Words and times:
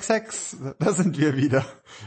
Hex 0.00 0.08
Hex, 0.08 0.56
da 0.78 0.92
sind 0.94 1.18
wir 1.18 1.36
wieder. 1.36 1.62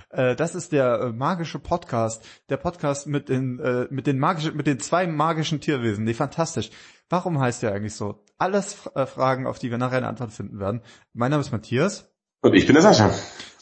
Äh, 0.09 0.35
das 0.35 0.55
ist 0.55 0.71
der 0.71 0.99
äh, 0.99 1.11
magische 1.11 1.59
Podcast, 1.59 2.25
der 2.49 2.57
Podcast 2.57 3.05
mit 3.05 3.29
den 3.29 3.59
äh, 3.59 3.85
mit 3.91 4.07
den 4.07 4.17
magischen 4.17 4.57
mit 4.57 4.65
den 4.65 4.79
zwei 4.79 5.05
magischen 5.05 5.61
Tierwesen. 5.61 6.03
Nee, 6.03 6.15
fantastisch. 6.15 6.71
Warum 7.09 7.39
heißt 7.39 7.61
der 7.61 7.71
eigentlich 7.71 7.93
so? 7.93 8.23
Alles 8.39 8.73
Fragen, 8.73 9.45
auf 9.45 9.59
die 9.59 9.69
wir 9.69 9.77
nachher 9.77 9.97
eine 9.97 10.07
Antwort 10.07 10.31
finden 10.31 10.59
werden. 10.59 10.81
Mein 11.13 11.29
Name 11.29 11.41
ist 11.41 11.51
Matthias. 11.51 12.11
Und 12.41 12.55
ich 12.55 12.65
bin 12.65 12.73
der 12.73 12.81
Sascha. 12.81 13.13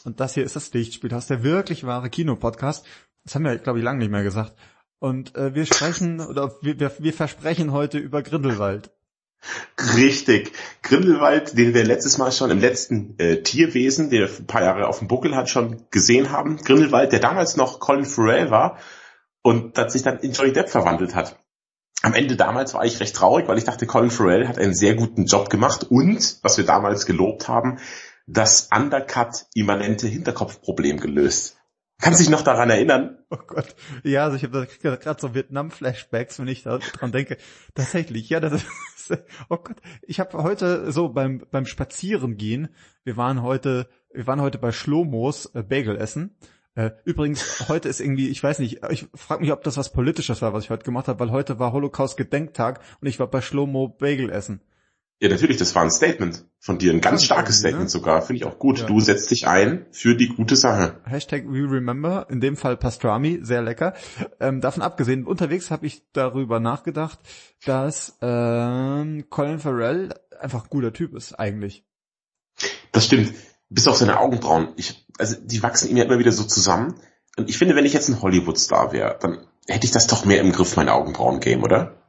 Und 0.04 0.18
das 0.18 0.32
hier 0.32 0.44
ist 0.44 0.56
das 0.56 0.72
Lichtspiel, 0.72 1.10
das 1.10 1.24
ist 1.24 1.30
der 1.30 1.42
wirklich 1.42 1.84
wahre 1.84 2.08
Kinopodcast. 2.08 2.86
Das 3.24 3.34
haben 3.34 3.44
wir, 3.44 3.58
glaube 3.58 3.80
ich, 3.80 3.84
lange 3.84 3.98
nicht 3.98 4.10
mehr 4.10 4.22
gesagt. 4.22 4.56
Und 4.98 5.36
äh, 5.36 5.54
wir 5.54 5.66
sprechen 5.66 6.20
oder 6.20 6.54
wir, 6.62 6.80
wir, 6.80 6.92
wir 6.98 7.12
versprechen 7.12 7.72
heute 7.72 7.98
über 7.98 8.22
Grindelwald. 8.22 8.90
Richtig. 9.96 10.52
Grindelwald, 10.82 11.56
den 11.58 11.74
wir 11.74 11.84
letztes 11.84 12.18
Mal 12.18 12.32
schon 12.32 12.50
im 12.50 12.60
letzten 12.60 13.18
äh, 13.18 13.42
Tierwesen, 13.42 14.10
der 14.10 14.28
ein 14.28 14.46
paar 14.46 14.62
Jahre 14.62 14.86
auf 14.86 15.00
dem 15.00 15.08
Buckel 15.08 15.34
hat, 15.34 15.50
schon 15.50 15.84
gesehen 15.90 16.30
haben. 16.30 16.58
Grindelwald, 16.58 17.12
der 17.12 17.20
damals 17.20 17.56
noch 17.56 17.80
Colin 17.80 18.04
Farrell 18.04 18.50
war 18.50 18.78
und 19.42 19.76
das 19.76 19.92
sich 19.92 20.02
dann 20.02 20.18
in 20.18 20.32
Johnny 20.32 20.52
Depp 20.52 20.68
verwandelt 20.68 21.14
hat. 21.14 21.38
Am 22.02 22.14
Ende 22.14 22.36
damals 22.36 22.74
war 22.74 22.84
ich 22.84 22.98
recht 23.00 23.14
traurig, 23.14 23.48
weil 23.48 23.58
ich 23.58 23.64
dachte, 23.64 23.86
Colin 23.86 24.10
Farrell 24.10 24.48
hat 24.48 24.58
einen 24.58 24.74
sehr 24.74 24.94
guten 24.94 25.26
Job 25.26 25.50
gemacht 25.50 25.86
und, 25.88 26.38
was 26.42 26.58
wir 26.58 26.64
damals 26.64 27.06
gelobt 27.06 27.48
haben, 27.48 27.78
das 28.26 28.68
Undercut-immanente 28.74 30.08
Hinterkopfproblem 30.08 30.98
gelöst. 30.98 31.56
Kannst 32.00 32.18
du 32.18 32.24
dich 32.24 32.30
noch 32.30 32.42
daran 32.42 32.70
erinnern? 32.70 33.18
Oh 33.30 33.38
Gott. 33.46 33.76
Ja, 34.02 34.24
also 34.24 34.36
ich 34.36 34.42
habe 34.42 34.66
gerade 34.80 35.20
so 35.20 35.34
Vietnam-Flashbacks, 35.34 36.40
wenn 36.40 36.48
ich 36.48 36.64
daran 36.64 37.12
denke. 37.12 37.36
Tatsächlich, 37.74 38.28
ja, 38.28 38.40
das 38.40 38.54
ist, 38.54 38.66
oh 39.48 39.56
Gott. 39.56 39.76
Ich 40.02 40.20
habe 40.20 40.42
heute 40.42 40.92
so 40.92 41.08
beim 41.08 41.42
beim 41.50 41.66
Spazierengehen, 41.66 42.68
wir 43.04 43.16
waren 43.16 43.42
heute, 43.42 43.88
wir 44.12 44.26
waren 44.26 44.40
heute 44.40 44.58
bei 44.58 44.72
Schlomos 44.72 45.46
äh, 45.54 45.62
Bagel 45.62 45.96
essen. 45.96 46.36
Äh, 46.74 46.90
übrigens, 47.04 47.68
heute 47.68 47.88
ist 47.88 48.00
irgendwie, 48.00 48.28
ich 48.28 48.42
weiß 48.42 48.58
nicht, 48.58 48.80
ich 48.90 49.06
frage 49.14 49.42
mich, 49.42 49.52
ob 49.52 49.62
das 49.62 49.76
was 49.76 49.92
Politisches 49.92 50.40
war, 50.40 50.52
was 50.52 50.64
ich 50.64 50.70
heute 50.70 50.84
gemacht 50.84 51.08
habe, 51.08 51.20
weil 51.20 51.30
heute 51.30 51.58
war 51.58 51.72
Holocaust-Gedenktag 51.72 52.80
und 53.00 53.08
ich 53.08 53.18
war 53.18 53.26
bei 53.26 53.40
Schlomo 53.40 53.88
Bagel 53.88 54.30
essen. 54.30 54.62
Ja, 55.22 55.28
natürlich, 55.28 55.56
das 55.56 55.72
war 55.76 55.82
ein 55.82 55.90
Statement 55.92 56.44
von 56.58 56.78
dir, 56.78 56.92
ein 56.92 57.00
ganz 57.00 57.22
starkes 57.22 57.60
Statement 57.60 57.84
ne? 57.84 57.88
sogar, 57.88 58.22
finde 58.22 58.38
ich 58.38 58.44
auch 58.44 58.58
gut. 58.58 58.80
Ja. 58.80 58.86
Du 58.86 58.98
setzt 58.98 59.30
dich 59.30 59.46
ein 59.46 59.86
für 59.92 60.16
die 60.16 60.26
gute 60.26 60.56
Sache. 60.56 61.00
Hashtag 61.04 61.44
We 61.46 61.58
Remember, 61.60 62.26
in 62.28 62.40
dem 62.40 62.56
Fall 62.56 62.76
Pastrami, 62.76 63.38
sehr 63.40 63.62
lecker. 63.62 63.94
Ähm, 64.40 64.60
davon 64.60 64.82
abgesehen, 64.82 65.24
unterwegs 65.24 65.70
habe 65.70 65.86
ich 65.86 66.02
darüber 66.12 66.58
nachgedacht, 66.58 67.20
dass 67.64 68.18
ähm, 68.20 69.26
Colin 69.30 69.60
Farrell 69.60 70.12
einfach 70.40 70.64
ein 70.64 70.70
guter 70.70 70.92
Typ 70.92 71.14
ist, 71.14 71.34
eigentlich. 71.34 71.84
Das 72.90 73.04
stimmt. 73.04 73.32
Bis 73.68 73.86
auf 73.86 73.98
seine 73.98 74.18
Augenbrauen. 74.18 74.70
Ich, 74.74 75.06
also 75.18 75.36
die 75.40 75.62
wachsen 75.62 75.88
ihm 75.88 75.98
ja 75.98 76.02
immer 76.02 76.18
wieder 76.18 76.32
so 76.32 76.42
zusammen. 76.42 76.96
Und 77.36 77.48
ich 77.48 77.58
finde, 77.58 77.76
wenn 77.76 77.86
ich 77.86 77.92
jetzt 77.92 78.08
ein 78.08 78.20
Hollywood-Star 78.20 78.92
wäre, 78.92 79.20
dann 79.20 79.46
hätte 79.68 79.86
ich 79.86 79.92
das 79.92 80.08
doch 80.08 80.24
mehr 80.24 80.40
im 80.40 80.50
Griff, 80.50 80.74
mein 80.74 80.88
Augenbrauen-Game, 80.88 81.62
oder? 81.62 82.01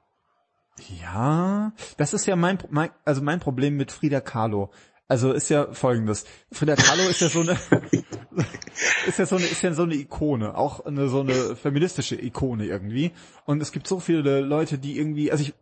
Ja, 1.01 1.71
das 1.97 2.13
ist 2.13 2.25
ja 2.25 2.35
mein, 2.35 2.57
mein, 2.69 2.89
also 3.05 3.21
mein 3.21 3.39
Problem 3.39 3.77
mit 3.77 3.91
Frida 3.91 4.21
Kahlo. 4.21 4.71
Also 5.07 5.31
ist 5.31 5.49
ja 5.49 5.71
folgendes. 5.73 6.25
Frida 6.51 6.75
Kahlo 6.75 7.03
ist 7.07 7.21
ja 7.21 7.29
so 7.29 7.41
eine, 7.41 7.51
ist 9.07 9.19
ja 9.19 9.25
so 9.25 9.35
eine, 9.35 9.45
ist 9.45 9.61
ja 9.61 9.73
so 9.73 9.83
eine 9.83 9.95
Ikone, 9.95 10.57
auch 10.57 10.85
eine, 10.85 11.09
so 11.09 11.19
eine 11.19 11.55
feministische 11.55 12.19
Ikone 12.19 12.65
irgendwie. 12.65 13.11
Und 13.45 13.61
es 13.61 13.71
gibt 13.71 13.87
so 13.87 13.99
viele 13.99 14.41
Leute, 14.41 14.77
die 14.77 14.97
irgendwie, 14.97 15.31
also 15.31 15.43
ich, 15.43 15.53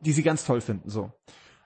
die 0.00 0.12
sie 0.12 0.22
ganz 0.22 0.44
toll 0.44 0.60
finden, 0.60 0.90
so. 0.90 1.12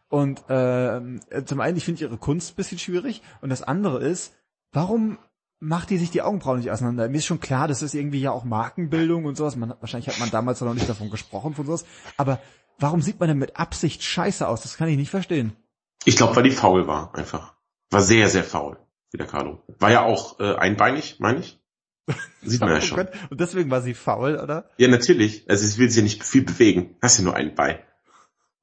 Und 0.08 0.50
äh, 0.50 1.00
zum 1.46 1.60
einen, 1.60 1.78
ich 1.78 1.86
finde 1.86 2.02
ihre 2.02 2.18
Kunst 2.18 2.52
ein 2.52 2.56
bisschen 2.56 2.78
schwierig. 2.78 3.22
Und 3.40 3.48
das 3.48 3.62
andere 3.62 4.04
ist, 4.04 4.34
warum 4.70 5.16
macht 5.58 5.88
die 5.88 5.96
sich 5.96 6.10
die 6.10 6.20
Augenbrauen 6.20 6.58
nicht 6.58 6.70
auseinander? 6.70 7.08
Mir 7.08 7.16
ist 7.16 7.24
schon 7.24 7.40
klar, 7.40 7.66
das 7.66 7.80
ist 7.80 7.94
irgendwie 7.94 8.20
ja 8.20 8.30
auch 8.30 8.44
Markenbildung 8.44 9.24
und 9.24 9.38
sowas. 9.38 9.56
Man, 9.56 9.72
wahrscheinlich 9.80 10.08
hat 10.08 10.18
man 10.18 10.30
damals 10.30 10.60
noch 10.60 10.74
nicht 10.74 10.88
davon 10.88 11.08
gesprochen 11.08 11.54
von 11.54 11.64
sowas. 11.64 11.86
Aber 12.18 12.40
Warum 12.78 13.02
sieht 13.02 13.20
man 13.20 13.28
denn 13.28 13.38
mit 13.38 13.56
Absicht 13.56 14.02
scheiße 14.02 14.46
aus? 14.46 14.62
Das 14.62 14.76
kann 14.76 14.88
ich 14.88 14.96
nicht 14.96 15.10
verstehen. 15.10 15.56
Ich 16.04 16.16
glaube, 16.16 16.34
weil 16.36 16.42
die 16.42 16.50
faul 16.50 16.86
war, 16.86 17.14
einfach. 17.14 17.54
War 17.90 18.02
sehr, 18.02 18.28
sehr 18.28 18.44
faul, 18.44 18.78
wie 19.10 19.18
der 19.18 19.26
Carlo. 19.26 19.62
War 19.78 19.90
ja 19.90 20.02
auch 20.02 20.40
äh, 20.40 20.54
einbeinig, 20.56 21.16
meine 21.20 21.40
ich. 21.40 21.60
Sieht 22.42 22.60
man 22.60 22.70
ja 22.70 22.80
schon. 22.80 23.08
Und 23.30 23.40
deswegen 23.40 23.70
war 23.70 23.82
sie 23.82 23.94
faul, 23.94 24.36
oder? 24.36 24.70
Ja, 24.78 24.88
natürlich. 24.88 25.48
Also 25.48 25.64
es 25.64 25.78
will 25.78 25.88
sich 25.88 25.98
ja 25.98 26.02
nicht 26.02 26.24
viel 26.24 26.42
bewegen. 26.42 26.96
Hast 27.00 27.18
ja 27.18 27.24
nur 27.24 27.36
ein 27.36 27.54
Bein. 27.54 27.78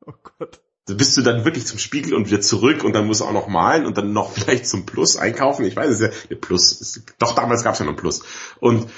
Oh 0.06 0.14
Gott. 0.38 0.62
Da 0.86 0.96
bist 0.96 1.16
du 1.16 1.22
dann 1.22 1.46
wirklich 1.46 1.68
zum 1.68 1.78
Spiegel 1.78 2.16
und 2.16 2.28
wieder 2.28 2.42
zurück 2.42 2.84
und 2.84 2.94
dann 2.94 3.06
musst 3.06 3.22
du 3.22 3.26
auch 3.26 3.32
noch 3.32 3.48
malen 3.48 3.86
und 3.86 3.98
dann 3.98 4.12
noch 4.12 4.32
vielleicht 4.34 4.68
zum 4.68 4.86
Plus 4.86 5.18
einkaufen. 5.18 5.66
Ich 5.66 5.76
weiß 5.76 5.92
es 5.92 6.00
ja. 6.00 6.10
Der 6.30 6.36
Plus. 6.36 7.04
Doch, 7.20 7.36
damals 7.36 7.64
gab 7.64 7.74
es 7.74 7.80
ja 7.80 7.86
noch 7.86 7.94
ein 7.94 7.98
Plus. 7.98 8.24
Und 8.60 8.90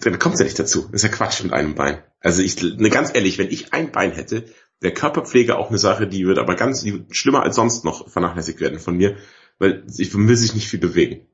dann 0.00 0.18
kommt 0.18 0.34
es 0.34 0.40
ja 0.40 0.44
nicht 0.44 0.58
dazu. 0.58 0.82
Das 0.82 1.02
ist 1.02 1.10
ja 1.10 1.16
Quatsch 1.16 1.42
mit 1.42 1.52
einem 1.52 1.74
Bein. 1.74 2.02
Also 2.20 2.42
ich, 2.42 2.60
ne, 2.62 2.90
ganz 2.90 3.14
ehrlich, 3.14 3.38
wenn 3.38 3.50
ich 3.50 3.72
ein 3.72 3.92
Bein 3.92 4.12
hätte, 4.12 4.44
wäre 4.80 4.94
Körperpflege 4.94 5.56
auch 5.56 5.68
eine 5.68 5.78
Sache, 5.78 6.06
die 6.06 6.26
würde 6.26 6.40
aber 6.40 6.56
ganz 6.56 6.82
die 6.82 7.04
schlimmer 7.10 7.42
als 7.42 7.56
sonst 7.56 7.84
noch 7.84 8.08
vernachlässigt 8.08 8.60
werden 8.60 8.78
von 8.78 8.96
mir, 8.96 9.16
weil 9.58 9.84
ich 9.96 10.14
will 10.14 10.36
sich 10.36 10.54
nicht 10.54 10.68
viel 10.68 10.80
bewegen. 10.80 11.26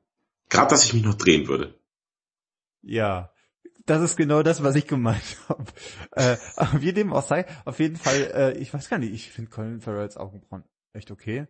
Gerade, 0.49 0.69
dass 0.69 0.83
ich 0.83 0.93
mich 0.93 1.03
noch 1.03 1.15
drehen 1.15 1.47
würde. 1.47 1.75
Ja, 2.81 3.31
das 3.85 4.01
ist 4.01 4.17
genau 4.17 4.43
das, 4.43 4.63
was 4.63 4.75
ich 4.75 4.87
gemeint 4.87 5.37
habe. 5.49 5.65
Äh, 6.11 6.37
wie 6.79 6.93
dem 6.93 7.13
auch 7.13 7.25
sei, 7.25 7.45
auf 7.65 7.79
jeden 7.79 7.95
Fall, 7.95 8.31
äh, 8.33 8.57
ich 8.57 8.73
weiß 8.73 8.89
gar 8.89 8.99
nicht, 8.99 9.13
ich 9.13 9.31
finde 9.31 9.49
Colin 9.51 9.81
Farrells 9.81 10.17
Augenbrauen 10.17 10.63
echt 10.93 11.11
okay. 11.11 11.47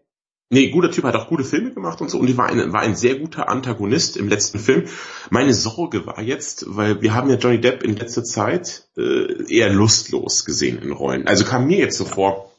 Nee, 0.54 0.70
guter 0.70 0.92
Typ, 0.92 1.06
hat 1.06 1.16
auch 1.16 1.30
gute 1.30 1.46
Filme 1.46 1.72
gemacht 1.72 2.02
und 2.02 2.12
so 2.12 2.20
und 2.20 2.28
die 2.28 2.38
war 2.38 2.48
ein, 2.48 2.74
war 2.74 2.82
ein 2.82 2.98
sehr 2.98 3.16
guter 3.16 3.48
Antagonist 3.48 4.18
im 4.18 4.28
letzten 4.28 4.60
Film. 4.60 4.84
Meine 5.30 5.54
Sorge 5.54 6.06
war 6.06 6.22
jetzt, 6.22 6.66
weil 6.68 7.02
wir 7.02 7.14
haben 7.14 7.30
ja 7.30 7.38
Johnny 7.38 7.62
Depp 7.62 7.84
in 7.84 7.96
letzter 7.96 8.26
Zeit 8.26 8.84
äh, 8.98 9.46
eher 9.48 9.72
lustlos 9.72 10.44
gesehen 10.44 10.80
in 10.80 10.92
Rollen. 10.92 11.26
Also 11.26 11.46
kam 11.46 11.68
mir 11.68 11.78
jetzt 11.78 11.98
so 11.98 12.04
vor, 12.04 12.52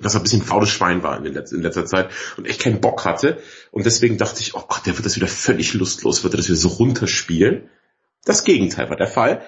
dass 0.00 0.14
er 0.14 0.20
ein 0.20 0.22
bisschen 0.22 0.42
faules 0.42 0.70
Schwein 0.70 1.02
war 1.02 1.18
in, 1.18 1.26
in, 1.26 1.62
letzter 1.62 1.86
Zeit 1.86 2.10
und 2.36 2.46
echt 2.46 2.60
keinen 2.60 2.80
Bock 2.80 3.04
hatte. 3.04 3.38
Und 3.72 3.84
deswegen 3.84 4.16
dachte 4.16 4.40
ich, 4.42 4.54
oh 4.54 4.62
Gott, 4.68 4.86
der 4.86 4.96
wird 4.96 5.04
das 5.04 5.16
wieder 5.16 5.26
völlig 5.26 5.74
lustlos, 5.74 6.22
wird 6.22 6.34
er 6.34 6.36
das 6.36 6.46
wieder 6.46 6.56
so 6.56 6.68
runterspielen. 6.68 7.68
Das 8.24 8.44
Gegenteil 8.44 8.88
war 8.90 8.96
der 8.96 9.08
Fall. 9.08 9.42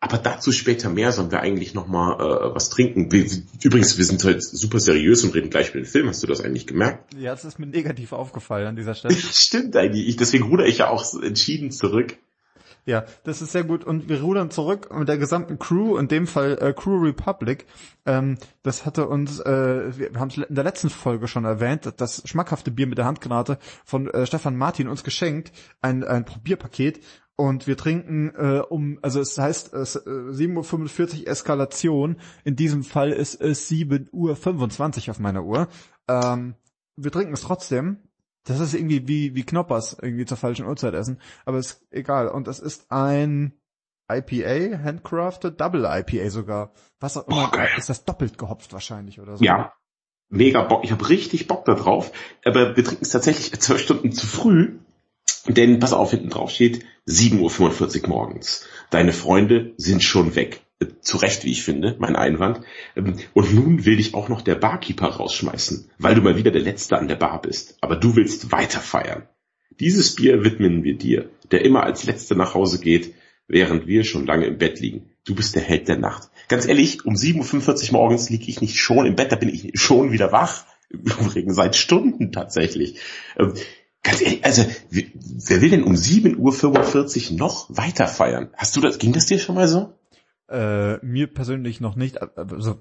Aber 0.00 0.18
dazu 0.18 0.52
später 0.52 0.90
mehr, 0.90 1.10
sollen 1.10 1.32
wir 1.32 1.40
eigentlich 1.40 1.74
noch 1.74 1.88
mal 1.88 2.14
äh, 2.14 2.54
was 2.54 2.70
trinken. 2.70 3.10
Wir, 3.10 3.26
übrigens, 3.62 3.98
wir 3.98 4.04
sind 4.04 4.22
heute 4.22 4.40
super 4.40 4.78
seriös 4.78 5.24
und 5.24 5.34
reden 5.34 5.50
gleich 5.50 5.70
über 5.70 5.80
den 5.80 5.86
Film. 5.86 6.08
Hast 6.08 6.22
du 6.22 6.28
das 6.28 6.40
eigentlich 6.40 6.68
gemerkt? 6.68 7.14
Ja, 7.14 7.32
das 7.32 7.44
ist 7.44 7.58
mir 7.58 7.66
negativ 7.66 8.12
aufgefallen 8.12 8.68
an 8.68 8.76
dieser 8.76 8.94
Stelle. 8.94 9.14
Stimmt 9.32 9.74
eigentlich. 9.76 10.06
Ich, 10.06 10.16
deswegen 10.16 10.44
ruder 10.44 10.66
ich 10.66 10.78
ja 10.78 10.88
auch 10.88 11.04
entschieden 11.20 11.72
zurück. 11.72 12.16
Ja, 12.88 13.04
das 13.24 13.42
ist 13.42 13.52
sehr 13.52 13.64
gut. 13.64 13.84
Und 13.84 14.08
wir 14.08 14.22
rudern 14.22 14.50
zurück 14.50 14.88
mit 14.96 15.08
der 15.08 15.18
gesamten 15.18 15.58
Crew, 15.58 15.98
in 15.98 16.08
dem 16.08 16.26
Fall 16.26 16.56
äh, 16.58 16.72
Crew 16.72 17.02
Republic. 17.02 17.66
Ähm, 18.06 18.38
das 18.62 18.86
hatte 18.86 19.08
uns, 19.08 19.40
äh, 19.40 19.98
wir 19.98 20.18
haben 20.18 20.28
es 20.28 20.38
in 20.38 20.54
der 20.54 20.64
letzten 20.64 20.88
Folge 20.88 21.28
schon 21.28 21.44
erwähnt, 21.44 21.92
das 21.98 22.22
schmackhafte 22.24 22.70
Bier 22.70 22.86
mit 22.86 22.96
der 22.96 23.04
Handgranate 23.04 23.58
von 23.84 24.08
äh, 24.08 24.24
Stefan 24.24 24.56
Martin 24.56 24.88
uns 24.88 25.04
geschenkt, 25.04 25.52
ein, 25.82 26.02
ein 26.02 26.24
Probierpaket. 26.24 27.00
Und 27.40 27.68
wir 27.68 27.76
trinken 27.76 28.34
äh, 28.34 28.62
um, 28.68 28.98
also 29.00 29.20
es 29.20 29.38
heißt 29.38 29.72
äh, 29.72 29.76
7.45 29.76 31.20
Uhr 31.20 31.28
Eskalation. 31.28 32.16
In 32.42 32.56
diesem 32.56 32.82
Fall 32.82 33.12
ist 33.12 33.40
es 33.40 33.70
7.25 33.70 34.10
Uhr 35.06 35.10
auf 35.12 35.20
meiner 35.20 35.44
Uhr. 35.44 35.68
Ähm, 36.08 36.56
wir 36.96 37.12
trinken 37.12 37.34
es 37.34 37.42
trotzdem. 37.42 37.98
Das 38.42 38.58
ist 38.58 38.74
irgendwie 38.74 39.06
wie, 39.06 39.36
wie 39.36 39.44
Knoppers 39.44 39.96
irgendwie 40.02 40.24
zur 40.24 40.36
falschen 40.36 40.66
Uhrzeit 40.66 40.94
essen. 40.94 41.20
Aber 41.44 41.58
ist 41.58 41.86
egal. 41.92 42.26
Und 42.26 42.48
es 42.48 42.58
ist 42.58 42.90
ein 42.90 43.52
IPA, 44.10 44.82
handcrafted, 44.82 45.60
Double 45.60 45.84
IPA 45.84 46.30
sogar. 46.30 46.72
Was 46.98 47.16
auch 47.16 47.28
immer. 47.28 47.52
Oh, 47.54 47.78
ist 47.78 47.88
das 47.88 48.04
doppelt 48.04 48.36
gehopft 48.36 48.72
wahrscheinlich 48.72 49.20
oder 49.20 49.36
so? 49.36 49.44
Ja. 49.44 49.74
Mega 50.28 50.62
Bock. 50.64 50.82
Ich 50.82 50.90
habe 50.90 51.08
richtig 51.08 51.46
Bock 51.46 51.64
da 51.66 51.74
drauf. 51.74 52.10
Aber 52.44 52.76
wir 52.76 52.82
trinken 52.82 53.04
es 53.04 53.10
tatsächlich 53.10 53.52
zwölf 53.60 53.80
Stunden 53.80 54.10
zu 54.10 54.26
früh. 54.26 54.80
Denn, 55.48 55.78
pass 55.78 55.92
auf, 55.92 56.10
hinten 56.10 56.28
drauf 56.28 56.50
steht 56.50 56.84
7.45 57.08 58.02
Uhr 58.02 58.08
morgens. 58.08 58.66
Deine 58.90 59.12
Freunde 59.12 59.72
sind 59.76 60.02
schon 60.02 60.36
weg. 60.36 60.60
Zu 61.00 61.16
Recht, 61.16 61.44
wie 61.44 61.50
ich 61.50 61.64
finde, 61.64 61.96
mein 61.98 62.14
Einwand. 62.14 62.60
Und 63.34 63.54
nun 63.54 63.84
will 63.84 63.96
dich 63.96 64.14
auch 64.14 64.28
noch 64.28 64.42
der 64.42 64.54
Barkeeper 64.54 65.08
rausschmeißen, 65.08 65.90
weil 65.98 66.14
du 66.14 66.20
mal 66.20 66.36
wieder 66.36 66.50
der 66.50 66.62
Letzte 66.62 66.98
an 66.98 67.08
der 67.08 67.16
Bar 67.16 67.42
bist. 67.42 67.76
Aber 67.80 67.96
du 67.96 68.14
willst 68.14 68.52
weiter 68.52 68.80
feiern. 68.80 69.24
Dieses 69.80 70.14
Bier 70.14 70.44
widmen 70.44 70.84
wir 70.84 70.96
dir, 70.96 71.30
der 71.50 71.64
immer 71.64 71.82
als 71.82 72.04
Letzter 72.04 72.34
nach 72.34 72.54
Hause 72.54 72.78
geht, 72.78 73.14
während 73.48 73.86
wir 73.86 74.04
schon 74.04 74.26
lange 74.26 74.46
im 74.46 74.58
Bett 74.58 74.78
liegen. 74.80 75.10
Du 75.24 75.34
bist 75.34 75.54
der 75.54 75.62
Held 75.62 75.88
der 75.88 75.98
Nacht. 75.98 76.30
Ganz 76.48 76.66
ehrlich, 76.66 77.04
um 77.04 77.14
7.45 77.14 77.86
Uhr 77.86 77.92
morgens 77.92 78.30
liege 78.30 78.48
ich 78.48 78.60
nicht 78.60 78.78
schon 78.78 79.06
im 79.06 79.16
Bett, 79.16 79.32
da 79.32 79.36
bin 79.36 79.48
ich 79.48 79.72
schon 79.74 80.12
wieder 80.12 80.30
wach. 80.32 80.64
Übrigens 80.90 81.56
seit 81.56 81.76
Stunden 81.76 82.32
tatsächlich. 82.32 82.98
Ganz 84.08 84.22
ehrlich, 84.22 84.42
also 84.42 84.64
wer 84.90 85.60
will 85.60 85.68
denn 85.68 85.82
um 85.84 85.92
7.45 85.92 87.32
Uhr 87.32 87.36
noch 87.36 87.66
weiter 87.68 88.08
feiern? 88.08 88.48
Hast 88.56 88.74
du 88.74 88.80
das, 88.80 88.98
ging 88.98 89.12
das 89.12 89.26
dir 89.26 89.38
schon 89.38 89.54
mal 89.54 89.68
so? 89.68 89.92
Äh, 90.48 90.96
mir 91.04 91.26
persönlich 91.26 91.82
noch 91.82 91.94
nicht. 91.94 92.22
Also, 92.22 92.78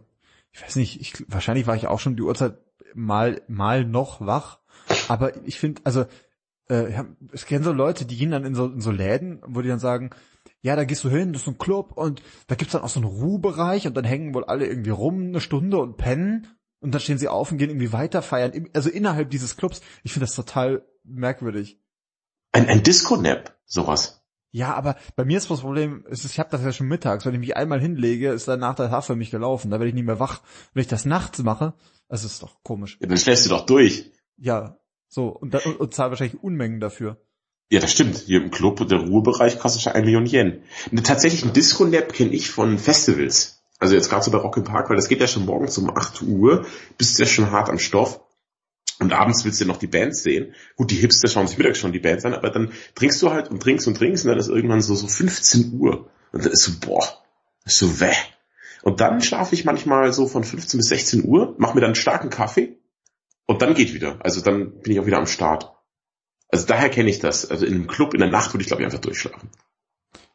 ich 0.53 0.63
weiß 0.63 0.77
nicht, 0.77 1.01
ich, 1.01 1.25
wahrscheinlich 1.27 1.68
war 1.68 1.75
ich 1.75 1.88
auch 1.88 2.00
schon 2.00 2.15
die 2.15 2.21
Uhrzeit 2.21 2.57
mal, 2.94 3.41
mal 3.50 3.83
noch 3.83 4.21
wach. 4.21 4.59
Aber 5.09 5.33
ich 5.45 5.59
finde, 5.59 5.81
also 5.83 6.06
äh, 6.69 7.03
es 7.33 7.45
kennen 7.45 7.65
so 7.65 7.74
Leute, 7.74 8.06
die 8.06 8.15
gehen 8.15 8.31
dann 8.31 8.45
in 8.45 8.56
so, 8.56 8.68
in 8.68 8.79
so 8.79 8.91
Läden, 8.91 9.41
wo 9.45 9.62
die 9.62 9.68
dann 9.68 9.79
sagen, 9.79 10.12
ja, 10.62 10.77
da 10.77 10.85
gehst 10.85 11.03
du 11.03 11.09
hin, 11.09 11.33
das 11.33 11.41
ist 11.41 11.50
ein 11.50 11.57
Club 11.57 11.91
und 11.97 12.21
da 12.47 12.56
gibt's 12.56 12.71
dann 12.71 12.83
auch 12.83 12.89
so 12.89 13.01
einen 13.01 13.09
Ruhebereich 13.09 13.85
und 13.85 13.97
dann 13.97 14.06
hängen 14.06 14.33
wohl 14.33 14.45
alle 14.45 14.65
irgendwie 14.65 14.91
rum 14.91 15.27
eine 15.27 15.41
Stunde 15.41 15.77
und 15.77 15.97
pennen 15.97 16.47
und 16.79 16.94
dann 16.94 17.01
stehen 17.01 17.18
sie 17.18 17.27
auf 17.27 17.51
und 17.51 17.57
gehen 17.57 17.69
irgendwie 17.69 17.91
weiter 17.91 18.21
feiern, 18.21 18.69
also 18.74 18.89
innerhalb 18.89 19.29
dieses 19.29 19.57
Clubs. 19.57 19.81
Ich 20.03 20.13
finde 20.13 20.25
das 20.25 20.35
total 20.35 20.85
merkwürdig. 21.07 21.80
Ein, 22.51 22.68
ein 22.68 22.83
Disco-Nap, 22.83 23.56
sowas. 23.65 24.24
Ja, 24.51 24.74
aber 24.74 24.95
bei 25.15 25.25
mir 25.25 25.38
ist 25.38 25.50
das 25.50 25.62
Problem, 25.62 26.06
ist, 26.09 26.25
ich 26.25 26.39
habe 26.39 26.50
das 26.50 26.63
ja 26.63 26.71
schon 26.71 26.88
mittags, 26.88 27.25
wenn 27.25 27.33
ich 27.33 27.39
mich 27.39 27.57
einmal 27.57 27.81
hinlege, 27.81 28.31
ist 28.31 28.48
danach 28.48 28.75
der 28.75 28.89
Tag 28.89 29.04
für 29.04 29.15
mich 29.15 29.30
gelaufen, 29.30 29.69
da 29.69 29.80
werde 29.80 29.89
ich 29.89 29.94
nicht 29.94 30.06
mehr 30.06 30.19
wach. 30.19 30.42
Wenn 30.74 30.81
ich 30.81 30.88
das 30.88 31.06
nachts 31.06 31.39
mache, 31.39 31.74
das 32.07 32.24
ist 32.24 32.42
doch 32.42 32.63
komisch. 32.63 32.98
Ja, 33.01 33.07
dann 33.07 33.18
schläfst 33.18 33.45
du 33.45 33.50
doch 33.50 33.65
durch. 33.65 34.12
Ja, 34.38 34.77
so, 35.09 35.27
und, 35.27 35.54
und, 35.54 35.80
und 35.80 35.94
zahl 35.94 36.09
wahrscheinlich 36.09 36.42
Unmengen 36.42 36.80
dafür. 36.80 37.18
Ja, 37.69 37.81
das 37.81 37.92
stimmt. 37.92 38.18
Hier 38.18 38.42
im 38.42 38.50
Club 38.50 38.80
und 38.80 38.92
der 38.92 39.00
Ruhebereich 39.00 39.60
kostet 39.60 39.81
schon 39.81 39.94
ein 39.94 40.06
Million 40.06 40.25
Yen. 40.25 40.62
Ne, 40.92 41.03
tatsächlich 41.03 41.44
ein 41.44 41.53
Disco-Nap 41.53 42.13
kenne 42.13 42.31
ich 42.31 42.50
von 42.50 42.77
Festivals. 42.77 43.62
Also 43.80 43.94
jetzt 43.94 44.10
gerade 44.10 44.24
so 44.24 44.31
bei 44.31 44.38
Rock 44.38 44.57
im 44.57 44.63
Park, 44.63 44.89
weil 44.89 44.95
das 44.95 45.10
geht 45.10 45.19
ja 45.19 45.27
schon 45.27 45.45
morgens 45.45 45.77
um 45.77 45.89
8 45.95 46.21
Uhr, 46.24 46.65
bist 46.98 47.18
du 47.18 47.24
ja 47.24 47.30
schon 47.30 47.51
hart 47.51 47.69
am 47.69 47.77
Stoff. 47.77 48.21
Und 48.99 49.13
abends 49.13 49.45
willst 49.45 49.61
du 49.61 49.65
noch 49.65 49.77
die 49.77 49.88
Bands 49.88 50.23
sehen. 50.23 50.53
Gut, 50.75 50.89
die 50.91 50.95
Hipster 50.95 51.27
schauen 51.27 51.47
sich 51.47 51.57
mittags 51.57 51.77
schon 51.77 51.91
die 51.91 51.99
Bands 51.99 52.25
an, 52.25 52.33
aber 52.33 52.49
dann 52.49 52.71
trinkst 52.95 53.21
du 53.21 53.31
halt 53.31 53.49
und 53.49 53.61
trinkst 53.61 53.88
und 53.88 53.95
trinkst 53.95 54.25
und 54.25 54.29
dann 54.29 54.39
ist 54.39 54.49
irgendwann 54.49 54.81
so, 54.81 54.95
so 54.95 55.07
15 55.07 55.79
Uhr. 55.79 56.09
Und 56.31 56.45
dann 56.45 56.51
ist 56.51 56.63
so, 56.63 56.71
boah, 56.79 57.07
ist 57.65 57.77
so 57.77 57.99
weh. 57.99 58.13
Und 58.81 59.01
dann 59.01 59.21
schlafe 59.21 59.53
ich 59.53 59.65
manchmal 59.65 60.11
so 60.13 60.27
von 60.27 60.44
15 60.44 60.77
bis 60.77 60.88
16 60.88 61.25
Uhr, 61.25 61.55
mache 61.57 61.75
mir 61.75 61.81
dann 61.81 61.89
einen 61.89 61.95
starken 61.95 62.29
Kaffee 62.29 62.77
und 63.45 63.61
dann 63.61 63.73
geht 63.73 63.94
wieder. 63.94 64.17
Also 64.23 64.41
dann 64.41 64.79
bin 64.79 64.94
ich 64.94 65.00
auch 65.00 65.05
wieder 65.05 65.17
am 65.17 65.27
Start. 65.27 65.73
Also 66.50 66.65
daher 66.65 66.89
kenne 66.89 67.09
ich 67.09 67.19
das. 67.19 67.50
Also 67.50 67.65
in 67.65 67.73
einem 67.73 67.88
Club 67.88 68.13
in 68.13 68.19
der 68.19 68.29
Nacht 68.29 68.53
würde 68.53 68.61
ich 68.61 68.67
glaube 68.67 68.81
ich 68.81 68.85
einfach 68.85 69.01
durchschlafen. 69.01 69.50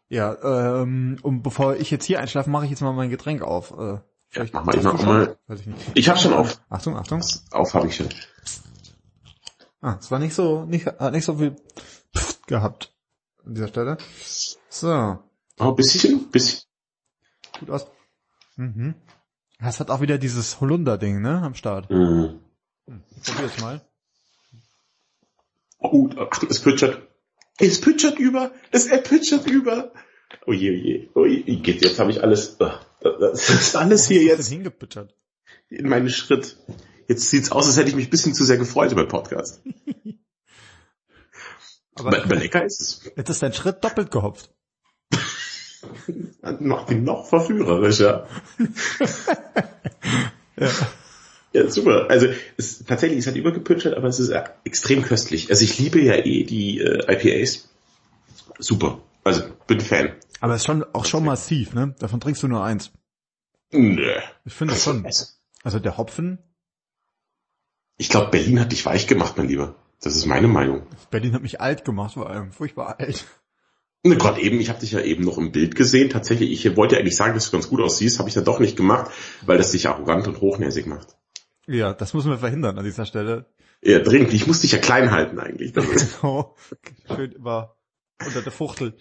Ja, 0.09 0.83
ähm, 0.83 1.19
und 1.23 1.43
bevor 1.43 1.77
ich 1.77 1.91
jetzt 1.91 2.05
hier 2.05 2.21
einschlafe, 2.21 2.51
mache 2.51 2.65
ich 2.65 2.71
jetzt 2.71 2.83
mal 2.83 2.93
mein 2.93 3.09
Getränk 3.09 3.41
auf. 3.41 3.71
Äh, 3.71 3.99
ja, 4.35 4.47
mach 4.53 4.65
mal, 4.65 4.77
ich 4.77 4.83
mach 4.83 5.03
mal. 5.03 5.39
Ich. 5.49 5.63
Ich 5.95 6.09
habe 6.09 6.19
schon 6.19 6.33
auf. 6.33 6.61
Achtung, 6.69 6.97
Achtung. 6.97 7.23
Auf 7.51 7.75
habe 7.75 7.89
ich 7.89 7.97
schon. 7.97 8.09
Ah, 9.81 9.97
es 10.01 10.11
war 10.11 10.19
nicht 10.19 10.35
so, 10.35 10.65
nicht, 10.65 10.87
hat 10.87 11.13
nicht 11.13 11.25
so 11.25 11.37
viel 11.37 11.57
Pft 12.17 12.47
gehabt 12.47 12.95
an 13.45 13.55
dieser 13.55 13.69
Stelle. 13.69 13.99
So. 14.69 15.19
Oh, 15.59 15.73
bisschen, 15.73 16.31
bisschen. 16.31 16.63
Gut 17.59 17.71
aus. 17.71 17.87
Mhm. 18.57 18.95
Das 19.59 19.81
hat 19.81 19.91
auch 19.91 20.01
wieder 20.01 20.19
dieses 20.19 20.61
Holunder-Ding, 20.61 21.21
ne, 21.21 21.43
am 21.43 21.55
Start. 21.55 21.91
Mhm. 21.91 22.41
Hm, 22.87 23.03
probier's 23.25 23.61
mal. 23.61 23.81
Gut, 25.79 26.17
ach, 26.19 26.43
es 26.49 26.61
pütschert. 26.61 27.09
Es 27.59 27.81
pütschert 27.81 28.19
über. 28.19 28.53
Es 28.71 28.87
er 28.87 28.99
pütschert 28.99 29.47
über. 29.47 29.93
Oh 30.47 30.53
je, 30.53 30.71
oh 30.71 30.75
je. 30.75 31.11
Oh 31.15 31.27
je. 31.27 31.43
Jetzt 31.45 31.99
habe 31.99 32.11
ich 32.11 32.23
alles. 32.23 32.57
Oh, 32.61 32.71
das 33.03 33.51
ist 33.51 33.77
alles 33.77 34.07
hier 34.09 34.23
jetzt. 34.23 34.49
hingepütschert? 34.49 35.15
In 35.69 35.89
meinen 35.89 36.11
Schritt. 36.11 36.57
Jetzt 37.09 37.31
sieht's 37.31 37.51
aus, 37.53 37.67
als 37.67 37.77
hätte 37.77 37.89
ich 37.89 37.97
mich 37.97 38.09
ein 38.09 38.11
bisschen 38.11 38.35
zu 38.35 38.45
sehr 38.45 38.59
gefreut 38.59 38.93
über 38.93 39.05
den 39.05 39.09
Podcast. 39.09 39.63
aber, 41.95 42.23
aber 42.23 42.37
lecker 42.37 42.65
ist 42.65 42.81
es. 42.81 43.11
Jetzt 43.17 43.29
ist 43.31 43.43
dein 43.43 43.53
Schritt 43.53 43.83
doppelt 43.85 44.11
gehopft. 44.11 44.51
Macht 46.61 46.91
ihn 46.91 47.05
noch 47.05 47.27
verführerischer. 47.27 48.29
ja. 50.57 50.71
Ja, 51.53 51.69
super. 51.69 52.09
Also 52.09 52.29
es, 52.57 52.85
tatsächlich 52.85 53.19
ist 53.19 53.27
halt 53.27 53.37
übergepütschert, 53.37 53.95
aber 53.95 54.09
es 54.09 54.19
ist 54.19 54.33
extrem 54.65 55.03
köstlich. 55.03 55.51
Also 55.51 55.65
ich 55.65 55.79
liebe 55.79 56.01
ja 56.01 56.15
eh 56.15 56.45
die 56.45 56.81
äh, 56.81 57.13
IPAs. 57.13 57.69
Super. 58.59 59.01
Also 59.25 59.43
bin 59.67 59.81
Fan. 59.81 60.13
Aber 60.41 60.55
es 60.55 60.63
ist 60.63 60.67
schon 60.67 60.85
auch 60.93 61.05
schon 61.05 61.25
massiv, 61.25 61.73
ne? 61.75 61.95
Davon 61.99 62.21
trinkst 62.21 62.43
du 62.43 62.49
nur 62.49 62.65
eins. 62.65 62.91
Nö. 63.71 64.13
Ich 64.45 64.53
finde 64.53 64.75
das 64.75 64.85
schon. 64.85 65.07
Also 65.63 65.79
der 65.79 65.97
Hopfen. 65.97 66.39
Ich 67.97 68.09
glaube, 68.09 68.31
Berlin 68.31 68.59
hat 68.59 68.73
dich 68.73 68.85
weich 68.85 69.07
gemacht, 69.07 69.37
mein 69.37 69.49
Lieber. 69.49 69.77
Das 70.01 70.17
ist 70.17 70.27
meine 70.27 70.49
Meinung. 70.49 70.83
Berlin 71.11 71.35
hat 71.35 71.43
mich 71.43 71.61
alt 71.61 71.85
gemacht, 71.85 72.15
vor 72.15 72.29
allem 72.29 72.51
furchtbar 72.51 72.99
alt. 72.99 73.25
Ne, 74.05 74.17
Gerade 74.17 74.41
eben, 74.41 74.59
ich 74.59 74.69
habe 74.69 74.81
dich 74.81 74.91
ja 74.91 75.01
eben 75.01 75.23
noch 75.23 75.39
im 75.39 75.53
Bild 75.53 75.77
gesehen. 75.77 76.11
Tatsächlich, 76.11 76.51
ich 76.51 76.77
wollte 76.77 76.99
eigentlich 76.99 77.15
sagen, 77.15 77.35
dass 77.35 77.47
du 77.47 77.53
ganz 77.53 77.69
gut 77.69 77.81
aussiehst, 77.81 78.19
habe 78.19 78.29
ich 78.29 78.35
ja 78.35 78.43
doch 78.43 78.59
nicht 78.59 78.77
gemacht, 78.77 79.13
weil 79.47 79.59
das 79.59 79.71
dich 79.71 79.89
arrogant 79.89 80.27
und 80.27 80.41
hochnäsig 80.41 80.87
macht. 80.87 81.17
Ja, 81.69 81.95
das 81.95 82.13
müssen 82.13 82.31
wir 82.31 82.39
verhindern 82.39 82.77
an 82.77 82.85
dieser 82.85 83.07
Stelle. 83.07 83.47
Ja, 83.81 84.01
dringend. 84.01 84.33
Ich 84.33 84.49
muss 84.49 84.61
dich 84.61 84.73
ja 84.73 84.79
klein 84.79 85.13
halten 85.13 85.39
eigentlich. 85.39 85.73
genau. 86.21 86.57
Schön 87.07 87.31
immer 87.31 87.77
unter 88.27 88.43
der 88.43 88.53
Fuchtel. 88.53 88.95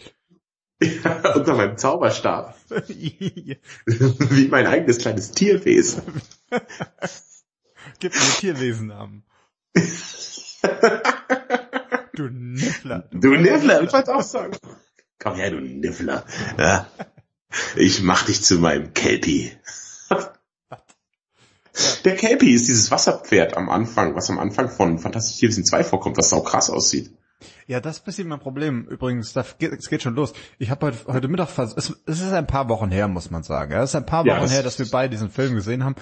Ja, 0.82 1.36
unter 1.36 1.54
meinem 1.56 1.78
Zauberstab. 1.78 2.56
Wie 2.88 4.48
mein 4.50 4.66
eigenes 4.66 4.98
kleines 4.98 5.32
Tierwesen. 5.32 6.02
Gib 8.00 8.14
mir 8.14 8.20
Tierwesennamen. 8.40 9.24
du 12.14 12.30
Niffler. 12.30 13.08
Du, 13.12 13.20
du 13.20 13.38
Niffler, 13.38 13.84
ich 13.84 13.94
wollte 13.94 14.16
auch 14.16 14.24
sagen. 14.24 14.58
Komm 15.20 15.36
her, 15.36 15.52
du 15.52 15.60
Niffler. 15.60 16.26
Ja. 16.58 16.88
Ich 17.76 18.02
mach 18.02 18.26
dich 18.26 18.42
zu 18.42 18.58
meinem 18.58 18.94
Kelpie. 18.94 19.52
Der 22.04 22.16
Kelpie 22.16 22.54
ist 22.54 22.68
dieses 22.68 22.92
Wasserpferd 22.92 23.56
am 23.56 23.70
Anfang, 23.70 24.16
was 24.16 24.30
am 24.30 24.40
Anfang 24.40 24.70
von 24.70 25.00
Fantastic 25.00 25.40
Tierwesen 25.40 25.66
2 25.66 25.84
vorkommt, 25.84 26.18
was 26.18 26.30
sau 26.30 26.42
krass 26.42 26.70
aussieht. 26.70 27.12
Ja, 27.68 27.80
das 27.80 27.98
ist 27.98 28.04
ein 28.04 28.06
bisschen 28.06 28.28
mein 28.28 28.40
Problem. 28.40 28.88
Übrigens, 28.88 29.34
das 29.34 29.58
geht, 29.58 29.72
es 29.74 29.90
geht 29.90 30.02
schon 30.02 30.16
los. 30.16 30.34
Ich 30.60 30.70
habe 30.70 30.88
heute, 30.88 30.98
heute 31.08 31.28
Mittag, 31.28 31.58
es, 31.58 31.76
es 32.06 32.22
ist 32.22 32.34
ein 32.34 32.48
paar 32.48 32.70
Wochen 32.70 32.92
her, 32.92 33.08
muss 33.08 33.32
man 33.32 33.44
sagen. 33.44 33.72
Ja, 33.72 33.84
es 33.84 33.92
ist 33.92 33.96
ein 33.96 34.06
paar 34.06 34.26
Wochen 34.26 34.46
ja, 34.46 34.48
her, 34.48 34.64
dass 34.64 34.80
wir 34.80 34.90
beide 34.90 35.12
diesen 35.12 35.30
Film 35.30 35.56
gesehen 35.56 35.84
haben. 35.84 35.96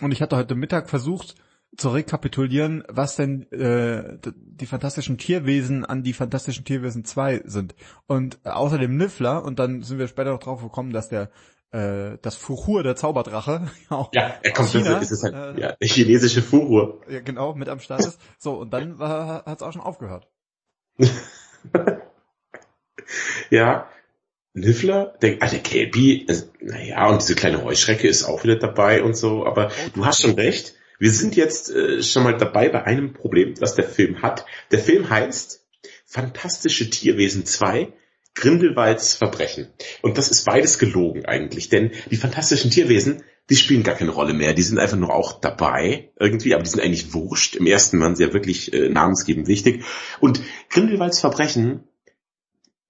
Und 0.00 0.12
ich 0.12 0.22
hatte 0.22 0.36
heute 0.36 0.54
Mittag 0.54 0.88
versucht 0.88 1.34
zu 1.76 1.90
rekapitulieren, 1.90 2.82
was 2.88 3.16
denn 3.16 3.50
äh, 3.52 4.18
die 4.34 4.66
fantastischen 4.66 5.18
Tierwesen 5.18 5.84
an 5.84 6.02
die 6.02 6.12
fantastischen 6.12 6.64
Tierwesen 6.64 7.04
2 7.04 7.42
sind. 7.44 7.74
Und 8.06 8.44
außer 8.44 8.78
dem 8.78 8.96
Niffler, 8.96 9.44
und 9.44 9.58
dann 9.58 9.82
sind 9.82 9.98
wir 9.98 10.08
später 10.08 10.32
noch 10.32 10.40
drauf 10.40 10.62
gekommen, 10.62 10.92
dass 10.92 11.08
der 11.08 11.30
äh, 11.70 12.16
das 12.22 12.36
Fuhur, 12.36 12.82
der 12.82 12.96
Zauberdrache. 12.96 13.70
Auch 13.90 14.10
ja, 14.14 14.34
er 14.42 14.52
kommt, 14.52 14.70
China, 14.70 14.98
das 14.98 15.10
ist 15.10 15.22
halt, 15.22 15.34
äh, 15.34 15.60
ja, 15.60 15.72
der 15.72 15.88
chinesische 15.88 16.42
Fuhur. 16.42 17.02
Ja, 17.08 17.20
genau, 17.20 17.54
mit 17.54 17.68
am 17.68 17.80
Start 17.80 18.00
ist. 18.00 18.18
So, 18.38 18.54
und 18.54 18.72
dann 18.72 18.98
hat 18.98 19.60
es 19.60 19.62
auch 19.62 19.72
schon 19.72 19.82
aufgehört. 19.82 20.28
ja, 23.50 23.88
Niffler, 24.52 25.16
der, 25.22 25.36
ah, 25.40 25.48
der 25.48 25.60
Kelpie, 25.60 26.26
also, 26.28 26.46
naja, 26.60 27.08
und 27.08 27.22
diese 27.22 27.34
kleine 27.34 27.62
Heuschrecke 27.62 28.08
ist 28.08 28.24
auch 28.24 28.42
wieder 28.44 28.56
dabei 28.56 29.02
und 29.02 29.16
so, 29.16 29.46
aber 29.46 29.70
du 29.94 30.04
hast 30.04 30.22
schon 30.22 30.34
recht. 30.34 30.74
Wir 30.98 31.12
sind 31.12 31.36
jetzt 31.36 31.70
äh, 31.70 32.02
schon 32.02 32.24
mal 32.24 32.36
dabei 32.36 32.68
bei 32.68 32.82
einem 32.84 33.12
Problem, 33.12 33.54
das 33.54 33.76
der 33.76 33.84
Film 33.84 34.22
hat. 34.22 34.44
Der 34.72 34.80
Film 34.80 35.08
heißt 35.08 35.64
Fantastische 36.04 36.90
Tierwesen 36.90 37.44
2, 37.44 37.92
Grindelwalds 38.40 39.14
Verbrechen. 39.14 39.68
Und 40.02 40.18
das 40.18 40.30
ist 40.30 40.44
beides 40.44 40.78
gelogen 40.78 41.26
eigentlich, 41.26 41.68
denn 41.68 41.92
die 42.10 42.16
fantastischen 42.16 42.70
Tierwesen, 42.70 43.22
die 43.50 43.56
spielen 43.56 43.82
gar 43.82 43.94
keine 43.94 44.10
Rolle 44.10 44.34
mehr. 44.34 44.52
Die 44.52 44.62
sind 44.62 44.78
einfach 44.78 44.96
nur 44.96 45.14
auch 45.14 45.40
dabei 45.40 46.10
irgendwie, 46.18 46.54
aber 46.54 46.62
die 46.62 46.70
sind 46.70 46.80
eigentlich 46.80 47.14
wurscht. 47.14 47.56
Im 47.56 47.66
ersten 47.66 47.98
waren 48.00 48.14
sie 48.14 48.24
ja 48.24 48.32
wirklich 48.32 48.72
äh, 48.72 48.88
namensgebend 48.88 49.48
wichtig. 49.48 49.84
Und 50.20 50.40
Grindelwalds 50.70 51.20
Verbrechen, 51.20 51.84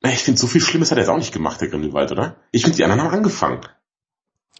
na, 0.00 0.10
ich 0.10 0.18
finde, 0.18 0.40
so 0.40 0.46
viel 0.46 0.60
Schlimmes 0.60 0.90
hat 0.90 0.98
er 0.98 1.02
jetzt 1.02 1.10
auch 1.10 1.18
nicht 1.18 1.32
gemacht, 1.32 1.60
der 1.60 1.68
Grindelwald, 1.68 2.12
oder? 2.12 2.36
Ich 2.50 2.62
finde, 2.62 2.76
die 2.76 2.84
anderen 2.84 3.02
haben 3.02 3.14
angefangen. 3.14 3.60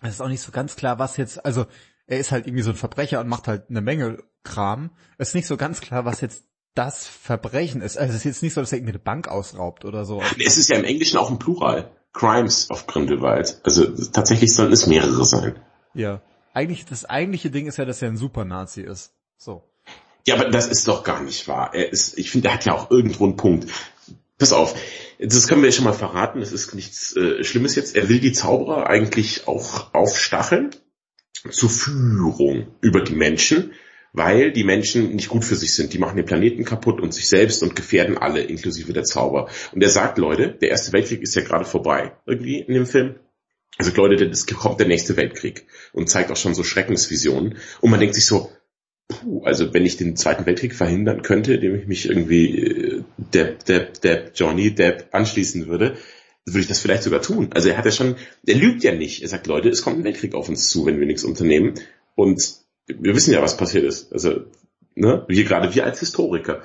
Es 0.03 0.15
ist 0.15 0.21
auch 0.21 0.29
nicht 0.29 0.41
so 0.41 0.53
ganz 0.53 0.77
klar, 0.77 0.99
was 0.99 1.17
jetzt, 1.17 1.45
also 1.45 1.67
er 2.07 2.19
ist 2.19 2.31
halt 2.31 2.47
irgendwie 2.47 2.63
so 2.63 2.71
ein 2.71 2.77
Verbrecher 2.77 3.21
und 3.21 3.29
macht 3.29 3.49
halt 3.49 3.69
eine 3.69 3.81
Menge 3.81 4.19
Kram. 4.45 4.91
Es 5.19 5.29
ist 5.29 5.35
nicht 5.35 5.47
so 5.47 5.57
ganz 5.57 5.81
klar, 5.81 6.05
was 6.05 6.21
jetzt 6.21 6.45
das 6.79 7.09
Verbrechen 7.09 7.83
ist. 7.83 7.99
Also 7.99 8.13
es 8.13 8.19
ist 8.19 8.25
jetzt 8.25 8.43
nicht 8.45 8.55
so, 8.55 8.61
dass 8.61 8.71
er 8.71 8.79
irgendwie 8.79 8.93
eine 8.93 9.01
Bank 9.01 9.27
ausraubt 9.27 9.85
oder 9.85 10.05
so. 10.05 10.23
Es 10.39 10.59
ist 10.59 10.71
ja 10.71 10.77
im 10.77 10.85
Englischen 10.85 11.19
auch 11.19 11.29
ein 11.29 11.39
Plural. 11.39 11.91
Crimes 12.13 12.71
of 12.71 12.87
Grindelwald. 12.87 13.61
Also 13.65 13.85
tatsächlich 14.13 14.55
sollen 14.55 14.73
es 14.73 14.87
mehrere 14.87 15.25
sein. 15.25 15.57
Ja. 15.95 16.23
Eigentlich, 16.55 16.85
das 16.85 17.05
eigentliche 17.05 17.51
Ding 17.51 17.67
ist 17.67 17.79
ja, 17.79 17.85
dass 17.85 18.01
er 18.01 18.09
ein 18.09 18.17
Super-Nazi 18.17 18.83
ist. 18.83 19.13
So. 19.37 19.65
Ja, 20.27 20.37
aber 20.37 20.51
das 20.51 20.69
ist 20.69 20.87
doch 20.87 21.03
gar 21.03 21.21
nicht 21.21 21.49
wahr. 21.49 21.71
Er 21.75 21.93
ist, 21.93 22.17
ich 22.17 22.31
finde, 22.31 22.49
er 22.49 22.55
hat 22.55 22.65
ja 22.65 22.75
auch 22.75 22.91
irgendwo 22.91 23.25
einen 23.25 23.37
Punkt. 23.37 23.71
Pass 24.39 24.53
auf, 24.53 24.75
das 25.19 25.49
können 25.49 25.63
wir 25.63 25.69
ja 25.69 25.75
schon 25.75 25.85
mal 25.85 25.93
verraten, 25.93 26.41
das 26.41 26.53
ist 26.53 26.75
nichts 26.75 27.17
äh, 27.17 27.43
Schlimmes 27.43 27.75
jetzt. 27.75 27.97
Er 27.97 28.09
will 28.09 28.21
die 28.21 28.33
Zauberer 28.33 28.89
eigentlich 28.89 29.49
auch 29.49 29.93
aufstacheln 29.95 30.71
zur 31.51 31.71
Führung 31.71 32.69
über 32.81 33.03
die 33.03 33.15
Menschen 33.15 33.73
weil 34.13 34.53
die 34.53 34.65
Menschen 34.65 35.15
nicht 35.15 35.29
gut 35.29 35.45
für 35.45 35.57
sich 35.57 35.75
sind. 35.75 35.93
Die 35.93 35.99
machen 35.99 36.17
den 36.17 36.27
Planeten 36.27 36.65
kaputt 36.65 37.01
und 37.01 37.13
sich 37.13 37.29
selbst 37.29 37.63
und 37.63 37.77
gefährden 37.77 38.19
alle, 38.19 38.41
inklusive 38.41 38.93
der 38.93 39.05
Zauber. 39.05 39.49
Und 39.73 39.83
er 39.83 39.91
sagt, 39.91 40.19
Leute, 40.19 40.57
der 40.61 40.71
Erste 40.71 40.93
Weltkrieg 40.93 41.23
ist 41.23 41.35
ja 41.35 41.43
gerade 41.43 41.65
vorbei, 41.65 42.13
irgendwie 42.27 42.61
in 42.61 42.75
dem 42.75 42.87
Film. 42.87 43.17
Also 43.77 43.93
Leute, 43.95 44.25
es 44.25 44.47
kommt 44.47 44.81
der 44.81 44.89
nächste 44.89 45.17
Weltkrieg 45.17 45.67
und 45.93 46.09
zeigt 46.09 46.31
auch 46.33 46.37
schon 46.37 46.55
so 46.55 46.65
Schreckensvisionen. 46.65 47.59
Und 47.81 47.91
man 47.91 48.01
denkt 48.01 48.17
sich 48.17 48.27
so, 48.27 48.51
puh, 49.09 49.45
also 49.45 49.73
wenn 49.73 49.87
ich 49.87 49.97
den 49.97 50.17
Zweiten 50.17 50.47
Weltkrieg 50.47 50.75
verhindern 50.75 51.23
könnte, 51.23 51.55
indem 51.55 51.77
ich 51.77 51.87
mich 51.87 52.09
irgendwie 52.09 52.59
äh, 52.59 53.03
Depp, 53.19 53.65
Depp, 53.67 54.01
Depp, 54.01 54.33
Johnny 54.35 54.75
Depp 54.75 55.09
anschließen 55.13 55.69
würde, 55.69 55.97
würde 56.45 56.61
ich 56.61 56.67
das 56.69 56.81
vielleicht 56.81 57.03
sogar 57.03 57.23
tun. 57.23 57.51
Also 57.55 57.69
er 57.69 57.77
hat 57.77 57.85
ja 57.85 57.91
schon, 57.91 58.17
er 58.47 58.55
lügt 58.57 58.83
ja 58.83 58.93
nicht. 58.93 59.23
Er 59.23 59.29
sagt, 59.29 59.47
Leute, 59.47 59.69
es 59.69 59.83
kommt 59.83 59.99
ein 59.99 60.05
Weltkrieg 60.05 60.35
auf 60.35 60.49
uns 60.49 60.71
zu, 60.71 60.87
wenn 60.87 60.99
wir 60.99 61.07
nichts 61.07 61.25
unternehmen. 61.25 61.75
Und 62.15 62.43
wir 62.89 63.15
wissen 63.15 63.33
ja, 63.33 63.43
was 63.43 63.57
passiert 63.57 63.85
ist. 63.85 64.13
Also, 64.13 64.43
ne, 64.95 65.25
wir 65.29 65.45
gerade 65.45 65.75
wir 65.75 65.85
als 65.85 66.01
Historiker. 66.01 66.63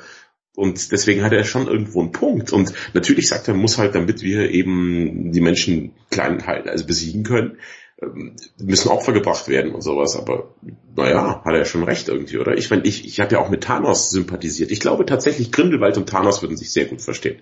Und 0.55 0.91
deswegen 0.91 1.23
hat 1.23 1.33
er 1.33 1.43
schon 1.43 1.67
irgendwo 1.67 2.01
einen 2.01 2.11
Punkt. 2.11 2.53
Und 2.53 2.73
natürlich 2.93 3.27
sagt 3.27 3.47
er, 3.47 3.53
muss 3.55 3.77
halt, 3.77 3.95
damit 3.95 4.21
wir 4.21 4.51
eben 4.51 5.31
die 5.31 5.41
Menschen 5.41 5.93
klein 6.11 6.45
halten, 6.45 6.69
also 6.69 6.85
besiegen 6.85 7.23
können, 7.23 7.57
ähm, 8.01 8.35
müssen 8.61 8.89
Opfer 8.89 9.13
gebracht 9.13 9.47
werden 9.47 9.73
und 9.73 9.81
sowas. 9.81 10.15
Aber 10.15 10.53
naja, 10.95 11.41
hat 11.43 11.53
er 11.53 11.65
schon 11.65 11.83
recht 11.83 12.07
irgendwie, 12.07 12.37
oder? 12.37 12.55
Ich 12.55 12.69
meine, 12.69 12.83
ich, 12.83 13.05
ich 13.05 13.19
habe 13.19 13.33
ja 13.33 13.39
auch 13.39 13.49
mit 13.49 13.63
Thanos 13.63 14.11
sympathisiert. 14.11 14.71
Ich 14.71 14.79
glaube 14.79 15.05
tatsächlich, 15.05 15.51
Grindelwald 15.51 15.97
und 15.97 16.07
Thanos 16.07 16.41
würden 16.41 16.55
sich 16.55 16.71
sehr 16.71 16.85
gut 16.85 17.01
verstehen. 17.01 17.41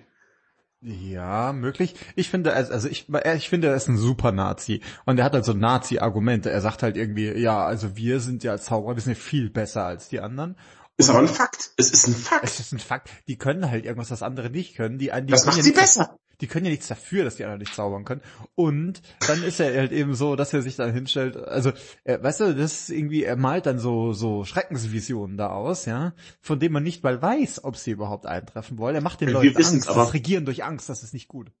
Ja, 0.84 1.52
möglich. 1.52 1.94
Ich 2.16 2.28
finde, 2.28 2.54
also 2.54 2.88
ich, 2.88 3.06
ich 3.36 3.48
finde, 3.48 3.68
er 3.68 3.76
ist 3.76 3.88
ein 3.88 3.96
super 3.96 4.32
Nazi. 4.32 4.80
Und 5.06 5.16
er 5.16 5.24
hat 5.24 5.32
halt 5.32 5.44
so 5.44 5.52
Nazi-Argumente. 5.52 6.50
Er 6.50 6.60
sagt 6.60 6.82
halt 6.82 6.96
irgendwie, 6.96 7.30
ja, 7.38 7.64
also 7.64 7.96
wir 7.96 8.18
sind 8.18 8.42
ja 8.42 8.50
als 8.50 8.64
Zauberer, 8.64 8.96
wir 8.96 9.02
sind 9.02 9.12
ja 9.12 9.18
viel 9.18 9.48
besser 9.48 9.84
als 9.84 10.08
die 10.08 10.18
anderen. 10.18 10.56
Ist 10.96 11.08
aber 11.08 11.20
ein 11.20 11.28
Fakt. 11.28 11.70
Es 11.76 11.92
ist 11.92 12.08
ein 12.08 12.14
Fakt. 12.14 12.44
Es 12.44 12.58
ist 12.58 12.72
ein 12.72 12.80
Fakt. 12.80 13.10
Die 13.28 13.38
können 13.38 13.70
halt 13.70 13.84
irgendwas, 13.84 14.10
was 14.10 14.24
andere 14.24 14.50
nicht 14.50 14.74
können. 14.74 14.98
Die, 14.98 15.10
die 15.12 15.26
das 15.26 15.46
macht 15.46 15.62
sie 15.62 15.72
besser. 15.72 16.18
Die 16.40 16.46
können 16.46 16.64
ja 16.64 16.70
nichts 16.70 16.88
dafür, 16.88 17.24
dass 17.24 17.36
die 17.36 17.44
anderen 17.44 17.60
nicht 17.60 17.74
zaubern 17.74 18.04
können. 18.04 18.22
Und 18.54 19.02
dann 19.26 19.42
ist 19.42 19.60
er 19.60 19.76
halt 19.76 19.92
eben 19.92 20.14
so, 20.14 20.36
dass 20.36 20.52
er 20.52 20.62
sich 20.62 20.76
dann 20.76 20.92
hinstellt. 20.92 21.36
Also, 21.36 21.72
er, 22.04 22.22
weißt 22.22 22.40
du, 22.40 22.54
das 22.54 22.82
ist 22.82 22.90
irgendwie, 22.90 23.22
er 23.24 23.36
malt 23.36 23.66
dann 23.66 23.78
so 23.78 24.12
so 24.12 24.44
Schreckensvisionen 24.44 25.36
da 25.36 25.50
aus, 25.50 25.86
ja, 25.86 26.14
von 26.40 26.60
denen 26.60 26.72
man 26.72 26.82
nicht 26.82 27.02
mal 27.02 27.20
weiß, 27.20 27.64
ob 27.64 27.76
sie 27.76 27.90
überhaupt 27.90 28.26
eintreffen 28.26 28.78
wollen. 28.78 28.94
Er 28.94 29.02
macht 29.02 29.20
den 29.20 29.28
Wir 29.28 29.34
Leuten 29.34 29.64
Angst. 29.64 29.88
Aber 29.88 30.04
das 30.04 30.14
Regieren 30.14 30.44
durch 30.44 30.64
Angst, 30.64 30.88
das 30.88 31.02
ist 31.02 31.14
nicht 31.14 31.28
gut. 31.28 31.52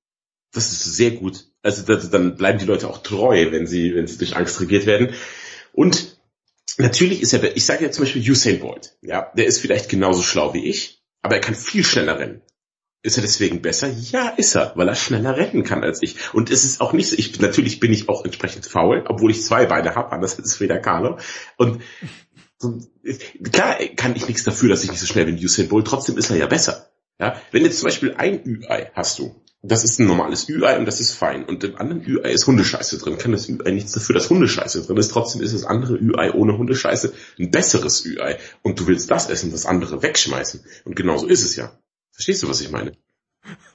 Das 0.52 0.70
ist 0.70 0.96
sehr 0.96 1.12
gut. 1.12 1.46
Also 1.62 1.82
das, 1.82 2.10
dann 2.10 2.36
bleiben 2.36 2.58
die 2.58 2.66
Leute 2.66 2.88
auch 2.88 3.02
treu, 3.02 3.50
wenn 3.50 3.66
sie 3.66 3.94
wenn 3.94 4.06
sie 4.06 4.18
durch 4.18 4.36
Angst 4.36 4.60
regiert 4.60 4.86
werden. 4.86 5.14
Und 5.72 6.18
natürlich 6.78 7.22
ist 7.22 7.32
er, 7.32 7.56
ich 7.56 7.64
sage 7.64 7.84
ja 7.84 7.90
zum 7.90 8.04
Beispiel 8.04 8.30
Usain 8.30 8.60
Bolt, 8.60 8.96
ja, 9.00 9.32
der 9.36 9.46
ist 9.46 9.58
vielleicht 9.58 9.88
genauso 9.88 10.22
schlau 10.22 10.52
wie 10.52 10.66
ich, 10.66 11.02
aber 11.22 11.36
er 11.36 11.40
kann 11.40 11.54
viel 11.54 11.84
schneller 11.84 12.18
rennen. 12.18 12.42
Ist 13.04 13.18
er 13.18 13.22
deswegen 13.22 13.62
besser? 13.62 13.88
Ja, 13.88 14.28
ist 14.28 14.54
er, 14.54 14.72
weil 14.76 14.88
er 14.88 14.94
schneller 14.94 15.36
rennen 15.36 15.64
kann 15.64 15.82
als 15.82 16.02
ich. 16.02 16.16
Und 16.34 16.50
es 16.50 16.64
ist 16.64 16.80
auch 16.80 16.92
nicht 16.92 17.08
so, 17.08 17.16
ich, 17.18 17.40
natürlich 17.40 17.80
bin 17.80 17.92
ich 17.92 18.08
auch 18.08 18.24
entsprechend 18.24 18.64
faul, 18.66 19.04
obwohl 19.08 19.32
ich 19.32 19.42
zwei 19.42 19.66
Beine 19.66 19.96
habe, 19.96 20.12
anders 20.12 20.38
ist 20.38 20.54
Frida 20.54 20.78
Kahlo. 20.78 21.18
Und 21.56 21.82
so, 22.58 22.78
klar 23.50 23.76
kann 23.96 24.14
ich 24.14 24.28
nichts 24.28 24.44
dafür, 24.44 24.68
dass 24.68 24.84
ich 24.84 24.90
nicht 24.90 25.00
so 25.00 25.06
schnell 25.06 25.24
bin 25.24 25.40
wie 25.40 25.44
Usain 25.44 25.68
Bolt, 25.68 25.86
trotzdem 25.86 26.16
ist 26.16 26.30
er 26.30 26.36
ja 26.36 26.46
besser. 26.46 26.92
Ja, 27.18 27.40
wenn 27.50 27.64
jetzt 27.64 27.80
zum 27.80 27.88
Beispiel 27.88 28.14
ein 28.16 28.44
Ü-Ei 28.46 28.92
hast 28.94 29.18
du, 29.18 29.42
das 29.64 29.84
ist 29.84 30.00
ein 30.00 30.06
normales 30.06 30.48
Ü-Ei 30.48 30.76
und 30.76 30.86
das 30.86 31.00
ist 31.00 31.12
fein. 31.12 31.44
Und 31.44 31.62
im 31.62 31.76
anderen 31.76 32.04
Ü-Ei 32.04 32.32
ist 32.32 32.48
Hundescheiße 32.48 32.98
drin. 32.98 33.16
Kann 33.16 33.30
das 33.30 33.48
Ü-Ei 33.48 33.70
nichts 33.70 33.92
dafür, 33.92 34.14
dass 34.14 34.28
Hundescheiße 34.28 34.84
drin 34.84 34.96
ist. 34.96 35.12
Trotzdem 35.12 35.40
ist 35.40 35.54
das 35.54 35.64
andere 35.64 35.94
Ü-Ei 35.94 36.32
ohne 36.32 36.58
Hundescheiße 36.58 37.12
ein 37.38 37.50
besseres 37.52 38.04
Ü-Ei. 38.04 38.38
Und 38.62 38.80
du 38.80 38.88
willst 38.88 39.10
das 39.12 39.30
essen, 39.30 39.52
das 39.52 39.64
andere 39.64 40.02
wegschmeißen. 40.02 40.64
Und 40.84 40.96
genauso 40.96 41.28
ist 41.28 41.42
es 41.42 41.54
ja. 41.54 41.78
Verstehst 42.12 42.42
du, 42.42 42.48
was 42.48 42.60
ich 42.60 42.70
meine? 42.70 42.92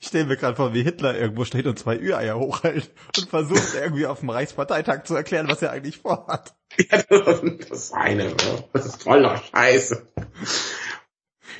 Ich 0.00 0.06
stelle 0.06 0.26
mir 0.26 0.36
gerade 0.36 0.54
vor, 0.54 0.74
wie 0.74 0.84
Hitler 0.84 1.18
irgendwo 1.18 1.44
steht 1.44 1.66
und 1.66 1.76
zwei 1.76 1.98
Ü-Eier 1.98 2.38
hochhält 2.38 2.88
und 3.16 3.28
versucht 3.28 3.74
irgendwie 3.82 4.06
auf 4.06 4.20
dem 4.20 4.30
Reichsparteitag 4.30 5.02
zu 5.04 5.16
erklären, 5.16 5.48
was 5.48 5.60
er 5.60 5.72
eigentlich 5.72 5.98
vorhat. 5.98 6.54
Ja, 6.78 7.02
das 7.02 7.42
ist 7.42 7.92
eine, 7.92 8.32
das 8.72 8.86
ist 8.86 9.02
voller 9.02 9.36
Scheiße. 9.36 10.06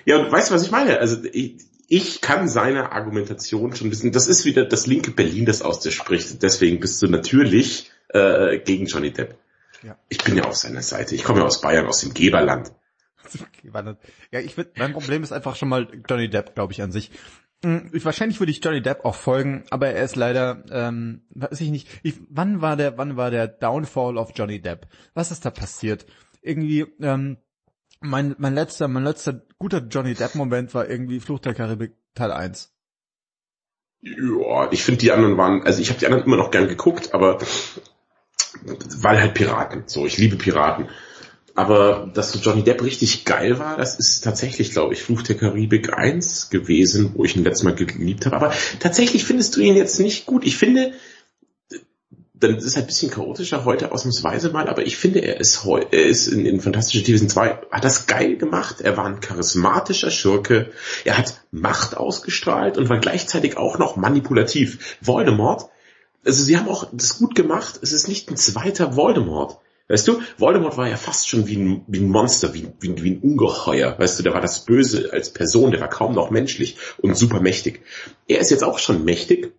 Ja, 0.04 0.18
und 0.18 0.30
weißt 0.30 0.50
du, 0.50 0.54
was 0.54 0.62
ich 0.62 0.70
meine? 0.70 1.00
Also 1.00 1.18
ich, 1.32 1.60
ich 1.88 2.20
kann 2.20 2.48
seine 2.48 2.92
Argumentation 2.92 3.74
schon 3.74 3.90
wissen. 3.90 4.12
Das 4.12 4.28
ist 4.28 4.44
wieder 4.44 4.64
das 4.64 4.86
linke 4.86 5.10
Berlin, 5.10 5.44
das 5.44 5.60
aus 5.60 5.80
dir 5.80 5.90
spricht. 5.90 6.42
Deswegen 6.42 6.78
bist 6.80 7.02
du 7.02 7.08
natürlich 7.08 7.90
äh, 8.10 8.58
gegen 8.58 8.86
Johnny 8.86 9.12
Depp. 9.12 9.36
Ja. 9.82 9.98
Ich 10.08 10.22
bin 10.22 10.36
ja 10.36 10.44
auf 10.44 10.56
seiner 10.56 10.82
Seite. 10.82 11.14
Ich 11.14 11.24
komme 11.24 11.40
ja 11.40 11.46
aus 11.46 11.60
Bayern, 11.60 11.86
aus 11.86 12.00
dem 12.00 12.14
Geberland. 12.14 12.72
Ja, 14.32 14.40
ich 14.40 14.56
würde, 14.56 14.70
mein 14.76 14.92
Problem 14.92 15.22
ist 15.22 15.32
einfach 15.32 15.56
schon 15.56 15.68
mal 15.68 15.88
Johnny 16.08 16.28
Depp, 16.28 16.54
glaube 16.54 16.72
ich, 16.72 16.82
an 16.82 16.92
sich. 16.92 17.10
Hm, 17.64 17.90
ich, 17.92 18.04
wahrscheinlich 18.04 18.38
würde 18.40 18.52
ich 18.52 18.64
Johnny 18.64 18.82
Depp 18.82 19.04
auch 19.04 19.14
folgen, 19.14 19.64
aber 19.70 19.88
er 19.88 20.04
ist 20.04 20.16
leider, 20.16 20.64
ähm, 20.70 21.22
weiß 21.30 21.60
ich 21.60 21.70
nicht, 21.70 21.88
ich, 22.02 22.14
wann 22.28 22.62
war 22.62 22.76
der, 22.76 22.98
wann 22.98 23.16
war 23.16 23.30
der 23.30 23.48
Downfall 23.48 24.16
of 24.16 24.32
Johnny 24.34 24.60
Depp? 24.60 24.86
Was 25.14 25.30
ist 25.30 25.44
da 25.44 25.50
passiert? 25.50 26.06
Irgendwie, 26.40 26.86
ähm, 27.00 27.38
mein, 28.00 28.36
mein 28.38 28.54
letzter, 28.54 28.86
mein 28.86 29.04
letzter 29.04 29.42
guter 29.58 29.78
Johnny 29.78 30.14
Depp-Moment 30.14 30.72
war 30.74 30.88
irgendwie 30.88 31.20
Fluch 31.20 31.40
der 31.40 31.54
Karibik 31.54 31.94
Teil 32.14 32.30
1. 32.30 32.72
Ja, 34.00 34.70
ich 34.70 34.84
finde 34.84 35.00
die 35.00 35.10
anderen 35.10 35.36
waren, 35.36 35.64
also 35.64 35.82
ich 35.82 35.90
habe 35.90 35.98
die 35.98 36.06
anderen 36.06 36.24
immer 36.24 36.36
noch 36.36 36.52
gern 36.52 36.68
geguckt, 36.68 37.12
aber 37.12 37.38
weil 38.62 39.20
halt 39.20 39.34
Piraten. 39.34 39.84
So, 39.86 40.06
ich 40.06 40.18
liebe 40.18 40.36
Piraten. 40.36 40.88
Aber 41.58 42.08
dass 42.14 42.38
Johnny 42.40 42.62
Depp 42.62 42.84
richtig 42.84 43.24
geil 43.24 43.58
war, 43.58 43.76
das 43.76 43.98
ist 43.98 44.22
tatsächlich, 44.22 44.70
glaube 44.70 44.94
ich, 44.94 45.02
Fluch 45.02 45.22
der 45.22 45.36
Karibik 45.36 45.92
1 45.92 46.50
gewesen, 46.50 47.14
wo 47.16 47.24
ich 47.24 47.34
ihn 47.34 47.42
letztes 47.42 47.64
Mal 47.64 47.74
geliebt 47.74 48.26
habe. 48.26 48.36
Aber 48.36 48.52
tatsächlich 48.78 49.24
findest 49.24 49.56
du 49.56 49.60
ihn 49.60 49.74
jetzt 49.74 49.98
nicht 49.98 50.24
gut. 50.24 50.46
Ich 50.46 50.56
finde, 50.56 50.92
dann 52.34 52.54
ist 52.54 52.64
es 52.64 52.76
halt 52.76 52.84
ein 52.84 52.86
bisschen 52.86 53.10
chaotischer 53.10 53.64
heute 53.64 53.90
ausnahmsweise 53.90 54.50
mal, 54.50 54.68
aber 54.68 54.86
ich 54.86 54.98
finde, 54.98 55.18
er 55.18 55.40
ist 55.40 55.64
heute, 55.64 55.96
er 55.96 56.04
ist 56.04 56.28
in, 56.28 56.46
in 56.46 56.60
Fantastische 56.60 57.02
Tierwesen 57.02 57.28
2, 57.28 57.58
hat 57.72 57.84
das 57.84 58.06
geil 58.06 58.36
gemacht. 58.36 58.80
Er 58.80 58.96
war 58.96 59.06
ein 59.06 59.18
charismatischer 59.18 60.12
Schurke. 60.12 60.70
Er 61.04 61.18
hat 61.18 61.40
Macht 61.50 61.96
ausgestrahlt 61.96 62.78
und 62.78 62.88
war 62.88 62.98
gleichzeitig 62.98 63.56
auch 63.56 63.80
noch 63.80 63.96
manipulativ. 63.96 64.96
Voldemort, 65.00 65.68
also 66.24 66.40
sie 66.40 66.56
haben 66.56 66.68
auch 66.68 66.86
das 66.92 67.18
gut 67.18 67.34
gemacht. 67.34 67.80
Es 67.82 67.92
ist 67.92 68.06
nicht 68.06 68.30
ein 68.30 68.36
zweiter 68.36 68.94
Voldemort. 68.94 69.58
Weißt 69.88 70.06
du, 70.06 70.20
Voldemort 70.36 70.76
war 70.76 70.88
ja 70.88 70.96
fast 70.96 71.28
schon 71.28 71.46
wie 71.46 71.56
ein, 71.56 71.84
wie 71.86 72.00
ein 72.00 72.10
Monster, 72.10 72.52
wie, 72.52 72.68
wie, 72.80 73.02
wie 73.02 73.10
ein 73.12 73.20
Ungeheuer. 73.20 73.98
Weißt 73.98 74.18
du, 74.18 74.22
der 74.22 74.34
war 74.34 74.42
das 74.42 74.66
Böse 74.66 75.10
als 75.12 75.32
Person, 75.32 75.70
der 75.70 75.80
war 75.80 75.88
kaum 75.88 76.14
noch 76.14 76.30
menschlich 76.30 76.76
und 76.98 77.16
super 77.16 77.40
mächtig. 77.40 77.82
Er 78.26 78.40
ist 78.40 78.50
jetzt 78.50 78.64
auch 78.64 78.78
schon 78.78 79.04
mächtig, 79.04 79.52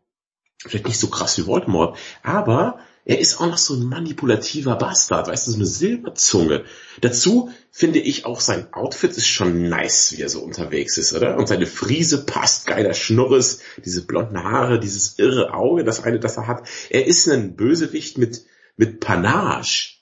vielleicht 0.65 0.87
nicht 0.87 0.99
so 0.99 1.07
krass 1.07 1.37
wie 1.39 1.47
Voldemort, 1.47 1.97
aber 2.21 2.79
er 3.05 3.19
ist 3.19 3.41
auch 3.41 3.47
noch 3.47 3.57
so 3.57 3.73
ein 3.73 3.85
manipulativer 3.85 4.75
Bastard, 4.75 5.29
weißt 5.29 5.47
du, 5.47 5.51
so 5.51 5.57
eine 5.57 5.65
Silberzunge. 5.65 6.65
Dazu 7.01 7.49
finde 7.71 7.97
ich 7.97 8.25
auch 8.25 8.39
sein 8.39 8.71
Outfit 8.71 9.17
ist 9.17 9.25
schon 9.25 9.67
nice, 9.67 10.13
wie 10.15 10.21
er 10.21 10.29
so 10.29 10.41
unterwegs 10.41 10.95
ist, 10.97 11.13
oder? 11.13 11.37
Und 11.37 11.47
seine 11.47 11.65
Friese 11.65 12.23
passt, 12.23 12.67
geiler 12.67 12.93
Schnurres, 12.93 13.61
diese 13.83 14.05
blonden 14.05 14.43
Haare, 14.43 14.79
dieses 14.79 15.17
irre 15.17 15.55
Auge, 15.55 15.83
das 15.83 16.03
eine, 16.03 16.19
das 16.19 16.37
er 16.37 16.45
hat. 16.45 16.67
Er 16.91 17.07
ist 17.07 17.27
ein 17.27 17.55
Bösewicht 17.55 18.19
mit, 18.19 18.45
mit 18.77 18.99
Panache. 18.99 19.98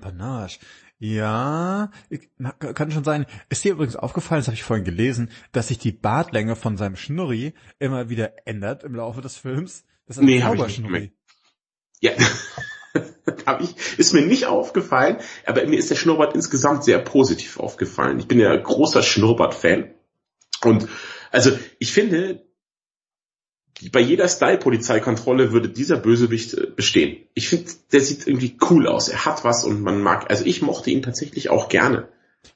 Panache. 0.00 0.58
Ja, 0.98 1.90
kann 2.58 2.90
schon 2.90 3.04
sein. 3.04 3.26
Ist 3.48 3.64
dir 3.64 3.72
übrigens 3.72 3.96
aufgefallen, 3.96 4.40
das 4.40 4.46
habe 4.46 4.54
ich 4.54 4.62
vorhin 4.62 4.84
gelesen, 4.84 5.30
dass 5.52 5.68
sich 5.68 5.78
die 5.78 5.92
Bartlänge 5.92 6.56
von 6.56 6.76
seinem 6.76 6.96
Schnurri 6.96 7.54
immer 7.78 8.08
wieder 8.08 8.32
ändert 8.46 8.84
im 8.84 8.94
Laufe 8.94 9.20
des 9.20 9.36
Films? 9.36 9.84
Das 10.06 10.16
ist 10.16 10.22
ein 10.22 10.26
nee, 10.26 10.40
Zauberschnurri. 10.40 11.12
Ja, 12.00 12.12
hab 13.46 13.60
ich, 13.60 13.98
ist 13.98 14.14
mir 14.14 14.22
nicht 14.22 14.46
aufgefallen, 14.46 15.18
aber 15.44 15.66
mir 15.66 15.78
ist 15.78 15.90
der 15.90 15.96
Schnurrbart 15.96 16.34
insgesamt 16.34 16.84
sehr 16.84 16.98
positiv 16.98 17.58
aufgefallen. 17.58 18.18
Ich 18.18 18.28
bin 18.28 18.38
ja 18.38 18.54
großer 18.56 19.02
Schnurrbart-Fan. 19.02 19.94
Und 20.62 20.88
also 21.30 21.50
ich 21.78 21.92
finde, 21.92 22.46
bei 23.92 24.00
jeder 24.00 24.28
Style-Polizeikontrolle 24.28 25.52
würde 25.52 25.68
dieser 25.68 25.96
Bösewicht 25.96 26.54
äh, 26.54 26.66
bestehen. 26.74 27.18
Ich 27.34 27.48
finde, 27.48 27.70
der 27.92 28.00
sieht 28.00 28.26
irgendwie 28.26 28.56
cool 28.70 28.86
aus. 28.86 29.08
Er 29.08 29.24
hat 29.24 29.44
was 29.44 29.64
und 29.64 29.82
man 29.82 30.00
mag, 30.00 30.30
also 30.30 30.44
ich 30.44 30.62
mochte 30.62 30.90
ihn 30.90 31.02
tatsächlich 31.02 31.50
auch 31.50 31.68
gerne. 31.68 32.08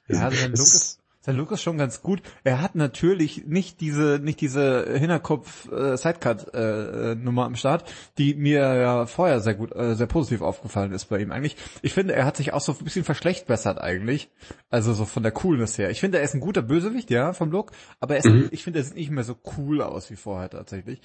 Ja, 0.07 0.31
sein 0.31 0.51
Look, 0.51 0.59
ist, 0.59 0.98
sein 1.21 1.35
Look 1.35 1.51
ist 1.51 1.61
schon 1.61 1.77
ganz 1.77 2.01
gut. 2.01 2.21
Er 2.43 2.61
hat 2.61 2.75
natürlich 2.75 3.45
nicht 3.45 3.81
diese, 3.81 4.19
nicht 4.21 4.39
diese 4.39 4.85
Hinterkopf 4.97 5.69
äh, 5.71 5.97
Sidecut 5.97 6.53
äh, 6.53 7.15
Nummer 7.15 7.45
am 7.45 7.55
Start, 7.55 7.91
die 8.17 8.35
mir 8.35 8.75
ja 8.75 9.05
vorher 9.05 9.41
sehr 9.41 9.55
gut, 9.55 9.75
äh, 9.75 9.95
sehr 9.95 10.07
positiv 10.07 10.41
aufgefallen 10.41 10.93
ist 10.93 11.05
bei 11.05 11.19
ihm 11.19 11.31
eigentlich. 11.31 11.57
Ich 11.81 11.93
finde, 11.93 12.13
er 12.13 12.25
hat 12.25 12.37
sich 12.37 12.53
auch 12.53 12.61
so 12.61 12.71
ein 12.71 12.83
bisschen 12.83 13.03
verschlechtbessert 13.03 13.79
eigentlich. 13.79 14.29
Also 14.69 14.93
so 14.93 15.05
von 15.05 15.23
der 15.23 15.33
Coolness 15.33 15.77
her. 15.77 15.89
Ich 15.89 15.99
finde, 15.99 16.19
er 16.19 16.23
ist 16.23 16.35
ein 16.35 16.39
guter 16.39 16.61
Bösewicht, 16.61 17.09
ja, 17.09 17.33
vom 17.33 17.51
Look, 17.51 17.71
aber 17.99 18.15
er 18.15 18.19
ist, 18.19 18.25
mhm. 18.25 18.47
ich 18.51 18.63
finde, 18.63 18.79
er 18.79 18.85
sieht 18.85 18.95
nicht 18.95 19.11
mehr 19.11 19.23
so 19.25 19.35
cool 19.57 19.81
aus 19.81 20.09
wie 20.09 20.15
vorher 20.15 20.49
tatsächlich. 20.49 21.01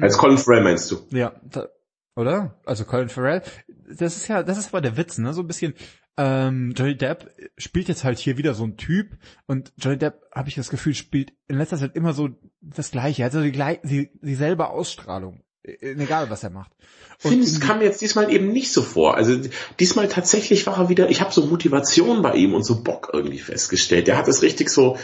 Als 0.00 0.16
Colin 0.16 0.38
Farrell 0.38 0.62
meinst 0.62 0.90
du? 0.90 0.98
Ja, 1.10 1.32
oder? 2.14 2.54
Also 2.64 2.84
Colin 2.84 3.08
Farrell. 3.08 3.42
Das 3.88 4.16
ist 4.16 4.28
ja, 4.28 4.42
das 4.42 4.58
ist 4.58 4.68
aber 4.68 4.80
der 4.80 4.96
Witz, 4.96 5.18
ne? 5.18 5.32
So 5.32 5.42
ein 5.42 5.46
bisschen, 5.46 5.74
ähm, 6.16 6.72
Johnny 6.76 6.96
Depp 6.96 7.30
spielt 7.58 7.88
jetzt 7.88 8.04
halt 8.04 8.18
hier 8.18 8.38
wieder 8.38 8.54
so 8.54 8.64
ein 8.64 8.76
Typ 8.76 9.18
und 9.46 9.72
Johnny 9.76 9.98
Depp, 9.98 10.22
habe 10.32 10.48
ich 10.48 10.54
das 10.54 10.70
Gefühl, 10.70 10.94
spielt 10.94 11.32
in 11.48 11.58
letzter 11.58 11.78
Zeit 11.78 11.94
immer 11.94 12.12
so 12.12 12.30
das 12.60 12.90
Gleiche. 12.90 13.22
Er 13.22 13.26
hat 13.26 13.32
so 13.32 13.42
die, 13.42 13.52
die, 13.84 14.10
dieselbe 14.22 14.68
Ausstrahlung. 14.68 15.42
Egal, 15.62 16.30
was 16.30 16.44
er 16.44 16.50
macht. 16.50 16.70
Ich 17.18 17.28
finde, 17.28 17.44
es 17.44 17.60
kam 17.60 17.78
mir 17.78 17.86
jetzt 17.86 18.00
diesmal 18.00 18.32
eben 18.32 18.52
nicht 18.52 18.72
so 18.72 18.82
vor. 18.82 19.16
Also 19.16 19.36
diesmal 19.80 20.06
tatsächlich 20.06 20.64
war 20.66 20.78
er 20.78 20.88
wieder, 20.88 21.10
ich 21.10 21.20
habe 21.20 21.32
so 21.32 21.44
Motivation 21.46 22.22
bei 22.22 22.34
ihm 22.34 22.54
und 22.54 22.62
so 22.62 22.82
Bock 22.82 23.10
irgendwie 23.12 23.40
festgestellt. 23.40 24.06
Der 24.06 24.16
hat 24.16 24.28
es 24.28 24.42
richtig 24.42 24.70
so, 24.70 24.96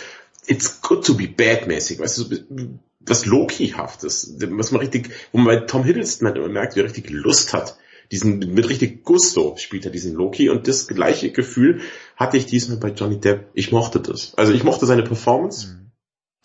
it's 0.46 0.80
good 0.80 1.04
to 1.04 1.14
be 1.16 1.26
bad 1.26 1.66
mäßig, 1.66 1.98
weißt 1.98 2.18
du, 2.18 2.76
was 3.00 3.26
Loki-haftes, 3.26 4.36
was 4.38 4.70
man 4.70 4.80
richtig, 4.80 5.10
wo 5.32 5.38
man 5.38 5.46
bei 5.46 5.66
Tom 5.66 5.82
Hiddleston 5.82 6.28
halt 6.28 6.36
immer 6.36 6.48
merkt, 6.48 6.76
wie 6.76 6.80
er 6.80 6.86
richtig 6.86 7.10
Lust 7.10 7.52
hat. 7.52 7.76
Diesen, 8.10 8.38
mit 8.38 8.68
richtig 8.68 9.04
Gusto 9.04 9.56
spielt 9.56 9.84
er 9.84 9.90
diesen 9.90 10.14
Loki 10.14 10.50
und 10.50 10.68
das 10.68 10.86
gleiche 10.88 11.30
Gefühl 11.30 11.80
hatte 12.16 12.36
ich 12.36 12.46
diesmal 12.46 12.78
bei 12.78 12.90
Johnny 12.90 13.20
Depp. 13.20 13.48
Ich 13.54 13.72
mochte 13.72 14.00
das. 14.00 14.34
Also 14.34 14.52
ich 14.52 14.64
mochte 14.64 14.86
seine 14.86 15.02
Performance 15.02 15.68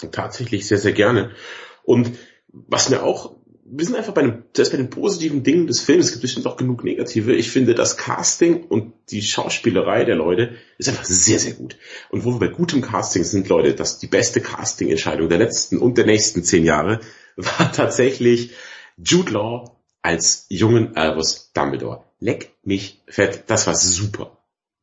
mhm. 0.01 0.11
tatsächlich 0.11 0.67
sehr, 0.67 0.77
sehr 0.77 0.93
gerne. 0.93 1.31
Und 1.83 2.11
was 2.51 2.89
mir 2.89 3.03
auch 3.03 3.37
wir 3.69 3.85
sind 3.85 3.95
einfach 3.95 4.13
bei 4.13 4.21
dem, 4.21 4.43
zuerst 4.53 4.71
bei 4.71 4.77
den 4.77 4.89
positiven 4.89 5.43
Dingen 5.43 5.67
des 5.67 5.81
Films, 5.81 6.05
es 6.05 6.11
gibt 6.11 6.21
bestimmt 6.21 6.47
auch 6.47 6.55
genug 6.55 6.85
negative. 6.85 7.35
Ich 7.35 7.51
finde, 7.51 7.75
das 7.75 7.97
Casting 7.97 8.63
und 8.63 8.93
die 9.09 9.21
Schauspielerei 9.21 10.05
der 10.05 10.15
Leute 10.15 10.55
ist 10.77 10.87
einfach 10.87 11.03
sehr, 11.03 11.37
sehr 11.37 11.53
gut. 11.53 11.77
Und 12.09 12.23
wo 12.23 12.31
wir 12.31 12.39
bei 12.39 12.47
gutem 12.47 12.81
Casting 12.81 13.25
sind, 13.25 13.49
Leute, 13.49 13.75
dass 13.75 13.99
die 13.99 14.07
beste 14.07 14.39
Casting-Entscheidung 14.39 15.27
der 15.27 15.39
letzten 15.39 15.79
und 15.79 15.97
der 15.97 16.05
nächsten 16.05 16.43
zehn 16.43 16.63
Jahre 16.63 17.01
war 17.35 17.71
tatsächlich 17.73 18.51
Jude 18.97 19.33
Law 19.33 19.76
als 20.07 20.45
jungen 20.47 20.95
Albus 20.95 21.51
Dumbledore. 21.51 22.05
Leck 22.19 22.55
mich 22.63 23.03
fett, 23.09 23.43
das 23.47 23.67
war 23.67 23.75
super. 23.75 24.37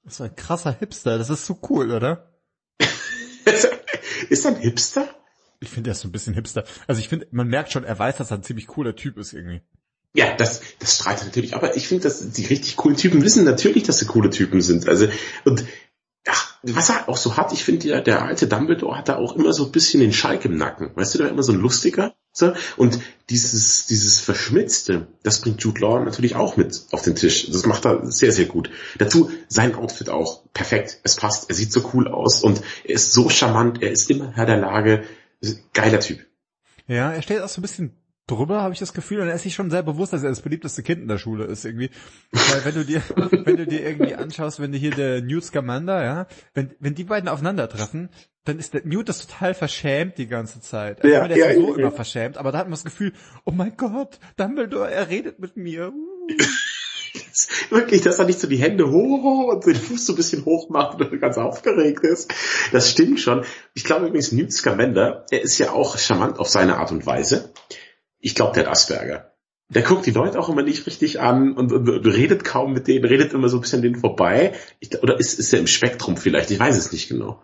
Das 0.05 0.15
ist 0.15 0.21
ein 0.21 0.37
krasser 0.37 0.77
Hipster, 0.79 1.17
das 1.17 1.31
ist 1.31 1.47
so 1.47 1.59
cool, 1.71 1.93
oder? 1.93 2.31
ist 4.29 4.45
er 4.45 4.51
ein 4.51 4.61
Hipster? 4.61 5.09
Ich 5.61 5.71
finde, 5.71 5.89
er 5.91 5.93
ist 5.93 6.01
so 6.01 6.09
ein 6.09 6.13
bisschen 6.13 6.35
hipster. 6.35 6.65
Also 6.87 7.01
ich 7.01 7.09
finde, 7.09 7.27
man 7.31 7.49
merkt 7.49 7.73
schon, 7.73 7.85
er 7.85 7.99
weiß, 7.99 8.19
dass 8.19 8.31
er 8.31 8.37
ein 8.37 8.43
ziemlich 8.43 8.67
cooler 8.67 8.97
Typ 8.97 9.17
ist 9.17 9.33
irgendwie. 9.33 9.63
Ja, 10.15 10.37
das, 10.37 10.61
das 10.79 10.97
strahlt 10.97 11.21
er 11.21 11.25
natürlich. 11.25 11.55
Aber 11.57 11.75
ich 11.75 11.89
finde, 11.89 12.03
dass 12.03 12.31
die 12.31 12.45
richtig 12.45 12.77
coolen 12.77 12.99
Typen 12.99 13.23
wissen 13.23 13.45
natürlich, 13.45 13.85
dass 13.85 14.01
sie 14.01 14.07
coole 14.07 14.29
Typen 14.29 14.61
sind. 14.61 14.87
Also, 14.87 15.09
und 15.47 15.65
ach, 16.29 16.59
was 16.63 16.91
er 16.91 17.09
auch 17.09 17.17
so 17.17 17.39
hat, 17.39 17.55
ich 17.55 17.65
finde 17.65 17.89
ja, 17.89 18.03
der 18.03 18.23
alte 18.23 18.47
Dumbledore 18.47 18.99
hat 18.99 19.09
da 19.09 19.17
auch 19.17 19.35
immer 19.37 19.55
so 19.55 19.65
ein 19.65 19.73
bisschen 19.73 20.01
den 20.01 20.13
Schalk 20.13 20.45
im 20.45 20.59
Nacken. 20.59 20.95
Weißt 20.95 21.15
du, 21.15 21.19
der 21.19 21.29
war 21.29 21.33
immer 21.33 21.43
so 21.43 21.53
ein 21.53 21.61
lustiger. 21.61 22.15
So? 22.37 22.53
Und 22.77 22.99
dieses, 23.31 23.87
dieses 23.87 24.19
Verschmitzte, 24.19 25.07
das 25.23 25.41
bringt 25.41 25.63
Jude 25.63 25.81
Law 25.81 26.01
natürlich 26.01 26.35
auch 26.35 26.57
mit 26.57 26.85
auf 26.91 27.03
den 27.03 27.15
Tisch. 27.15 27.49
Das 27.51 27.65
macht 27.65 27.87
er 27.87 28.11
sehr, 28.11 28.33
sehr 28.33 28.47
gut. 28.47 28.71
Dazu 28.99 29.31
sein 29.49 29.77
Outfit 29.77 30.11
auch 30.11 30.43
perfekt. 30.53 30.99
Es 31.05 31.15
passt. 31.15 31.49
Er 31.49 31.55
sieht 31.55 31.73
so 31.73 31.89
cool 31.95 32.09
aus 32.09 32.43
und 32.43 32.61
er 32.83 32.97
ist 32.97 33.13
so 33.13 33.31
charmant. 33.31 33.83
Er 33.83 33.93
ist 33.93 34.11
immer 34.11 34.33
Herr 34.33 34.47
der 34.47 34.57
Lage, 34.57 35.05
Geiler 35.73 36.01
Typ. 36.01 36.27
Ja, 36.89 37.13
er 37.13 37.23
steht 37.23 37.41
auch 37.41 37.49
so 37.49 37.61
ein 37.61 37.63
bisschen 37.63 37.93
drüber, 38.27 38.63
habe 38.63 38.73
ich 38.73 38.81
das 38.81 38.95
Gefühl, 38.95 39.21
und 39.21 39.29
er 39.29 39.35
ist 39.35 39.43
sich 39.43 39.55
schon 39.55 39.71
sehr 39.71 39.83
bewusst, 39.83 40.13
dass 40.13 40.23
er 40.23 40.31
das 40.31 40.41
beliebteste 40.41 40.83
Kind 40.83 41.03
in 41.03 41.09
der 41.09 41.19
Schule 41.19 41.45
ist 41.45 41.65
irgendwie. 41.65 41.91
Weil 42.33 42.65
wenn 42.65 42.75
du 42.75 42.85
dir, 42.85 43.03
wenn 43.17 43.57
du 43.57 43.67
dir 43.67 43.87
irgendwie 43.87 44.15
anschaust, 44.15 44.61
wenn 44.61 44.73
du 44.73 44.79
hier 44.79 44.93
der 44.93 45.23
Newt 45.23 45.45
Scamander, 45.45 46.05
ja, 46.05 46.27
wenn, 46.55 46.75
wenn 46.81 46.95
die 46.95 47.05
beiden 47.05 47.29
aufeinandertreffen, 47.29 48.11
dann 48.45 48.59
ist 48.59 48.75
der 48.75 48.85
Newt 48.85 49.09
das 49.09 49.27
total 49.27 49.55
verschämt 49.55 50.19
die 50.19 50.27
ganze 50.27 50.61
Zeit. 50.61 51.03
Also 51.03 51.15
ja, 51.15 51.27
der 51.29 51.37
ja, 51.37 51.47
ist 51.47 51.57
so 51.57 51.73
ja, 51.73 51.79
immer 51.79 51.93
verschämt, 51.93 52.37
aber 52.37 52.53
da 52.53 52.59
hat 52.59 52.67
man 52.67 52.73
das 52.73 52.85
Gefühl, 52.85 53.13
oh 53.45 53.53
mein 53.53 53.77
Gott, 53.77 54.19
Dumbledore, 54.37 54.91
er 54.91 55.09
redet 55.09 55.39
mit 55.39 55.57
mir. 55.57 55.93
Uh. 55.93 56.29
Wirklich, 57.71 58.03
dass 58.03 58.19
er 58.19 58.27
nicht 58.27 58.41
so 58.41 58.49
die 58.49 58.57
Hände 58.57 58.91
hoch 58.91 59.53
und 59.53 59.67
den 59.67 59.77
Fuß 59.77 60.07
so 60.07 60.13
ein 60.13 60.17
bisschen 60.17 60.45
hoch 60.45 60.69
macht 60.69 61.01
und 61.01 61.21
ganz 61.21 61.39
aufgeregt 61.39 62.05
ist. 62.05 62.33
Das 62.73 62.91
stimmt 62.91 63.21
schon. 63.21 63.45
Ich 63.75 63.85
glaube 63.85 64.07
übrigens, 64.07 64.33
Newt 64.33 64.53
Scamander, 64.53 65.25
er 65.31 65.43
ist 65.43 65.59
ja 65.59 65.73
auch 65.73 65.97
charmant 65.97 66.39
auf 66.39 66.49
seine 66.49 66.77
Art 66.77 66.91
und 66.93 67.07
Weise. 67.07 67.53
Ich 68.25 68.35
glaube, 68.35 68.55
der 68.55 68.65
hat 68.65 68.73
Asperger. 68.73 69.35
Der 69.69 69.83
guckt 69.83 70.07
die 70.07 70.11
Leute 70.11 70.41
auch 70.41 70.49
immer 70.49 70.63
nicht 70.63 70.87
richtig 70.87 71.21
an 71.21 71.53
und, 71.53 71.73
und, 71.73 71.89
und 71.89 72.07
redet 72.07 72.43
kaum 72.43 72.73
mit 72.73 72.89
denen, 72.89 73.05
redet 73.05 73.35
immer 73.35 73.51
so 73.51 73.59
ein 73.59 73.61
bisschen 73.61 73.83
denen 73.83 73.97
vorbei. 73.97 74.55
Ich, 74.81 75.03
oder 75.03 75.21
ist, 75.21 75.39
ist 75.39 75.53
er 75.53 75.59
im 75.59 75.67
Spektrum 75.67 76.17
vielleicht? 76.17 76.51
Ich 76.51 76.59
weiß 76.59 76.75
es 76.75 76.91
nicht 76.91 77.09
genau. 77.09 77.43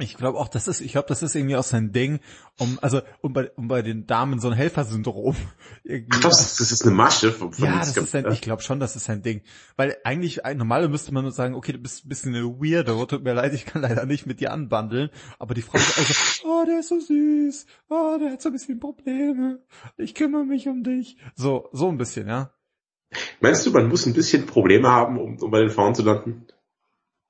Ich 0.00 0.16
glaube 0.16 0.38
auch, 0.38 0.48
das 0.48 0.68
ist, 0.68 0.80
ich 0.80 0.92
glaube, 0.92 1.08
das 1.08 1.22
ist 1.22 1.34
irgendwie 1.34 1.56
auch 1.56 1.64
sein 1.64 1.92
Ding, 1.92 2.20
um, 2.58 2.78
also, 2.82 3.00
um 3.20 3.32
bei, 3.32 3.50
um 3.56 3.68
bei 3.68 3.82
den 3.82 4.06
Damen 4.06 4.40
so 4.40 4.48
ein 4.48 4.54
Helfersyndrom. 4.54 5.36
Ach, 6.10 6.20
das, 6.20 6.56
das 6.56 6.72
ist 6.72 6.82
eine 6.82 6.94
Masche 6.94 7.32
von, 7.32 7.52
von 7.52 7.64
Ja, 7.64 7.78
das 7.78 7.96
ist 7.96 8.10
sein, 8.10 8.26
ich 8.32 8.40
glaube 8.40 8.62
schon, 8.62 8.80
das 8.80 8.96
ist 8.96 9.04
sein 9.04 9.22
Ding. 9.22 9.42
Weil 9.76 9.96
eigentlich, 10.04 10.40
normalerweise 10.54 10.90
müsste 10.90 11.14
man 11.14 11.24
nur 11.24 11.32
sagen, 11.32 11.54
okay, 11.54 11.72
du 11.72 11.78
bist 11.78 12.04
ein 12.04 12.08
bisschen 12.08 12.34
eine 12.34 12.44
Weirdo, 12.44 13.06
tut 13.06 13.24
mir 13.24 13.34
leid, 13.34 13.54
ich 13.54 13.66
kann 13.66 13.82
leider 13.82 14.06
nicht 14.06 14.26
mit 14.26 14.40
dir 14.40 14.52
anbandeln, 14.52 15.10
aber 15.38 15.54
die 15.54 15.62
Frau 15.62 15.78
ist 15.78 15.98
also, 15.98 16.14
oh, 16.44 16.64
der 16.66 16.80
ist 16.80 16.88
so 16.88 16.98
süß, 16.98 17.66
oh, 17.88 18.16
der 18.20 18.32
hat 18.32 18.42
so 18.42 18.48
ein 18.48 18.52
bisschen 18.52 18.80
Probleme, 18.80 19.60
ich 19.96 20.14
kümmere 20.14 20.44
mich 20.44 20.68
um 20.68 20.82
dich. 20.82 21.16
So, 21.34 21.68
so 21.72 21.88
ein 21.88 21.98
bisschen, 21.98 22.28
ja. 22.28 22.52
Meinst 23.40 23.66
du, 23.66 23.70
man 23.72 23.88
muss 23.88 24.06
ein 24.06 24.12
bisschen 24.12 24.46
Probleme 24.46 24.88
haben, 24.88 25.18
um, 25.18 25.36
um 25.38 25.50
bei 25.50 25.60
den 25.60 25.70
Frauen 25.70 25.94
zu 25.94 26.02
landen? 26.02 26.46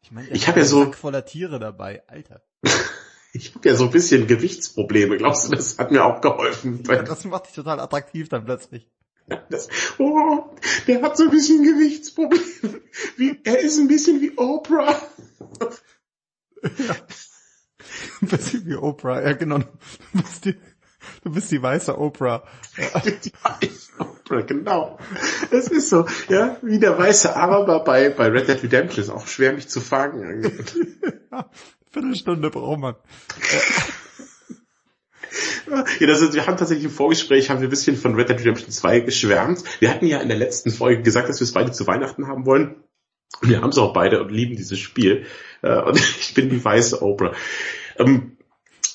Ich 0.03 0.11
meine, 0.11 0.29
ich 0.31 0.49
habe 0.49 0.61
ja 0.61 0.67
so 0.67 0.93
voller 0.93 1.25
Tiere 1.25 1.59
dabei, 1.59 2.03
Alter. 2.07 2.43
ich 3.33 3.55
habe 3.55 3.69
ja 3.69 3.75
so 3.75 3.85
ein 3.85 3.91
bisschen 3.91 4.27
Gewichtsprobleme. 4.27 5.19
Glaubst 5.19 5.47
du, 5.47 5.57
das 5.57 5.79
hat 5.79 5.91
mir 5.91 6.05
auch 6.05 6.21
geholfen? 6.21 6.83
Ja, 6.87 7.03
das 7.03 7.25
macht 7.25 7.47
dich 7.47 7.55
total 7.55 7.81
attraktiv 7.81 8.29
dann 8.29 8.45
plötzlich. 8.45 8.91
Das, 9.49 9.69
oh, 9.99 10.51
der 10.89 11.03
hat 11.03 11.17
so 11.17 11.25
ein 11.25 11.31
bisschen 11.31 11.63
Gewichtsprobleme. 11.63 12.81
Wie, 13.17 13.41
er 13.45 13.61
ist 13.61 13.79
ein 13.79 13.87
bisschen 13.87 14.21
wie 14.21 14.37
Oprah. 14.37 15.01
Ja. 16.79 16.97
Ein 18.23 18.29
bisschen 18.29 18.67
wie 18.67 18.75
Oprah, 18.75 19.23
ja 19.23 19.33
genau. 19.33 19.59
Du 19.59 20.23
bist 20.23 20.45
die, 20.45 20.57
du 21.25 21.31
bist 21.31 21.51
die 21.51 21.63
weiße 21.63 21.99
Oprah. 21.99 22.47
Ja. 22.77 23.01
Die 23.01 23.33
weiße 23.43 23.93
Oprah, 23.99 24.20
genau. 24.47 24.99
Das 25.51 25.69
ist 25.69 25.91
so, 25.91 26.07
ja, 26.29 26.57
wie 26.63 26.79
der 26.79 26.97
weiße 26.97 27.35
Araber 27.35 27.81
bei, 27.85 28.11
bei 28.11 28.29
Red 28.29 28.49
Dead 28.49 28.63
Redemption. 28.63 29.05
Ist 29.05 29.11
auch 29.11 29.27
schwer 29.27 29.53
mich 29.53 29.69
zu 29.69 29.81
fangen. 29.81 30.43
ja. 31.33 31.51
Viertelstunde 31.91 32.51
braucht 32.51 32.81
man. 32.81 32.95
Ja, 36.01 36.07
das 36.07 36.21
ist, 36.21 36.35
wir 36.35 36.47
haben 36.47 36.57
tatsächlich 36.57 36.87
im 36.87 36.91
Vorgespräch, 36.91 37.51
haben 37.51 37.61
wir 37.61 37.69
ein 37.69 37.71
bisschen 37.71 37.97
von 37.97 38.15
Red 38.15 38.29
Dead 38.29 38.39
Redemption 38.41 38.71
2 38.71 39.01
geschwärmt. 39.01 39.63
Wir 39.79 39.91
hatten 39.91 40.07
ja 40.07 40.19
in 40.21 40.29
der 40.29 40.37
letzten 40.37 40.71
Folge 40.71 41.03
gesagt, 41.03 41.29
dass 41.29 41.41
wir 41.41 41.45
es 41.45 41.53
beide 41.53 41.73
zu 41.73 41.87
Weihnachten 41.87 42.27
haben 42.27 42.47
wollen. 42.47 42.77
Wir 43.43 43.61
haben 43.61 43.71
es 43.71 43.79
auch 43.79 43.93
beide 43.93 44.21
und 44.21 44.31
lieben 44.31 44.57
dieses 44.57 44.79
Spiel. 44.79 45.27
Äh, 45.63 45.81
und 45.83 45.99
ich 46.21 46.35
bin 46.35 46.51
die 46.51 46.65
weiße 46.65 47.03
Oprah. 47.03 47.33
Ähm, 47.99 48.37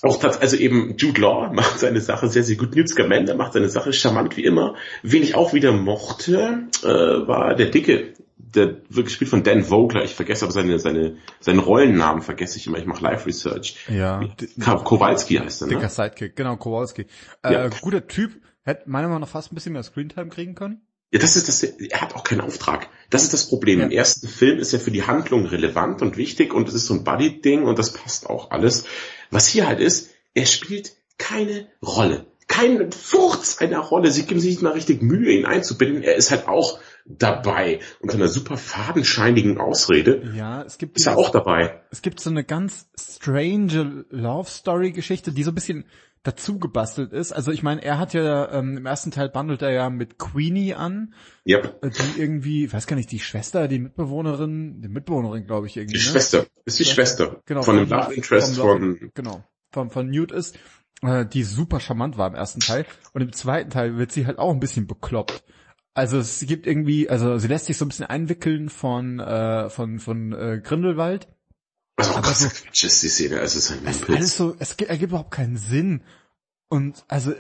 auch 0.05 0.17
das, 0.17 0.39
also 0.39 0.55
eben 0.55 0.95
Jude 0.97 1.21
Law 1.21 1.51
macht 1.53 1.79
seine 1.79 2.01
Sache 2.01 2.29
sehr, 2.29 2.43
sehr 2.43 2.55
gut. 2.55 2.75
Newt 2.75 2.89
Scamander 2.89 3.35
macht 3.35 3.53
seine 3.53 3.69
Sache 3.69 3.93
charmant 3.93 4.37
wie 4.37 4.43
immer. 4.43 4.75
Wen 5.03 5.23
ich 5.23 5.35
auch 5.35 5.53
wieder 5.53 5.71
mochte, 5.71 6.67
äh, 6.83 6.87
war 6.87 7.55
der 7.55 7.67
Dicke 7.67 8.13
der 8.37 8.77
wird 8.89 9.07
gespielt 9.07 9.29
von 9.29 9.43
Dan 9.43 9.63
Vogler. 9.63 10.03
Ich 10.03 10.15
vergesse 10.15 10.45
aber 10.45 10.53
seine, 10.53 10.79
seine, 10.79 11.17
seinen 11.39 11.59
Rollennamen 11.59 12.21
vergesse 12.21 12.57
ich 12.57 12.67
immer. 12.67 12.77
Ich 12.77 12.85
mache 12.85 13.03
Live 13.03 13.25
Research. 13.25 13.77
Ja. 13.89 14.21
Kowalski 14.59 15.35
heißt 15.35 15.61
er, 15.61 15.67
ne? 15.67 15.75
Dicker 15.75 15.89
Sidekick, 15.89 16.35
genau, 16.35 16.57
Kowalski. 16.57 17.05
Äh, 17.43 17.53
ja. 17.53 17.67
Guter 17.81 18.07
Typ. 18.07 18.31
Hätte 18.63 18.89
meiner 18.89 19.07
Meinung 19.07 19.21
nach 19.21 19.29
fast 19.29 19.51
ein 19.51 19.55
bisschen 19.55 19.73
mehr 19.73 19.83
Screentime 19.83 20.29
kriegen 20.29 20.55
können. 20.55 20.81
Ja, 21.11 21.19
das 21.19 21.35
ist 21.35 21.47
das, 21.47 21.63
er 21.63 22.01
hat 22.01 22.15
auch 22.15 22.23
keinen 22.23 22.41
Auftrag. 22.41 22.89
Das 23.11 23.23
ist 23.23 23.31
das 23.31 23.47
Problem. 23.47 23.79
Ja. 23.79 23.85
Im 23.85 23.91
ersten 23.91 24.27
Film 24.27 24.57
ist 24.57 24.73
er 24.73 24.79
für 24.79 24.91
die 24.91 25.03
Handlung 25.03 25.45
relevant 25.45 26.01
und 26.01 26.17
wichtig 26.17 26.53
und 26.53 26.67
es 26.67 26.73
ist 26.73 26.87
so 26.87 26.95
ein 26.95 27.03
Buddy-Ding 27.03 27.63
und 27.63 27.77
das 27.77 27.93
passt 27.93 28.27
auch 28.27 28.51
alles. 28.51 28.85
Was 29.31 29.47
hier 29.47 29.67
halt 29.67 29.79
ist, 29.79 30.11
er 30.33 30.45
spielt 30.45 30.95
keine 31.17 31.67
Rolle. 31.85 32.25
Keinen 32.47 32.91
Furz 32.91 33.57
einer 33.59 33.79
Rolle. 33.79 34.11
Sie 34.11 34.25
geben 34.25 34.39
sich 34.39 34.51
nicht 34.51 34.61
mal 34.61 34.73
richtig 34.73 35.01
Mühe, 35.01 35.31
ihn 35.31 35.45
einzubinden. 35.45 36.03
Er 36.03 36.15
ist 36.15 36.29
halt 36.29 36.47
auch 36.47 36.79
dabei 37.05 37.79
unter 37.99 38.15
einer 38.15 38.27
super 38.27 38.57
fadenscheinigen 38.57 39.59
Ausrede. 39.59 40.31
Ja, 40.35 40.61
es 40.61 40.77
gibt 40.77 40.97
ist 40.97 41.07
er 41.07 41.17
auch 41.17 41.31
dabei. 41.31 41.81
Es 41.91 42.01
gibt 42.01 42.19
so 42.19 42.29
eine 42.29 42.43
ganz 42.43 42.87
strange 42.99 44.05
Love 44.09 44.49
Story 44.49 44.91
Geschichte, 44.91 45.31
die 45.31 45.43
so 45.43 45.51
ein 45.51 45.55
bisschen 45.55 45.85
dazu 46.25 46.59
gebastelt 46.59 47.13
ist. 47.13 47.31
Also 47.31 47.51
ich 47.51 47.63
meine, 47.63 47.83
er 47.83 47.99
hat 47.99 48.13
ja 48.13 48.51
ähm, 48.51 48.77
im 48.77 48.85
ersten 48.85 49.11
Teil 49.11 49.29
bandelt 49.29 49.61
er 49.61 49.71
ja 49.71 49.89
mit 49.89 50.17
Queenie 50.17 50.73
an, 50.73 51.13
yep. 51.47 51.79
die 51.81 52.19
irgendwie, 52.19 52.71
weiß 52.71 52.87
gar 52.87 52.95
nicht, 52.95 53.11
die 53.11 53.19
Schwester, 53.19 53.67
die 53.67 53.79
Mitbewohnerin, 53.79 54.81
die 54.81 54.89
Mitbewohnerin, 54.89 55.45
glaube 55.45 55.67
ich 55.67 55.77
irgendwie. 55.77 55.99
Die 55.99 56.03
ne? 56.03 56.09
Schwester, 56.11 56.45
ist 56.65 56.79
die 56.79 56.85
Schwester, 56.85 57.25
Schwester. 57.25 57.41
Genau, 57.45 57.61
von 57.61 57.77
dem 57.77 57.87
Love 57.87 58.13
Interest 58.13 58.57
von, 58.57 59.11
genau, 59.13 59.43
von, 59.71 59.91
von 59.91 60.09
Newt 60.09 60.31
ist, 60.31 60.57
äh, 61.03 61.25
die 61.25 61.43
super 61.43 61.79
charmant 61.79 62.17
war 62.17 62.27
im 62.27 62.35
ersten 62.35 62.59
Teil 62.59 62.85
und 63.13 63.21
im 63.21 63.31
zweiten 63.31 63.69
Teil 63.69 63.97
wird 63.97 64.11
sie 64.11 64.25
halt 64.25 64.39
auch 64.39 64.51
ein 64.51 64.59
bisschen 64.59 64.87
bekloppt. 64.87 65.43
Also 65.93 66.17
es 66.17 66.43
gibt 66.45 66.67
irgendwie, 66.67 67.09
also 67.09 67.37
sie 67.37 67.47
lässt 67.47 67.67
sich 67.67 67.77
so 67.77 67.85
ein 67.85 67.89
bisschen 67.89 68.05
einwickeln 68.05 68.69
von 68.69 69.19
äh, 69.19 69.69
von 69.69 69.99
von 69.99 70.33
äh, 70.33 70.59
Grindelwald. 70.61 71.27
Also 71.97 72.11
oh 72.15 72.21
Gott, 72.21 72.35
so, 72.35 72.47
ist 72.87 73.03
die 73.03 73.09
Szene, 73.09 73.39
also 73.39 73.57
es 73.57 73.69
ist 73.69 73.71
ein 73.71 73.87
es 73.87 74.01
ist 74.01 74.09
alles 74.09 74.37
so, 74.37 74.55
es 74.59 74.73
ergibt 74.73 75.11
überhaupt 75.11 75.31
keinen 75.31 75.57
Sinn. 75.57 76.01
Und 76.67 77.03
also 77.07 77.33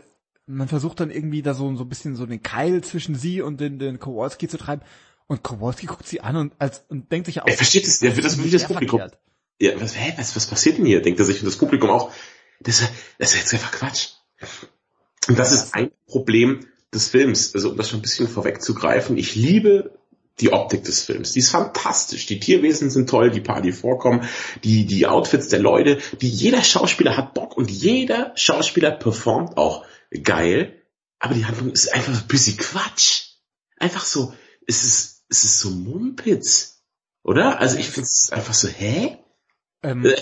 man 0.45 0.67
versucht 0.67 0.99
dann 0.99 1.11
irgendwie 1.11 1.41
da 1.41 1.53
so 1.53 1.75
so 1.75 1.83
ein 1.83 1.89
bisschen 1.89 2.15
so 2.15 2.25
den 2.25 2.43
Keil 2.43 2.83
zwischen 2.83 3.15
sie 3.15 3.41
und 3.41 3.59
den 3.59 3.79
den 3.79 3.99
Kowalski 3.99 4.47
zu 4.47 4.57
treiben. 4.57 4.81
Und 5.27 5.41
Kowalski 5.43 5.87
guckt 5.87 6.07
sie 6.07 6.21
an 6.21 6.35
und 6.35 6.53
als 6.59 6.83
und 6.87 7.11
denkt 7.11 7.25
sich 7.25 7.41
auch. 7.41 7.47
Er 7.47 7.53
versteht 7.53 7.85
es, 7.85 7.99
der 7.99 8.15
wird 8.15 8.25
das 8.25 8.43
wie 8.43 8.49
das 8.49 8.65
Publikum. 8.65 8.99
Verkehrt. 8.99 9.19
Ja, 9.59 9.79
was, 9.79 9.95
hä, 9.97 10.13
was, 10.17 10.35
was 10.35 10.45
passiert 10.47 10.77
denn 10.77 10.85
hier? 10.85 11.01
Denkt 11.01 11.19
er 11.19 11.25
sich 11.25 11.39
und 11.39 11.45
das 11.45 11.57
Publikum 11.57 11.89
auch. 11.89 12.11
Das, 12.59 12.83
das 13.17 13.33
ist 13.33 13.39
jetzt 13.39 13.53
einfach 13.53 13.71
Quatsch. 13.71 14.09
Und 15.27 15.39
das 15.39 15.51
ist 15.51 15.73
ein 15.73 15.91
Problem, 16.05 16.65
des 16.95 17.09
Films, 17.09 17.53
also 17.53 17.69
um 17.69 17.77
das 17.77 17.89
schon 17.89 17.99
ein 17.99 18.01
bisschen 18.01 18.27
vorwegzugreifen, 18.27 19.17
ich 19.17 19.35
liebe 19.35 19.94
die 20.39 20.51
Optik 20.51 20.83
des 20.83 21.03
Films. 21.03 21.31
Die 21.31 21.39
ist 21.39 21.49
fantastisch. 21.49 22.25
Die 22.25 22.39
Tierwesen 22.39 22.89
sind 22.89 23.09
toll, 23.09 23.31
die 23.31 23.41
paar, 23.41 23.61
die 23.61 23.71
vorkommen, 23.71 24.27
die, 24.63 24.85
die 24.85 25.07
Outfits 25.07 25.47
der 25.47 25.59
Leute, 25.59 25.99
die 26.21 26.29
jeder 26.29 26.63
Schauspieler 26.63 27.15
hat 27.15 27.33
Bock 27.33 27.57
und 27.57 27.71
jeder 27.71 28.33
Schauspieler 28.35 28.91
performt 28.91 29.57
auch 29.57 29.85
geil. 30.23 30.81
Aber 31.19 31.33
die 31.33 31.45
Handlung 31.45 31.71
ist 31.71 31.93
einfach 31.93 32.13
ein 32.13 32.27
bisschen 32.27 32.57
Quatsch. 32.57 33.23
Einfach 33.77 34.05
so, 34.05 34.33
es 34.67 34.83
ist, 34.83 35.25
es 35.29 35.43
ist 35.43 35.59
so 35.59 35.69
Mumpitz. 35.69 36.83
Oder? 37.23 37.59
Also 37.59 37.77
ich 37.77 37.89
finde 37.89 38.07
es 38.07 38.29
einfach 38.31 38.53
so, 38.53 38.67
hä? 38.67 39.17
Ähm, 39.83 40.05
äh, 40.05 40.15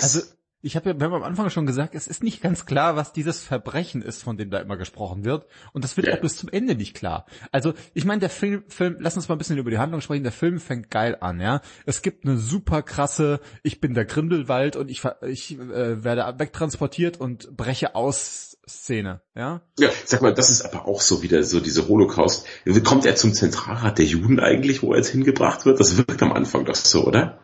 also 0.00 0.20
ich 0.66 0.74
habe 0.74 0.90
ja, 0.90 0.98
wir 0.98 1.04
haben 1.06 1.14
am 1.14 1.22
Anfang 1.22 1.48
schon 1.48 1.64
gesagt, 1.64 1.94
es 1.94 2.08
ist 2.08 2.24
nicht 2.24 2.42
ganz 2.42 2.66
klar, 2.66 2.96
was 2.96 3.12
dieses 3.12 3.40
Verbrechen 3.40 4.02
ist, 4.02 4.24
von 4.24 4.36
dem 4.36 4.50
da 4.50 4.58
immer 4.58 4.76
gesprochen 4.76 5.24
wird. 5.24 5.46
Und 5.72 5.84
das 5.84 5.96
wird 5.96 6.08
ja. 6.08 6.14
auch 6.14 6.20
bis 6.20 6.36
zum 6.36 6.48
Ende 6.48 6.74
nicht 6.74 6.94
klar. 6.94 7.24
Also, 7.52 7.72
ich 7.94 8.04
meine, 8.04 8.18
der 8.18 8.30
Film, 8.30 8.64
Film, 8.66 8.96
lass 8.98 9.14
uns 9.14 9.28
mal 9.28 9.36
ein 9.36 9.38
bisschen 9.38 9.58
über 9.58 9.70
die 9.70 9.78
Handlung 9.78 10.00
sprechen. 10.00 10.24
Der 10.24 10.32
Film 10.32 10.58
fängt 10.58 10.90
geil 10.90 11.16
an, 11.20 11.40
ja. 11.40 11.60
Es 11.84 12.02
gibt 12.02 12.24
eine 12.24 12.36
super 12.36 12.82
krasse, 12.82 13.38
ich 13.62 13.80
bin 13.80 13.94
der 13.94 14.06
Grindelwald 14.06 14.74
und 14.74 14.90
ich, 14.90 15.02
ich 15.22 15.56
äh, 15.56 16.02
werde 16.02 16.34
wegtransportiert 16.36 17.20
und 17.20 17.56
breche 17.56 17.94
aus 17.94 18.58
Szene, 18.68 19.20
ja? 19.36 19.62
Ja, 19.78 19.90
sag 20.04 20.22
mal, 20.22 20.34
das 20.34 20.50
ist 20.50 20.62
aber 20.62 20.88
auch 20.88 21.00
so 21.00 21.22
wieder 21.22 21.44
so 21.44 21.60
diese 21.60 21.86
Holocaust. 21.86 22.44
Kommt 22.82 23.06
er 23.06 23.14
zum 23.14 23.32
Zentralrat 23.32 23.98
der 23.98 24.06
Juden 24.06 24.40
eigentlich, 24.40 24.82
wo 24.82 24.90
er 24.90 24.98
jetzt 24.98 25.10
hingebracht 25.10 25.64
wird? 25.64 25.78
Das 25.78 25.96
wirkt 25.96 26.20
am 26.24 26.32
Anfang 26.32 26.64
doch 26.64 26.74
so, 26.74 27.04
oder? 27.04 27.38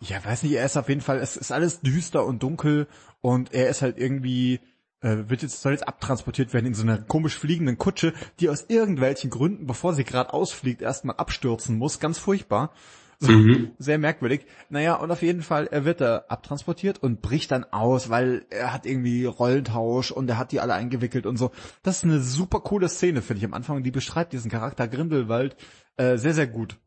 Ja, 0.00 0.24
weiß 0.24 0.42
nicht, 0.42 0.52
er 0.52 0.66
ist 0.66 0.76
auf 0.76 0.88
jeden 0.88 1.00
Fall, 1.00 1.18
es 1.18 1.36
ist 1.36 1.52
alles 1.52 1.80
düster 1.80 2.26
und 2.26 2.42
dunkel 2.42 2.88
und 3.20 3.54
er 3.54 3.68
ist 3.68 3.82
halt 3.82 3.96
irgendwie, 3.98 4.60
äh, 5.00 5.28
wird 5.28 5.42
jetzt, 5.42 5.62
soll 5.62 5.72
jetzt 5.72 5.88
abtransportiert 5.88 6.52
werden 6.52 6.66
in 6.66 6.74
so 6.74 6.82
einer 6.82 6.98
komisch 6.98 7.38
fliegenden 7.38 7.78
Kutsche, 7.78 8.12
die 8.40 8.50
aus 8.50 8.66
irgendwelchen 8.68 9.30
Gründen, 9.30 9.66
bevor 9.66 9.94
sie 9.94 10.04
gerade 10.04 10.32
ausfliegt, 10.32 10.82
erstmal 10.82 11.16
abstürzen 11.16 11.78
muss. 11.78 12.00
Ganz 12.00 12.18
furchtbar. 12.18 12.72
So, 13.20 13.32
mhm. 13.32 13.72
Sehr 13.78 13.98
merkwürdig. 13.98 14.44
Naja, 14.68 14.96
und 14.96 15.10
auf 15.10 15.22
jeden 15.22 15.42
Fall, 15.42 15.68
er 15.68 15.84
wird 15.84 16.00
da 16.00 16.24
abtransportiert 16.28 17.02
und 17.02 17.22
bricht 17.22 17.50
dann 17.50 17.64
aus, 17.64 18.10
weil 18.10 18.44
er 18.50 18.72
hat 18.72 18.86
irgendwie 18.86 19.24
Rollentausch 19.24 20.10
und 20.10 20.28
er 20.28 20.36
hat 20.36 20.52
die 20.52 20.60
alle 20.60 20.74
eingewickelt 20.74 21.24
und 21.24 21.36
so. 21.36 21.52
Das 21.82 21.98
ist 21.98 22.04
eine 22.04 22.20
super 22.20 22.60
coole 22.60 22.88
Szene, 22.88 23.22
finde 23.22 23.38
ich 23.38 23.44
am 23.44 23.54
Anfang. 23.54 23.82
Die 23.82 23.90
beschreibt 23.90 24.32
diesen 24.32 24.50
Charakter 24.50 24.88
Grindelwald 24.88 25.56
äh, 25.96 26.16
sehr, 26.16 26.34
sehr 26.34 26.48
gut. 26.48 26.78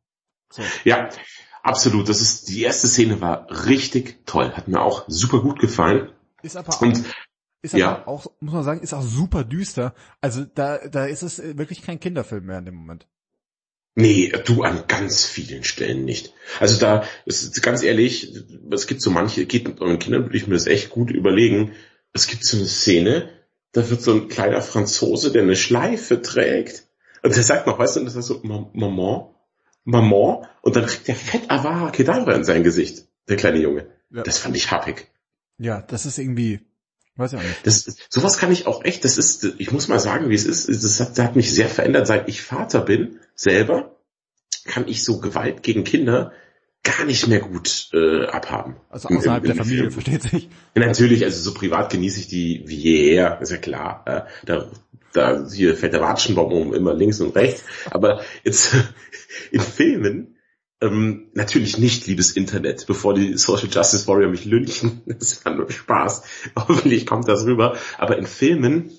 So. 0.51 0.61
Ja, 0.83 1.09
Absolut, 1.67 2.07
das 2.07 2.21
ist, 2.21 2.47
die 2.47 2.61
erste 2.61 2.87
Szene 2.87 3.19
war 3.19 3.47
richtig 3.65 4.25
toll, 4.25 4.51
hat 4.53 4.67
mir 4.67 4.81
auch 4.81 5.03
super 5.07 5.41
gut 5.41 5.59
gefallen. 5.59 6.09
Ist 6.41 6.55
aber 6.55 6.73
auch, 6.73 6.81
Und, 6.81 7.03
ist 7.61 7.73
aber 7.73 7.79
ja. 7.79 8.07
auch, 8.07 8.27
muss 8.39 8.53
man 8.53 8.63
sagen, 8.63 8.81
ist 8.81 8.93
auch 8.93 9.03
super 9.03 9.43
düster. 9.43 9.93
Also 10.21 10.45
da, 10.45 10.87
da 10.87 11.05
ist 11.05 11.23
es 11.23 11.39
wirklich 11.57 11.81
kein 11.81 11.99
Kinderfilm 11.99 12.45
mehr 12.45 12.59
in 12.59 12.65
dem 12.65 12.75
Moment. 12.75 13.07
Nee, 13.95 14.31
du 14.45 14.63
an 14.63 14.83
ganz 14.87 15.25
vielen 15.25 15.63
Stellen 15.63 16.05
nicht. 16.05 16.33
Also 16.59 16.79
da 16.79 17.03
ist 17.25 17.61
ganz 17.63 17.83
ehrlich, 17.83 18.33
es 18.71 18.87
gibt 18.87 19.01
so 19.01 19.09
manche, 19.09 19.45
geht 19.45 19.67
mit 19.67 19.81
euren 19.81 19.99
Kindern, 19.99 20.23
würde 20.23 20.37
ich 20.37 20.47
mir 20.47 20.53
das 20.53 20.67
echt 20.67 20.89
gut 20.89 21.11
überlegen. 21.11 21.73
Es 22.13 22.27
gibt 22.27 22.45
so 22.45 22.57
eine 22.57 22.67
Szene, 22.67 23.29
da 23.73 23.89
wird 23.89 24.01
so 24.01 24.13
ein 24.13 24.27
kleiner 24.29 24.61
Franzose, 24.61 25.31
der 25.31 25.41
eine 25.41 25.55
Schleife 25.55 26.21
trägt, 26.21 26.87
und 27.23 27.35
der 27.35 27.43
sagt 27.43 27.67
noch, 27.67 27.77
weißt 27.77 27.97
du, 27.97 28.03
das 28.05 28.15
ist 28.15 28.27
so, 28.27 28.39
Maman, 28.43 29.33
Maman 29.87 30.45
und 30.61 30.75
dann 30.75 30.85
kriegt 30.85 31.07
der 31.07 31.15
fett 31.15 31.49
Avara 31.49 31.91
Kedavra 31.91 32.33
in 32.33 32.43
sein 32.43 32.61
Gesicht, 32.63 33.07
der 33.29 33.37
kleine 33.37 33.59
Junge. 33.59 33.87
Ja. 34.11 34.23
Das 34.23 34.37
fand 34.37 34.55
ich 34.57 34.69
happig. 34.69 35.07
Ja, 35.57 35.81
das 35.81 36.05
ist 36.05 36.17
irgendwie, 36.17 36.59
weiß 37.15 37.33
ich 37.33 37.39
auch 37.39 37.43
nicht. 37.43 37.65
Das, 37.65 37.95
sowas 38.09 38.37
kann 38.37 38.51
ich 38.51 38.67
auch 38.67 38.83
echt, 38.83 39.05
das 39.05 39.17
ist, 39.17 39.45
ich 39.57 39.71
muss 39.71 39.87
mal 39.87 39.99
sagen, 39.99 40.29
wie 40.29 40.35
es 40.35 40.45
ist, 40.45 40.67
das 40.67 40.99
hat, 40.99 41.17
das 41.17 41.25
hat 41.25 41.35
mich 41.37 41.53
sehr 41.53 41.69
verändert, 41.69 42.05
seit 42.05 42.27
ich 42.27 42.41
Vater 42.41 42.81
bin, 42.81 43.21
selber, 43.33 43.95
kann 44.65 44.89
ich 44.89 45.05
so 45.05 45.21
Gewalt 45.21 45.63
gegen 45.63 45.85
Kinder 45.85 46.33
gar 46.83 47.05
nicht 47.05 47.27
mehr 47.27 47.39
gut 47.39 47.89
äh, 47.93 48.25
abhaben. 48.25 48.75
Also 48.89 49.07
außerhalb 49.07 49.45
Im, 49.45 49.51
im, 49.51 49.55
der 49.55 49.65
Familie, 49.65 49.89
Film. 49.89 49.91
versteht 49.93 50.23
sich. 50.23 50.49
natürlich, 50.75 51.23
also 51.23 51.41
so 51.41 51.53
privat 51.53 51.91
genieße 51.91 52.19
ich 52.19 52.27
die 52.27 52.63
wie 52.65 52.75
jeher, 52.75 53.39
ist 53.41 53.51
ja 53.51 53.57
klar. 53.57 54.03
Äh, 54.05 54.21
da, 54.45 54.69
da 55.17 55.47
hier 55.49 55.75
fällt 55.75 55.93
der 55.93 56.01
Watschenbaum 56.01 56.73
immer 56.73 56.93
links 56.93 57.19
und 57.19 57.35
rechts. 57.35 57.63
Aber 57.91 58.21
jetzt 58.43 58.75
in 59.51 59.61
Filmen 59.61 60.37
ähm, 60.79 61.29
natürlich 61.33 61.77
nicht, 61.77 62.05
liebes 62.07 62.31
Internet, 62.31 62.85
bevor 62.85 63.13
die 63.13 63.37
Social 63.37 63.69
Justice 63.69 64.07
Warrior 64.07 64.29
mich 64.29 64.45
lynchen. 64.45 65.01
Das 65.05 65.43
war 65.43 65.55
nur 65.55 65.69
Spaß. 65.69 66.23
Hoffentlich 66.55 67.05
kommt 67.05 67.27
das 67.27 67.45
rüber. 67.45 67.77
Aber 67.97 68.17
in 68.17 68.27
Filmen 68.27 68.91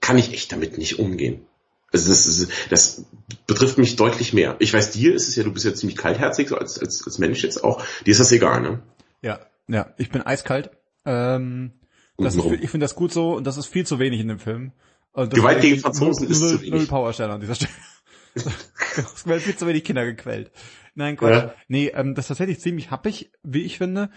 kann 0.00 0.18
ich 0.18 0.32
echt 0.32 0.52
damit 0.52 0.78
nicht 0.78 0.98
umgehen. 0.98 1.46
Also 1.92 2.08
das, 2.08 2.26
ist, 2.26 2.50
das 2.70 3.04
betrifft 3.46 3.76
mich 3.76 3.96
deutlich 3.96 4.32
mehr. 4.32 4.56
Ich 4.60 4.72
weiß, 4.72 4.92
dir 4.92 5.14
ist 5.14 5.28
es 5.28 5.36
ja, 5.36 5.42
du 5.42 5.52
bist 5.52 5.66
ja 5.66 5.74
ziemlich 5.74 5.98
kaltherzig, 5.98 6.48
so 6.48 6.56
als, 6.56 6.78
als, 6.78 7.04
als 7.04 7.18
Mensch 7.18 7.42
jetzt 7.42 7.62
auch. 7.62 7.84
Dir 8.06 8.12
ist 8.12 8.20
das 8.20 8.32
egal, 8.32 8.62
ne? 8.62 8.82
Ja, 9.20 9.40
ja, 9.68 9.92
ich 9.98 10.10
bin 10.10 10.22
eiskalt. 10.22 10.70
Ähm, 11.04 11.72
das, 12.16 12.36
ich 12.36 12.70
finde 12.70 12.84
das 12.84 12.94
gut 12.94 13.12
so 13.12 13.36
und 13.36 13.46
das 13.46 13.58
ist 13.58 13.66
viel 13.66 13.86
zu 13.86 13.98
wenig 13.98 14.20
in 14.20 14.28
dem 14.28 14.38
Film. 14.38 14.72
Gewalt 15.14 15.60
gegen 15.60 15.80
Franzosen 15.80 16.28
ist 16.28 16.38
zu 16.38 16.60
wenig. 16.60 16.70
Null 16.70 16.86
Powerstelle 16.86 17.32
an 17.32 17.40
dieser 17.40 17.54
Stelle. 17.54 17.72
es 18.34 19.42
viel 19.42 19.56
zu 19.56 19.66
wenig 19.66 19.84
Kinder 19.84 20.04
gequält. 20.04 20.50
Nein, 20.94 21.16
Quatsch. 21.16 21.30
Ja. 21.32 21.54
Nee, 21.68 21.88
ähm, 21.88 22.14
das 22.14 22.24
ist 22.24 22.28
tatsächlich 22.28 22.60
ziemlich 22.60 22.90
happig, 22.90 23.30
wie 23.42 23.62
ich 23.62 23.78
finde. 23.78 24.10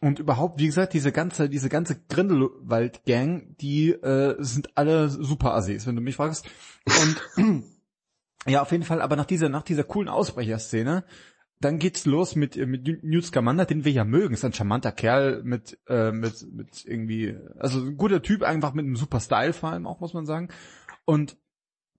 Und 0.00 0.18
überhaupt, 0.18 0.58
wie 0.58 0.66
gesagt, 0.66 0.94
diese 0.94 1.12
ganze, 1.12 1.48
diese 1.48 1.68
ganze 1.68 1.96
Grindelwald-Gang, 2.08 3.56
die 3.60 3.90
äh, 3.90 4.34
sind 4.40 4.76
alle 4.76 5.08
super 5.08 5.54
Assis, 5.54 5.86
wenn 5.86 5.94
du 5.94 6.02
mich 6.02 6.16
fragst. 6.16 6.44
Und 7.36 7.64
ja, 8.46 8.62
auf 8.62 8.72
jeden 8.72 8.84
Fall, 8.84 9.00
aber 9.00 9.16
nach 9.16 9.26
dieser, 9.26 9.48
nach 9.48 9.62
dieser 9.62 9.84
coolen 9.84 10.08
Ausbrecherszene, 10.08 11.04
dann 11.64 11.78
geht's 11.78 12.06
los 12.06 12.36
mit, 12.36 12.56
mit 12.56 13.04
Newt 13.04 13.24
Scamander, 13.24 13.64
den 13.64 13.84
wir 13.84 13.92
ja 13.92 14.04
mögen. 14.04 14.34
Ist 14.34 14.44
ein 14.44 14.52
charmanter 14.52 14.92
Kerl 14.92 15.42
mit, 15.44 15.78
äh, 15.88 16.12
mit, 16.12 16.46
mit 16.52 16.84
irgendwie, 16.84 17.36
also 17.58 17.80
ein 17.80 17.96
guter 17.96 18.22
Typ, 18.22 18.42
einfach 18.42 18.74
mit 18.74 18.84
einem 18.84 18.96
super 18.96 19.20
Style 19.20 19.52
vor 19.52 19.70
allem 19.70 19.86
auch, 19.86 20.00
muss 20.00 20.14
man 20.14 20.26
sagen. 20.26 20.48
Und 21.04 21.36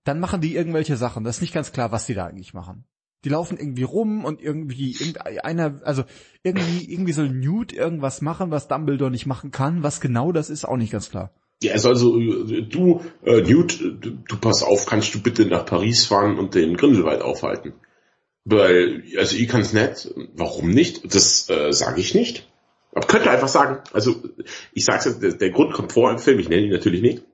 dann 0.04 0.20
machen 0.20 0.40
die 0.40 0.54
irgendwelche 0.54 0.96
Sachen. 0.96 1.24
Das 1.24 1.36
ist 1.36 1.42
nicht 1.42 1.54
ganz 1.54 1.72
klar, 1.72 1.92
was 1.92 2.06
die 2.06 2.14
da 2.14 2.26
eigentlich 2.26 2.54
machen. 2.54 2.84
Die 3.24 3.30
laufen 3.30 3.56
irgendwie 3.58 3.84
rum 3.84 4.24
und 4.24 4.42
irgendwie 4.42 4.92
irgendeiner, 4.92 5.80
also 5.82 6.04
irgendwie, 6.42 6.92
irgendwie 6.92 7.12
soll 7.12 7.30
Newt 7.30 7.72
irgendwas 7.72 8.20
machen, 8.20 8.50
was 8.50 8.68
Dumbledore 8.68 9.10
nicht 9.10 9.24
machen 9.24 9.50
kann. 9.50 9.82
Was 9.82 10.02
genau 10.02 10.30
das 10.30 10.50
ist, 10.50 10.66
auch 10.66 10.76
nicht 10.76 10.92
ganz 10.92 11.10
klar. 11.10 11.32
Ja, 11.62 11.72
also, 11.72 11.88
also 11.88 12.20
du, 12.20 13.00
äh, 13.24 13.40
Newt, 13.40 13.80
du, 13.80 14.10
du 14.10 14.36
pass 14.36 14.62
auf, 14.62 14.84
kannst 14.84 15.14
du 15.14 15.22
bitte 15.22 15.46
nach 15.46 15.64
Paris 15.64 16.04
fahren 16.04 16.38
und 16.38 16.54
den 16.54 16.76
Grindelwald 16.76 17.22
aufhalten? 17.22 17.72
Weil, 18.44 19.02
also 19.18 19.36
ich 19.36 19.48
kann 19.48 19.62
es 19.62 19.72
nicht. 19.72 20.12
Warum 20.34 20.70
nicht? 20.70 21.14
Das 21.14 21.48
äh, 21.48 21.72
sage 21.72 22.00
ich 22.00 22.14
nicht. 22.14 22.48
Aber 22.92 23.06
könnte 23.06 23.30
einfach 23.30 23.48
sagen, 23.48 23.82
also 23.92 24.22
ich 24.72 24.84
sag's 24.84 25.18
der, 25.18 25.32
der 25.32 25.50
Grund 25.50 25.72
kommt 25.72 25.92
vor 25.92 26.10
im 26.10 26.18
Film, 26.18 26.38
ich 26.38 26.48
nenne 26.48 26.62
ihn 26.62 26.72
natürlich 26.72 27.02
nicht. 27.02 27.24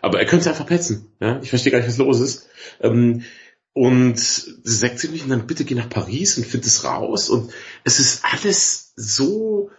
Aber 0.00 0.18
er 0.18 0.26
könnte 0.26 0.48
einfach 0.48 0.66
petzen. 0.66 1.12
Ja? 1.20 1.40
Ich 1.42 1.50
verstehe 1.50 1.72
gar 1.72 1.78
nicht, 1.78 1.88
was 1.88 1.98
los 1.98 2.20
ist. 2.20 2.48
Ähm, 2.80 3.24
und 3.72 4.18
sagt 4.18 4.98
ziemlich 4.98 5.24
und 5.24 5.28
dann 5.28 5.46
bitte 5.46 5.64
geh 5.64 5.74
nach 5.74 5.90
Paris 5.90 6.38
und 6.38 6.46
find 6.46 6.64
es 6.64 6.84
raus. 6.84 7.28
Und 7.28 7.52
es 7.84 8.00
ist 8.00 8.24
alles 8.24 8.94
so 8.96 9.70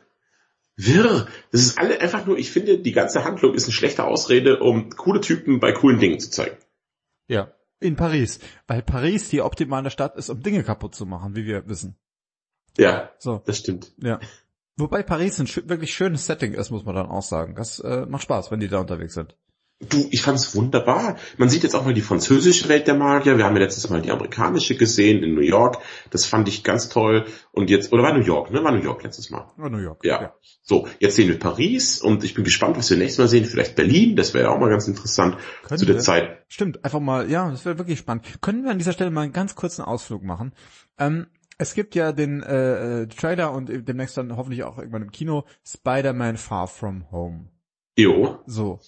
wirr. 0.75 1.27
Das 1.51 1.61
ist 1.61 1.79
alle 1.79 1.99
einfach 1.99 2.27
nur, 2.27 2.37
ich 2.37 2.51
finde, 2.51 2.77
die 2.77 2.91
ganze 2.91 3.23
Handlung 3.23 3.55
ist 3.55 3.63
eine 3.63 3.73
schlechte 3.73 4.03
Ausrede, 4.03 4.59
um 4.59 4.91
coole 4.91 5.21
Typen 5.21 5.59
bei 5.59 5.71
coolen 5.71 5.99
Dingen 5.99 6.19
zu 6.19 6.29
zeigen. 6.29 6.57
Ja, 7.27 7.51
in 7.79 7.95
Paris. 7.95 8.39
Weil 8.67 8.81
Paris 8.81 9.29
die 9.29 9.41
optimale 9.41 9.89
Stadt 9.89 10.15
ist, 10.15 10.29
um 10.29 10.41
Dinge 10.41 10.63
kaputt 10.63 10.95
zu 10.95 11.05
machen, 11.05 11.35
wie 11.35 11.45
wir 11.45 11.67
wissen. 11.67 11.95
Ja, 12.77 13.11
so. 13.17 13.41
das 13.45 13.57
stimmt. 13.57 13.93
Ja. 13.97 14.19
Wobei 14.77 15.01
Paris 15.01 15.39
ein 15.39 15.47
wirklich 15.67 15.93
schönes 15.93 16.25
Setting 16.27 16.53
ist, 16.53 16.69
muss 16.69 16.85
man 16.85 16.95
dann 16.95 17.07
auch 17.07 17.23
sagen. 17.23 17.55
Das 17.55 17.79
äh, 17.79 18.05
macht 18.05 18.23
Spaß, 18.23 18.51
wenn 18.51 18.59
die 18.59 18.67
da 18.67 18.79
unterwegs 18.79 19.15
sind. 19.15 19.35
Du, 19.79 20.07
ich 20.09 20.23
fand's 20.23 20.55
wunderbar. 20.55 21.17
Man 21.37 21.49
sieht 21.49 21.61
jetzt 21.61 21.75
auch 21.75 21.85
mal 21.85 21.93
die 21.93 22.01
französische 22.01 22.67
Welt 22.67 22.87
der 22.87 22.95
Magier. 22.95 23.37
Wir 23.37 23.45
haben 23.45 23.55
ja 23.55 23.61
letztes 23.61 23.87
Mal 23.91 24.01
die 24.01 24.09
amerikanische 24.09 24.75
gesehen 24.75 25.21
in 25.21 25.35
New 25.35 25.41
York. 25.41 25.77
Das 26.09 26.25
fand 26.25 26.47
ich 26.47 26.63
ganz 26.63 26.89
toll. 26.89 27.25
Und 27.51 27.69
jetzt, 27.69 27.93
oder 27.93 28.01
war 28.01 28.11
New 28.17 28.25
York, 28.25 28.49
ne? 28.49 28.63
War 28.63 28.71
New 28.71 28.81
York 28.81 29.03
letztes 29.03 29.29
Mal. 29.29 29.51
War 29.55 29.69
New 29.69 29.77
York. 29.77 30.03
Ja. 30.03 30.19
ja. 30.19 30.33
So, 30.63 30.87
jetzt 30.97 31.15
sehen 31.15 31.27
wir 31.27 31.37
Paris 31.37 32.01
und 32.01 32.23
ich 32.23 32.33
bin 32.33 32.43
gespannt, 32.43 32.75
was 32.75 32.89
wir 32.89 32.97
nächstes 32.97 33.19
Mal 33.19 33.27
sehen. 33.27 33.45
Vielleicht 33.45 33.75
Berlin. 33.75 34.15
Das 34.15 34.33
wäre 34.33 34.45
ja 34.45 34.49
auch 34.49 34.59
mal 34.59 34.71
ganz 34.71 34.87
interessant 34.87 35.37
Können 35.67 35.77
zu 35.77 35.85
der? 35.85 35.99
Zeit. 35.99 36.43
Stimmt, 36.47 36.83
einfach 36.83 36.99
mal, 36.99 37.29
ja, 37.29 37.51
das 37.51 37.63
wäre 37.63 37.77
wirklich 37.77 37.99
spannend. 37.99 38.25
Können 38.41 38.63
wir 38.63 38.71
an 38.71 38.79
dieser 38.79 38.93
Stelle 38.93 39.11
mal 39.11 39.21
einen 39.21 39.33
ganz 39.33 39.53
kurzen 39.53 39.83
Ausflug 39.83 40.23
machen? 40.23 40.53
Ähm, 40.97 41.27
es 41.59 41.75
gibt 41.75 41.93
ja 41.93 42.13
den 42.13 42.41
äh, 42.41 43.03
äh 43.03 43.07
Trailer 43.07 43.51
und 43.51 43.69
demnächst 43.87 44.17
dann 44.17 44.35
hoffentlich 44.35 44.63
auch 44.63 44.79
irgendwann 44.79 45.03
im 45.03 45.11
Kino 45.11 45.45
Spider-Man 45.63 46.37
Far 46.37 46.67
From 46.67 47.11
Home. 47.11 47.49
Jo. 47.95 48.39
So. 48.47 48.79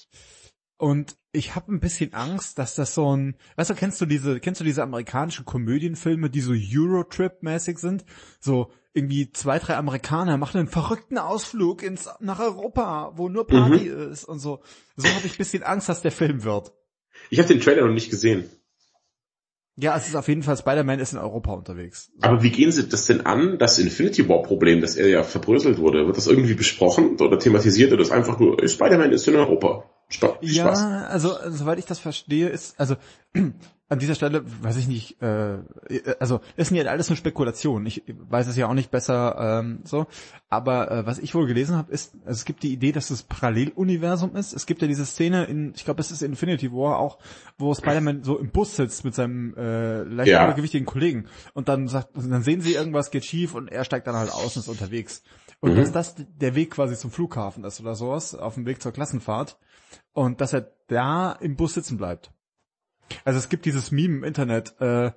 Und 0.80 1.18
ich 1.34 1.56
habe 1.56 1.74
ein 1.74 1.82
bisschen 1.82 2.13
Angst, 2.13 2.58
dass 2.58 2.74
das 2.74 2.96
so 2.96 3.13
ein, 3.13 3.36
weißt 3.58 3.70
du, 3.70 3.76
kennst 3.76 4.00
du 4.00 4.06
diese, 4.06 4.39
kennst 4.39 4.62
du 4.62 4.65
diese 4.65 4.82
amerikanischen 4.82 5.44
Komödienfilme, 5.44 6.30
die 6.30 6.39
so 6.39 6.54
Eurotrip-mäßig 6.54 7.78
sind? 7.78 8.06
So 8.39 8.72
irgendwie 8.94 9.30
zwei, 9.34 9.60
drei 9.60 9.76
Amerikaner 9.76 10.38
machen 10.38 10.58
einen 10.58 10.70
verrückten 10.70 11.18
Ausflug 11.18 11.84
ins 11.84 12.08
nach 12.22 12.39
Europa, 12.39 13.12
wo 13.15 13.28
nur 13.28 13.46
Party 13.46 13.89
mhm. 13.89 14.12
ist 14.12 14.24
und 14.24 14.39
so. 14.39 14.62
So 14.96 15.10
habe 15.10 15.28
ich 15.28 15.34
ein 15.34 15.38
bisschen 15.38 15.63
Angst, 15.63 15.89
dass 15.89 16.02
der 16.02 16.13
Film 16.13 16.46
wird. 16.46 16.72
Ich 17.30 17.39
habe 17.39 17.50
den 17.50 17.60
Trailer 17.60 17.86
noch 17.86 17.94
nicht 17.94 18.10
gesehen. 18.10 18.50
Ja, 19.76 19.98
es 19.98 20.08
ist 20.08 20.15
auf 20.15 20.30
jeden 20.30 20.44
Fall, 20.44 20.56
Spider-Man 20.56 21.00
ist 21.00 21.12
in 21.12 21.20
Europa 21.20 21.52
unterwegs. 21.52 22.10
Aber 22.22 22.42
wie 22.42 22.52
gehen 22.52 22.72
Sie 22.72 22.88
das 22.88 23.06
denn 23.06 23.26
an, 23.26 23.58
das 23.60 23.80
Infinity 23.80 24.30
War 24.30 24.44
Problem, 24.44 24.80
dass 24.80 24.96
er 24.96 25.10
ja 25.10 25.24
verbröselt 25.24 25.78
wurde? 25.78 26.06
Wird 26.06 26.15
das 26.15 26.28
irgendwie 26.28 26.54
besprochen 26.54 27.18
oder 27.20 27.38
thematisiert 27.38 27.92
oder 27.92 28.02
ist 28.02 28.12
einfach 28.12 28.39
nur, 28.39 28.65
Spider-Man 28.65 29.12
ist 29.12 29.28
in 29.28 29.36
Europa? 29.36 29.89
Spaß. 30.10 30.38
Ja, 30.41 31.06
also 31.08 31.36
soweit 31.50 31.80
ich 31.80 31.86
das 31.86 32.00
verstehe, 32.00 32.50
ist, 32.50 32.80
also 32.80 32.95
an 33.89 34.00
dieser 34.00 34.15
Stelle, 34.15 34.43
weiß 34.63 34.78
ich 34.78 34.88
nicht, 34.88 35.22
äh, 35.22 35.58
also 36.19 36.41
es 36.56 36.67
sind 36.67 36.78
ja 36.78 36.86
alles 36.86 37.10
nur 37.10 37.15
Spekulationen. 37.15 37.88
Ich 37.88 38.04
weiß 38.08 38.48
es 38.48 38.56
ja 38.56 38.67
auch 38.67 38.74
nicht 38.74 38.91
besser 38.91 39.60
ähm, 39.60 39.80
so. 39.84 40.08
Aber 40.48 40.91
äh, 40.91 41.06
was 41.06 41.17
ich 41.19 41.34
wohl 41.34 41.48
gelesen 41.48 41.76
habe, 41.76 41.91
ist, 41.91 42.13
also 42.26 42.38
es 42.38 42.45
gibt 42.45 42.62
die 42.63 42.72
Idee, 42.74 42.91
dass 42.91 43.10
es 43.10 43.24
Paralleluniversum 43.24 44.36
ist. 44.36 44.54
Es 44.54 44.65
gibt 44.67 44.82
ja 44.82 44.88
diese 44.88 45.06
Szene 45.06 45.45
in, 45.45 45.74
ich 45.76 45.86
glaube, 45.86 46.02
es 46.02 46.12
ist 46.12 46.22
Infinity 46.22 46.72
War 46.72 47.00
auch, 47.00 47.17
wo 47.58 47.74
Spider-Man 47.74 48.24
so 48.24 48.38
im 48.38 48.52
Bus 48.52 48.76
sitzt 48.76 49.06
mit 49.06 49.15
seinem 49.15 49.56
äh, 49.58 50.04
leicht 50.04 50.30
ja. 50.30 50.45
übergewichtigen 50.45 50.86
Kollegen 50.86 51.26
und 51.54 51.67
dann 51.67 51.88
sagt, 51.88 52.10
dann 52.15 52.43
sehen 52.43 52.62
sie 52.62 52.74
irgendwas 52.74 53.10
geht 53.10 53.26
schief 53.26 53.56
und 53.56 53.72
er 53.72 53.84
steigt 53.84 54.06
dann 54.06 54.15
halt 54.15 54.32
aus 54.32 54.56
und 54.56 54.62
ist 54.62 54.69
unterwegs. 54.69 55.24
Und 55.62 55.74
mhm. 55.74 55.76
dass 55.78 55.91
das 55.91 56.15
der 56.17 56.56
Weg 56.56 56.72
quasi 56.72 56.95
zum 56.95 57.12
Flughafen 57.12 57.63
ist 57.63 57.80
oder 57.82 57.95
sowas, 57.95 58.36
auf 58.36 58.56
dem 58.56 58.65
Weg 58.65 58.82
zur 58.82 58.91
Klassenfahrt. 58.91 59.58
Und 60.13 60.41
dass 60.41 60.54
er 60.54 60.72
da 60.88 61.32
im 61.34 61.56
Bus 61.56 61.74
sitzen 61.74 61.98
bleibt. 61.98 62.32
Also 63.26 63.39
es 63.39 63.50
gibt 63.50 63.65
dieses 63.65 63.91
Meme 63.91 64.17
im 64.17 64.24
Internet, 64.24 64.80
äh, 64.80 65.12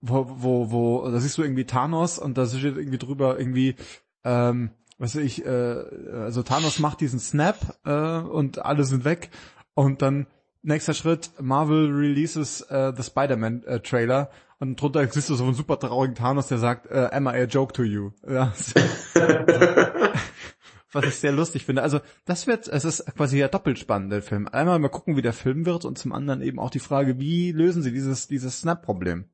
wo, 0.00 0.26
wo, 0.28 0.70
wo, 0.70 1.10
da 1.10 1.18
siehst 1.18 1.38
du 1.38 1.42
irgendwie 1.42 1.64
Thanos 1.64 2.18
und 2.18 2.38
da 2.38 2.46
steht 2.46 2.76
irgendwie 2.76 2.98
drüber 2.98 3.38
irgendwie, 3.38 3.76
ähm, 4.24 4.70
was 4.98 5.16
weiß 5.16 5.22
ich, 5.22 5.44
äh, 5.44 5.84
also 6.12 6.42
Thanos 6.42 6.78
macht 6.78 7.00
diesen 7.00 7.18
Snap 7.18 7.78
äh, 7.84 8.18
und 8.18 8.64
alle 8.64 8.84
sind 8.84 9.04
weg 9.04 9.30
und 9.74 10.02
dann 10.02 10.26
nächster 10.62 10.94
Schritt, 10.94 11.30
Marvel 11.40 11.90
releases 11.90 12.60
äh, 12.62 12.92
the 12.96 13.02
Spider-Man 13.02 13.64
äh, 13.64 13.80
Trailer 13.80 14.30
und 14.58 14.80
drunter 14.80 15.06
siehst 15.06 15.30
du 15.30 15.34
so 15.34 15.44
einen 15.44 15.54
super 15.54 15.78
traurigen 15.78 16.14
Thanos, 16.14 16.48
der 16.48 16.58
sagt, 16.58 16.90
äh, 16.90 17.08
am 17.12 17.26
I 17.26 17.30
a 17.30 17.44
joke 17.44 17.72
to 17.72 17.82
you? 17.82 18.10
Ja. 18.28 18.52
was 20.92 21.04
ich 21.06 21.14
sehr 21.16 21.32
lustig 21.32 21.64
finde. 21.64 21.82
Also 21.82 22.00
das 22.24 22.46
wird, 22.46 22.68
es 22.68 22.84
ist 22.84 23.04
quasi 23.16 23.38
ja 23.38 23.48
doppelt 23.48 23.78
spannend, 23.78 24.12
der 24.12 24.22
Film. 24.22 24.48
Einmal 24.48 24.78
mal 24.78 24.88
gucken, 24.88 25.16
wie 25.16 25.22
der 25.22 25.32
Film 25.32 25.66
wird 25.66 25.84
und 25.84 25.98
zum 25.98 26.12
anderen 26.12 26.42
eben 26.42 26.58
auch 26.58 26.70
die 26.70 26.78
Frage, 26.78 27.20
wie 27.20 27.52
lösen 27.52 27.82
sie 27.82 27.92
dieses, 27.92 28.28
dieses 28.28 28.60
Snap-Problem? 28.60 29.26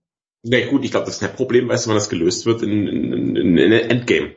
Na 0.42 0.66
gut, 0.66 0.84
ich 0.84 0.90
glaube, 0.90 1.06
das 1.06 1.18
Snap-Problem, 1.18 1.68
weißt 1.68 1.86
du, 1.86 1.90
wann 1.90 1.96
das 1.96 2.08
gelöst 2.08 2.46
wird? 2.46 2.62
In, 2.62 2.88
in, 2.88 3.36
in, 3.36 3.56
in 3.56 3.72
Endgame. 3.72 4.34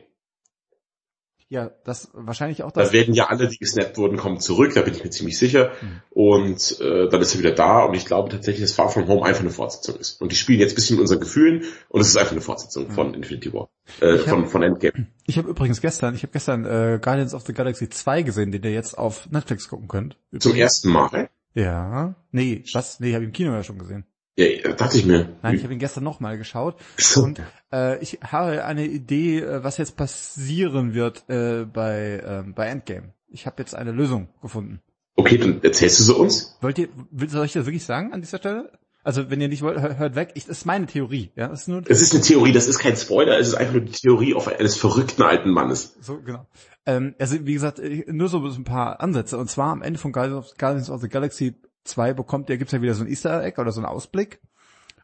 Ja, 1.48 1.70
das 1.84 2.10
wahrscheinlich 2.12 2.64
auch 2.64 2.72
das. 2.72 2.88
Da 2.88 2.92
werden 2.92 3.14
ja 3.14 3.26
alle, 3.26 3.46
die 3.46 3.58
gesnappt 3.58 3.96
wurden, 3.98 4.16
kommen 4.16 4.40
zurück, 4.40 4.72
da 4.74 4.82
bin 4.82 4.94
ich 4.94 5.04
mir 5.04 5.10
ziemlich 5.10 5.38
sicher. 5.38 5.70
Mhm. 5.80 6.02
Und 6.10 6.80
äh, 6.80 7.08
dann 7.08 7.20
ist 7.20 7.34
er 7.34 7.38
wieder 7.38 7.52
da 7.52 7.84
und 7.84 7.94
ich 7.94 8.04
glaube 8.04 8.30
tatsächlich, 8.30 8.62
dass 8.62 8.72
Far 8.72 8.88
From 8.88 9.06
Home 9.06 9.24
einfach 9.24 9.42
eine 9.42 9.50
Fortsetzung 9.50 9.96
ist. 9.96 10.20
Und 10.20 10.32
die 10.32 10.36
spielen 10.36 10.58
jetzt 10.58 10.72
ein 10.72 10.74
bisschen 10.74 10.96
mit 10.96 11.02
unseren 11.02 11.20
Gefühlen 11.20 11.62
und 11.88 12.00
es 12.00 12.08
ist 12.08 12.16
einfach 12.16 12.32
eine 12.32 12.40
Fortsetzung 12.40 12.88
mhm. 12.88 12.92
von 12.92 13.14
Infinity 13.14 13.52
War. 13.52 13.68
Äh, 14.00 14.18
von, 14.18 14.42
hab, 14.42 14.50
von 14.50 14.62
Endgame. 14.64 15.06
Ich 15.26 15.38
habe 15.38 15.48
übrigens 15.48 15.80
gestern, 15.80 16.16
ich 16.16 16.22
habe 16.24 16.32
gestern 16.32 16.64
äh, 16.64 16.98
Guardians 17.00 17.32
of 17.32 17.44
the 17.46 17.52
Galaxy 17.52 17.88
2 17.88 18.22
gesehen, 18.22 18.50
den 18.50 18.64
ihr 18.64 18.72
jetzt 18.72 18.98
auf 18.98 19.30
Netflix 19.30 19.68
gucken 19.68 19.86
könnt. 19.86 20.16
Übrigens. 20.30 20.42
Zum 20.42 20.54
ersten 20.56 20.90
Mal? 20.90 21.30
Ja. 21.54 22.16
Nee, 22.32 22.64
was? 22.72 22.98
Nee, 22.98 23.14
habe 23.14 23.22
ich 23.22 23.28
im 23.28 23.32
Kino 23.32 23.52
ja 23.52 23.62
schon 23.62 23.78
gesehen. 23.78 24.04
Ja, 24.36 24.72
dachte 24.72 24.98
ich 24.98 25.06
mir. 25.06 25.30
Nein, 25.42 25.54
ich 25.54 25.62
habe 25.64 25.72
ihn 25.72 25.78
gestern 25.78 26.04
nochmal 26.04 26.36
geschaut 26.36 26.76
und 27.16 27.40
äh, 27.72 27.98
ich 28.02 28.18
habe 28.22 28.64
eine 28.66 28.86
Idee, 28.86 29.40
äh, 29.40 29.64
was 29.64 29.78
jetzt 29.78 29.96
passieren 29.96 30.92
wird 30.92 31.24
äh, 31.28 31.64
bei, 31.64 32.44
äh, 32.46 32.50
bei 32.52 32.66
Endgame. 32.66 33.14
Ich 33.28 33.46
habe 33.46 33.56
jetzt 33.62 33.74
eine 33.74 33.92
Lösung 33.92 34.28
gefunden. 34.42 34.80
Okay, 35.14 35.38
dann 35.38 35.62
erzählst 35.62 35.98
du 36.00 36.04
sie 36.04 36.14
uns. 36.14 36.58
Wollt 36.60 36.78
ihr, 36.78 36.88
soll 37.28 37.46
ich 37.46 37.54
das 37.54 37.64
wirklich 37.64 37.84
sagen 37.84 38.12
an 38.12 38.20
dieser 38.20 38.36
Stelle? 38.36 38.72
Also 39.06 39.30
wenn 39.30 39.40
ihr 39.40 39.48
nicht 39.48 39.62
wollt, 39.62 39.80
hört 39.80 40.16
weg. 40.16 40.32
Ich, 40.34 40.46
das 40.46 40.58
ist 40.58 40.64
meine 40.66 40.86
Theorie. 40.86 41.30
Ja, 41.36 41.46
das 41.46 41.62
ist 41.62 41.68
nur. 41.68 41.82
Es 41.88 42.02
ist 42.02 42.12
eine 42.12 42.22
Theorie. 42.24 42.50
Das 42.50 42.66
ist 42.66 42.80
kein 42.80 42.96
Spoiler. 42.96 43.38
Es 43.38 43.46
ist 43.46 43.54
einfach 43.54 43.74
nur 43.74 43.82
die 43.82 43.92
Theorie 43.92 44.34
eines 44.34 44.76
verrückten 44.76 45.22
alten 45.22 45.50
Mannes. 45.50 45.96
So 46.00 46.20
genau. 46.20 46.46
Ähm, 46.86 47.14
also 47.18 47.46
wie 47.46 47.54
gesagt, 47.54 47.80
nur 48.08 48.28
so 48.28 48.44
ein 48.44 48.64
paar 48.64 49.00
Ansätze. 49.00 49.38
Und 49.38 49.48
zwar 49.48 49.70
am 49.70 49.82
Ende 49.82 50.00
von 50.00 50.10
Guardians 50.10 50.90
of 50.90 51.00
the 51.00 51.08
Galaxy 51.08 51.54
2 51.86 52.14
bekommt, 52.14 52.48
da 52.48 52.56
gibt's 52.56 52.72
ja 52.72 52.82
wieder 52.82 52.94
so 52.94 53.04
ein 53.04 53.08
Easter 53.08 53.42
Egg 53.42 53.60
oder 53.60 53.72
so 53.72 53.80
einen 53.80 53.86
Ausblick. 53.88 54.40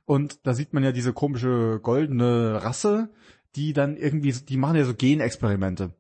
Und 0.04 0.46
da 0.46 0.54
sieht 0.54 0.72
man 0.72 0.82
ja 0.82 0.92
diese 0.92 1.12
komische 1.12 1.80
goldene 1.82 2.62
Rasse, 2.62 3.10
die 3.54 3.72
dann 3.72 3.96
irgendwie, 3.96 4.32
die 4.32 4.56
machen 4.56 4.76
ja 4.76 4.84
so 4.84 4.94
Genexperimente. 4.94 5.94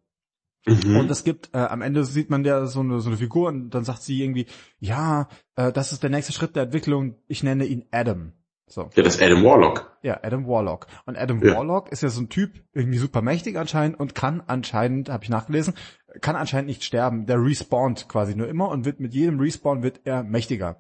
Mhm. 0.66 0.96
Und 0.96 1.10
es 1.10 1.24
gibt, 1.24 1.50
äh, 1.54 1.58
am 1.58 1.82
Ende 1.82 2.04
sieht 2.04 2.30
man 2.30 2.44
ja 2.44 2.66
so 2.66 2.80
eine, 2.80 3.00
so 3.00 3.08
eine 3.08 3.16
Figur 3.16 3.48
und 3.48 3.70
dann 3.70 3.84
sagt 3.84 4.02
sie 4.02 4.22
irgendwie, 4.22 4.46
ja, 4.78 5.28
äh, 5.56 5.72
das 5.72 5.92
ist 5.92 6.02
der 6.02 6.10
nächste 6.10 6.32
Schritt 6.32 6.56
der 6.56 6.64
Entwicklung, 6.64 7.16
ich 7.26 7.42
nenne 7.42 7.64
ihn 7.64 7.84
Adam. 7.90 8.32
So. 8.72 8.88
Ja, 8.94 9.02
das 9.02 9.16
ist 9.16 9.22
Adam 9.22 9.44
Warlock. 9.44 9.98
Ja, 10.02 10.20
Adam 10.22 10.46
Warlock. 10.46 10.86
Und 11.04 11.18
Adam 11.18 11.44
ja. 11.44 11.54
Warlock 11.54 11.92
ist 11.92 12.02
ja 12.02 12.08
so 12.08 12.22
ein 12.22 12.30
Typ, 12.30 12.52
irgendwie 12.72 12.96
super 12.96 13.20
mächtig 13.20 13.58
anscheinend 13.58 14.00
und 14.00 14.14
kann 14.14 14.42
anscheinend, 14.46 15.10
habe 15.10 15.24
ich 15.24 15.28
nachgelesen, 15.28 15.74
kann 16.22 16.36
anscheinend 16.36 16.68
nicht 16.68 16.82
sterben. 16.82 17.26
Der 17.26 17.36
respawnt 17.36 18.08
quasi 18.08 18.34
nur 18.34 18.48
immer 18.48 18.70
und 18.70 18.86
wird 18.86 18.98
mit 18.98 19.12
jedem 19.12 19.38
Respawn 19.38 19.82
wird 19.82 20.00
er 20.04 20.22
mächtiger. 20.22 20.76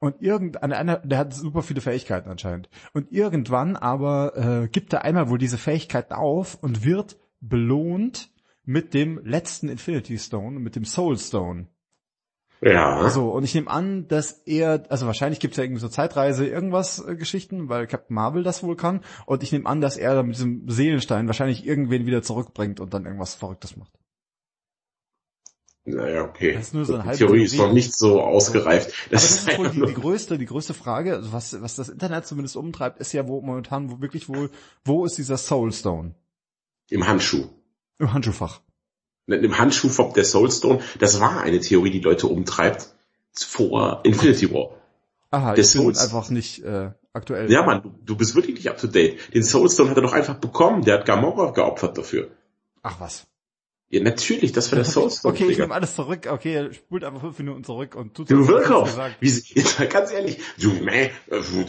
Und 0.00 0.20
irgendein 0.20 0.72
einer, 0.72 0.98
der 0.98 1.18
hat 1.18 1.32
super 1.32 1.62
viele 1.62 1.80
Fähigkeiten 1.80 2.28
anscheinend. 2.28 2.68
Und 2.92 3.12
irgendwann 3.12 3.76
aber 3.76 4.36
äh, 4.64 4.68
gibt 4.68 4.92
er 4.92 5.04
einmal 5.04 5.30
wohl 5.30 5.38
diese 5.38 5.58
Fähigkeiten 5.58 6.14
auf 6.14 6.58
und 6.60 6.84
wird 6.84 7.18
belohnt 7.40 8.30
mit 8.64 8.94
dem 8.94 9.20
letzten 9.24 9.68
Infinity 9.68 10.18
Stone, 10.18 10.58
mit 10.58 10.74
dem 10.74 10.84
Soul 10.84 11.16
Stone. 11.16 11.68
Ja. 12.60 13.08
So, 13.08 13.30
und 13.30 13.44
ich 13.44 13.54
nehme 13.54 13.70
an, 13.70 14.08
dass 14.08 14.42
er, 14.44 14.84
also 14.88 15.06
wahrscheinlich 15.06 15.38
gibt 15.40 15.52
es 15.52 15.58
ja 15.58 15.64
irgendwie 15.64 15.80
so 15.80 15.88
Zeitreise, 15.88 16.46
irgendwas 16.46 17.04
äh, 17.06 17.14
Geschichten, 17.14 17.68
weil 17.68 17.86
Captain 17.86 18.14
Marvel 18.14 18.42
das 18.42 18.62
wohl 18.62 18.76
kann. 18.76 19.00
Und 19.26 19.42
ich 19.42 19.52
nehme 19.52 19.66
an, 19.66 19.80
dass 19.80 19.96
er 19.96 20.22
mit 20.22 20.34
diesem 20.34 20.68
Seelenstein 20.68 21.26
wahrscheinlich 21.26 21.64
irgendwen 21.66 22.06
wieder 22.06 22.22
zurückbringt 22.22 22.80
und 22.80 22.92
dann 22.94 23.04
irgendwas 23.04 23.34
Verrücktes 23.34 23.76
macht. 23.76 23.92
Naja, 25.84 26.24
okay. 26.24 26.52
Das 26.52 26.64
ist 26.64 26.74
nur 26.74 26.84
so 26.84 26.96
ein 26.96 27.10
die 27.10 27.16
Theorie 27.16 27.44
ist 27.44 27.56
noch 27.56 27.72
nicht 27.72 27.96
so 27.96 28.20
ausgereift. 28.20 28.92
Das, 29.10 29.22
das 29.22 29.30
ist, 29.30 29.48
ist 29.48 29.58
wohl 29.58 29.70
die, 29.70 29.86
die, 29.86 29.94
größte, 29.94 30.36
die 30.36 30.44
größte 30.44 30.74
Frage, 30.74 31.14
also 31.14 31.32
was, 31.32 31.60
was 31.62 31.76
das 31.76 31.88
Internet 31.88 32.26
zumindest 32.26 32.56
umtreibt, 32.56 32.98
ist 32.98 33.12
ja 33.12 33.26
wo 33.26 33.40
momentan 33.40 33.90
wo 33.90 34.00
wirklich 34.00 34.28
wohl, 34.28 34.50
wo 34.84 35.06
ist 35.06 35.16
dieser 35.16 35.38
Soulstone? 35.38 36.14
Im 36.90 37.06
Handschuh. 37.06 37.48
Im 37.98 38.12
Handschuhfach. 38.12 38.60
Im 39.28 39.58
Handschuhfach 39.58 40.12
der 40.14 40.24
Soulstone, 40.24 40.80
das 40.98 41.20
war 41.20 41.40
eine 41.42 41.60
Theorie, 41.60 41.90
die 41.90 42.00
Leute 42.00 42.26
umtreibt 42.26 42.88
vor 43.34 44.00
Infinity 44.04 44.52
War. 44.52 44.70
Aha, 45.30 45.54
der 45.54 45.64
ich 45.64 45.76
einfach 45.78 46.30
nicht 46.30 46.64
äh, 46.64 46.90
aktuell. 47.12 47.52
Ja, 47.52 47.62
Mann, 47.62 47.82
du, 47.82 47.94
du 48.04 48.16
bist 48.16 48.34
wirklich 48.34 48.56
nicht 48.56 48.68
up 48.70 48.78
to 48.78 48.86
date. 48.86 49.18
Den 49.34 49.44
Soulstone 49.44 49.90
hat 49.90 49.96
er 49.98 50.02
doch 50.02 50.14
einfach 50.14 50.36
bekommen, 50.36 50.84
der 50.84 50.98
hat 50.98 51.06
Gamora 51.06 51.50
geopfert 51.50 51.98
dafür. 51.98 52.28
Ach 52.82 52.98
was. 52.98 53.27
Ja, 53.90 54.02
natürlich, 54.02 54.52
das 54.52 54.70
war 54.70 54.76
der 54.76 54.84
Soulstone. 54.84 55.34
Okay, 55.34 55.50
ich 55.50 55.56
nehme 55.56 55.72
alles 55.72 55.94
zurück. 55.94 56.28
Okay, 56.30 56.70
spult 56.74 57.04
einfach 57.04 57.22
fünf 57.22 57.38
Minuten 57.38 57.64
zurück 57.64 57.94
und 57.94 58.14
tut 58.14 58.30
Du 58.30 58.46
Wirkauf, 58.46 58.98
wie, 59.20 59.30
ganz 59.88 60.12
ehrlich, 60.12 60.38
du, 60.58 60.72
meh, 60.72 61.10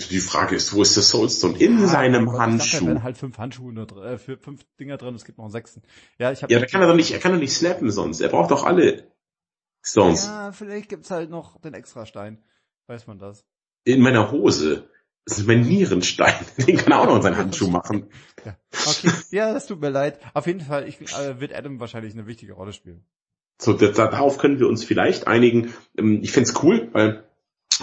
die 0.09 0.19
Frage 0.19 0.57
ist, 0.57 0.73
wo 0.73 0.81
ist 0.81 0.97
der 0.97 1.03
Soulstone? 1.03 1.57
In 1.59 1.79
ja, 1.79 1.87
seinem 1.87 2.25
Gott, 2.25 2.39
Handschuh. 2.39 2.93
Da 2.93 3.03
halt 3.03 3.17
fünf 3.17 3.37
Handschuhe 3.37 3.71
nur 3.71 3.85
drin, 3.85 4.03
äh, 4.03 4.17
fünf 4.17 4.65
Dinger 4.77 4.97
drin, 4.97 5.15
es 5.15 5.23
gibt 5.23 5.37
noch 5.37 5.45
einen 5.45 5.53
sechsten. 5.53 5.81
Ja, 6.17 6.33
ich 6.33 6.43
habe. 6.43 6.51
Ja, 6.51 6.59
da 6.59 6.65
kann 6.65 6.81
er 6.81 6.87
doch 6.87 6.95
nicht, 6.95 7.11
er 7.11 7.19
kann 7.19 7.31
doch 7.31 7.39
nicht 7.39 7.53
snappen 7.53 7.89
sonst. 7.89 8.19
Er 8.19 8.27
braucht 8.27 8.51
doch 8.51 8.65
alle 8.65 9.13
Stones. 9.81 10.25
Ja, 10.25 10.51
vielleicht 10.51 10.89
gibt's 10.89 11.11
halt 11.11 11.29
noch 11.29 11.61
den 11.61 11.73
Extrastein. 11.73 12.43
Weiß 12.87 13.07
man 13.07 13.17
das? 13.17 13.45
In 13.85 14.01
meiner 14.01 14.29
Hose. 14.31 14.89
Das 15.29 15.37
ist 15.37 15.47
mein 15.47 15.61
Nierenstein. 15.61 16.33
Den 16.57 16.77
kann 16.77 16.91
er 16.91 17.01
auch 17.01 17.05
noch 17.05 17.17
in 17.17 17.21
seinen 17.21 17.37
Handschuh 17.37 17.69
machen. 17.69 18.09
Ja. 18.45 18.57
Okay. 18.85 19.11
Ja, 19.31 19.53
das 19.53 19.67
tut 19.67 19.79
mir 19.79 19.89
leid. 19.89 20.19
Auf 20.33 20.47
jeden 20.47 20.61
Fall 20.61 20.87
ich, 20.87 20.99
äh, 21.01 21.39
wird 21.39 21.53
Adam 21.53 21.79
wahrscheinlich 21.79 22.13
eine 22.13 22.25
wichtige 22.25 22.53
Rolle 22.53 22.73
spielen. 22.73 23.03
So, 23.61 23.73
darauf 23.73 24.37
können 24.37 24.59
wir 24.59 24.67
uns 24.67 24.83
vielleicht 24.83 25.27
einigen. 25.27 25.73
Ähm, 25.97 26.19
ich 26.23 26.31
find's 26.31 26.53
cool, 26.63 26.89
weil 26.93 27.23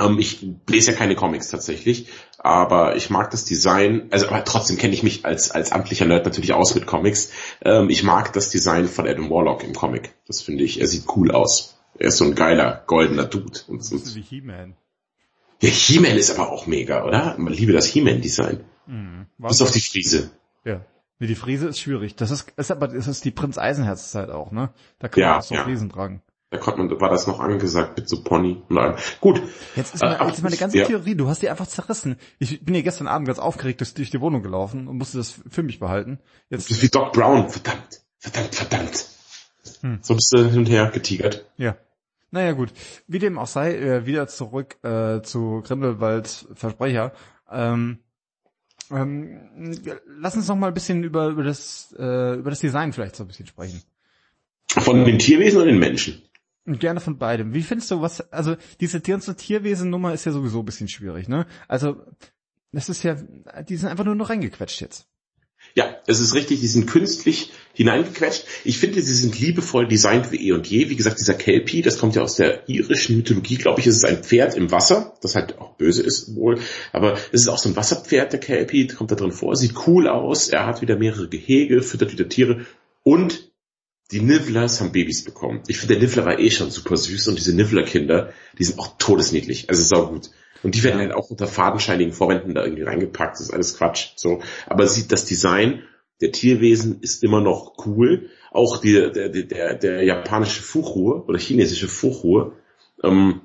ähm, 0.00 0.18
ich 0.18 0.46
lese 0.68 0.90
ja 0.90 0.96
keine 0.96 1.14
Comics 1.14 1.48
tatsächlich, 1.48 2.08
aber 2.38 2.96
ich 2.96 3.10
mag 3.10 3.30
das 3.30 3.44
Design, 3.44 4.08
also 4.10 4.28
aber 4.28 4.44
trotzdem 4.44 4.76
kenne 4.76 4.94
ich 4.94 5.02
mich 5.02 5.24
als, 5.24 5.50
als 5.50 5.72
amtlicher 5.72 6.06
Nerd 6.06 6.24
natürlich 6.24 6.52
aus 6.52 6.74
mit 6.74 6.86
Comics. 6.86 7.30
Ähm, 7.62 7.90
ich 7.90 8.02
mag 8.02 8.32
das 8.32 8.50
Design 8.50 8.88
von 8.88 9.06
Adam 9.06 9.30
Warlock 9.30 9.62
im 9.62 9.74
Comic. 9.74 10.14
Das 10.26 10.42
finde 10.42 10.64
ich, 10.64 10.80
er 10.80 10.88
sieht 10.88 11.04
cool 11.14 11.30
aus. 11.30 11.78
Er 11.98 12.08
ist 12.08 12.18
so 12.18 12.24
ein 12.24 12.34
geiler, 12.34 12.82
goldener 12.86 13.24
Dude. 13.24 13.60
Und, 13.68 13.80
ist 13.80 14.14
wie 14.14 14.22
He-Man. 14.22 14.74
Ja, 15.60 15.68
He-Man 15.70 16.16
ist 16.16 16.30
aber 16.30 16.50
auch 16.50 16.66
mega, 16.66 17.04
oder? 17.04 17.36
Man 17.38 17.52
liebe 17.52 17.72
das 17.72 17.86
He-Man-Design. 17.86 18.64
Mhm. 18.86 19.26
Bis 19.38 19.62
auf 19.62 19.70
die 19.70 19.80
Friese. 19.80 20.30
Ja. 20.64 20.84
Nee, 21.18 21.26
die 21.28 21.34
Friese 21.34 21.68
ist 21.68 21.80
schwierig. 21.80 22.16
Das 22.16 22.30
ist, 22.30 22.52
ist 22.56 22.70
aber, 22.70 22.88
das 22.88 23.06
ist 23.06 23.24
die 23.24 23.30
Prinz 23.30 23.56
Eisenherz-Zeit 23.56 24.30
auch, 24.30 24.52
ne? 24.52 24.70
Da 24.98 25.08
kann 25.08 25.20
ja, 25.22 25.28
man 25.30 25.38
auch 25.38 25.42
so 25.42 25.54
ja. 25.54 25.64
Friesen 25.64 25.88
tragen. 25.88 26.22
Da 26.50 26.58
konnte 26.58 26.82
man, 26.82 27.00
war 27.00 27.10
das 27.10 27.26
noch 27.26 27.40
angesagt 27.40 27.96
mit 27.96 28.08
so 28.08 28.22
Pony. 28.22 28.62
Nein. 28.68 28.94
Gut. 29.20 29.42
Jetzt 29.74 29.94
ist, 29.94 30.02
mal, 30.02 30.14
äh, 30.14 30.26
jetzt 30.26 30.38
ist 30.38 30.42
meine 30.42 30.56
ganze 30.56 30.78
ja. 30.78 30.86
Theorie, 30.86 31.14
du 31.14 31.28
hast 31.28 31.42
die 31.42 31.48
einfach 31.48 31.66
zerrissen. 31.66 32.16
Ich 32.38 32.64
bin 32.64 32.74
hier 32.74 32.84
gestern 32.84 33.08
Abend 33.08 33.26
ganz 33.26 33.38
aufgeregt 33.38 33.80
durch 33.80 34.10
die 34.10 34.20
Wohnung 34.20 34.42
gelaufen 34.42 34.86
und 34.86 34.98
musste 34.98 35.18
das 35.18 35.40
für 35.48 35.62
mich 35.62 35.80
behalten. 35.80 36.20
Jetzt. 36.50 36.70
Das 36.70 36.76
ist 36.76 36.82
wie 36.82 36.88
Doc 36.88 37.12
Brown. 37.12 37.48
Verdammt. 37.48 38.00
Verdammt, 38.18 38.54
verdammt. 38.54 39.06
Hm. 39.80 39.98
So 40.02 40.14
bist 40.14 40.32
du 40.32 40.44
hin 40.44 40.58
und 40.58 40.68
her 40.68 40.90
getigert. 40.92 41.46
Ja. 41.56 41.76
Naja 42.30 42.52
gut, 42.52 42.72
wie 43.06 43.18
dem 43.18 43.38
auch 43.38 43.46
sei, 43.46 43.76
äh, 43.76 44.06
wieder 44.06 44.26
zurück 44.28 44.76
äh, 44.82 45.22
zu 45.22 45.62
Grindelwalds 45.64 46.48
Versprecher. 46.54 47.12
Ähm, 47.50 47.98
Ähm, 48.88 49.74
lass 50.06 50.36
uns 50.36 50.46
noch 50.46 50.54
mal 50.54 50.68
ein 50.68 50.74
bisschen 50.74 51.02
über, 51.02 51.28
über, 51.28 51.42
das, 51.42 51.92
äh, 51.98 52.34
über 52.36 52.50
das 52.50 52.60
Design 52.60 52.92
vielleicht 52.92 53.16
so 53.16 53.24
ein 53.24 53.26
bisschen 53.26 53.46
sprechen. 53.46 53.82
Von 54.68 55.04
den 55.04 55.18
Tierwesen 55.18 55.56
oder 55.56 55.66
den 55.66 55.80
Menschen? 55.80 56.22
Und 56.66 56.78
gerne 56.78 57.00
von 57.00 57.18
beidem. 57.18 57.52
Wie 57.52 57.62
findest 57.62 57.90
du 57.90 58.00
was, 58.00 58.20
also 58.32 58.56
diese 58.80 59.00
ganze 59.00 59.34
Tierwesen-Nummer 59.34 60.12
ist 60.12 60.24
ja 60.24 60.30
sowieso 60.32 60.60
ein 60.60 60.64
bisschen 60.64 60.86
schwierig, 60.88 61.28
ne? 61.28 61.46
Also, 61.66 61.96
das 62.70 62.88
ist 62.88 63.02
ja, 63.02 63.16
die 63.68 63.76
sind 63.76 63.88
einfach 63.88 64.04
nur 64.04 64.14
noch 64.14 64.30
reingequetscht 64.30 64.80
jetzt. 64.80 65.08
Ja, 65.74 65.96
es 66.06 66.20
ist 66.20 66.34
richtig, 66.34 66.60
die 66.60 66.66
sind 66.66 66.86
künstlich 66.86 67.52
hineingequetscht. 67.74 68.44
Ich 68.64 68.78
finde, 68.78 69.02
sie 69.02 69.14
sind 69.14 69.38
liebevoll 69.38 69.86
designt 69.86 70.32
wie 70.32 70.48
eh 70.48 70.52
und 70.52 70.66
je. 70.66 70.88
Wie 70.88 70.96
gesagt, 70.96 71.20
dieser 71.20 71.34
Kelpie, 71.34 71.82
das 71.82 71.98
kommt 71.98 72.14
ja 72.14 72.22
aus 72.22 72.36
der 72.36 72.68
irischen 72.68 73.16
Mythologie, 73.16 73.56
glaube 73.56 73.80
ich, 73.80 73.86
es 73.86 73.96
ist 73.96 74.06
ein 74.06 74.24
Pferd 74.24 74.54
im 74.54 74.70
Wasser, 74.70 75.14
das 75.20 75.34
halt 75.34 75.58
auch 75.58 75.74
böse 75.76 76.02
ist 76.02 76.34
wohl. 76.34 76.58
Aber 76.92 77.18
es 77.32 77.42
ist 77.42 77.48
auch 77.48 77.58
so 77.58 77.68
ein 77.68 77.76
Wasserpferd, 77.76 78.32
der 78.32 78.40
Kelpie, 78.40 78.86
kommt 78.86 79.10
da 79.10 79.16
drin 79.16 79.32
vor, 79.32 79.56
sieht 79.56 79.74
cool 79.86 80.08
aus, 80.08 80.48
er 80.48 80.66
hat 80.66 80.80
wieder 80.80 80.96
mehrere 80.96 81.28
Gehege, 81.28 81.82
füttert 81.82 82.12
wieder 82.12 82.28
Tiere 82.28 82.64
und 83.02 83.52
die 84.12 84.20
Nifflers 84.20 84.80
haben 84.80 84.92
Babys 84.92 85.24
bekommen. 85.24 85.62
Ich 85.66 85.78
finde, 85.78 85.94
der 85.94 86.02
Niffler 86.02 86.24
war 86.24 86.38
eh 86.38 86.50
schon 86.50 86.70
super 86.70 86.96
süß 86.96 87.28
und 87.28 87.38
diese 87.38 87.54
Niffler-Kinder, 87.54 88.32
die 88.58 88.64
sind 88.64 88.78
auch 88.78 88.96
todesniedlich. 88.98 89.68
Also 89.68 89.82
sau 89.82 90.06
gut. 90.06 90.30
Und 90.62 90.74
die 90.74 90.82
werden 90.82 91.00
ja. 91.00 91.06
halt 91.06 91.14
auch 91.14 91.30
unter 91.30 91.46
fadenscheinigen 91.46 92.12
Vorwänden 92.12 92.54
da 92.54 92.64
irgendwie 92.64 92.84
reingepackt. 92.84 93.34
Das 93.34 93.40
ist 93.40 93.52
alles 93.52 93.76
Quatsch. 93.76 94.12
So. 94.16 94.40
Aber 94.66 94.86
sieht 94.86 95.12
das 95.12 95.24
Design 95.24 95.82
der 96.20 96.32
Tierwesen 96.32 97.00
ist 97.00 97.22
immer 97.22 97.40
noch 97.40 97.74
cool. 97.86 98.30
Auch 98.50 98.78
die, 98.78 98.92
der, 98.92 99.28
der, 99.28 99.74
der 99.74 100.04
japanische 100.04 100.62
Fuchur 100.62 101.28
oder 101.28 101.38
chinesische 101.38 101.88
Fuchur 101.88 102.56
ähm, 103.02 103.42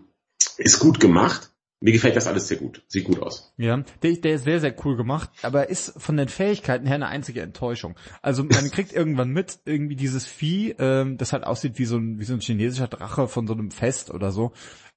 ist 0.58 0.80
gut 0.80 1.00
gemacht. 1.00 1.50
Mir 1.84 1.94
gefällt 1.94 2.16
das 2.16 2.28
alles 2.28 2.48
sehr 2.48 2.58
gut. 2.58 2.84
Sieht 2.88 3.06
gut 3.06 3.20
aus. 3.20 3.54
Ja, 3.58 3.84
der, 4.04 4.14
der 4.14 4.36
ist 4.36 4.44
sehr, 4.44 4.60
sehr 4.60 4.76
cool 4.86 4.96
gemacht, 4.96 5.32
aber 5.42 5.70
ist 5.70 5.94
von 5.98 6.16
den 6.16 6.28
Fähigkeiten 6.28 6.86
her 6.86 6.96
eine 6.96 7.08
einzige 7.08 7.42
Enttäuschung. 7.42 7.96
Also 8.22 8.44
man 8.44 8.70
kriegt 8.72 8.94
irgendwann 8.94 9.32
mit, 9.32 9.60
irgendwie 9.66 9.96
dieses 9.96 10.28
Vieh, 10.28 10.76
ähm, 10.78 11.18
das 11.18 11.34
halt 11.34 11.44
aussieht 11.44 11.80
wie 11.80 11.86
so 11.86 11.98
ein, 11.98 12.20
wie 12.20 12.24
so 12.24 12.34
ein 12.34 12.40
chinesischer 12.40 12.88
Drache 12.88 13.28
von 13.28 13.48
so 13.48 13.54
einem 13.54 13.72
Fest 13.72 14.12
oder 14.12 14.32
so, 14.32 14.52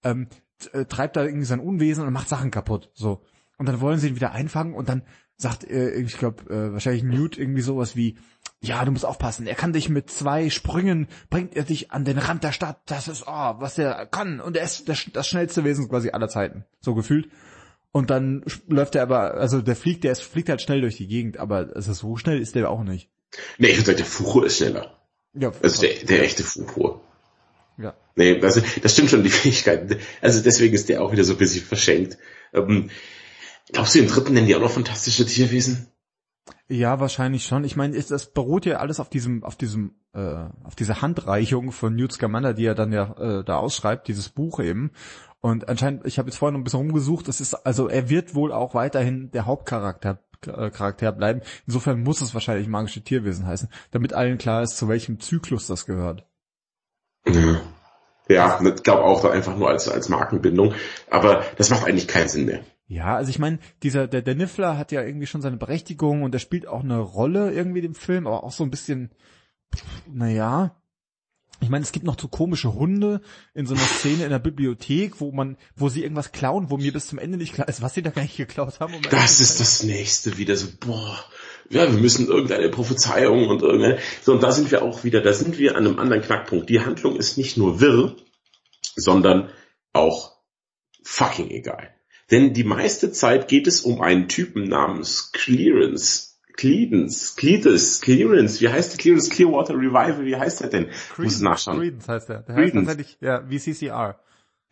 ähm, 0.05 0.29
äh, 0.73 0.85
treibt 0.87 1.17
da 1.17 1.25
irgendwie 1.25 1.47
sein 1.47 1.61
Unwesen 1.61 2.07
und 2.07 2.13
macht 2.13 2.29
Sachen 2.29 2.51
kaputt. 2.51 2.91
So. 2.95 3.23
Und 3.59 3.67
dann 3.67 3.81
wollen 3.81 3.99
sie 3.99 4.09
ihn 4.09 4.17
wieder 4.17 4.33
einfangen 4.33 4.75
und 4.75 4.89
dann 4.89 5.03
sagt, 5.37 5.65
äh, 5.65 5.91
ich 5.95 6.19
glaube, 6.19 6.45
äh, 6.51 6.73
wahrscheinlich 6.73 7.03
Newt 7.03 7.39
irgendwie 7.39 7.63
sowas 7.63 7.97
wie, 7.97 8.17
ja, 8.61 8.85
du 8.85 8.93
musst 8.93 9.05
aufpassen, 9.05 9.47
er 9.47 9.55
kann 9.55 9.73
dich 9.73 9.89
mit 9.89 10.11
zwei 10.11 10.51
Sprüngen, 10.51 11.09
bringt 11.29 11.57
er 11.57 11.65
dich 11.65 11.91
an 11.91 12.05
den 12.05 12.19
Rand 12.19 12.45
der 12.45 12.53
Stadt, 12.53 12.81
das 12.87 13.09
ist, 13.09 13.25
oh, 13.27 13.55
was 13.59 13.79
er 13.79 14.07
kann, 14.07 14.41
und 14.41 14.57
er 14.57 14.65
ist 14.65 14.89
das, 14.89 15.07
das 15.13 15.29
schnellste 15.29 15.65
Wesen 15.65 15.89
quasi 15.89 16.11
aller 16.11 16.29
Zeiten, 16.29 16.65
so 16.81 16.95
gefühlt. 16.95 17.29
Und 17.93 18.11
dann 18.11 18.45
läuft 18.67 18.97
er 18.97 19.03
aber, 19.03 19.35
also 19.35 19.61
der 19.61 19.77
fliegt, 19.77 20.03
der 20.03 20.13
ist, 20.13 20.23
fliegt 20.23 20.49
halt 20.49 20.63
schnell 20.63 20.81
durch 20.81 20.97
die 20.97 21.07
Gegend, 21.07 21.37
aber 21.37 21.71
also 21.75 21.93
so 21.93 22.17
schnell 22.17 22.41
ist 22.41 22.55
der 22.55 22.69
auch 22.69 22.83
nicht. 22.83 23.11
Nee, 23.59 23.69
ich 23.69 23.77
würde 23.77 23.87
sagen, 23.87 23.99
der 23.99 24.07
Fuchur 24.07 24.47
ist 24.47 24.57
schneller. 24.57 24.99
Ja, 25.35 25.53
also 25.63 25.81
der, 25.81 26.05
der 26.05 26.23
echte 26.23 26.43
Fuchur. 26.43 27.01
Nee, 28.17 28.41
also 28.41 28.63
das 28.83 28.93
stimmt 28.93 29.11
schon, 29.11 29.25
die 29.25 29.31
Fähigkeiten. 29.31 29.99
Also 30.21 30.41
deswegen 30.41 30.75
ist 30.75 30.89
der 30.89 31.03
auch 31.03 31.13
wieder 31.13 31.25
so 31.25 31.33
ein 31.33 31.39
bisschen 31.39 31.65
verschenkt. 31.65 32.19
Ähm, 32.53 32.91
glaubst 33.73 33.95
du, 33.95 33.99
im 33.99 34.09
dritten 34.09 34.35
nennen 34.35 34.47
die 34.47 34.55
auch 34.55 34.61
noch 34.61 34.71
fantastische 34.71 35.27
Tierwesen? 35.27 35.89
Ja, 36.69 37.01
wahrscheinlich 37.01 37.45
schon. 37.45 37.65
Ich 37.65 37.77
meine, 37.77 38.01
das 38.01 38.33
beruht 38.33 38.67
ja 38.67 38.79
alles 38.79 39.01
auf 39.01 39.11
diesem, 39.11 39.45
auf 39.45 39.57
diesem, 39.57 39.97
äh, 40.15 40.47
auf 40.63 40.75
dieser 40.77 41.03
Handreichung 41.03 41.73
von 41.73 41.95
Newt 41.95 42.13
Scamander, 42.13 42.55
die 42.55 42.65
er 42.65 42.75
dann 42.75 42.93
ja 42.93 43.15
äh, 43.19 43.45
da 43.45 43.59
ausschreibt, 43.59 44.09
dieses 44.09 44.29
Buch 44.29 44.61
eben. 44.61 44.93
Und 45.41 45.69
anscheinend, 45.69 46.07
ich 46.07 46.19
habe 46.19 46.29
jetzt 46.29 46.39
vorhin 46.39 46.55
noch 46.55 46.61
ein 46.61 46.65
bisschen 46.65 46.81
rumgesucht, 46.81 47.29
das 47.29 47.41
ist, 47.41 47.55
also 47.55 47.89
er 47.89 48.09
wird 48.09 48.35
wohl 48.35 48.51
auch 48.51 48.75
weiterhin 48.75 49.31
der 49.33 49.45
Hauptcharakter 49.45 50.25
äh, 50.47 50.71
Charakter 50.71 51.13
bleiben. 51.13 51.43
Insofern 51.67 52.03
muss 52.03 52.21
es 52.21 52.33
wahrscheinlich 52.33 52.69
magische 52.69 53.03
Tierwesen 53.03 53.47
heißen, 53.47 53.69
damit 53.91 54.13
allen 54.15 54.39
klar 54.39 54.63
ist, 54.63 54.79
zu 54.79 54.89
welchem 54.89 55.21
Zyklus 55.21 55.67
das 55.67 55.85
gehört. 55.85 56.27
Ja. 57.27 57.61
Ja, 58.29 58.61
ich 58.63 58.83
glaube 58.83 59.05
auch 59.05 59.21
da 59.21 59.31
einfach 59.31 59.57
nur 59.57 59.69
als, 59.69 59.89
als 59.89 60.09
Markenbindung. 60.09 60.75
Aber 61.11 61.45
das 61.57 61.71
macht 61.71 61.87
eigentlich 61.87 62.09
keinen 62.09 62.29
Sinn 62.29 62.47
mehr. 62.47 62.61
Ja, 62.87 63.17
also 63.17 63.31
ich 63.31 63.39
meine, 63.39 63.59
dieser, 63.83 64.07
der, 64.07 64.23
der 64.23 64.35
Niffler 64.35 64.77
hat 64.79 64.93
ja 64.93 65.03
irgendwie 65.03 65.27
schon 65.27 65.43
seine 65.43 65.57
Berechtigung 65.57 66.23
und 66.23 66.33
der 66.33 66.39
spielt 66.39 66.67
auch 66.67 66.83
eine 66.83 67.01
Rolle 67.01 67.53
irgendwie 67.53 67.81
im 67.81 67.95
Film, 67.95 68.27
aber 68.27 68.45
auch 68.45 68.53
so 68.53 68.65
ein 68.65 68.71
bisschen, 68.71 69.11
naja. 70.13 70.75
Ich 71.61 71.69
meine, 71.69 71.85
es 71.85 71.93
gibt 71.93 72.05
noch 72.05 72.19
so 72.19 72.29
komische 72.29 72.75
Hunde 72.75 73.21
in 73.55 73.67
so 73.67 73.75
einer 73.75 73.85
Szene 73.85 74.25
in 74.25 74.31
der 74.31 74.39
Bibliothek, 74.39 75.21
wo 75.21 75.33
man, 75.33 75.57
wo 75.77 75.89
sie 75.89 76.03
irgendwas 76.03 76.33
klauen, 76.33 76.71
wo 76.71 76.77
mir 76.77 76.93
bis 76.93 77.07
zum 77.07 77.19
Ende 77.19 77.39
nicht 77.39 77.55
klar 77.55 77.69
ist, 77.69 77.81
was 77.81 77.95
sie 77.95 78.03
da 78.03 78.11
gar 78.11 78.23
nicht 78.23 78.37
geklaut 78.37 78.81
haben. 78.81 78.95
Um 78.95 79.03
das 79.03 79.41
ist 79.41 79.61
das 79.61 79.83
nächste 79.83 80.37
wieder 80.37 80.57
so, 80.57 80.67
boah, 80.81 81.19
ja, 81.71 81.91
wir 81.91 81.99
müssen 81.99 82.27
irgendeine 82.27 82.69
Prophezeiung 82.69 83.49
und 83.49 83.63
irgendeine, 83.63 83.99
so, 84.23 84.33
und 84.33 84.43
da 84.43 84.53
sind 84.53 84.71
wir 84.71 84.83
auch 84.83 85.05
wieder, 85.05 85.23
da 85.23 85.33
sind 85.33 85.59
wir 85.59 85.77
an 85.77 85.87
einem 85.87 85.99
anderen 85.99 86.23
Knackpunkt. 86.23 86.69
Die 86.69 86.81
Handlung 86.81 87.17
ist 87.17 87.39
nicht 87.39 87.57
nur 87.57 87.81
wirr, 87.81 88.17
sondern 88.97 89.51
auch 89.93 90.37
fucking 91.03 91.51
egal. 91.51 91.95
Denn 92.31 92.53
die 92.53 92.65
meiste 92.65 93.13
Zeit 93.13 93.49
geht 93.49 93.67
es 93.67 93.83
um 93.83 94.01
einen 94.01 94.29
Typen 94.29 94.65
namens 94.65 95.33
Clearance. 95.33 96.34
Clearance, 96.57 97.35
Cletus, 97.37 98.01
Clearance, 98.01 98.61
wie 98.61 98.69
heißt 98.69 98.93
der 98.93 98.99
Clearance 98.99 99.29
Clearwater 99.31 99.75
Revival, 99.75 100.25
wie 100.25 100.37
heißt 100.37 100.61
der 100.61 100.69
denn? 100.71 100.87
Credence, 100.87 101.19
Muss 101.19 101.41
nachschauen. 101.41 101.79
Credence 101.79 102.09
heißt 102.09 102.29
der. 102.29 102.39
Der 102.43 102.55
Credence. 102.55 102.89
heißt 102.89 102.99
tatsächlich, 102.99 103.19
ja, 103.21 103.43
wie 103.49 103.59
CCR. 103.59 104.19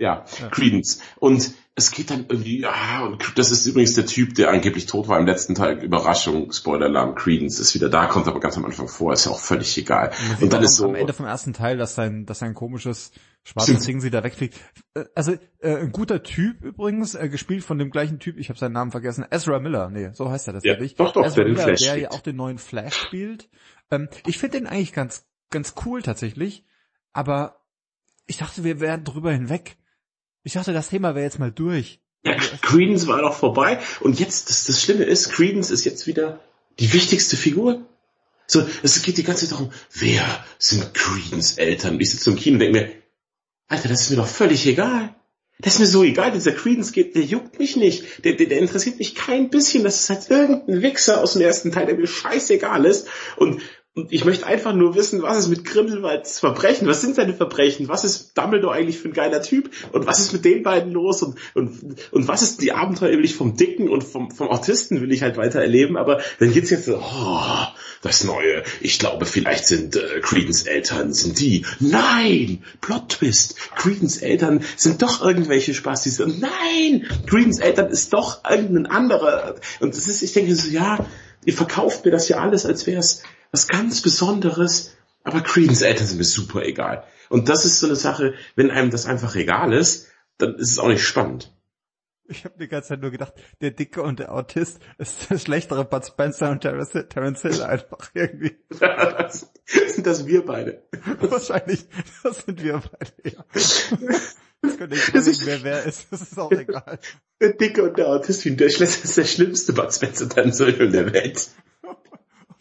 Ja, 0.02 0.24
ja, 0.40 0.48
Credence. 0.48 0.98
Und 1.20 1.52
es 1.76 1.92
geht 1.92 2.10
dann 2.10 2.26
irgendwie, 2.28 2.62
ja, 2.62 3.04
und 3.04 3.38
das 3.38 3.52
ist 3.52 3.66
übrigens 3.66 3.94
der 3.94 4.04
Typ, 4.04 4.34
der 4.34 4.50
angeblich 4.50 4.86
tot 4.86 5.06
war 5.06 5.16
im 5.16 5.26
letzten 5.26 5.54
Teil. 5.54 5.80
Überraschung, 5.80 6.50
Spoiler-Alarm, 6.50 7.14
Credence 7.14 7.60
ist 7.60 7.72
wieder 7.76 7.88
da, 7.88 8.06
kommt 8.06 8.26
aber 8.26 8.40
ganz 8.40 8.56
am 8.56 8.64
Anfang 8.64 8.88
vor, 8.88 9.12
ist 9.12 9.26
ja 9.26 9.30
auch 9.30 9.38
völlig 9.38 9.78
egal. 9.78 10.10
Und, 10.32 10.42
und 10.42 10.52
dann 10.52 10.64
ist 10.64 10.74
so. 10.74 10.88
Am 10.88 10.96
Ende 10.96 11.12
vom 11.12 11.26
ersten 11.26 11.52
Teil, 11.52 11.78
dass 11.78 11.94
sein, 11.94 12.26
dass 12.26 12.40
sein 12.40 12.54
komisches 12.54 13.12
schwarzes 13.44 13.86
Ding 13.86 14.00
sie 14.00 14.10
da 14.10 14.24
wegfliegt. 14.24 14.58
Äh, 14.94 15.04
also, 15.14 15.34
äh, 15.60 15.76
ein 15.76 15.92
guter 15.92 16.24
Typ 16.24 16.64
übrigens, 16.64 17.14
äh, 17.14 17.28
gespielt 17.28 17.62
von 17.62 17.78
dem 17.78 17.90
gleichen 17.90 18.18
Typ, 18.18 18.38
ich 18.38 18.48
habe 18.48 18.58
seinen 18.58 18.72
Namen 18.72 18.90
vergessen, 18.90 19.24
Ezra 19.30 19.60
Miller, 19.60 19.88
nee, 19.88 20.10
so 20.14 20.32
heißt 20.32 20.48
er 20.48 20.54
das 20.54 20.64
ja, 20.64 20.76
nicht. 20.76 20.98
Doch, 20.98 21.12
doch, 21.12 21.24
Ezra 21.24 21.36
der 21.36 21.44
Miller, 21.44 21.56
den 21.58 21.76
Flash 21.76 21.80
der 21.80 21.96
ja 21.96 22.10
auch 22.10 22.22
den 22.22 22.34
neuen 22.34 22.58
Flash 22.58 22.96
spielt. 22.96 23.48
Ähm, 23.92 24.08
ich 24.26 24.38
finde 24.38 24.58
den 24.58 24.66
eigentlich 24.66 24.92
ganz, 24.92 25.26
ganz 25.50 25.74
cool 25.86 26.02
tatsächlich, 26.02 26.64
aber 27.12 27.62
ich 28.26 28.38
dachte, 28.38 28.64
wir 28.64 28.80
wären 28.80 29.04
drüber 29.04 29.32
hinweg. 29.32 29.76
Ich 30.44 30.54
dachte, 30.54 30.72
das 30.72 30.88
Thema 30.88 31.14
wäre 31.14 31.24
jetzt 31.24 31.38
mal 31.38 31.52
durch. 31.52 32.00
Ja, 32.24 32.36
Credence 32.62 33.06
war 33.06 33.20
doch 33.20 33.34
vorbei 33.34 33.80
und 34.00 34.20
jetzt, 34.20 34.48
das, 34.48 34.66
das 34.66 34.80
Schlimme 34.80 35.04
ist, 35.04 35.30
Credence 35.30 35.70
ist 35.70 35.84
jetzt 35.84 36.06
wieder 36.06 36.40
die 36.78 36.92
wichtigste 36.92 37.36
Figur. 37.36 37.86
So, 38.46 38.64
es 38.82 39.02
geht 39.02 39.16
die 39.18 39.24
ganze 39.24 39.46
Zeit 39.46 39.52
darum, 39.52 39.72
wer 39.92 40.44
sind 40.58 40.94
Credence 40.94 41.58
Eltern? 41.58 41.98
Ich 42.00 42.10
sitze 42.10 42.30
im 42.30 42.36
Kino 42.36 42.54
und 42.54 42.60
denke 42.60 42.78
mir, 42.78 42.92
Alter, 43.68 43.88
das 43.88 44.02
ist 44.02 44.10
mir 44.10 44.16
doch 44.16 44.26
völlig 44.26 44.66
egal. 44.66 45.14
Das 45.58 45.74
ist 45.74 45.80
mir 45.80 45.86
so 45.86 46.02
egal, 46.02 46.32
dieser 46.32 46.52
Credence 46.52 46.92
geht, 46.92 47.14
der 47.14 47.22
juckt 47.22 47.58
mich 47.58 47.76
nicht. 47.76 48.24
Der, 48.24 48.34
der, 48.34 48.48
der 48.48 48.58
interessiert 48.58 48.98
mich 48.98 49.14
kein 49.14 49.48
bisschen. 49.48 49.84
Das 49.84 50.00
ist 50.00 50.10
halt 50.10 50.28
irgendein 50.28 50.82
Wichser 50.82 51.22
aus 51.22 51.34
dem 51.34 51.42
ersten 51.42 51.70
Teil, 51.70 51.86
der 51.86 51.96
mir 51.96 52.06
scheißegal 52.06 52.84
ist. 52.84 53.08
Und, 53.36 53.62
und 53.94 54.10
ich 54.10 54.24
möchte 54.24 54.46
einfach 54.46 54.72
nur 54.72 54.94
wissen, 54.94 55.20
was 55.20 55.36
ist 55.36 55.48
mit 55.48 55.66
Grindelwalds 55.66 56.40
Verbrechen? 56.40 56.88
Was 56.88 57.02
sind 57.02 57.14
seine 57.14 57.34
Verbrechen? 57.34 57.88
Was 57.88 58.04
ist 58.04 58.38
Dumbledore 58.38 58.74
eigentlich 58.74 58.98
für 58.98 59.08
ein 59.08 59.12
geiler 59.12 59.42
Typ? 59.42 59.70
Und 59.92 60.06
was 60.06 60.18
ist 60.18 60.32
mit 60.32 60.46
den 60.46 60.62
beiden 60.62 60.92
los? 60.92 61.22
Und, 61.22 61.38
und, 61.54 61.96
und 62.10 62.26
was 62.26 62.40
ist 62.40 62.62
die 62.62 62.72
Abenteuer 62.72 63.18
will 63.18 63.24
ich 63.24 63.34
vom 63.34 63.54
Dicken 63.54 63.90
und 63.90 64.02
vom, 64.02 64.30
vom 64.30 64.48
Autisten 64.48 65.02
will 65.02 65.12
ich 65.12 65.20
halt 65.20 65.36
weiter 65.36 65.60
erleben? 65.60 65.98
Aber 65.98 66.22
dann 66.38 66.54
geht's 66.54 66.70
jetzt 66.70 66.86
so, 66.86 66.96
oh, 66.96 67.66
das 68.00 68.24
Neue. 68.24 68.62
Ich 68.80 68.98
glaube, 68.98 69.26
vielleicht 69.26 69.66
sind 69.66 69.94
äh, 69.96 70.20
Credens 70.22 70.62
Eltern, 70.62 71.12
sind 71.12 71.38
die. 71.38 71.66
Nein! 71.78 72.64
Plot 72.80 73.10
Twist. 73.10 73.56
Credens 73.76 74.16
Eltern 74.16 74.64
sind 74.74 75.02
doch 75.02 75.22
irgendwelche 75.22 75.74
Spastis. 75.74 76.18
Und 76.18 76.40
nein! 76.40 77.06
Credens 77.26 77.58
Eltern 77.58 77.90
ist 77.90 78.14
doch 78.14 78.42
irgendein 78.48 78.86
anderer. 78.86 79.56
Und 79.80 79.94
das 79.94 80.08
ist, 80.08 80.22
ich 80.22 80.32
denke 80.32 80.54
so, 80.54 80.70
ja, 80.70 81.04
ihr 81.44 81.52
verkauft 81.52 82.06
mir 82.06 82.10
das 82.10 82.30
ja 82.30 82.38
alles, 82.38 82.64
als 82.64 82.86
wäre 82.86 83.00
es 83.00 83.22
was 83.52 83.68
ganz 83.68 84.00
Besonderes, 84.00 84.96
aber 85.22 85.42
Creedens 85.42 85.82
Eltern 85.82 86.06
sind 86.06 86.18
mir 86.18 86.24
super 86.24 86.62
egal. 86.62 87.04
Und 87.28 87.48
das 87.48 87.64
ist 87.64 87.78
so 87.78 87.86
eine 87.86 87.96
Sache, 87.96 88.34
wenn 88.56 88.70
einem 88.70 88.90
das 88.90 89.06
einfach 89.06 89.36
egal 89.36 89.72
ist, 89.72 90.08
dann 90.38 90.56
ist 90.56 90.72
es 90.72 90.78
auch 90.78 90.88
nicht 90.88 91.04
spannend. 91.04 91.54
Ich 92.28 92.44
habe 92.44 92.54
die 92.58 92.68
ganze 92.68 92.90
Zeit 92.90 93.00
nur 93.00 93.10
gedacht, 93.10 93.34
der 93.60 93.72
Dicke 93.72 94.02
und 94.02 94.18
der 94.18 94.32
Autist 94.32 94.78
ist 94.96 95.28
der 95.28 95.38
schlechtere 95.38 95.84
Bud 95.84 96.06
Spencer 96.06 96.50
und 96.50 96.60
Terence 96.60 97.42
Hill 97.42 97.62
einfach 97.62 98.10
irgendwie. 98.14 98.56
Das, 98.80 99.50
sind 99.94 100.06
das 100.06 100.26
wir 100.26 100.44
beide. 100.44 100.82
Wahrscheinlich, 101.20 101.86
das 102.22 102.38
sind 102.38 102.62
wir 102.62 102.82
beide, 102.90 103.36
ja. 103.36 103.44
Das 104.62 104.76
könnte 104.76 104.96
ich 104.96 105.04
sagen, 105.04 105.38
wer 105.44 105.62
wer 105.62 105.84
ist, 105.84 106.06
das 106.10 106.22
ist 106.22 106.38
auch 106.38 106.50
egal. 106.52 106.98
Der 107.40 107.52
Dicke 107.52 107.82
und 107.82 107.98
der 107.98 108.08
Autist, 108.08 108.44
der 108.44 108.66
ist 108.66 109.16
der 109.16 109.24
schlimmste 109.24 109.72
Bud 109.72 109.92
Spencer 109.92 110.28
Terence 110.28 110.58
Hill 110.58 110.90
der 110.90 111.12
Welt 111.12 111.50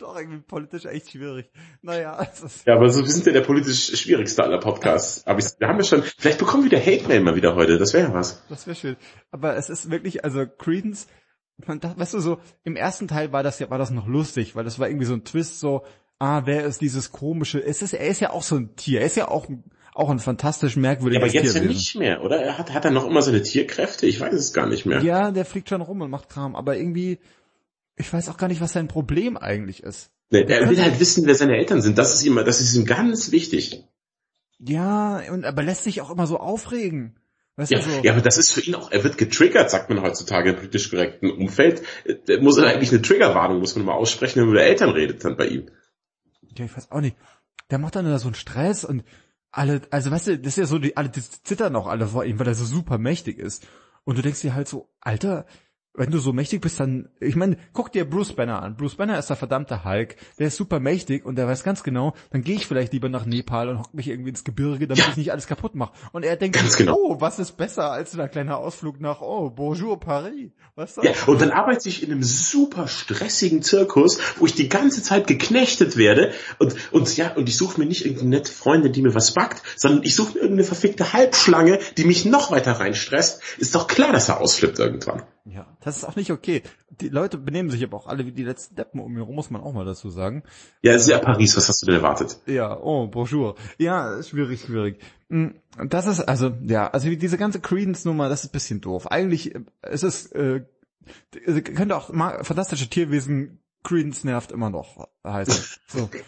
auch 0.04 0.18
irgendwie 0.18 0.42
politisch 0.42 0.86
echt 0.86 1.12
schwierig. 1.12 1.52
Naja, 1.82 2.22
ist 2.22 2.66
Ja, 2.66 2.76
aber 2.76 2.90
so, 2.90 3.02
wir 3.02 3.12
sind 3.12 3.26
ja 3.26 3.34
der 3.34 3.42
politisch 3.42 3.98
schwierigste 3.98 4.44
aller 4.44 4.60
Podcasts. 4.60 5.26
Aber 5.26 5.40
ich, 5.40 5.46
wir 5.60 5.68
haben 5.68 5.78
ja 5.78 5.84
schon, 5.84 6.04
vielleicht 6.04 6.40
bekommen 6.40 6.64
wir 6.64 6.72
wieder 6.72 6.82
Hate 6.82 7.08
Mail 7.08 7.22
mal 7.22 7.36
wieder 7.36 7.56
heute, 7.56 7.78
das 7.78 7.94
wäre 7.94 8.10
ja 8.10 8.14
was. 8.14 8.44
Das 8.50 8.68
wäre 8.68 8.76
schön. 8.76 8.98
Aber 9.32 9.56
es 9.56 9.70
ist 9.70 9.90
wirklich, 9.90 10.24
also 10.24 10.46
Credence, 10.46 11.08
man 11.68 11.80
dachte, 11.80 12.00
weißt 12.00 12.14
du, 12.16 12.20
so, 12.20 12.40
im 12.64 12.76
ersten 12.76 13.08
Teil 13.08 13.32
war 13.32 13.44
das 13.44 13.60
ja, 13.60 13.70
war 13.70 13.78
das 13.78 13.92
noch 13.92 14.08
lustig, 14.08 14.56
weil 14.56 14.64
das 14.64 14.80
war 14.80 14.88
irgendwie 14.88 15.06
so 15.06 15.14
ein 15.14 15.24
Twist, 15.24 15.60
so, 15.60 15.84
ah, 16.20 16.44
wer 16.46 16.66
ist 16.66 16.82
dieses 16.82 17.12
komische, 17.12 17.64
es 17.64 17.82
ist, 17.82 17.94
er 17.94 18.08
ist 18.08 18.20
ja 18.20 18.32
auch 18.32 18.44
so 18.44 18.56
ein 18.56 18.76
Tier, 18.76 19.02
er 19.02 19.06
ist 19.06 19.18
ja 19.18 19.28
auch, 19.28 19.48
auch 19.94 20.10
ein 20.10 20.20
fantastisch 20.20 20.76
merkwürdiges 20.76 21.34
Ja, 21.34 21.40
aber 21.40 21.48
jetzt 21.48 21.56
ja 21.56 21.64
nicht 21.64 21.96
mehr, 21.96 22.24
oder? 22.24 22.42
Er 22.42 22.58
hat, 22.58 22.74
hat 22.74 22.86
er 22.86 22.92
noch 22.92 23.06
immer 23.06 23.22
seine 23.22 23.42
Tierkräfte? 23.42 24.06
Ich 24.06 24.20
weiß 24.20 24.34
es 24.34 24.54
gar 24.54 24.68
nicht 24.68 24.86
mehr. 24.86 25.02
Ja, 25.02 25.32
der 25.32 25.46
fliegt 25.46 25.70
schon 25.70 25.82
rum 25.82 26.02
und 26.02 26.10
macht 26.10 26.30
Kram, 26.30 26.56
aber 26.56 26.78
irgendwie, 26.78 27.20
ich 28.02 28.12
weiß 28.12 28.30
auch 28.30 28.38
gar 28.38 28.48
nicht, 28.48 28.62
was 28.62 28.74
sein 28.74 28.88
Problem 28.88 29.38
eigentlich 29.38 29.84
ist. 29.84 30.12
Nee, 30.30 30.44
er 30.44 30.70
will 30.70 30.82
halt 30.82 31.00
wissen, 31.00 31.26
wer 31.26 31.36
seine 31.36 31.58
Eltern 31.58 31.82
sind. 31.82 31.98
Das 31.98 32.14
ist 32.14 32.24
ihm, 32.26 32.36
das 32.36 32.62
ist 32.62 32.76
ihm 32.76 32.86
ganz 32.86 33.32
wichtig. 33.32 33.84
Ja, 34.60 35.22
und 35.32 35.46
aber 35.46 35.64
lässt 35.64 35.84
sich 35.84 36.02
auch 36.02 36.10
immer 36.10 36.28
so 36.28 36.38
aufregen. 36.38 37.16
Weißt 37.58 37.72
Ja, 37.72 37.82
so, 37.82 37.90
ja, 38.02 38.14
aber 38.14 38.22
das 38.22 38.38
ist 38.38 38.52
für 38.52 38.62
ihn 38.62 38.76
auch, 38.76 38.92
er 38.92 39.04
wird 39.04 39.18
getriggert, 39.18 39.70
sagt 39.70 39.90
man 39.90 40.02
heutzutage 40.02 40.52
im 40.52 40.56
politisch 40.56 40.90
korrekten 40.90 41.32
Umfeld. 41.32 41.82
Da 42.28 42.40
muss 42.40 42.58
er 42.58 42.68
eigentlich 42.68 42.92
eine 42.92 43.02
Triggerwarnung, 43.02 43.60
muss 43.60 43.76
man 43.76 43.86
mal 43.86 43.94
aussprechen, 43.94 44.40
wenn 44.40 44.46
man 44.46 44.56
über 44.56 44.64
Eltern 44.64 44.92
redet 44.92 45.24
dann 45.26 45.36
bei 45.36 45.48
ihm. 45.48 45.70
ja, 46.58 46.66
ich 46.66 46.76
weiß 46.76 46.92
auch 46.92 47.02
nicht. 47.02 47.18
Der 47.70 47.78
macht 47.78 47.96
dann 47.96 48.06
da 48.06 48.20
so 48.20 48.28
einen 48.28 48.36
Stress 48.36 48.86
und 48.86 49.04
alle, 49.52 49.82
also 49.90 50.12
weißt 50.12 50.28
du, 50.28 50.40
das 50.40 50.54
ist 50.54 50.58
ja 50.58 50.66
so, 50.66 50.80
die, 50.80 50.96
alle 50.96 51.10
die 51.10 51.22
zittern 51.22 51.76
auch 51.76 51.88
alle 51.88 52.08
vor 52.08 52.24
ihm, 52.24 52.40
weil 52.40 52.48
er 52.48 52.56
so 52.56 52.66
super 52.66 52.98
mächtig 52.98 53.38
ist. 53.38 53.68
Und 54.04 54.18
du 54.18 54.22
denkst 54.22 54.42
dir 54.42 54.56
halt 54.56 54.68
so, 54.68 54.90
Alter, 55.02 55.46
wenn 55.94 56.10
du 56.10 56.20
so 56.20 56.32
mächtig 56.32 56.62
bist, 56.62 56.80
dann, 56.80 57.10
ich 57.20 57.36
meine, 57.36 57.58
guck 57.74 57.92
dir 57.92 58.10
Bruce 58.10 58.34
Banner 58.34 58.62
an. 58.64 58.78
Bruce 58.78 58.96
Banner 58.96 59.20
ist 59.20 59.30
der 59.30 59.36
verdammte 59.36 59.84
Hulk, 59.84 60.16
der 60.40 60.48
ist 60.48 60.56
super 60.56 60.80
mächtig 60.80 61.26
und 61.26 61.36
der 61.36 61.48
weiß 61.48 61.64
ganz 61.64 61.84
genau, 61.84 62.14
dann 62.32 62.44
gehe 62.44 62.56
ich 62.56 62.66
vielleicht 62.66 62.94
lieber 62.94 63.10
nach 63.10 63.26
Nepal 63.26 63.68
und 63.68 63.80
hock 63.80 63.94
mich 63.94 64.08
irgendwie 64.08 64.30
ins 64.30 64.44
Gebirge, 64.44 64.88
damit 64.88 65.04
Ja. 65.04 65.10
ich 65.12 65.18
nicht 65.18 65.32
alles 65.32 65.48
kaputt 65.48 65.76
mache. 65.76 65.92
Und 66.14 66.24
er 66.24 66.38
denkt, 66.38 66.56
Ganz 66.58 66.78
genau. 66.78 66.96
oh, 66.98 67.20
was 67.20 67.40
ist 67.40 67.58
besser 67.58 67.92
als 67.92 68.18
ein 68.18 68.32
kleiner 68.32 68.58
Ausflug 68.58 69.02
nach, 69.02 69.22
oh, 69.22 69.50
Bonjour 69.50 70.00
Paris. 70.00 70.52
Was 70.76 70.96
Ja, 70.96 71.12
und 71.28 71.42
dann 71.42 71.52
arbeite 71.52 71.90
ich 71.90 72.04
in 72.04 72.12
einem 72.12 72.24
super 72.24 72.88
stressigen 72.88 73.62
Zirkus, 73.62 74.20
wo 74.38 74.46
ich 74.46 74.56
die 74.56 74.70
ganze 74.70 75.04
Zeit 75.04 75.28
geknechtet 75.28 75.98
werde 75.98 76.32
und, 76.60 76.76
und 76.94 77.18
ja, 77.18 77.34
und 77.34 77.50
ich 77.50 77.58
suche 77.58 77.80
mir 77.80 77.86
nicht 77.86 78.06
irgendeine 78.06 78.30
nette 78.30 78.52
Freundin, 78.52 78.94
die 78.94 79.02
mir 79.02 79.14
was 79.14 79.34
backt, 79.34 79.62
sondern 79.76 80.04
ich 80.04 80.16
suche 80.16 80.34
mir 80.36 80.40
irgendeine 80.40 80.64
verfickte 80.64 81.12
Halbschlange, 81.12 81.80
die 81.98 82.06
mich 82.06 82.24
noch 82.24 82.52
weiter 82.52 82.74
reinstresst. 82.74 83.42
Ist 83.58 83.76
doch 83.76 83.88
klar, 83.88 84.14
dass 84.14 84.30
er 84.30 84.40
ausflippt 84.40 84.80
irgendwann. 84.80 85.24
Ja, 85.54 85.76
das 85.82 85.98
ist 85.98 86.04
auch 86.06 86.16
nicht 86.16 86.32
okay. 86.32 86.64
Die 87.02 87.10
Leute 87.10 87.38
benehmen 87.38 87.70
sich 87.70 87.84
aber 87.84 87.98
auch 87.98 88.08
alle 88.08 88.26
wie 88.26 88.32
die 88.32 88.44
letzten 88.44 88.76
Deppen 88.76 89.02
um 89.02 89.14
ihn 89.16 89.22
rum, 89.22 89.36
muss 89.36 89.50
man 89.50 89.62
auch 89.62 89.74
mal 89.74 89.84
dazu 89.86 90.10
sagen. 90.10 90.44
Ja, 90.82 90.94
es 90.94 91.04
ist 91.04 91.10
ja 91.10 91.20
Paris, 91.20 91.58
was 91.58 91.68
hast 91.68 91.82
du 91.82 91.88
denn 91.88 91.96
erwartet? 91.96 92.40
Ja, 92.46 92.80
oh, 92.80 93.08
bonjour. 93.08 93.56
Ja, 93.78 94.22
schwierig, 94.24 94.62
schwierig. 94.62 95.00
Mm, 95.30 95.48
Das 95.88 96.08
ist, 96.08 96.22
also, 96.22 96.54
ja, 96.66 96.88
also 96.90 97.10
diese 97.10 97.38
ganze 97.38 97.60
Credence-Nummer, 97.60 98.30
das 98.30 98.44
ist 98.44 98.50
ein 98.50 98.54
bisschen 98.54 98.80
doof. 98.82 99.08
Eigentlich 99.12 99.54
äh, 99.56 99.62
ist 99.92 100.04
es, 100.04 100.28
äh, 100.32 100.62
d- 101.34 101.62
könnte 101.62 101.98
auch 101.98 102.14
mal 102.14 102.44
fantastische 102.44 102.88
Tierwesen 102.90 103.60
Credence 103.84 104.24
nervt 104.24 104.52
immer 104.52 104.70
noch 104.70 105.10
heißen. 105.26 105.66
So. 105.88 106.10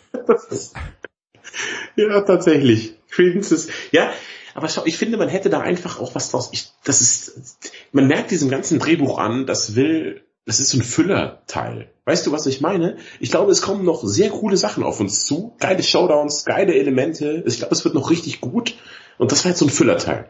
Ja, 1.96 2.22
tatsächlich. 2.22 2.98
Credence 3.12 3.52
ist, 3.52 3.70
ja, 3.92 4.12
aber 4.54 4.70
schau, 4.70 4.84
ich 4.86 4.98
finde, 4.98 5.18
man 5.18 5.30
hätte 5.30 5.50
da 5.50 5.60
einfach 5.60 6.00
auch 6.00 6.16
was 6.16 6.30
draus, 6.30 6.50
ich, 6.52 6.72
das 6.84 7.02
ist, 7.02 7.72
man 7.92 8.08
merkt 8.08 8.32
diesem 8.32 8.50
ganzen 8.50 8.80
Drehbuch 8.80 9.18
an, 9.18 9.46
das 9.46 9.76
will, 9.76 10.24
das 10.46 10.60
ist 10.60 10.70
so 10.70 10.78
ein 10.78 10.84
Füllerteil. 10.84 11.90
Weißt 12.06 12.28
du, 12.28 12.32
was 12.32 12.46
ich 12.46 12.62
meine? 12.62 12.98
Ich 13.20 13.32
glaube, 13.32 13.52
es 13.52 13.62
kommen 13.62 13.86
noch 13.86 14.04
sehr 14.04 14.30
coole 14.30 14.58
Sachen 14.58 14.84
auf 14.84 15.00
uns 15.00 15.26
zu, 15.26 15.56
geile 15.60 15.82
Showdowns, 15.82 16.46
geile 16.46 16.76
Elemente, 16.76 17.44
ich 17.46 17.58
glaube, 17.58 17.74
es 17.74 17.84
wird 17.84 17.96
noch 17.96 18.10
richtig 18.10 18.42
gut 18.42 18.76
und 19.18 19.32
das 19.32 19.44
war 19.44 19.52
jetzt 19.52 19.60
so 19.60 19.66
ein 19.66 19.72
Füllerteil. 19.72 20.30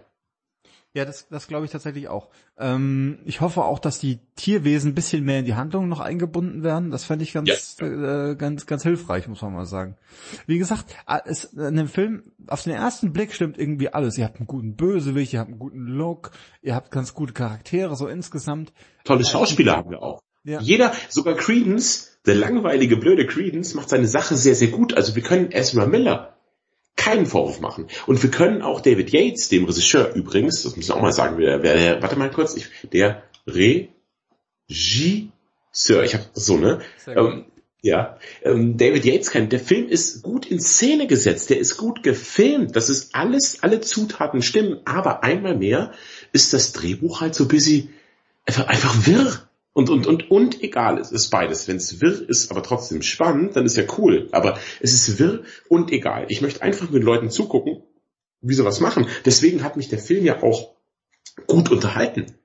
Ja, 0.96 1.06
das, 1.06 1.28
das 1.28 1.48
glaube 1.48 1.66
ich 1.66 1.72
tatsächlich 1.72 2.08
auch. 2.08 2.30
Ähm, 2.56 3.18
ich 3.26 3.41
hoffe 3.41 3.64
auch, 3.64 3.80
dass 3.80 3.98
die 3.98 4.20
Tierwesen 4.36 4.91
ein 4.91 4.96
bisschen 4.96 5.24
mehr 5.24 5.39
in 5.39 5.46
die 5.46 5.56
Handlung 5.56 5.88
noch 5.89 6.00
eingebunden 6.00 6.62
werden. 6.62 6.91
Das 6.91 7.04
fände 7.04 7.24
ich 7.24 7.34
ganz, 7.34 7.78
äh, 7.82 8.36
ganz, 8.36 8.68
ganz 8.68 8.84
hilfreich, 8.84 9.28
muss 9.28 9.41
man 9.41 9.54
mal 9.54 9.66
sagen. 9.66 9.96
Wie 10.46 10.60
gesagt, 10.60 10.96
ah, 11.08 11.20
es, 11.26 11.46
in 11.46 11.78
dem 11.78 11.88
Film, 11.88 12.32
auf 12.46 12.62
den 12.62 12.74
ersten 12.74 13.12
Blick 13.12 13.34
stimmt 13.34 13.58
irgendwie 13.58 13.89
alles. 13.89 14.20
Ihr 14.20 14.26
habt 14.26 14.38
einen 14.38 14.46
guten 14.46 14.76
Bösewicht, 14.76 15.34
ihr 15.34 15.39
habt 15.39 15.50
einen 15.50 15.60
guten 15.60 15.88
Look, 15.88 16.30
ihr 16.62 16.76
habt 16.76 16.91
ganz 16.91 17.16
gute 17.16 17.34
Charaktere, 17.34 17.96
so 17.96 18.08
insgesamt. 18.08 18.72
Tolle 19.04 19.26
Schauspieler 19.26 19.78
haben 19.78 19.89
wir 19.89 20.04
auch. 20.04 20.22
Ja. 20.44 20.60
Jeder, 20.60 20.94
sogar 21.10 21.36
Credence, 21.36 22.20
der 22.28 22.36
langweilige, 22.36 22.98
blöde 22.98 23.26
Credence, 23.26 23.74
macht 23.74 23.89
seine 23.89 24.08
Sache 24.08 24.36
sehr, 24.36 24.54
sehr 24.54 24.68
gut. 24.68 24.94
Also 24.94 25.16
wir 25.16 25.24
können 25.24 25.52
Ezra 25.52 25.88
Miller 25.88 26.32
keinen 27.04 27.26
Vorwurf 27.26 27.60
machen. 27.60 27.88
Und 28.08 28.24
wir 28.24 28.32
können 28.32 28.62
auch 28.62 28.80
David 28.80 29.12
Yates, 29.12 29.49
dem 29.49 29.66
Regisseur 29.66 30.14
übrigens, 30.14 30.64
das 30.64 30.76
muss 30.76 30.86
ich 30.86 30.91
auch 30.91 31.01
mal 31.01 31.12
sagen, 31.12 31.38
wer, 31.38 31.62
wer 31.62 31.76
der, 31.76 32.01
warte 32.01 32.16
mal 32.16 32.32
kurz, 32.32 32.56
ich, 32.56 32.70
der 32.91 33.24
Regisseur, 33.45 33.93
ich 36.04 36.14
habe 36.14 36.26
so, 36.34 36.58
ne? 36.58 36.80
Ähm, 37.08 37.45
ja, 37.82 38.18
ähm, 38.43 38.78
David 38.78 39.04
Yates 39.04 39.32
kann, 39.32 39.49
der 39.49 39.60
Film 39.60 39.89
ist 39.89 40.24
gut 40.24 40.45
in 40.45 40.62
Szene 40.62 41.06
gesetzt, 41.06 41.49
der 41.49 41.60
ist 41.60 41.76
gut 41.76 42.01
gefilmt, 42.04 42.78
das 42.78 42.89
ist 42.89 43.14
alles, 43.14 43.58
alle 43.62 43.82
Zutaten 43.82 44.41
stimmen, 44.41 44.80
aber 44.86 45.24
einmal 45.24 45.58
mehr 45.58 45.91
ist 46.32 46.54
das 46.54 46.72
Drehbuch 46.72 47.20
halt 47.20 47.36
so 47.36 47.49
busy, 47.49 47.89
einfach, 48.45 48.68
einfach 48.68 49.06
wirr. 49.06 49.49
Und, 49.74 49.89
und, 49.89 50.05
und, 50.05 50.30
und 50.30 50.61
egal, 50.61 50.99
es 50.99 51.11
ist 51.11 51.30
beides. 51.30 51.67
Wenn 51.67 51.78
es 51.78 51.99
wirr 51.99 52.30
ist, 52.30 52.51
aber 52.51 52.61
trotzdem 52.61 53.01
spannend, 53.01 53.55
dann 53.55 53.65
ist 53.65 53.76
ja 53.76 53.84
cool. 53.97 54.30
Aber 54.32 54.59
es 54.80 54.93
ist 54.93 55.17
wirr 55.17 55.43
und 55.67 55.91
egal. 55.91 56.28
Ich 56.30 56.41
möchte 56.41 56.61
einfach 56.61 56.91
mit 56.91 57.03
Leuten 57.03 57.32
zugucken, 57.32 57.82
wie 58.41 58.53
sie 58.53 58.65
was 58.65 58.80
machen. 58.80 59.07
Deswegen 59.26 59.63
hat 59.63 59.76
mich 59.76 59.89
der 59.89 59.99
Film 59.99 60.26
ja 60.26 60.43
auch 60.43 60.76
gut 61.47 61.71
unterhalten. 61.71 62.36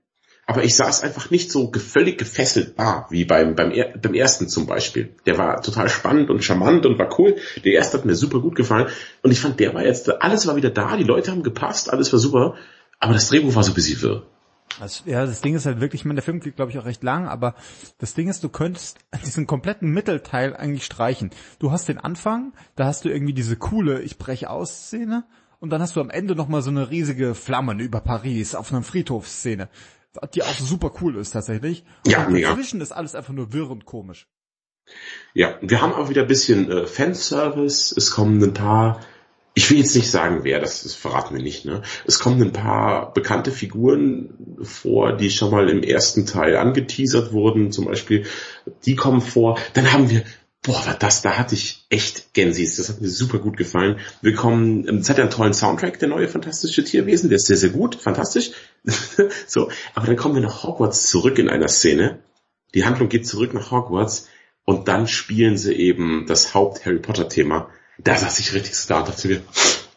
Aber 0.46 0.64
ich 0.64 0.74
saß 0.76 1.02
einfach 1.02 1.30
nicht 1.30 1.52
so 1.52 1.70
völlig 1.72 2.16
gefesselt 2.16 2.78
da, 2.78 3.06
wie 3.10 3.26
beim, 3.26 3.54
beim, 3.54 3.74
beim 4.00 4.14
ersten 4.14 4.48
zum 4.48 4.64
Beispiel. 4.64 5.14
Der 5.26 5.36
war 5.36 5.60
total 5.60 5.90
spannend 5.90 6.30
und 6.30 6.42
charmant 6.42 6.86
und 6.86 6.98
war 6.98 7.20
cool. 7.20 7.36
Der 7.62 7.74
erste 7.74 7.98
hat 7.98 8.06
mir 8.06 8.14
super 8.14 8.40
gut 8.40 8.56
gefallen. 8.56 8.88
Und 9.22 9.30
ich 9.30 9.40
fand, 9.40 9.60
der 9.60 9.74
war 9.74 9.84
jetzt, 9.84 10.08
alles 10.22 10.46
war 10.46 10.56
wieder 10.56 10.70
da, 10.70 10.96
die 10.96 11.04
Leute 11.04 11.30
haben 11.30 11.42
gepasst, 11.42 11.92
alles 11.92 12.10
war 12.14 12.18
super. 12.18 12.54
Aber 12.98 13.12
das 13.12 13.28
Drehbuch 13.28 13.54
war 13.54 13.62
so 13.62 13.72
ein 13.72 13.74
bisschen 13.74 14.00
wirr. 14.00 14.22
Das, 14.80 15.02
ja, 15.06 15.26
das 15.26 15.40
Ding 15.40 15.54
ist 15.54 15.66
halt 15.66 15.80
wirklich, 15.80 16.02
ich 16.02 16.04
meine, 16.04 16.16
der 16.16 16.24
Film 16.24 16.40
geht, 16.40 16.56
glaube 16.56 16.70
ich, 16.70 16.78
auch 16.78 16.84
recht 16.84 17.02
lang, 17.02 17.26
aber 17.26 17.54
das 17.98 18.14
Ding 18.14 18.28
ist, 18.28 18.44
du 18.44 18.48
könntest 18.48 18.98
diesen 19.24 19.46
kompletten 19.46 19.90
Mittelteil 19.90 20.56
eigentlich 20.56 20.84
streichen. 20.84 21.30
Du 21.58 21.72
hast 21.72 21.88
den 21.88 21.98
Anfang, 21.98 22.52
da 22.76 22.86
hast 22.86 23.04
du 23.04 23.08
irgendwie 23.08 23.34
diese 23.34 23.56
coole 23.56 24.02
Ich 24.02 24.18
breche 24.18 24.50
aus 24.50 24.86
Szene 24.86 25.24
und 25.60 25.70
dann 25.70 25.82
hast 25.82 25.96
du 25.96 26.00
am 26.00 26.10
Ende 26.10 26.36
nochmal 26.36 26.62
so 26.62 26.70
eine 26.70 26.90
riesige 26.90 27.34
Flammen 27.34 27.80
über 27.80 28.00
Paris 28.00 28.54
auf 28.54 28.72
einer 28.72 28.82
Friedhofsszene, 28.82 29.68
die 30.34 30.42
auch 30.42 30.54
super 30.54 30.92
cool 31.00 31.16
ist 31.16 31.32
tatsächlich. 31.32 31.84
Ja, 32.06 32.26
und 32.26 32.34
mega. 32.34 32.50
dazwischen 32.50 32.80
ist 32.80 32.92
alles 32.92 33.14
einfach 33.14 33.32
nur 33.32 33.52
wirr 33.52 33.70
und 33.70 33.84
komisch. 33.84 34.28
Ja, 35.34 35.58
wir 35.60 35.82
haben 35.82 35.92
auch 35.92 36.08
wieder 36.08 36.22
ein 36.22 36.28
bisschen 36.28 36.70
äh, 36.70 36.86
Fanservice. 36.86 37.94
Es 37.96 38.10
kommen 38.10 38.42
ein 38.42 38.54
paar, 38.54 39.00
ich 39.58 39.68
will 39.72 39.78
jetzt 39.78 39.96
nicht 39.96 40.08
sagen 40.08 40.44
wer, 40.44 40.60
das, 40.60 40.84
das 40.84 40.94
verraten 40.94 41.34
wir 41.34 41.42
nicht, 41.42 41.64
ne? 41.64 41.82
Es 42.06 42.20
kommen 42.20 42.40
ein 42.40 42.52
paar 42.52 43.12
bekannte 43.12 43.50
Figuren 43.50 44.56
vor, 44.62 45.16
die 45.16 45.30
schon 45.30 45.50
mal 45.50 45.68
im 45.68 45.82
ersten 45.82 46.26
Teil 46.26 46.56
angeteasert 46.56 47.32
wurden, 47.32 47.72
zum 47.72 47.86
Beispiel, 47.86 48.24
die 48.86 48.94
kommen 48.94 49.20
vor. 49.20 49.58
Dann 49.74 49.92
haben 49.92 50.10
wir, 50.10 50.22
boah, 50.62 50.86
war 50.86 50.94
das, 50.94 51.22
da 51.22 51.36
hatte 51.36 51.56
ich 51.56 51.84
echt 51.90 52.34
Gensis, 52.34 52.76
das 52.76 52.88
hat 52.88 53.00
mir 53.00 53.08
super 53.08 53.40
gut 53.40 53.56
gefallen. 53.56 53.98
Wir 54.22 54.32
kommen, 54.32 54.86
ähm, 54.86 54.98
es 54.98 55.10
hat 55.10 55.18
einen 55.18 55.30
tollen 55.30 55.54
Soundtrack, 55.54 55.98
der 55.98 56.08
neue 56.08 56.28
Fantastische 56.28 56.84
Tierwesen, 56.84 57.28
der 57.28 57.38
ist 57.38 57.48
sehr, 57.48 57.56
sehr 57.56 57.70
gut, 57.70 57.96
fantastisch. 57.96 58.52
so, 59.48 59.72
aber 59.96 60.06
dann 60.06 60.16
kommen 60.16 60.36
wir 60.36 60.42
nach 60.42 60.62
Hogwarts 60.62 61.10
zurück 61.10 61.40
in 61.40 61.48
einer 61.48 61.68
Szene. 61.68 62.20
Die 62.74 62.84
Handlung 62.84 63.08
geht 63.08 63.26
zurück 63.26 63.54
nach 63.54 63.72
Hogwarts 63.72 64.28
und 64.64 64.86
dann 64.86 65.08
spielen 65.08 65.58
sie 65.58 65.74
eben 65.74 66.26
das 66.28 66.54
Haupt-Harry 66.54 67.00
Potter-Thema. 67.00 67.70
Da 67.98 68.16
saß 68.16 68.38
ich 68.38 68.54
richtig 68.54 68.74
so 68.76 68.88
da 68.88 69.00
und 69.00 69.08
dachte 69.08 69.28
mir, 69.28 69.42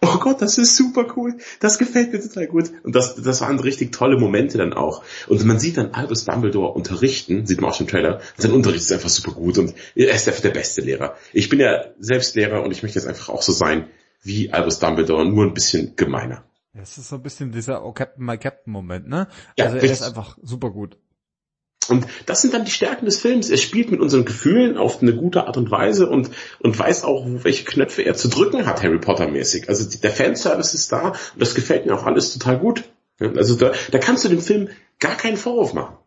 oh 0.01 0.17
Gott, 0.17 0.41
das 0.41 0.57
ist 0.57 0.75
super 0.75 1.13
cool. 1.15 1.37
Das 1.59 1.77
gefällt 1.77 2.11
mir 2.11 2.19
total 2.19 2.47
gut. 2.47 2.71
Und 2.83 2.95
das, 2.95 3.15
das 3.15 3.41
waren 3.41 3.59
richtig 3.59 3.91
tolle 3.91 4.19
Momente 4.19 4.57
dann 4.57 4.73
auch. 4.73 5.03
Und 5.27 5.43
man 5.45 5.59
sieht 5.59 5.77
dann 5.77 5.93
Albus 5.93 6.25
Dumbledore 6.25 6.73
unterrichten, 6.73 7.45
sieht 7.45 7.61
man 7.61 7.69
auch 7.69 7.75
schon 7.75 7.85
im 7.85 7.91
Trailer. 7.91 8.21
Sein 8.37 8.51
Unterricht 8.51 8.81
ist 8.81 8.91
einfach 8.91 9.09
super 9.09 9.33
gut 9.33 9.57
und 9.57 9.73
er 9.95 10.13
ist 10.15 10.27
einfach 10.27 10.41
der 10.41 10.49
beste 10.49 10.81
Lehrer. 10.81 11.15
Ich 11.33 11.49
bin 11.49 11.59
ja 11.59 11.85
selbst 11.99 12.35
Lehrer 12.35 12.63
und 12.63 12.71
ich 12.71 12.83
möchte 12.83 12.99
jetzt 12.99 13.07
einfach 13.07 13.29
auch 13.29 13.43
so 13.43 13.51
sein 13.51 13.87
wie 14.23 14.51
Albus 14.51 14.79
Dumbledore, 14.79 15.25
nur 15.25 15.45
ein 15.45 15.53
bisschen 15.53 15.95
gemeiner. 15.95 16.43
Das 16.73 16.97
ist 16.97 17.09
so 17.09 17.17
ein 17.17 17.23
bisschen 17.23 17.51
dieser 17.51 17.83
Oh 17.85 17.91
Captain, 17.91 18.23
my 18.23 18.37
Captain 18.37 18.71
Moment, 18.71 19.07
ne? 19.07 19.27
Ja, 19.57 19.65
also 19.65 19.77
er 19.77 19.83
richtig. 19.83 19.99
ist 19.99 20.07
einfach 20.07 20.37
super 20.41 20.71
gut. 20.71 20.97
Und 21.91 22.07
das 22.25 22.41
sind 22.41 22.53
dann 22.53 22.65
die 22.65 22.71
Stärken 22.71 23.05
des 23.05 23.19
Films. 23.19 23.49
Er 23.49 23.57
spielt 23.57 23.91
mit 23.91 23.99
unseren 23.99 24.25
Gefühlen 24.25 24.77
auf 24.77 25.01
eine 25.01 25.13
gute 25.13 25.45
Art 25.45 25.57
und 25.57 25.69
Weise 25.69 26.09
und, 26.09 26.31
und 26.59 26.77
weiß 26.77 27.03
auch, 27.03 27.25
welche 27.27 27.65
Knöpfe 27.65 28.01
er 28.03 28.15
zu 28.15 28.29
drücken 28.29 28.65
hat, 28.65 28.81
Harry 28.81 28.99
Potter 28.99 29.27
mäßig. 29.27 29.69
Also 29.69 29.87
der 29.99 30.11
Fanservice 30.11 30.73
ist 30.73 30.91
da 30.91 31.09
und 31.09 31.41
das 31.41 31.53
gefällt 31.53 31.85
mir 31.85 31.93
auch 31.93 32.05
alles 32.05 32.33
total 32.33 32.57
gut. 32.57 32.83
Also 33.19 33.55
da, 33.55 33.71
da 33.91 33.99
kannst 33.99 34.25
du 34.25 34.29
dem 34.29 34.41
Film 34.41 34.69
gar 34.99 35.15
keinen 35.15 35.37
Vorwurf 35.37 35.73
machen. 35.73 35.97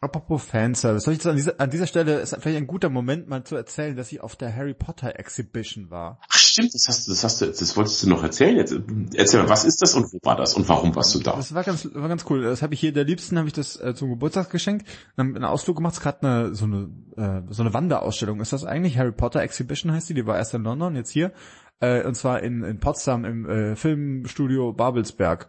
Apropos 0.00 0.44
Fanservice, 0.44 1.04
soll 1.04 1.14
ich 1.14 1.26
an 1.26 1.34
dieser, 1.34 1.60
an 1.60 1.70
dieser 1.70 1.88
Stelle 1.88 2.20
ist 2.20 2.36
vielleicht 2.38 2.56
ein 2.56 2.68
guter 2.68 2.88
Moment, 2.88 3.28
mal 3.28 3.42
zu 3.42 3.56
erzählen, 3.56 3.96
dass 3.96 4.12
ich 4.12 4.20
auf 4.20 4.36
der 4.36 4.54
Harry 4.54 4.74
Potter 4.74 5.18
Exhibition 5.18 5.90
war. 5.90 6.20
Ach 6.30 6.38
stimmt, 6.38 6.72
das 6.72 6.84
hast 6.86 7.06
du, 7.06 7.10
das 7.10 7.24
hast 7.24 7.40
du, 7.40 7.46
das 7.46 7.76
wolltest 7.76 8.04
du 8.04 8.08
noch 8.08 8.22
erzählen. 8.22 8.56
Jetzt, 8.56 8.76
erzähl 9.14 9.42
mal, 9.42 9.48
was 9.48 9.64
ist 9.64 9.82
das 9.82 9.94
und 9.94 10.12
wo 10.12 10.18
war 10.22 10.36
das 10.36 10.54
und 10.54 10.68
warum 10.68 10.94
warst 10.94 11.16
du 11.16 11.18
da? 11.18 11.34
Das 11.34 11.52
war 11.52 11.64
ganz, 11.64 11.88
war 11.92 12.08
ganz 12.08 12.24
cool. 12.30 12.42
Das 12.42 12.62
habe 12.62 12.74
ich 12.74 12.80
hier 12.80 12.92
der 12.92 13.04
Liebsten, 13.04 13.38
habe 13.38 13.48
ich 13.48 13.54
das 13.54 13.74
äh, 13.74 13.92
zum 13.94 14.10
Geburtstag 14.10 14.50
geschenkt. 14.50 14.86
Dann 15.16 15.34
einen 15.34 15.44
Ausflug 15.44 15.76
gemacht. 15.76 15.94
Es 15.94 16.00
gerade 16.00 16.22
eine 16.22 16.54
so 16.54 16.66
eine 16.66 16.90
äh, 17.16 17.52
so 17.52 17.62
eine 17.62 17.74
Wanderausstellung. 17.74 18.40
Ist 18.40 18.52
das 18.52 18.64
eigentlich 18.64 18.98
Harry 18.98 19.12
Potter 19.12 19.42
Exhibition 19.42 19.90
heißt 19.90 20.08
die? 20.08 20.14
Die 20.14 20.26
war 20.26 20.36
erst 20.36 20.54
in 20.54 20.62
London, 20.62 20.94
jetzt 20.94 21.10
hier 21.10 21.32
äh, 21.80 22.04
und 22.04 22.14
zwar 22.14 22.42
in, 22.42 22.62
in 22.64 22.80
Potsdam 22.80 23.24
im 23.24 23.48
äh, 23.48 23.76
Filmstudio 23.76 24.72
Babelsberg. 24.72 25.48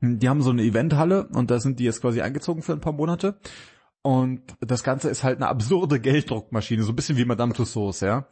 Die 0.00 0.28
haben 0.28 0.42
so 0.42 0.50
eine 0.50 0.62
Eventhalle 0.62 1.28
und 1.28 1.50
da 1.50 1.60
sind 1.60 1.80
die 1.80 1.84
jetzt 1.84 2.00
quasi 2.00 2.20
eingezogen 2.20 2.62
für 2.62 2.72
ein 2.72 2.80
paar 2.80 2.92
Monate. 2.92 3.38
Und 4.02 4.42
das 4.60 4.84
Ganze 4.84 5.10
ist 5.10 5.24
halt 5.24 5.36
eine 5.36 5.48
absurde 5.48 6.00
Gelddruckmaschine, 6.00 6.82
so 6.82 6.92
ein 6.92 6.96
bisschen 6.96 7.16
wie 7.16 7.24
Madame 7.24 7.52
Tussauds, 7.52 8.00
ja. 8.00 8.26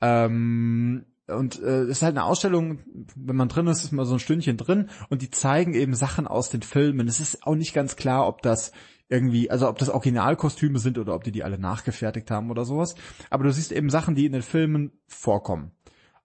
Ähm, 0.00 1.04
und 1.26 1.62
äh, 1.62 1.84
ist 1.86 2.02
halt 2.02 2.16
eine 2.16 2.24
Ausstellung, 2.24 2.78
wenn 3.14 3.36
man 3.36 3.48
drin 3.48 3.66
ist, 3.66 3.84
ist 3.84 3.92
mal 3.92 4.06
so 4.06 4.14
ein 4.14 4.20
Stündchen 4.20 4.56
drin 4.56 4.88
und 5.10 5.20
die 5.20 5.30
zeigen 5.30 5.74
eben 5.74 5.94
Sachen 5.94 6.26
aus 6.26 6.50
den 6.50 6.62
Filmen. 6.62 7.08
Es 7.08 7.20
ist 7.20 7.46
auch 7.46 7.54
nicht 7.54 7.74
ganz 7.74 7.96
klar, 7.96 8.26
ob 8.26 8.40
das 8.42 8.72
irgendwie, 9.08 9.50
also 9.50 9.68
ob 9.68 9.78
das 9.78 9.90
Originalkostüme 9.90 10.78
sind 10.78 10.98
oder 10.98 11.14
ob 11.14 11.24
die 11.24 11.32
die 11.32 11.44
alle 11.44 11.58
nachgefertigt 11.58 12.30
haben 12.30 12.50
oder 12.50 12.64
sowas. 12.64 12.94
Aber 13.30 13.44
du 13.44 13.52
siehst 13.52 13.72
eben 13.72 13.90
Sachen, 13.90 14.14
die 14.14 14.26
in 14.26 14.32
den 14.32 14.42
Filmen 14.42 14.92
vorkommen. 15.06 15.72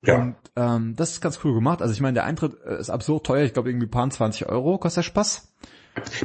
Ja. 0.05 0.21
Und 0.21 0.35
ähm, 0.55 0.95
das 0.95 1.11
ist 1.11 1.21
ganz 1.21 1.39
cool 1.43 1.53
gemacht. 1.53 1.81
Also 1.81 1.93
ich 1.93 2.01
meine, 2.01 2.15
der 2.15 2.25
Eintritt 2.25 2.57
äh, 2.65 2.79
ist 2.79 2.89
absurd 2.89 3.25
teuer. 3.25 3.43
Ich 3.43 3.53
glaube 3.53 3.69
irgendwie 3.69 3.87
paar 3.87 4.09
20 4.09 4.47
Euro 4.47 4.77
kostet 4.77 4.97
der 4.97 5.09
Spaß. 5.09 5.47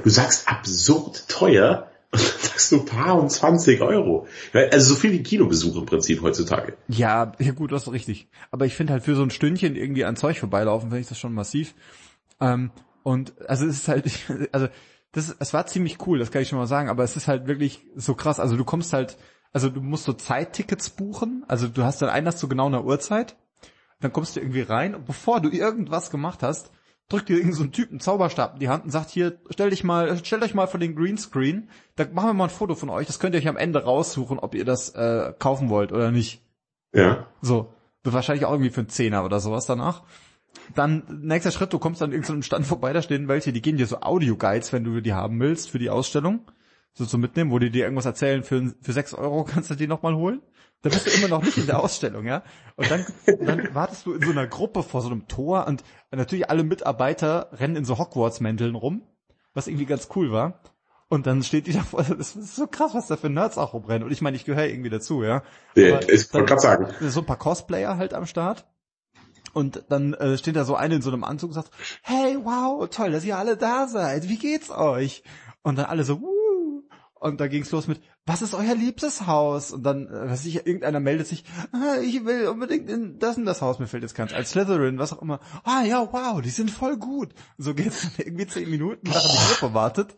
Du 0.02 0.10
sagst 0.10 0.48
absurd 0.48 1.28
teuer 1.28 1.88
und 2.10 2.20
dann 2.20 2.40
sagst 2.40 2.72
du 2.72 2.84
paar 2.84 3.20
und 3.20 3.30
20 3.30 3.80
Euro. 3.80 4.26
Also 4.52 4.94
so 4.94 5.00
viel 5.00 5.12
wie 5.12 5.22
Kinobesuch 5.22 5.76
im 5.76 5.86
Prinzip 5.86 6.22
heutzutage. 6.22 6.76
Ja, 6.88 7.32
ja 7.38 7.52
gut, 7.52 7.70
das 7.70 7.82
ist 7.82 7.92
richtig. 7.92 8.28
Aber 8.50 8.66
ich 8.66 8.74
finde 8.74 8.94
halt 8.94 9.04
für 9.04 9.14
so 9.14 9.22
ein 9.22 9.30
Stündchen 9.30 9.76
irgendwie 9.76 10.04
an 10.04 10.16
Zeug 10.16 10.38
vorbeilaufen, 10.38 10.88
finde 10.88 11.00
ich 11.00 11.08
das 11.08 11.18
schon 11.18 11.32
massiv. 11.32 11.74
Ähm, 12.40 12.70
und 13.04 13.34
also 13.48 13.64
es 13.64 13.76
ist 13.76 13.88
halt, 13.88 14.10
also 14.52 14.68
das, 15.12 15.34
es 15.38 15.54
war 15.54 15.66
ziemlich 15.66 16.06
cool, 16.06 16.18
das 16.18 16.30
kann 16.30 16.42
ich 16.42 16.48
schon 16.48 16.58
mal 16.58 16.66
sagen, 16.66 16.88
aber 16.88 17.04
es 17.04 17.16
ist 17.16 17.28
halt 17.28 17.46
wirklich 17.46 17.84
so 17.94 18.14
krass. 18.14 18.40
Also 18.40 18.56
du 18.56 18.64
kommst 18.64 18.92
halt, 18.92 19.16
also 19.52 19.68
du 19.68 19.80
musst 19.80 20.04
so 20.04 20.12
Zeittickets 20.12 20.90
buchen, 20.90 21.44
also 21.46 21.68
du 21.68 21.84
hast 21.84 22.02
dann 22.02 22.10
einen 22.10 22.32
zu 22.32 22.48
genau 22.48 22.66
einer 22.66 22.84
Uhrzeit 22.84 23.36
dann 24.00 24.12
kommst 24.12 24.36
du 24.36 24.40
irgendwie 24.40 24.62
rein 24.62 24.94
und 24.94 25.06
bevor 25.06 25.40
du 25.40 25.50
irgendwas 25.50 26.10
gemacht 26.10 26.42
hast, 26.42 26.70
drückt 27.08 27.28
dir 27.28 27.36
irgendein 27.36 27.72
so 27.72 27.82
einen 27.90 28.00
Zauberstab 28.00 28.54
in 28.54 28.60
die 28.60 28.68
Hand 28.68 28.84
und 28.84 28.90
sagt 28.90 29.10
hier, 29.10 29.38
stell 29.50 29.70
dich 29.70 29.82
mal, 29.82 30.22
stellt 30.24 30.42
euch 30.42 30.54
mal 30.54 30.66
vor 30.66 30.78
den 30.78 30.94
Greenscreen, 30.94 31.70
da 31.96 32.04
machen 32.12 32.28
wir 32.28 32.34
mal 32.34 32.44
ein 32.44 32.50
Foto 32.50 32.74
von 32.74 32.90
euch, 32.90 33.06
das 33.06 33.18
könnt 33.18 33.34
ihr 33.34 33.40
euch 33.40 33.48
am 33.48 33.56
Ende 33.56 33.82
raussuchen, 33.82 34.38
ob 34.38 34.54
ihr 34.54 34.64
das 34.64 34.90
äh, 34.90 35.32
kaufen 35.38 35.70
wollt 35.70 35.92
oder 35.92 36.10
nicht. 36.10 36.42
Ja. 36.92 37.26
So. 37.40 37.72
Wahrscheinlich 38.04 38.46
auch 38.46 38.52
irgendwie 38.52 38.70
für 38.70 38.80
einen 38.80 38.88
Zehner 38.88 39.24
oder 39.24 39.38
sowas 39.38 39.66
danach. 39.66 40.02
Dann, 40.74 41.02
nächster 41.08 41.50
Schritt, 41.50 41.72
du 41.72 41.78
kommst 41.78 42.02
an 42.02 42.12
irgendeinem 42.12 42.42
Stand 42.42 42.66
vorbei, 42.66 42.92
da 42.92 43.02
stehen 43.02 43.28
welche, 43.28 43.52
die 43.52 43.60
geben 43.60 43.76
dir 43.76 43.86
so 43.86 44.00
Audio-Guides, 44.00 44.72
wenn 44.72 44.84
du 44.84 45.00
die 45.00 45.12
haben 45.12 45.38
willst, 45.40 45.70
für 45.70 45.78
die 45.78 45.90
Ausstellung. 45.90 46.40
So 46.94 47.04
zu 47.06 47.18
mitnehmen, 47.18 47.50
wo 47.50 47.58
die 47.58 47.70
dir 47.70 47.84
irgendwas 47.84 48.06
erzählen, 48.06 48.42
für, 48.42 48.72
für 48.80 48.92
sechs 48.92 49.14
Euro 49.14 49.44
kannst 49.48 49.70
du 49.70 49.74
die 49.74 49.86
nochmal 49.86 50.14
holen. 50.14 50.40
Da 50.82 50.90
bist 50.90 51.06
du 51.06 51.10
immer 51.10 51.28
noch 51.28 51.42
nicht 51.42 51.58
in 51.58 51.66
der 51.66 51.80
Ausstellung, 51.80 52.24
ja. 52.24 52.42
Und 52.76 52.90
dann, 52.90 53.04
dann 53.40 53.74
wartest 53.74 54.06
du 54.06 54.14
in 54.14 54.22
so 54.22 54.30
einer 54.30 54.46
Gruppe 54.46 54.84
vor 54.84 55.02
so 55.02 55.08
einem 55.08 55.26
Tor 55.26 55.66
und 55.66 55.82
natürlich 56.12 56.50
alle 56.50 56.62
Mitarbeiter 56.62 57.48
rennen 57.52 57.76
in 57.76 57.84
so 57.84 57.98
Hogwarts-Mänteln 57.98 58.76
rum, 58.76 59.02
was 59.54 59.66
irgendwie 59.66 59.86
ganz 59.86 60.08
cool 60.14 60.30
war. 60.30 60.60
Und 61.08 61.26
dann 61.26 61.42
steht 61.42 61.66
die 61.66 61.72
davor, 61.72 62.04
das 62.04 62.36
ist 62.36 62.54
so 62.54 62.66
krass, 62.66 62.94
was 62.94 63.08
da 63.08 63.16
für 63.16 63.30
Nerds 63.30 63.58
auch 63.58 63.72
rumrennen. 63.72 64.04
Und 64.04 64.12
ich 64.12 64.20
meine, 64.20 64.36
ich 64.36 64.44
gehöre 64.44 64.66
irgendwie 64.66 64.90
dazu, 64.90 65.24
ja. 65.24 65.42
ja 65.74 66.00
ich 66.00 66.32
wollte 66.32 66.46
gerade 66.46 66.60
sagen. 66.60 66.94
So 67.00 67.20
ein 67.20 67.26
paar 67.26 67.38
Cosplayer 67.38 67.96
halt 67.96 68.14
am 68.14 68.26
Start. 68.26 68.66
Und 69.54 69.84
dann 69.88 70.14
äh, 70.14 70.38
steht 70.38 70.54
da 70.54 70.64
so 70.64 70.76
eine 70.76 70.96
in 70.96 71.02
so 71.02 71.10
einem 71.10 71.24
Anzug 71.24 71.50
und 71.50 71.54
sagt, 71.54 71.70
hey, 72.02 72.36
wow, 72.44 72.86
toll, 72.88 73.10
dass 73.10 73.24
ihr 73.24 73.38
alle 73.38 73.56
da 73.56 73.88
seid. 73.88 74.28
Wie 74.28 74.38
geht's 74.38 74.70
euch? 74.70 75.24
Und 75.62 75.76
dann 75.76 75.86
alle 75.86 76.04
so, 76.04 76.20
Wuh. 76.20 76.37
Und 77.20 77.40
da 77.40 77.48
ging's 77.48 77.70
los 77.72 77.88
mit, 77.88 78.00
was 78.26 78.42
ist 78.42 78.54
euer 78.54 78.74
liebstes 78.74 79.26
Haus? 79.26 79.72
Und 79.72 79.82
dann, 79.82 80.06
äh, 80.06 80.30
was 80.30 80.44
ich, 80.46 80.56
irgendeiner 80.56 81.00
meldet 81.00 81.26
sich, 81.26 81.44
ah, 81.72 81.96
ich 82.02 82.24
will 82.24 82.46
unbedingt 82.48 82.88
in 82.88 83.18
das 83.18 83.36
und 83.36 83.44
das 83.44 83.60
Haus, 83.62 83.78
mir 83.78 83.86
fällt 83.86 84.02
jetzt 84.02 84.14
keins, 84.14 84.32
als 84.32 84.50
Slytherin, 84.50 84.98
was 84.98 85.12
auch 85.12 85.22
immer. 85.22 85.40
Ah 85.64 85.82
ja, 85.82 86.08
wow, 86.12 86.40
die 86.40 86.50
sind 86.50 86.70
voll 86.70 86.96
gut. 86.96 87.30
So 87.56 87.74
geht's 87.74 88.02
dann 88.02 88.26
irgendwie 88.26 88.46
zehn 88.46 88.70
Minuten, 88.70 89.08
nachdem 89.08 89.30
die 89.30 89.54
Gruppe 89.54 89.74
wartet. 89.74 90.16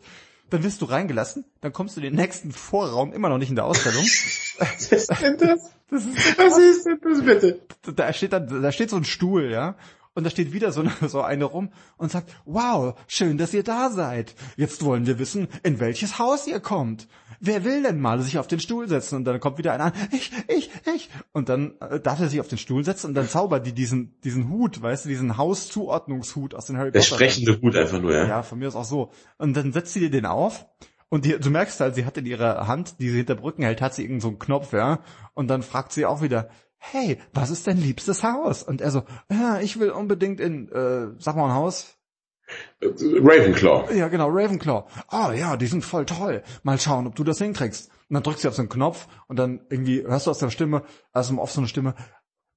Dann 0.49 0.63
wirst 0.63 0.81
du 0.81 0.85
reingelassen, 0.85 1.45
dann 1.61 1.71
kommst 1.71 1.95
du 1.95 2.01
in 2.01 2.07
den 2.07 2.15
nächsten 2.15 2.51
Vorraum, 2.51 3.13
immer 3.13 3.29
noch 3.29 3.37
nicht 3.37 3.49
in 3.49 3.55
der 3.55 3.65
Ausstellung. 3.65 4.03
was 4.03 4.91
ist 4.91 5.09
denn 5.21 5.37
das? 5.37 5.71
das 5.89 6.05
ist 6.05 6.37
was 6.37 6.57
ist 6.57 6.85
denn 6.85 6.99
das 7.01 7.21
bitte? 7.23 7.61
Da 7.95 8.11
steht 8.11 8.33
dann, 8.33 8.61
da 8.61 8.71
steht 8.73 8.89
so 8.89 8.97
ein 8.97 9.05
Stuhl, 9.05 9.49
ja. 9.49 9.77
Und 10.13 10.25
da 10.25 10.29
steht 10.29 10.51
wieder 10.51 10.71
so 10.71 10.81
eine, 10.81 10.91
so 11.07 11.21
eine 11.21 11.45
rum 11.45 11.71
und 11.97 12.11
sagt, 12.11 12.31
wow, 12.45 12.95
schön, 13.07 13.37
dass 13.37 13.53
ihr 13.53 13.63
da 13.63 13.89
seid. 13.89 14.35
Jetzt 14.57 14.83
wollen 14.83 15.05
wir 15.05 15.19
wissen, 15.19 15.47
in 15.63 15.79
welches 15.79 16.19
Haus 16.19 16.47
ihr 16.47 16.59
kommt. 16.59 17.07
Wer 17.39 17.63
will 17.63 17.81
denn 17.81 17.99
mal 17.99 18.21
sich 18.21 18.37
auf 18.37 18.47
den 18.47 18.59
Stuhl 18.59 18.87
setzen? 18.87 19.15
Und 19.15 19.25
dann 19.25 19.39
kommt 19.39 19.57
wieder 19.57 19.73
einer 19.73 19.85
an, 19.85 19.93
ich, 20.11 20.31
ich, 20.47 20.69
ich. 20.93 21.09
Und 21.31 21.49
dann 21.49 21.73
äh, 21.79 21.99
darf 21.99 22.19
er 22.19 22.29
sich 22.29 22.39
auf 22.39 22.47
den 22.47 22.59
Stuhl 22.59 22.83
setzen 22.83 23.07
und 23.07 23.13
dann 23.15 23.27
zaubert 23.27 23.65
die 23.65 23.73
diesen, 23.73 24.19
diesen 24.21 24.49
Hut, 24.49 24.81
weißt 24.81 25.05
du, 25.05 25.09
diesen 25.09 25.37
Hauszuordnungshut 25.37 26.53
aus 26.53 26.67
den 26.67 26.77
Harry 26.77 26.89
Potter. 26.89 26.99
Der 26.99 27.05
sprechende 27.05 27.59
Hut 27.61 27.75
einfach 27.75 27.99
nur, 27.99 28.13
ja. 28.13 28.27
Ja, 28.27 28.43
von 28.43 28.59
mir 28.59 28.67
ist 28.67 28.75
auch 28.75 28.85
so. 28.85 29.11
Und 29.37 29.55
dann 29.55 29.73
setzt 29.73 29.93
sie 29.93 30.01
dir 30.01 30.11
den 30.11 30.27
auf 30.27 30.67
und 31.13 31.25
die, 31.25 31.37
du 31.37 31.49
merkst 31.49 31.79
halt, 31.81 31.95
sie 31.95 32.05
hat 32.05 32.17
in 32.17 32.25
ihrer 32.25 32.67
Hand, 32.67 32.99
die 32.99 33.09
sie 33.09 33.17
hinter 33.17 33.35
Brücken 33.35 33.63
hält, 33.63 33.81
hat 33.81 33.93
sie 33.93 34.03
irgendeinen 34.03 34.21
so 34.21 34.27
einen 34.29 34.39
Knopf, 34.39 34.71
ja. 34.71 34.99
Und 35.33 35.49
dann 35.49 35.61
fragt 35.61 35.91
sie 35.91 36.05
auch 36.05 36.21
wieder, 36.21 36.49
hey, 36.81 37.19
was 37.33 37.51
ist 37.51 37.67
dein 37.67 37.77
liebstes 37.77 38.23
Haus? 38.23 38.63
Und 38.63 38.81
er 38.81 38.91
so, 38.91 39.03
ja, 39.31 39.59
ich 39.59 39.79
will 39.79 39.91
unbedingt 39.91 40.39
in, 40.39 40.69
äh, 40.69 41.09
sag 41.19 41.35
mal 41.35 41.45
ein 41.45 41.53
Haus. 41.53 41.95
Ravenclaw. 42.81 43.95
Ja, 43.95 44.07
genau, 44.09 44.27
Ravenclaw. 44.29 44.85
Ah, 45.07 45.31
ja, 45.31 45.55
die 45.55 45.67
sind 45.67 45.85
voll 45.85 46.05
toll. 46.05 46.43
Mal 46.63 46.79
schauen, 46.79 47.07
ob 47.07 47.15
du 47.15 47.23
das 47.23 47.37
hinkriegst. 47.37 47.89
Und 48.09 48.15
dann 48.15 48.23
drückst 48.23 48.43
du 48.43 48.49
auf 48.49 48.55
so 48.55 48.63
einen 48.63 48.69
Knopf 48.69 49.07
und 49.27 49.37
dann 49.37 49.61
irgendwie 49.69 50.01
hörst 50.01 50.27
du 50.27 50.31
aus 50.31 50.39
der 50.39 50.49
Stimme, 50.49 50.83
also 51.13 51.39
auf 51.39 51.51
so 51.51 51.61
eine 51.61 51.67
Stimme, 51.69 51.95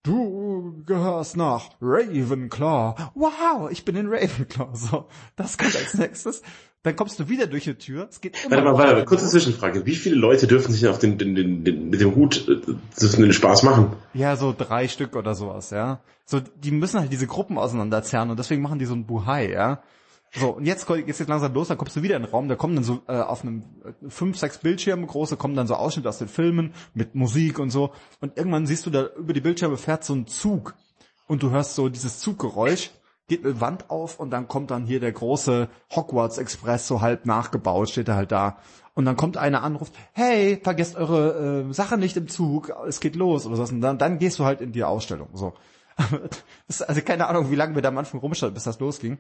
du 0.03 0.83
gehörst 0.85 1.37
nach 1.37 1.71
Ravenclaw. 1.81 3.13
Wow, 3.15 3.71
ich 3.71 3.85
bin 3.85 3.95
in 3.95 4.09
Ravenclaw. 4.09 4.75
So, 4.75 5.09
das 5.37 5.59
kommt 5.59 5.77
als 5.77 5.95
nächstes. 5.95 6.43
Dann 6.85 6.97
kommst 6.97 7.19
du 7.19 7.31
wieder 7.31 7.47
durch 7.47 7.65
die 7.65 7.75
Tür. 7.77 8.09
Es 8.11 8.21
geht 8.21 8.37
immer 8.45 8.57
warte 8.57 8.65
mal, 8.65 8.79
warte 8.79 8.95
mal, 8.97 9.05
kurze 9.07 9.27
Zwischenfrage. 9.27 9.87
Wie 9.87 9.95
viele 9.95 10.17
Leute 10.17 10.47
dürfen 10.47 10.71
sich 10.71 10.87
auf 10.87 10.99
den, 10.99 11.17
den, 11.17 11.35
den, 11.35 11.65
den 11.65 11.89
mit 11.89 12.03
dem 12.03 12.15
Hut 12.15 12.47
äh, 12.47 13.17
den 13.17 13.33
Spaß 13.33 13.63
machen? 13.63 13.97
Ja, 14.13 14.37
so 14.37 14.55
drei 14.57 14.87
Stück 14.87 15.17
oder 15.17 15.35
sowas, 15.35 15.71
ja. 15.71 16.01
So, 16.27 16.41
die 16.41 16.71
müssen 16.71 17.01
halt 17.01 17.11
diese 17.11 17.27
Gruppen 17.27 17.57
auseinanderzerren 17.57 18.29
und 18.29 18.39
deswegen 18.39 18.61
machen 18.61 18.79
die 18.79 18.85
so 18.85 18.95
ein 18.95 19.07
Buhai, 19.07 19.51
ja. 19.51 19.83
So, 20.35 20.51
und 20.51 20.67
jetzt 20.67 20.87
geht's 20.87 21.21
jetzt 21.21 21.29
langsam 21.29 21.55
los, 21.55 21.69
dann 21.69 21.79
kommst 21.79 21.97
du 21.97 22.03
wieder 22.03 22.17
in 22.17 22.23
den 22.23 22.31
Raum, 22.31 22.49
da 22.49 22.55
kommen 22.55 22.75
dann 22.75 22.85
so 22.85 23.01
äh, 23.09 23.15
auf 23.15 23.43
einem 23.43 23.63
äh, 23.83 24.11
fünf, 24.11 24.37
sechs 24.37 24.59
Bildschirme 24.59 25.07
große, 25.07 25.39
kommen 25.39 25.57
dann 25.57 25.67
so 25.67 25.77
Ausschnitte 25.77 26.11
aus 26.11 26.19
den 26.19 26.29
Filmen 26.29 26.75
mit 26.93 27.15
Musik 27.15 27.59
und 27.61 27.71
so. 27.71 27.93
Und 28.21 28.37
irgendwann 28.37 28.67
siehst 28.67 28.85
du 28.85 28.91
da 28.91 29.09
über 29.17 29.33
die 29.33 29.41
Bildschirme 29.41 29.79
fährt 29.79 30.05
so 30.05 30.15
ein 30.15 30.27
Zug 30.27 30.75
und 31.29 31.43
du 31.43 31.51
hörst 31.51 31.77
so 31.77 31.89
dieses 31.89 32.19
Zuggeräusch 32.19 32.91
geht 33.27 33.45
eine 33.45 33.61
Wand 33.61 33.91
auf 33.91 34.21
und 34.21 34.31
dann 34.31 34.49
kommt 34.49 34.71
dann 34.71 34.85
hier 34.85 35.01
der 35.01 35.13
große 35.13 35.69
Hogwarts 35.95 36.39
Express 36.39 36.87
so 36.87 37.01
halb 37.01 37.27
nachgebaut, 37.27 37.91
steht 37.91 38.09
er 38.09 38.17
halt 38.17 38.33
da. 38.33 38.59
Und 38.95 39.07
dann 39.07 39.17
kommt 39.17 39.37
einer 39.37 39.63
anruft, 39.63 39.93
hey, 40.13 40.61
vergesst 40.63 40.97
eure 40.97 41.67
äh, 41.69 41.73
Sache 41.73 41.99
nicht 41.99 42.17
im 42.17 42.29
Zug, 42.29 42.73
es 42.87 43.01
geht 43.01 43.17
los 43.17 43.47
oder 43.47 43.57
so. 43.57 43.75
Und 43.75 43.81
dann, 43.81 43.99
dann 43.99 44.19
gehst 44.19 44.39
du 44.39 44.45
halt 44.45 44.61
in 44.61 44.73
die 44.73 44.85
Ausstellung. 44.85 45.31
So. 45.33 45.55
also 46.69 47.03
keine 47.03 47.27
Ahnung, 47.27 47.51
wie 47.51 47.57
lange 47.57 47.75
wir 47.75 47.83
da 47.83 47.89
am 47.89 47.99
Anfang 47.99 48.21
rumstanden, 48.21 48.55
bis 48.55 48.65
das 48.65 48.79
losging. 48.79 49.19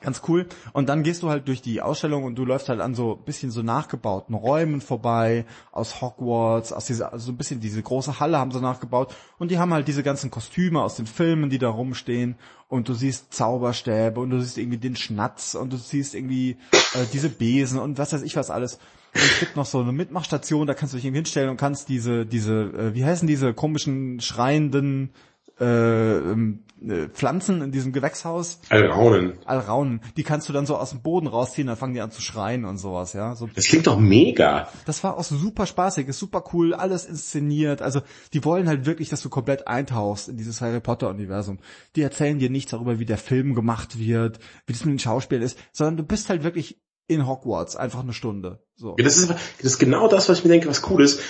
Ganz 0.00 0.22
cool. 0.28 0.46
Und 0.72 0.88
dann 0.88 1.02
gehst 1.02 1.22
du 1.22 1.30
halt 1.30 1.48
durch 1.48 1.62
die 1.62 1.80
Ausstellung 1.80 2.24
und 2.24 2.36
du 2.36 2.44
läufst 2.44 2.68
halt 2.68 2.80
an 2.80 2.94
so 2.94 3.16
bisschen 3.16 3.50
so 3.50 3.62
nachgebauten 3.62 4.34
Räumen 4.34 4.82
vorbei, 4.82 5.46
aus 5.72 6.02
Hogwarts, 6.02 6.72
aus 6.72 6.84
dieser, 6.84 7.12
also 7.12 7.26
so 7.26 7.32
ein 7.32 7.38
bisschen 7.38 7.60
diese 7.60 7.82
große 7.82 8.20
Halle 8.20 8.38
haben 8.38 8.52
sie 8.52 8.60
nachgebaut. 8.60 9.14
Und 9.38 9.50
die 9.50 9.58
haben 9.58 9.72
halt 9.72 9.88
diese 9.88 10.02
ganzen 10.02 10.30
Kostüme 10.30 10.82
aus 10.82 10.96
den 10.96 11.06
Filmen, 11.06 11.48
die 11.48 11.58
da 11.58 11.70
rumstehen. 11.70 12.36
Und 12.68 12.88
du 12.88 12.94
siehst 12.94 13.32
Zauberstäbe 13.32 14.20
und 14.20 14.30
du 14.30 14.40
siehst 14.40 14.58
irgendwie 14.58 14.78
den 14.78 14.96
Schnatz 14.96 15.54
und 15.54 15.72
du 15.72 15.76
siehst 15.76 16.14
irgendwie 16.14 16.58
äh, 16.94 17.06
diese 17.12 17.30
Besen 17.30 17.78
und 17.78 17.96
was 17.96 18.12
weiß 18.12 18.22
ich 18.22 18.36
was 18.36 18.50
alles. 18.50 18.74
Und 19.14 19.22
es 19.22 19.40
gibt 19.40 19.56
noch 19.56 19.66
so 19.66 19.80
eine 19.80 19.92
Mitmachstation, 19.92 20.66
da 20.66 20.74
kannst 20.74 20.92
du 20.92 20.98
dich 20.98 21.06
irgendwie 21.06 21.20
hinstellen 21.20 21.48
und 21.48 21.56
kannst 21.56 21.88
diese, 21.88 22.26
diese, 22.26 22.64
äh, 22.64 22.94
wie 22.94 23.04
heißen 23.04 23.26
diese 23.26 23.54
komischen 23.54 24.20
schreienden 24.20 25.12
äh, 25.58 26.18
ähm, 26.18 26.64
äh, 26.82 27.08
Pflanzen 27.08 27.62
in 27.62 27.72
diesem 27.72 27.92
Gewächshaus. 27.92 28.60
Alraunen. 28.68 29.38
Alraunen. 29.46 30.00
Die 30.16 30.22
kannst 30.22 30.48
du 30.48 30.52
dann 30.52 30.66
so 30.66 30.76
aus 30.76 30.90
dem 30.90 31.00
Boden 31.00 31.26
rausziehen, 31.26 31.66
dann 31.66 31.76
fangen 31.76 31.94
die 31.94 32.00
an 32.00 32.10
zu 32.10 32.20
schreien 32.20 32.64
und 32.64 32.76
sowas, 32.76 33.14
ja. 33.14 33.34
So. 33.34 33.48
Das 33.54 33.66
klingt 33.66 33.86
doch 33.86 33.98
mega. 33.98 34.68
Das 34.84 35.02
war 35.02 35.16
auch 35.16 35.24
super 35.24 35.66
spaßig, 35.66 36.08
ist 36.08 36.18
super 36.18 36.44
cool, 36.52 36.74
alles 36.74 37.06
inszeniert. 37.06 37.80
Also 37.80 38.02
die 38.34 38.44
wollen 38.44 38.68
halt 38.68 38.84
wirklich, 38.84 39.08
dass 39.08 39.22
du 39.22 39.30
komplett 39.30 39.66
eintauchst 39.66 40.28
in 40.28 40.36
dieses 40.36 40.60
Harry 40.60 40.80
Potter 40.80 41.08
Universum. 41.08 41.58
Die 41.96 42.02
erzählen 42.02 42.38
dir 42.38 42.50
nichts 42.50 42.72
darüber, 42.72 42.98
wie 42.98 43.06
der 43.06 43.18
Film 43.18 43.54
gemacht 43.54 43.98
wird, 43.98 44.38
wie 44.66 44.72
das 44.72 44.84
mit 44.84 44.92
den 44.92 44.98
Schauspielern 44.98 45.42
ist, 45.42 45.58
sondern 45.72 45.96
du 45.96 46.02
bist 46.02 46.28
halt 46.28 46.44
wirklich 46.44 46.80
in 47.08 47.26
Hogwarts, 47.26 47.76
einfach 47.76 48.00
eine 48.00 48.12
Stunde. 48.12 48.60
So. 48.74 48.96
Ja, 48.98 49.04
das 49.04 49.16
ist, 49.16 49.30
das 49.30 49.40
ist 49.60 49.78
genau 49.78 50.08
das, 50.08 50.28
was 50.28 50.38
ich 50.38 50.44
mir 50.44 50.50
denke, 50.50 50.68
was 50.68 50.88
cool 50.90 51.02
ist. 51.02 51.20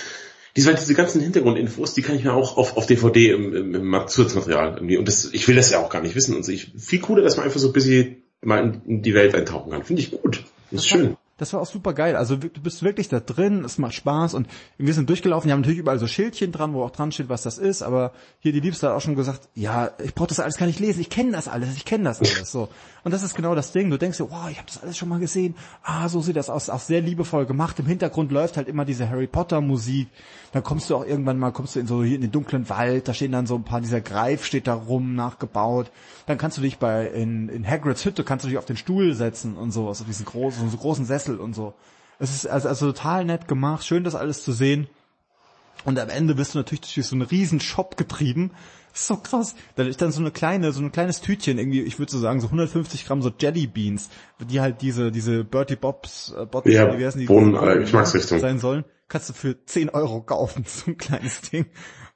Diese, 0.57 0.73
diese 0.73 0.95
ganzen 0.95 1.21
Hintergrundinfos, 1.21 1.93
die 1.93 2.01
kann 2.01 2.15
ich 2.15 2.23
mir 2.23 2.33
auch 2.33 2.57
auf, 2.57 2.77
auf 2.77 2.87
DVD 2.87 3.29
im, 3.29 3.55
im, 3.55 3.75
im 3.75 4.07
Zusatzmaterial 4.07 4.73
irgendwie. 4.73 4.97
Und 4.97 5.07
das, 5.07 5.31
ich 5.31 5.47
will 5.47 5.55
das 5.55 5.69
ja 5.69 5.79
auch 5.79 5.89
gar 5.89 6.01
nicht 6.01 6.15
wissen. 6.15 6.35
Und 6.35 6.49
ich, 6.49 6.73
viel 6.75 6.99
cooler, 6.99 7.21
dass 7.21 7.37
man 7.37 7.45
einfach 7.45 7.59
so 7.59 7.67
ein 7.67 7.73
bisschen 7.73 8.23
mal 8.41 8.63
in, 8.63 8.81
in 8.87 9.01
die 9.03 9.13
Welt 9.13 9.35
eintauchen 9.35 9.71
kann. 9.71 9.83
Finde 9.83 10.01
ich 10.01 10.09
gut. 10.09 10.37
Das, 10.37 10.43
das 10.71 10.81
ist 10.81 10.87
schön. 10.87 11.17
Das 11.37 11.53
war 11.53 11.61
auch 11.61 11.67
super 11.67 11.93
geil. 11.93 12.15
Also 12.15 12.35
du 12.35 12.61
bist 12.61 12.83
wirklich 12.83 13.09
da 13.09 13.19
drin, 13.19 13.63
es 13.63 13.77
macht 13.77 13.93
Spaß 13.93 14.33
und 14.33 14.47
wir 14.77 14.93
sind 14.93 15.09
durchgelaufen. 15.09 15.47
Wir 15.47 15.53
haben 15.53 15.61
natürlich 15.61 15.79
überall 15.79 15.99
so 15.99 16.07
Schildchen 16.07 16.51
dran, 16.51 16.73
wo 16.73 16.83
auch 16.83 16.91
dran 16.91 17.11
steht, 17.11 17.29
was 17.29 17.43
das 17.43 17.57
ist. 17.57 17.83
Aber 17.83 18.11
hier 18.39 18.51
die 18.51 18.59
Liebste 18.59 18.87
hat 18.87 18.95
auch 18.95 19.01
schon 19.01 19.15
gesagt, 19.15 19.47
ja, 19.53 19.91
ich 20.03 20.15
brauche 20.15 20.29
das 20.29 20.39
alles 20.39 20.57
gar 20.57 20.65
nicht 20.65 20.79
lesen. 20.79 21.01
Ich 21.01 21.09
kenne 21.09 21.31
das 21.31 21.47
alles, 21.47 21.75
ich 21.75 21.85
kenne 21.85 22.05
das 22.05 22.19
alles. 22.19 22.51
So 22.51 22.69
und 23.07 23.13
das 23.13 23.23
ist 23.23 23.35
genau 23.35 23.55
das 23.55 23.71
Ding. 23.71 23.89
Du 23.89 23.97
denkst 23.97 24.17
dir, 24.17 24.29
wow, 24.29 24.49
ich 24.51 24.57
habe 24.57 24.67
das 24.67 24.83
alles 24.83 24.97
schon 24.97 25.07
mal 25.07 25.19
gesehen. 25.19 25.55
Ah, 25.81 26.09
so 26.09 26.19
sieht 26.19 26.35
das 26.35 26.49
aus. 26.49 26.69
Auch 26.69 26.81
sehr 26.81 26.99
liebevoll 26.99 27.45
gemacht. 27.45 27.79
Im 27.79 27.85
Hintergrund 27.85 28.33
läuft 28.33 28.57
halt 28.57 28.67
immer 28.67 28.83
diese 28.83 29.09
Harry 29.09 29.27
Potter 29.27 29.61
Musik. 29.61 30.09
Dann 30.51 30.61
kommst 30.61 30.89
du 30.89 30.95
auch 30.97 31.05
irgendwann 31.05 31.39
mal, 31.39 31.51
kommst 31.51 31.75
du 31.75 31.79
in 31.79 31.87
so 31.87 32.03
hier 32.03 32.15
in 32.15 32.21
den 32.21 32.33
dunklen 32.33 32.67
Wald. 32.67 33.07
Da 33.07 33.13
stehen 33.13 33.31
dann 33.31 33.47
so 33.47 33.55
ein 33.55 33.63
paar 33.63 33.79
dieser 33.79 34.01
Greif 34.01 34.43
steht 34.43 34.67
da 34.67 34.73
rum 34.73 35.15
nachgebaut. 35.15 35.89
Dann 36.25 36.37
kannst 36.37 36.57
du 36.57 36.61
dich 36.61 36.79
bei 36.79 37.07
in, 37.07 37.47
in 37.47 37.65
Hagrids 37.65 38.03
Hütte 38.03 38.25
kannst 38.25 38.43
du 38.43 38.49
dich 38.49 38.57
auf 38.57 38.65
den 38.65 38.75
Stuhl 38.75 39.13
setzen 39.13 39.55
und 39.55 39.71
so, 39.71 39.87
also 39.87 40.03
diesen 40.03 40.25
großen, 40.25 40.69
so 40.69 40.75
großen 40.75 41.05
Sessel 41.05 41.26
und 41.35 41.53
so. 41.53 41.73
Es 42.19 42.33
ist 42.33 42.47
also, 42.47 42.67
also 42.67 42.91
total 42.91 43.25
nett 43.25 43.47
gemacht, 43.47 43.85
schön 43.85 44.03
das 44.03 44.15
alles 44.15 44.43
zu 44.43 44.51
sehen. 44.51 44.87
Und 45.85 45.99
am 45.99 46.09
Ende 46.09 46.35
bist 46.35 46.53
du 46.53 46.59
natürlich 46.59 46.93
durch 46.93 47.07
so 47.07 47.15
einen 47.15 47.21
riesen 47.21 47.59
Shop 47.59 47.97
getrieben. 47.97 48.51
Das 48.91 49.01
ist 49.01 49.07
so 49.07 49.17
krass. 49.17 49.55
Da 49.75 49.83
ist 49.83 50.01
dann 50.01 50.11
so 50.11 50.21
eine 50.21 50.31
kleine, 50.31 50.71
so 50.71 50.81
ein 50.81 50.91
kleines 50.91 51.21
Tütchen, 51.21 51.59
irgendwie, 51.59 51.81
ich 51.81 51.99
würde 51.99 52.11
so 52.11 52.17
sagen, 52.17 52.41
so 52.41 52.47
150 52.47 53.05
Gramm 53.05 53.21
so 53.21 53.31
Jelly 53.39 53.67
Beans, 53.67 54.09
die 54.39 54.59
halt 54.59 54.81
diese, 54.81 55.11
diese 55.11 55.43
Bertie 55.43 55.75
Bobs, 55.75 56.33
äh, 56.35 56.45
Botten, 56.45 56.71
ja, 56.71 56.97
wie 56.97 57.05
heißen 57.05 57.21
die? 57.21 57.27
Bohnen, 57.27 57.55
äh, 57.55 57.79
Geschmacksrichtung. 57.79 58.39
Sein 58.39 58.59
sollen. 58.59 58.85
Kannst 59.07 59.29
du 59.29 59.33
für 59.33 59.63
10 59.63 59.89
Euro 59.89 60.21
kaufen, 60.21 60.65
so 60.67 60.91
ein 60.91 60.97
kleines 60.97 61.41
Ding. 61.41 61.67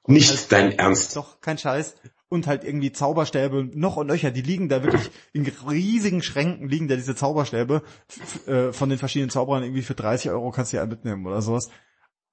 Nicht 0.07 0.31
halt, 0.31 0.51
dein 0.51 0.71
Ernst. 0.71 1.15
Doch, 1.15 1.39
kein 1.39 1.59
Scheiß 1.59 1.95
und 2.31 2.47
halt 2.47 2.63
irgendwie 2.63 2.93
Zauberstäbe 2.93 3.69
noch 3.73 3.97
und 3.97 4.07
nöcher, 4.07 4.31
die 4.31 4.41
liegen 4.41 4.69
da 4.69 4.83
wirklich 4.83 5.11
in 5.33 5.45
riesigen 5.69 6.23
Schränken 6.23 6.69
liegen 6.69 6.87
da 6.87 6.95
diese 6.95 7.13
Zauberstäbe 7.13 7.83
äh, 8.47 8.71
von 8.71 8.89
den 8.89 8.97
verschiedenen 8.97 9.29
Zauberern 9.29 9.63
irgendwie 9.63 9.81
für 9.81 9.95
30 9.95 10.31
Euro 10.31 10.51
kannst 10.51 10.71
du 10.71 10.77
ja 10.77 10.85
mitnehmen 10.85 11.27
oder 11.27 11.41
sowas. 11.41 11.69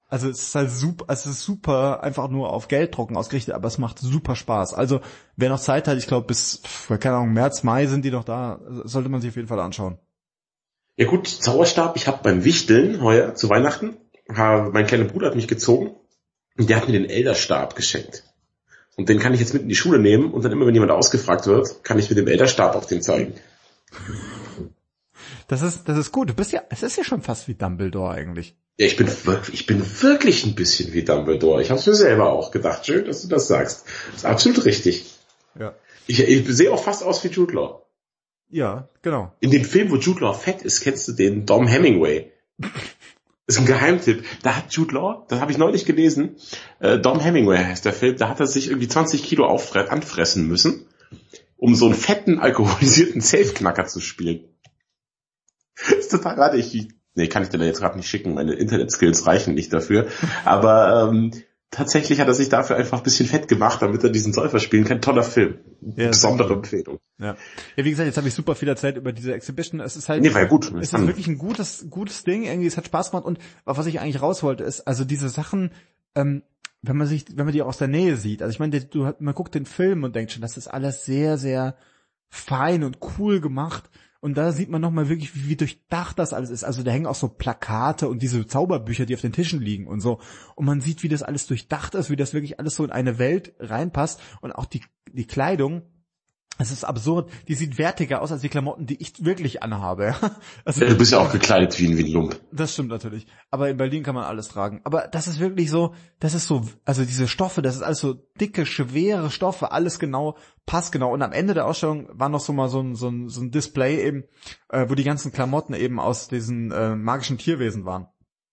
Also 0.07 0.29
es 0.29 0.39
ist 0.39 0.55
halt 0.55 0.71
super, 0.71 1.05
es 1.09 1.25
ist 1.25 1.41
super 1.41 2.01
einfach 2.01 2.29
nur 2.29 2.51
auf 2.53 2.69
Gelddrucken 2.69 3.17
ausgerichtet, 3.17 3.53
aber 3.53 3.67
es 3.67 3.77
macht 3.77 3.99
super 3.99 4.37
Spaß. 4.37 4.73
Also 4.73 5.01
wer 5.35 5.49
noch 5.49 5.59
Zeit 5.59 5.87
hat, 5.89 5.97
ich 5.97 6.07
glaube 6.07 6.27
bis, 6.27 6.61
keine 6.87 7.17
Ahnung, 7.17 7.33
März, 7.33 7.63
Mai 7.63 7.85
sind 7.85 8.05
die 8.05 8.11
noch 8.11 8.23
da, 8.23 8.61
sollte 8.85 9.09
man 9.09 9.19
sich 9.19 9.31
auf 9.31 9.35
jeden 9.35 9.49
Fall 9.49 9.59
anschauen. 9.59 9.99
Ja 10.95 11.07
gut, 11.07 11.27
Zauberstab, 11.27 11.97
ich 11.97 12.07
habe 12.07 12.23
beim 12.23 12.45
Wichteln 12.45 13.01
heuer 13.01 13.35
zu 13.35 13.49
Weihnachten, 13.49 13.97
mein 14.27 14.87
kleiner 14.87 15.05
Bruder 15.05 15.27
hat 15.27 15.35
mich 15.35 15.47
gezogen 15.49 15.95
und 16.57 16.69
der 16.69 16.77
hat 16.77 16.87
mir 16.87 16.93
den 16.93 17.09
Elderstab 17.09 17.75
geschenkt. 17.75 18.23
Und 18.99 19.07
den 19.07 19.19
kann 19.19 19.33
ich 19.33 19.39
jetzt 19.39 19.53
mit 19.53 19.63
in 19.63 19.69
die 19.69 19.77
Schule 19.77 19.97
nehmen 19.97 20.33
und 20.33 20.43
dann 20.43 20.51
immer, 20.51 20.67
wenn 20.67 20.73
jemand 20.73 20.91
ausgefragt 20.91 21.47
wird, 21.47 21.85
kann 21.85 21.97
ich 21.97 22.09
mit 22.09 22.17
dem 22.17 22.27
Elderstab 22.27 22.75
auf 22.75 22.85
den 22.85 23.01
zeigen. 23.01 23.33
Das 25.47 25.61
ist, 25.61 25.87
das 25.87 25.97
ist 25.97 26.11
gut. 26.11 26.29
Du 26.29 26.33
bist 26.33 26.51
ja, 26.51 26.63
es 26.69 26.83
ist 26.83 26.97
ja 26.97 27.05
schon 27.05 27.21
fast 27.21 27.47
wie 27.47 27.53
Dumbledore 27.53 28.11
eigentlich. 28.11 28.57
Ja, 28.77 28.87
ich 28.87 28.97
bin 28.97 29.07
wirklich, 29.07 29.61
ich 29.61 29.65
bin 29.65 29.81
wirklich 30.01 30.45
ein 30.45 30.53
bisschen 30.53 30.91
wie 30.91 31.03
Dumbledore. 31.03 31.61
Ich 31.61 31.71
habe 31.71 31.81
mir 31.83 31.95
selber 31.95 32.29
auch 32.29 32.51
gedacht. 32.51 32.85
Schön, 32.85 33.05
dass 33.05 33.21
du 33.21 33.29
das 33.29 33.47
sagst. 33.47 33.85
Das 34.07 34.17
ist 34.17 34.25
absolut 34.25 34.65
richtig. 34.65 35.05
Ja. 35.57 35.75
Ich, 36.05 36.19
ich 36.19 36.45
sehe 36.49 36.69
auch 36.69 36.83
fast 36.83 37.01
aus 37.01 37.23
wie 37.23 37.29
Jude 37.29 37.53
Law. 37.53 37.85
Ja, 38.49 38.89
genau. 39.01 39.31
In 39.39 39.51
dem 39.51 39.63
Film, 39.63 39.91
wo 39.91 39.95
Jude 39.95 40.25
Law 40.25 40.33
fett 40.33 40.61
ist, 40.61 40.81
kennst 40.81 41.07
du 41.07 41.13
den 41.13 41.45
Dom 41.45 41.67
Hemingway. 41.67 42.33
Ist 43.49 43.59
ein 43.59 43.65
Geheimtipp. 43.65 44.23
Da 44.43 44.55
hat 44.55 44.71
Jude 44.71 44.93
Law, 44.93 45.25
das 45.27 45.41
habe 45.41 45.51
ich 45.51 45.57
neulich 45.57 45.85
gelesen, 45.85 46.37
äh, 46.79 46.99
Dom 46.99 47.19
Hemingway 47.19 47.57
heißt 47.57 47.83
der 47.83 47.93
Film, 47.93 48.15
da 48.15 48.29
hat 48.29 48.39
er 48.39 48.45
sich 48.45 48.67
irgendwie 48.67 48.87
20 48.87 49.23
Kilo 49.23 49.45
anfressen 49.47 50.47
müssen, 50.47 50.85
um 51.57 51.73
so 51.73 51.85
einen 51.85 51.95
fetten, 51.95 52.39
alkoholisierten 52.39 53.21
Safe-Knacker 53.21 53.87
zu 53.87 54.01
spielen. 54.01 54.45
Ist 55.97 56.11
total 56.11 56.35
gerade 56.35 56.57
ich, 56.57 56.89
nee, 57.15 57.27
kann 57.27 57.41
ich 57.41 57.49
dir 57.49 57.57
jetzt 57.65 57.79
gerade 57.79 57.97
nicht 57.97 58.07
schicken, 58.07 58.35
meine 58.35 58.53
Internet-Skills 58.53 59.25
reichen 59.25 59.55
nicht 59.55 59.73
dafür, 59.73 60.07
aber 60.45 61.09
ähm, 61.09 61.31
tatsächlich 61.71 62.19
hat 62.19 62.27
er 62.27 62.33
sich 62.33 62.49
dafür 62.49 62.75
einfach 62.75 62.99
ein 62.99 63.03
bisschen 63.03 63.27
fett 63.27 63.47
gemacht, 63.47 63.81
damit 63.81 64.03
er 64.03 64.09
diesen 64.09 64.33
Säufer 64.33 64.59
spielen 64.59 64.85
kann. 64.85 65.01
Toller 65.01 65.23
Film. 65.23 65.59
Ja, 65.95 66.07
Besondere 66.07 66.53
Empfehlung. 66.53 66.99
Ja. 67.19 67.35
ja, 67.75 67.85
wie 67.85 67.89
gesagt, 67.89 68.07
jetzt 68.07 68.17
habe 68.17 68.27
ich 68.27 68.33
super 68.33 68.55
viel 68.55 68.67
erzählt 68.67 68.97
über 68.97 69.13
diese 69.13 69.33
Exhibition. 69.33 69.79
Es 69.79 69.95
ist 69.95 70.09
halt, 70.09 70.21
nee, 70.21 70.33
war 70.33 70.45
gut. 70.45 70.73
Es 70.79 70.93
ist 70.93 71.07
wirklich 71.07 71.27
ein 71.27 71.37
gutes, 71.37 71.87
gutes 71.89 72.23
Ding. 72.23 72.43
Irgendwie, 72.43 72.67
es 72.67 72.77
hat 72.77 72.85
Spaß 72.85 73.11
gemacht 73.11 73.25
und 73.25 73.39
was 73.65 73.85
ich 73.85 73.99
eigentlich 73.99 74.21
raus 74.21 74.41
wollte, 74.43 74.63
ist, 74.63 74.81
also 74.81 75.05
diese 75.05 75.29
Sachen, 75.29 75.71
ähm, 76.15 76.43
wenn 76.81 76.97
man 76.97 77.07
sich, 77.07 77.25
wenn 77.35 77.45
man 77.45 77.53
die 77.53 77.61
aus 77.61 77.77
der 77.77 77.87
Nähe 77.87 78.15
sieht. 78.15 78.41
Also 78.41 78.51
ich 78.51 78.59
meine, 78.59 78.79
du, 78.81 79.13
man 79.19 79.35
guckt 79.35 79.53
den 79.53 79.65
Film 79.65 80.03
und 80.03 80.15
denkt 80.15 80.31
schon, 80.31 80.41
das 80.41 80.57
ist 80.57 80.67
alles 80.67 81.05
sehr, 81.05 81.37
sehr 81.37 81.75
fein 82.29 82.83
und 82.83 82.99
cool 83.17 83.41
gemacht. 83.41 83.89
Und 84.21 84.37
da 84.37 84.51
sieht 84.51 84.69
man 84.69 84.81
nochmal 84.81 85.07
wirklich, 85.07 85.33
wie, 85.35 85.49
wie 85.49 85.55
durchdacht 85.55 86.19
das 86.19 86.33
alles 86.33 86.49
ist. 86.49 86.63
Also 86.63 86.83
da 86.83 86.91
hängen 86.91 87.05
auch 87.05 87.15
so 87.15 87.29
Plakate 87.29 88.09
und 88.09 88.21
diese 88.21 88.45
Zauberbücher, 88.45 89.05
die 89.05 89.15
auf 89.15 89.21
den 89.21 89.31
Tischen 89.31 89.61
liegen 89.61 89.87
und 89.87 90.01
so. 90.01 90.19
Und 90.55 90.65
man 90.65 90.81
sieht, 90.81 91.03
wie 91.03 91.07
das 91.07 91.23
alles 91.23 91.47
durchdacht 91.47 91.95
ist, 91.95 92.09
wie 92.09 92.17
das 92.17 92.33
wirklich 92.33 92.59
alles 92.59 92.75
so 92.75 92.83
in 92.83 92.91
eine 92.91 93.17
Welt 93.17 93.53
reinpasst. 93.59 94.19
Und 94.41 94.51
auch 94.51 94.65
die, 94.65 94.81
die 95.11 95.25
Kleidung, 95.25 95.83
es 96.59 96.71
ist 96.71 96.83
absurd. 96.83 97.31
Die 97.47 97.55
sieht 97.55 97.77
wertiger 97.77 98.21
aus 98.21 98.33
als 98.33 98.41
die 98.41 98.49
Klamotten, 98.49 98.85
die 98.85 99.01
ich 99.01 99.23
wirklich 99.23 99.63
anhabe. 99.63 100.13
Also, 100.65 100.85
du 100.85 100.97
bist 100.97 101.11
ja 101.11 101.19
auch 101.19 101.31
gekleidet 101.31 101.79
wie 101.79 101.87
ein, 101.87 101.97
wie 101.97 102.03
ein 102.03 102.11
Lump. 102.11 102.39
Das 102.51 102.73
stimmt 102.73 102.89
natürlich. 102.89 103.25
Aber 103.49 103.69
in 103.69 103.77
Berlin 103.77 104.03
kann 104.03 104.13
man 104.13 104.25
alles 104.25 104.49
tragen. 104.49 104.81
Aber 104.83 105.07
das 105.07 105.27
ist 105.27 105.39
wirklich 105.39 105.69
so, 105.69 105.93
das 106.19 106.33
ist 106.33 106.47
so, 106.47 106.63
also 106.85 107.05
diese 107.05 107.27
Stoffe, 107.27 107.61
das 107.61 107.75
ist 107.75 107.81
alles 107.81 107.99
so 107.99 108.13
dicke, 108.39 108.65
schwere 108.65 109.31
Stoffe, 109.31 109.71
alles 109.71 109.99
genau, 109.99 110.37
passt 110.65 110.91
genau. 110.91 111.13
Und 111.13 111.21
am 111.21 111.31
Ende 111.31 111.53
der 111.53 111.65
Ausstellung 111.65 112.07
war 112.11 112.29
noch 112.29 112.41
so 112.41 112.51
mal 112.51 112.67
so 112.67 112.81
ein, 112.81 112.95
so 112.95 113.07
ein, 113.09 113.29
so 113.29 113.41
ein 113.41 113.51
Display 113.51 114.05
eben, 114.05 114.25
äh, 114.69 114.85
wo 114.89 114.95
die 114.95 115.05
ganzen 115.05 115.31
Klamotten 115.31 115.73
eben 115.73 115.99
aus 115.99 116.27
diesen 116.27 116.71
äh, 116.71 116.95
magischen 116.95 117.37
Tierwesen 117.37 117.85
waren. 117.85 118.07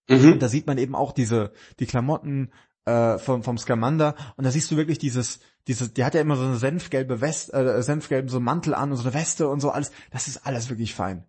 Mhm. 0.09 0.33
Und 0.33 0.43
da 0.43 0.49
sieht 0.49 0.67
man 0.67 0.79
eben 0.79 0.95
auch 0.95 1.13
diese, 1.13 1.53
die 1.81 1.87
Klamotten 1.87 2.53
äh, 2.85 3.19
vom, 3.19 3.43
vom 3.43 3.59
Scamander. 3.59 4.15
Und 4.37 4.45
da 4.45 4.51
siehst 4.51 4.71
du 4.71 4.77
wirklich 4.77 4.99
dieses, 4.99 5.41
diese, 5.67 5.89
die 5.89 6.05
hat 6.05 6.15
ja 6.15 6.21
immer 6.21 6.37
so 6.37 6.45
eine 6.45 6.57
senfgelbe 6.57 7.21
Weste, 7.21 7.53
äh, 7.53 7.83
senfgelben 7.83 8.29
so 8.29 8.41
Mantel 8.41 8.75
an 8.75 8.91
und 8.91 8.97
so 8.97 9.05
eine 9.05 9.15
Weste 9.15 9.49
und 9.49 9.61
so 9.61 9.71
alles. 9.71 9.91
Das 10.11 10.29
ist 10.29 10.47
alles 10.47 10.69
wirklich 10.69 10.95
fein. 10.95 11.25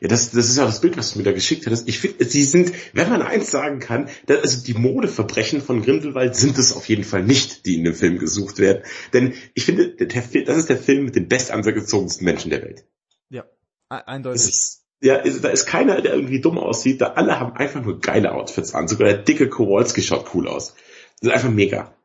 Ja, 0.00 0.06
das, 0.06 0.30
das 0.30 0.48
ist 0.48 0.56
ja 0.56 0.64
das 0.64 0.80
Bild, 0.80 0.96
was 0.96 1.12
du 1.12 1.18
mir 1.18 1.24
da 1.24 1.32
geschickt 1.32 1.66
hattest. 1.66 1.88
Ich 1.88 1.98
finde, 1.98 2.24
sie 2.24 2.44
sind, 2.44 2.72
wenn 2.92 3.10
man 3.10 3.22
eins 3.22 3.50
sagen 3.50 3.80
kann, 3.80 4.08
dass, 4.26 4.42
also 4.42 4.64
die 4.64 4.74
Modeverbrechen 4.74 5.60
von 5.60 5.82
Grindelwald 5.82 6.36
sind 6.36 6.56
es 6.58 6.72
auf 6.72 6.88
jeden 6.88 7.02
Fall 7.02 7.24
nicht, 7.24 7.66
die 7.66 7.76
in 7.76 7.84
dem 7.84 7.94
Film 7.94 8.18
gesucht 8.18 8.58
werden. 8.58 8.84
Denn 9.12 9.34
ich 9.54 9.64
finde, 9.64 9.88
der, 9.88 10.06
das 10.06 10.56
ist 10.56 10.68
der 10.68 10.78
Film 10.78 11.04
mit 11.04 11.16
den 11.16 11.28
bestangezogensten 11.28 12.24
Menschen 12.24 12.50
der 12.50 12.62
Welt. 12.62 12.84
Ja, 13.28 13.42
e, 13.90 13.96
eindeutig. 14.06 14.48
Ist, 14.48 14.84
ja, 15.00 15.16
ist, 15.16 15.42
da 15.42 15.48
ist 15.48 15.66
keiner, 15.66 16.00
der 16.00 16.14
irgendwie 16.14 16.40
dumm 16.40 16.58
aussieht. 16.58 17.00
Da 17.00 17.14
alle 17.14 17.40
haben 17.40 17.56
einfach 17.56 17.82
nur 17.82 18.00
geile 18.00 18.32
Outfits 18.32 18.74
an. 18.74 18.86
Sogar 18.86 19.08
der 19.08 19.18
dicke 19.18 19.48
Kowalski 19.48 20.02
schaut 20.02 20.32
cool 20.34 20.46
aus. 20.46 20.74
Das 21.20 21.30
ist 21.30 21.34
einfach 21.34 21.50
mega. 21.50 21.97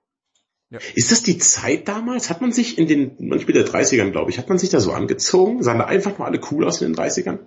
Ja. 0.74 0.80
Ist 0.96 1.12
das 1.12 1.22
die 1.22 1.38
Zeit 1.38 1.88
damals? 1.88 2.32
Hat 2.32 2.42
man 2.42 2.52
sich 2.52 2.80
in 2.80 2.88
den, 2.88 3.12
manchmal 3.20 3.54
der 3.54 3.68
30ern, 3.68 4.10
glaube 4.10 4.32
ich, 4.32 4.40
hat 4.40 4.50
man 4.50 4.58
sich 4.58 4.72
da 4.72 4.80
so 4.80 4.92
angezogen? 4.92 5.62
Sahen 5.62 5.78
da 5.78 5.86
einfach 5.86 6.18
nur 6.18 6.26
alle 6.26 6.42
cool 6.50 6.66
aus 6.66 6.82
in 6.82 6.92
den 6.92 7.00
30ern? 7.00 7.38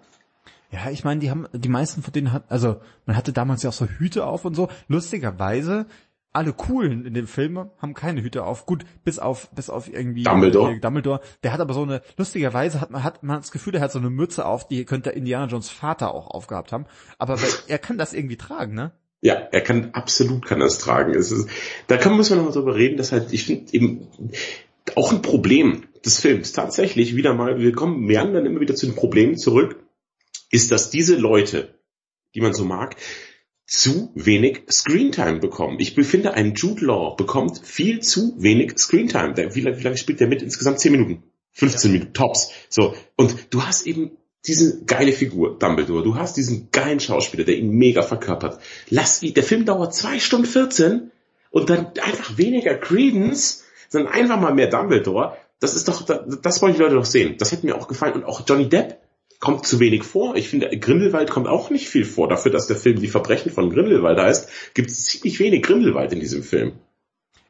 Ja, 0.70 0.90
ich 0.90 1.02
meine, 1.02 1.20
die 1.20 1.28
haben, 1.28 1.48
die 1.52 1.68
meisten 1.68 2.04
von 2.04 2.12
denen 2.12 2.32
hat, 2.32 2.44
also 2.50 2.76
man 3.04 3.16
hatte 3.16 3.32
damals 3.32 3.64
ja 3.64 3.70
auch 3.70 3.74
so 3.74 3.86
Hüte 3.86 4.26
auf 4.26 4.44
und 4.44 4.54
so. 4.54 4.68
Lustigerweise, 4.86 5.86
alle 6.32 6.52
coolen 6.52 7.04
in 7.04 7.14
dem 7.14 7.26
Film 7.26 7.68
haben 7.78 7.94
keine 7.94 8.22
Hüte 8.22 8.44
auf. 8.44 8.64
Gut, 8.64 8.84
bis 9.02 9.18
auf, 9.18 9.50
bis 9.50 9.70
auf 9.70 9.92
irgendwie 9.92 10.22
Dumbledore. 10.22 10.78
Dumbledore. 10.78 11.20
Der 11.42 11.52
hat 11.52 11.58
aber 11.58 11.74
so 11.74 11.82
eine, 11.82 12.02
lustigerweise 12.16 12.80
hat 12.80 12.92
man, 12.92 13.02
hat 13.02 13.24
man 13.24 13.40
das 13.40 13.50
Gefühl, 13.50 13.72
der 13.72 13.80
hat 13.80 13.90
so 13.90 13.98
eine 13.98 14.10
Mütze 14.10 14.46
auf, 14.46 14.68
die 14.68 14.84
könnte 14.84 15.10
Indiana 15.10 15.46
Jones 15.46 15.68
Vater 15.68 16.14
auch 16.14 16.28
aufgehabt 16.28 16.70
haben. 16.70 16.86
Aber 17.18 17.38
er 17.66 17.78
kann 17.78 17.98
das 17.98 18.12
irgendwie 18.12 18.36
tragen, 18.36 18.74
ne? 18.74 18.92
Ja, 19.20 19.34
er 19.34 19.60
kann 19.60 19.90
absolut 19.92 20.44
kann 20.44 20.60
das 20.60 20.78
tragen. 20.78 21.14
Es 21.14 21.32
ist, 21.32 21.48
da 21.86 21.96
kann, 21.96 22.16
muss 22.16 22.30
man 22.30 22.38
noch 22.38 22.46
mal 22.46 22.52
drüber 22.52 22.74
reden, 22.74 22.96
dass 22.96 23.12
halt, 23.12 23.32
ich 23.32 23.44
finde 23.44 23.72
eben 23.72 24.08
auch 24.94 25.12
ein 25.12 25.22
Problem 25.22 25.84
des 26.04 26.20
Films 26.20 26.52
tatsächlich 26.52 27.16
wieder 27.16 27.34
mal, 27.34 27.58
wir 27.58 27.72
kommen 27.72 28.00
meandern 28.00 28.46
immer 28.46 28.60
wieder 28.60 28.74
zu 28.74 28.86
den 28.86 28.94
Problemen 28.94 29.36
zurück, 29.36 29.82
ist, 30.50 30.70
dass 30.70 30.90
diese 30.90 31.16
Leute, 31.16 31.74
die 32.34 32.40
man 32.40 32.54
so 32.54 32.64
mag, 32.64 32.96
zu 33.66 34.12
wenig 34.14 34.62
Screentime 34.70 35.40
bekommen. 35.40 35.80
Ich 35.80 35.96
befinde, 35.96 36.34
ein 36.34 36.54
Jude 36.54 36.84
Law 36.84 37.16
bekommt 37.16 37.58
viel 37.64 38.00
zu 38.00 38.34
wenig 38.38 38.78
Screentime. 38.78 39.34
Wie, 39.54 39.64
wie 39.64 39.82
lange 39.82 39.96
spielt 39.96 40.20
der 40.20 40.28
mit? 40.28 40.42
Insgesamt 40.42 40.78
10 40.78 40.92
Minuten. 40.92 41.22
15 41.52 41.90
ja. 41.90 41.98
Minuten, 41.98 42.14
tops. 42.14 42.52
So. 42.68 42.94
Und 43.16 43.52
du 43.52 43.62
hast 43.62 43.86
eben 43.86 44.12
diese 44.46 44.84
geile 44.84 45.12
Figur, 45.12 45.58
Dumbledore. 45.58 46.02
Du 46.02 46.16
hast 46.16 46.36
diesen 46.36 46.68
geilen 46.72 47.00
Schauspieler, 47.00 47.44
der 47.44 47.56
ihn 47.56 47.70
mega 47.70 48.02
verkörpert. 48.02 48.60
Lass 48.88 49.22
wie, 49.22 49.32
der 49.32 49.42
Film 49.42 49.64
dauert 49.64 49.94
zwei 49.94 50.18
Stunden 50.18 50.46
14 50.46 51.10
und 51.50 51.70
dann 51.70 51.86
einfach 52.02 52.38
weniger 52.38 52.74
Credence, 52.74 53.64
sondern 53.88 54.12
einfach 54.12 54.40
mal 54.40 54.54
mehr 54.54 54.68
Dumbledore. 54.68 55.36
Das 55.60 55.74
ist 55.74 55.88
doch, 55.88 56.02
das, 56.04 56.40
das 56.42 56.62
wollen 56.62 56.74
die 56.74 56.80
Leute 56.80 56.94
doch 56.94 57.04
sehen. 57.04 57.36
Das 57.38 57.52
hätte 57.52 57.66
mir 57.66 57.76
auch 57.76 57.88
gefallen. 57.88 58.14
Und 58.14 58.24
auch 58.24 58.42
Johnny 58.46 58.68
Depp, 58.68 58.98
kommt 59.40 59.66
zu 59.66 59.80
wenig 59.80 60.04
vor. 60.04 60.36
Ich 60.36 60.48
finde, 60.48 60.76
Grindelwald 60.78 61.30
kommt 61.30 61.46
auch 61.46 61.70
nicht 61.70 61.88
viel 61.88 62.04
vor. 62.04 62.28
Dafür, 62.28 62.52
dass 62.52 62.66
der 62.66 62.76
Film 62.76 63.00
Die 63.00 63.08
Verbrechen 63.08 63.52
von 63.52 63.70
Grindelwald 63.70 64.18
heißt, 64.18 64.74
gibt 64.74 64.90
es 64.90 65.04
ziemlich 65.06 65.38
wenig 65.38 65.62
Grindelwald 65.62 66.12
in 66.12 66.20
diesem 66.20 66.42
Film. 66.42 66.72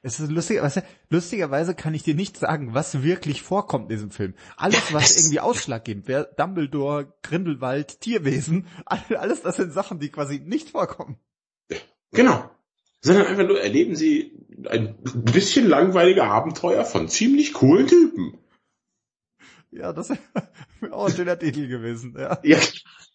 Es 0.07 0.21
ist 0.21 0.31
lustig, 0.31 0.63
weißt 0.63 0.77
du, 0.77 0.83
lustigerweise 1.11 1.75
kann 1.75 1.93
ich 1.93 2.05
dir 2.05 2.15
nicht 2.15 2.37
sagen, 2.37 2.75
was 2.75 3.03
wirklich 3.03 3.43
vorkommt 3.43 3.91
in 3.91 3.97
diesem 3.97 4.13
Film. 4.13 4.35
Alles, 4.57 4.93
was 4.93 5.17
irgendwie 5.21 5.41
ausschlaggebend 5.41 6.07
wäre, 6.07 6.33
Dumbledore, 6.37 7.13
Grindelwald, 7.25 8.01
Tierwesen, 8.03 8.69
alles 8.87 9.43
das 9.43 9.57
sind 9.57 9.73
Sachen, 9.73 9.99
die 9.99 10.11
quasi 10.11 10.39
nicht 10.39 10.71
vorkommen. 10.71 11.17
Genau. 12.13 12.49
Sondern 13.01 13.27
einfach 13.27 13.49
nur 13.49 13.61
erleben 13.61 13.97
sie 13.97 14.39
ein 14.69 14.97
bisschen 15.03 15.67
langweilige 15.67 16.23
Abenteuer 16.23 16.85
von 16.85 17.09
ziemlich 17.09 17.53
coolen 17.53 17.89
Typen. 17.89 18.39
Ja, 19.73 19.93
das 19.93 20.11
wäre 20.11 20.21
auch 20.93 21.07
ein 21.07 21.17
schöner 21.17 21.37
Titel 21.37 21.67
gewesen, 21.67 22.15
ja. 22.17 22.39
Ja, 22.45 22.59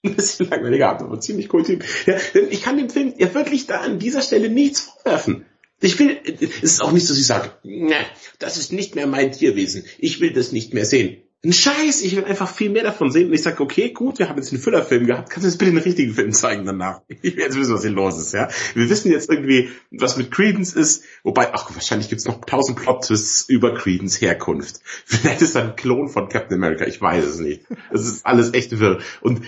ein 0.04 0.16
bisschen 0.16 0.50
langweiliger 0.50 0.90
Abenteuer 0.90 1.12
von 1.12 1.22
ziemlich 1.22 1.48
coolen 1.48 1.66
Typen. 1.66 1.86
Ja, 2.06 2.18
ich 2.50 2.62
kann 2.62 2.76
dem 2.76 2.90
Film 2.90 3.14
ja 3.18 3.34
wirklich 3.34 3.66
da 3.66 3.80
an 3.80 3.98
dieser 3.98 4.22
Stelle 4.22 4.50
nichts 4.50 4.82
vorwerfen. 4.82 5.46
Ich 5.82 5.98
will, 6.00 6.20
es 6.24 6.64
ist 6.64 6.82
auch 6.82 6.92
nicht 6.92 7.06
so, 7.06 7.14
dass 7.14 7.20
ich 7.20 7.28
sage, 7.28 7.52
ne, 7.64 7.96
das 8.40 8.58
ist 8.58 8.72
nicht 8.72 8.96
mehr 8.96 9.08
mein 9.08 9.32
Tierwesen. 9.32 9.84
Ich 9.98 10.22
will 10.22 10.32
das 10.32 10.52
nicht 10.52 10.74
mehr 10.74 10.86
sehen. 10.86 11.18
Ein 11.44 11.54
Scheiß, 11.54 12.04
ich 12.04 12.16
will 12.16 12.24
einfach 12.24 12.54
viel 12.54 12.70
mehr 12.70 12.84
davon 12.84 13.10
sehen. 13.10 13.30
Und 13.30 13.34
ich 13.34 13.42
sage, 13.42 13.64
okay, 13.64 13.90
gut, 13.90 14.20
wir 14.20 14.30
haben 14.30 14.38
jetzt 14.38 14.52
einen 14.52 14.62
Füllerfilm 14.62 15.08
gehabt. 15.08 15.32
Kannst 15.32 15.44
du 15.44 15.50
jetzt 15.50 15.58
bitte 15.58 15.72
einen 15.72 15.80
richtigen 15.80 16.14
Film 16.14 16.34
zeigen 16.34 16.66
danach? 16.66 17.02
Ich 17.24 17.36
will 17.36 17.44
jetzt 17.44 17.58
wissen, 17.58 17.74
was 17.74 17.82
hier 17.82 17.90
los 17.90 18.20
ist, 18.20 18.32
ja. 18.32 18.48
Wir 18.76 18.90
wissen 18.92 19.12
jetzt 19.12 19.28
irgendwie, 19.28 19.70
was 19.90 20.18
mit 20.18 20.30
Credence 20.30 20.74
ist. 20.74 21.04
Wobei, 21.24 21.52
ach, 21.52 21.74
wahrscheinlich 21.74 22.10
gibt's 22.10 22.26
noch 22.26 22.46
tausend 22.46 22.78
Plot-Twists 22.78 23.50
über 23.50 23.74
Credence 23.74 24.22
Herkunft. 24.22 24.82
Vielleicht 25.06 25.42
ist 25.42 25.56
er 25.56 25.64
ein 25.64 25.76
Klon 25.76 26.10
von 26.10 26.30
Captain 26.30 26.58
America. 26.58 26.86
Ich 26.86 27.02
weiß 27.02 27.26
es 27.26 27.40
nicht. 27.40 27.64
Das 27.92 28.06
ist 28.06 28.24
alles 28.24 28.54
echt 28.54 28.80
wirr. 28.80 29.00
Und 29.22 29.42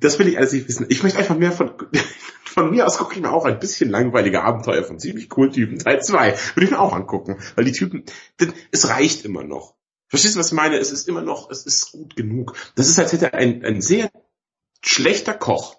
das 0.00 0.18
will 0.18 0.28
ich 0.28 0.38
alles 0.38 0.52
nicht 0.52 0.68
wissen. 0.68 0.86
Ich 0.88 1.02
möchte 1.02 1.18
einfach 1.18 1.36
mehr 1.36 1.52
von, 1.52 1.72
von 2.44 2.70
mir 2.70 2.86
aus 2.86 2.98
gucke 2.98 3.14
ich 3.14 3.20
mir 3.20 3.32
auch 3.32 3.44
ein 3.44 3.58
bisschen 3.58 3.90
langweilige 3.90 4.42
Abenteuer 4.42 4.84
von 4.84 4.98
ziemlich 4.98 5.28
coolen 5.28 5.52
Typen. 5.52 5.78
Teil 5.78 6.02
2 6.02 6.36
würde 6.54 6.64
ich 6.64 6.70
mir 6.70 6.80
auch 6.80 6.92
angucken. 6.92 7.38
Weil 7.54 7.64
die 7.64 7.72
Typen, 7.72 8.04
denn 8.40 8.52
es 8.70 8.88
reicht 8.88 9.24
immer 9.24 9.44
noch. 9.44 9.74
Verstehst 10.08 10.36
du, 10.36 10.40
was 10.40 10.48
ich 10.48 10.54
meine? 10.54 10.78
Es 10.78 10.90
ist 10.90 11.08
immer 11.08 11.22
noch, 11.22 11.50
es 11.50 11.66
ist 11.66 11.92
gut 11.92 12.16
genug. 12.16 12.54
Das 12.76 12.88
ist, 12.88 12.98
als 12.98 13.12
hätte 13.12 13.34
ein, 13.34 13.64
ein 13.64 13.82
sehr 13.82 14.10
schlechter 14.82 15.34
Koch 15.34 15.76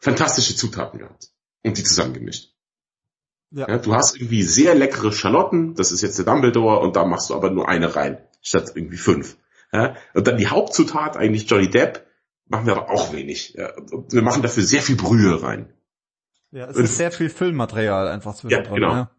fantastische 0.00 0.54
Zutaten 0.54 0.98
gehabt 0.98 1.30
und 1.64 1.78
die 1.78 1.82
zusammengemischt. 1.82 2.52
Ja. 3.50 3.68
ja. 3.68 3.78
du 3.78 3.94
hast 3.94 4.16
irgendwie 4.16 4.42
sehr 4.42 4.74
leckere 4.74 5.12
Schalotten, 5.12 5.74
das 5.74 5.92
ist 5.92 6.02
jetzt 6.02 6.18
der 6.18 6.26
Dumbledore, 6.26 6.80
und 6.80 6.96
da 6.96 7.04
machst 7.04 7.30
du 7.30 7.34
aber 7.34 7.50
nur 7.50 7.68
eine 7.68 7.96
rein, 7.96 8.18
statt 8.42 8.72
irgendwie 8.74 8.98
fünf. 8.98 9.38
Ja, 9.72 9.96
und 10.12 10.26
dann 10.26 10.36
die 10.36 10.48
Hauptzutat, 10.48 11.16
eigentlich 11.16 11.48
Johnny 11.48 11.70
Depp, 11.70 12.06
machen 12.54 12.66
wir 12.66 12.76
aber 12.76 12.90
auch 12.90 13.12
wenig. 13.12 13.54
Ja, 13.54 13.72
wir 14.10 14.22
machen 14.22 14.42
dafür 14.42 14.62
sehr 14.62 14.82
viel 14.82 14.96
Brühe 14.96 15.42
rein. 15.42 15.72
Ja, 16.52 16.68
es 16.68 16.76
und 16.76 16.84
ist 16.84 16.96
sehr 16.96 17.10
viel 17.10 17.28
Füllmaterial 17.28 18.08
einfach 18.08 18.36
zwischendrin. 18.36 18.74
Ja, 18.74 18.74
genau. 18.74 18.94
Ja. 18.94 19.10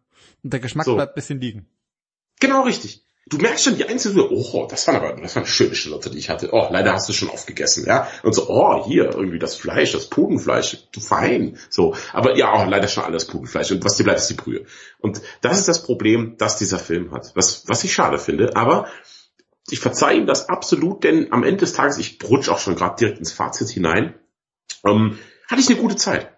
Und 0.43 0.53
der 0.53 0.61
Geschmack 0.61 0.85
so. 0.85 0.95
bleibt 0.95 1.15
bisschen 1.15 1.41
liegen. 1.41 1.67
Genau 2.39 2.63
richtig. 2.63 3.03
Du 3.27 3.37
merkst 3.37 3.63
schon 3.63 3.75
die 3.75 3.85
einzelne, 3.85 4.29
oh, 4.29 4.67
das 4.69 4.87
war 4.87 4.95
aber, 4.95 5.19
das 5.19 5.35
war 5.35 5.41
eine 5.41 5.51
schöne 5.51 5.73
Schalotte, 5.73 6.11
die 6.11 6.19
ich 6.19 6.29
hatte. 6.29 6.49
Oh, 6.51 6.67
leider 6.69 6.93
hast 6.93 7.09
du 7.09 7.13
schon 7.13 7.29
aufgegessen, 7.29 7.85
ja. 7.87 8.07
Und 8.21 8.35
so, 8.35 8.47
oh, 8.49 8.85
hier, 8.85 9.15
irgendwie 9.15 9.39
das 9.39 9.55
Fleisch, 9.55 9.93
das 9.93 10.09
Pudenfleisch, 10.09 10.77
du 10.91 10.99
fein. 10.99 11.57
So. 11.69 11.95
Aber 12.13 12.37
ja, 12.37 12.53
oh, 12.53 12.69
leider 12.69 12.87
schon 12.87 13.03
alles 13.03 13.25
Pudenfleisch. 13.25 13.71
Und 13.71 13.83
was 13.83 13.95
dir 13.97 14.03
bleibt, 14.03 14.19
ist 14.19 14.29
die 14.29 14.35
Brühe. 14.35 14.65
Und 14.99 15.21
das 15.41 15.57
ist 15.57 15.67
das 15.67 15.81
Problem, 15.81 16.35
das 16.37 16.57
dieser 16.57 16.77
Film 16.77 17.11
hat. 17.11 17.31
Was, 17.35 17.67
was 17.67 17.83
ich 17.83 17.93
schade 17.93 18.19
finde. 18.19 18.55
Aber 18.55 18.87
ich 19.69 19.79
verzeihe 19.79 20.17
ihm 20.17 20.27
das 20.27 20.49
absolut, 20.49 21.03
denn 21.03 21.31
am 21.31 21.43
Ende 21.43 21.61
des 21.61 21.73
Tages, 21.73 21.97
ich 21.97 22.19
rutsch 22.23 22.49
auch 22.49 22.59
schon 22.59 22.75
gerade 22.75 22.95
direkt 22.97 23.19
ins 23.19 23.31
Fazit 23.31 23.69
hinein, 23.69 24.13
ähm, 24.85 25.17
hatte 25.47 25.61
ich 25.61 25.69
eine 25.69 25.79
gute 25.79 25.95
Zeit. 25.95 26.31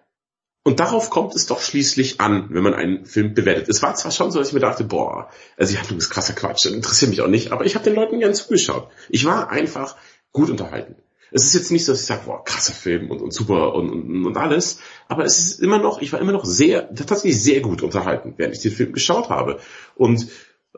Und 0.64 0.80
darauf 0.80 1.08
kommt 1.08 1.34
es 1.34 1.46
doch 1.46 1.60
schließlich 1.60 2.20
an, 2.20 2.48
wenn 2.50 2.62
man 2.62 2.74
einen 2.74 3.06
Film 3.06 3.32
bewertet. 3.32 3.68
Es 3.68 3.82
war 3.82 3.94
zwar 3.94 4.10
schon 4.10 4.30
so, 4.30 4.38
dass 4.38 4.48
ich 4.48 4.54
mir 4.54 4.60
dachte, 4.60 4.84
boah, 4.84 5.30
also 5.56 5.72
die 5.72 5.78
Handlung 5.78 5.98
ist 5.98 6.10
krasser 6.10 6.34
Quatsch, 6.34 6.66
das 6.66 6.72
interessiert 6.72 7.10
mich 7.10 7.22
auch 7.22 7.28
nicht, 7.28 7.52
aber 7.52 7.64
ich 7.64 7.74
habe 7.74 7.84
den 7.84 7.94
Leuten 7.94 8.18
gern 8.18 8.34
zugeschaut. 8.34 8.88
Ich 9.08 9.24
war 9.24 9.50
einfach 9.50 9.96
gut 10.32 10.50
unterhalten. 10.50 10.96
Es 11.30 11.44
ist 11.44 11.54
jetzt 11.54 11.70
nicht 11.70 11.84
so, 11.84 11.92
dass 11.92 12.00
ich 12.00 12.06
sage, 12.06 12.22
boah, 12.24 12.42
krasser 12.44 12.72
Film 12.72 13.10
und, 13.10 13.20
und 13.20 13.32
super 13.32 13.74
und, 13.74 13.90
und, 13.90 14.26
und 14.26 14.36
alles, 14.36 14.80
aber 15.08 15.24
es 15.24 15.38
ist 15.38 15.60
immer 15.60 15.78
noch, 15.78 16.00
ich 16.00 16.12
war 16.12 16.20
immer 16.20 16.32
noch 16.32 16.44
sehr, 16.44 16.94
tatsächlich 16.94 17.42
sehr 17.42 17.60
gut 17.60 17.82
unterhalten, 17.82 18.34
während 18.36 18.54
ich 18.54 18.62
den 18.62 18.72
Film 18.72 18.92
geschaut 18.92 19.28
habe. 19.28 19.60
Und 19.94 20.26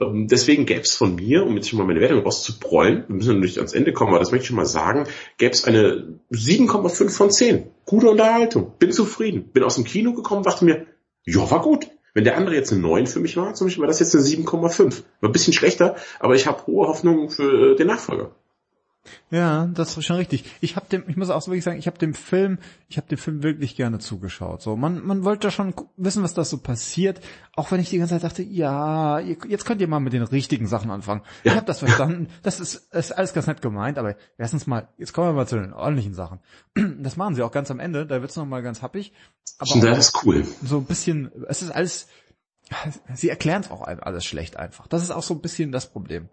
ähm, 0.01 0.29
deswegen 0.29 0.67
gäbe 0.67 0.83
es 0.83 0.95
von 0.95 1.15
mir, 1.15 1.45
um 1.45 1.57
jetzt 1.57 1.69
schon 1.69 1.79
mal 1.79 1.87
meine 1.87 2.01
Wertung 2.01 2.23
rauszuprollen, 2.23 3.05
wir 3.09 3.17
müssen 3.17 3.35
natürlich 3.35 3.59
ans 3.59 3.73
Ende 3.73 3.93
kommen, 3.93 4.11
aber 4.11 4.19
das 4.19 4.31
möchte 4.31 4.43
ich 4.43 4.49
schon 4.49 4.57
mal 4.57 4.67
sagen, 4.67 5.07
gäbe 5.39 5.53
es 5.53 5.65
eine 5.65 6.19
7,5 6.33 7.11
von 7.11 7.31
10. 7.31 7.71
Gute 7.85 8.11
Unterhaltung. 8.11 8.75
Bin 8.79 8.93
zufrieden. 8.93 9.51
Bin 9.53 9.65
aus 9.65 9.75
dem 9.75 9.85
Kino 9.85 10.13
gekommen, 10.13 10.43
dachte 10.43 10.65
mir, 10.65 10.87
ja, 11.27 11.51
war 11.51 11.63
gut. 11.63 11.89
Wenn 12.13 12.25
der 12.25 12.37
andere 12.37 12.57
jetzt 12.57 12.73
eine 12.73 12.81
9 12.81 13.07
für 13.07 13.21
mich 13.21 13.37
war, 13.37 13.55
zum 13.55 13.67
Beispiel 13.67 13.83
war 13.83 13.89
das 13.89 14.01
jetzt 14.01 14.15
eine 14.15 14.25
7,5. 14.25 15.03
War 15.21 15.29
ein 15.29 15.33
bisschen 15.33 15.53
schlechter, 15.53 15.97
aber 16.19 16.35
ich 16.35 16.47
habe 16.47 16.67
hohe 16.67 16.89
Hoffnungen 16.89 17.31
für 17.31 17.77
den 17.77 17.87
Nachfolger. 17.87 18.35
Ja, 19.31 19.67
das 19.67 19.97
ist 19.97 20.05
schon 20.05 20.17
richtig. 20.17 20.45
Ich 20.61 20.77
habe 20.77 20.87
dem, 20.89 21.05
ich 21.09 21.17
muss 21.17 21.31
auch 21.31 21.47
wirklich 21.47 21.65
sagen, 21.65 21.79
ich 21.79 21.87
habe 21.87 21.99
dem 21.99 22.15
Film, 22.15 22.59
ich 22.89 22.97
habe 22.97 23.09
dem 23.09 23.17
Film 23.17 23.43
wirklich 23.43 23.75
gerne 23.75 23.99
zugeschaut. 23.99 24.61
So, 24.61 24.77
man, 24.77 25.05
man 25.07 25.25
wollte 25.25 25.51
schon 25.51 25.75
wissen, 25.97 26.23
was 26.23 26.35
da 26.35 26.45
so 26.45 26.59
passiert, 26.59 27.21
auch 27.57 27.71
wenn 27.71 27.81
ich 27.81 27.89
die 27.89 27.99
ganze 27.99 28.15
Zeit 28.15 28.25
dachte, 28.25 28.43
ja, 28.43 29.19
ihr, 29.21 29.37
jetzt 29.49 29.65
könnt 29.65 29.81
ihr 29.81 29.89
mal 29.89 30.01
mit 30.01 30.13
den 30.13 30.23
richtigen 30.23 30.67
Sachen 30.67 30.91
anfangen. 30.91 31.23
Ja. 31.45 31.53
Ich 31.53 31.57
habe 31.57 31.67
das 31.67 31.79
verstanden. 31.79 32.29
Das 32.43 32.61
ist, 32.61 32.93
ist 32.93 33.13
alles 33.13 33.33
ganz 33.33 33.47
nett 33.47 33.63
gemeint, 33.63 33.99
aber 33.99 34.17
erstens 34.37 34.67
mal, 34.67 34.89
jetzt 34.99 35.13
kommen 35.13 35.29
wir 35.29 35.33
mal 35.33 35.49
zu 35.49 35.59
den 35.59 35.73
ordentlichen 35.73 36.15
Sachen. 36.15 36.41
Das 37.01 37.17
machen 37.17 37.35
sie 37.35 37.43
auch 37.43 37.51
ganz 37.51 37.71
am 37.71 37.81
Ende. 37.81 38.07
Da 38.07 38.21
wird's 38.21 38.37
noch 38.37 38.47
mal 38.47 38.63
ganz 38.63 38.83
happig. 38.83 39.13
Aber 39.59 39.81
das 39.81 40.09
ist 40.09 40.25
cool. 40.25 40.47
So 40.63 40.79
ein 40.79 40.85
bisschen, 40.85 41.31
es 41.49 41.63
ist 41.63 41.71
alles. 41.71 42.09
Sie 43.15 43.29
erklären 43.29 43.63
es 43.63 43.71
auch 43.71 43.83
alles 43.83 44.25
schlecht 44.25 44.57
einfach. 44.57 44.87
Das 44.87 45.03
ist 45.03 45.11
auch 45.11 45.23
so 45.23 45.35
ein 45.35 45.41
bisschen 45.41 45.73
das 45.73 45.91
Problem. 45.91 46.29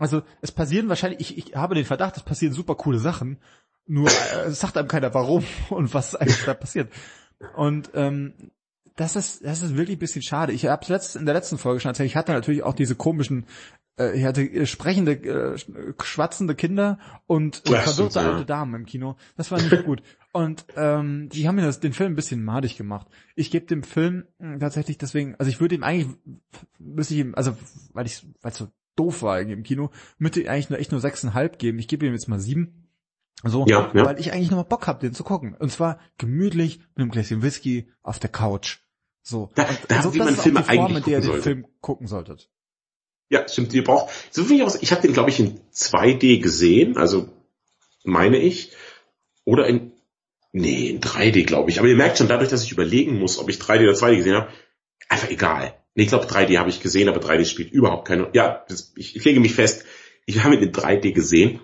Also 0.00 0.22
es 0.40 0.50
passieren 0.50 0.88
wahrscheinlich, 0.88 1.20
ich, 1.20 1.38
ich 1.38 1.54
habe 1.54 1.74
den 1.74 1.84
Verdacht, 1.84 2.16
es 2.16 2.22
passieren 2.22 2.54
super 2.54 2.74
coole 2.74 2.98
Sachen, 2.98 3.38
nur 3.86 4.08
äh, 4.08 4.46
es 4.48 4.60
sagt 4.60 4.76
einem 4.76 4.88
keiner 4.88 5.14
warum 5.14 5.44
und 5.70 5.94
was 5.94 6.16
eigentlich 6.16 6.44
da 6.44 6.54
passiert. 6.54 6.92
Und 7.54 7.90
ähm, 7.94 8.34
das 8.96 9.16
ist 9.16 9.44
das 9.44 9.62
ist 9.62 9.76
wirklich 9.76 9.96
ein 9.96 10.00
bisschen 10.00 10.22
schade. 10.22 10.52
Ich 10.52 10.66
habe 10.66 10.94
es 10.94 11.16
in 11.16 11.24
der 11.24 11.34
letzten 11.34 11.58
Folge 11.58 11.80
schon 11.80 11.90
erzählt, 11.90 12.08
ich 12.08 12.16
hatte 12.16 12.32
natürlich 12.32 12.62
auch 12.62 12.74
diese 12.74 12.96
komischen 12.96 13.46
äh, 14.00 14.18
ich 14.18 14.24
hatte 14.24 14.42
äh, 14.42 14.66
sprechende, 14.66 15.12
äh, 15.12 15.58
schwatzende 16.02 16.54
Kinder 16.54 16.98
und 17.26 17.68
äh, 17.68 17.76
verwirrte 17.80 18.20
alte 18.20 18.46
Damen 18.46 18.74
im 18.74 18.86
Kino. 18.86 19.16
Das 19.36 19.50
war 19.50 19.60
nicht 19.60 19.84
gut. 19.84 20.02
Und 20.32 20.64
ähm, 20.76 21.28
die 21.28 21.46
haben 21.46 21.56
mir 21.56 21.62
das, 21.62 21.80
den 21.80 21.92
Film 21.92 22.12
ein 22.12 22.16
bisschen 22.16 22.44
madig 22.44 22.76
gemacht. 22.76 23.08
Ich 23.34 23.50
gebe 23.50 23.66
dem 23.66 23.82
Film 23.82 24.24
mh, 24.38 24.52
hm, 24.52 24.60
tatsächlich 24.60 24.96
deswegen, 24.98 25.34
also 25.36 25.50
ich 25.50 25.60
würde 25.60 25.74
ihm 25.74 25.82
eigentlich, 25.82 26.16
müsste 26.78 27.14
ich 27.14 27.20
ihm, 27.20 27.34
also 27.34 27.56
weil 27.92 28.06
ich, 28.06 28.26
weil 28.42 28.52
so 28.52 28.68
doof 28.96 29.22
war 29.22 29.40
im 29.40 29.62
Kino, 29.62 29.90
müsste 30.18 30.40
ich 30.40 30.50
eigentlich 30.50 30.70
nur 30.70 30.78
echt 30.78 30.92
nur 30.92 31.00
sechseinhalb 31.00 31.58
geben. 31.58 31.78
Ich 31.78 31.88
gebe 31.88 32.06
ihm 32.06 32.12
jetzt 32.12 32.28
mal 32.28 32.40
sieben. 32.40 32.88
So, 33.42 33.64
ja, 33.66 33.90
ja. 33.94 34.04
weil 34.04 34.20
ich 34.20 34.32
eigentlich 34.32 34.50
noch 34.50 34.58
mal 34.58 34.64
Bock 34.64 34.86
hab, 34.86 35.00
den 35.00 35.14
zu 35.14 35.24
gucken. 35.24 35.54
Und 35.58 35.72
zwar 35.72 35.98
gemütlich 36.18 36.78
mit 36.94 36.98
einem 36.98 37.10
Gläschen 37.10 37.42
Whisky 37.42 37.90
auf 38.02 38.18
der 38.18 38.30
Couch. 38.30 38.78
So. 39.22 39.50
Da, 39.54 39.66
da 39.88 40.02
so, 40.02 40.14
wie 40.14 40.18
man 40.18 40.36
Filme 40.36 40.60
eigentlich 40.60 40.80
Form, 40.80 40.92
mit 40.92 41.06
der 41.06 41.20
ihr 41.20 41.32
den 41.32 41.42
Film 41.42 41.66
gucken 41.80 42.06
solltet. 42.06 42.50
Ja, 43.30 43.48
stimmt. 43.48 43.72
Ihr 43.72 43.84
braucht, 43.84 44.12
so 44.30 44.48
wie 44.50 44.56
ich 44.56 44.62
aus, 44.62 44.82
ich 44.82 44.90
habe 44.92 45.02
den 45.02 45.12
glaube 45.12 45.30
ich 45.30 45.40
in 45.40 45.60
2D 45.72 46.40
gesehen, 46.40 46.96
also 46.96 47.28
meine 48.02 48.38
ich, 48.38 48.72
oder 49.44 49.66
in, 49.66 49.92
nee, 50.52 50.88
in 50.88 51.00
3D 51.00 51.44
glaube 51.44 51.70
ich. 51.70 51.78
Aber 51.78 51.88
ihr 51.88 51.96
merkt 51.96 52.18
schon, 52.18 52.28
dadurch, 52.28 52.50
dass 52.50 52.64
ich 52.64 52.72
überlegen 52.72 53.18
muss, 53.18 53.38
ob 53.38 53.48
ich 53.48 53.56
3D 53.56 53.84
oder 53.84 53.96
2D 53.96 54.16
gesehen 54.16 54.34
habe, 54.34 54.52
einfach 55.08 55.30
egal. 55.30 55.74
Nee, 55.94 56.04
ich 56.04 56.08
glaube 56.08 56.26
3D 56.26 56.58
habe 56.58 56.70
ich 56.70 56.80
gesehen, 56.80 57.08
aber 57.08 57.20
3D 57.20 57.44
spielt 57.44 57.72
überhaupt 57.72 58.06
keine. 58.06 58.28
Ja, 58.32 58.64
das, 58.68 58.92
ich, 58.96 59.16
ich 59.16 59.24
lege 59.24 59.40
mich 59.40 59.54
fest, 59.54 59.84
ich 60.26 60.42
habe 60.42 60.54
ihn 60.54 60.62
in 60.62 60.72
3D 60.72 61.12
gesehen, 61.12 61.60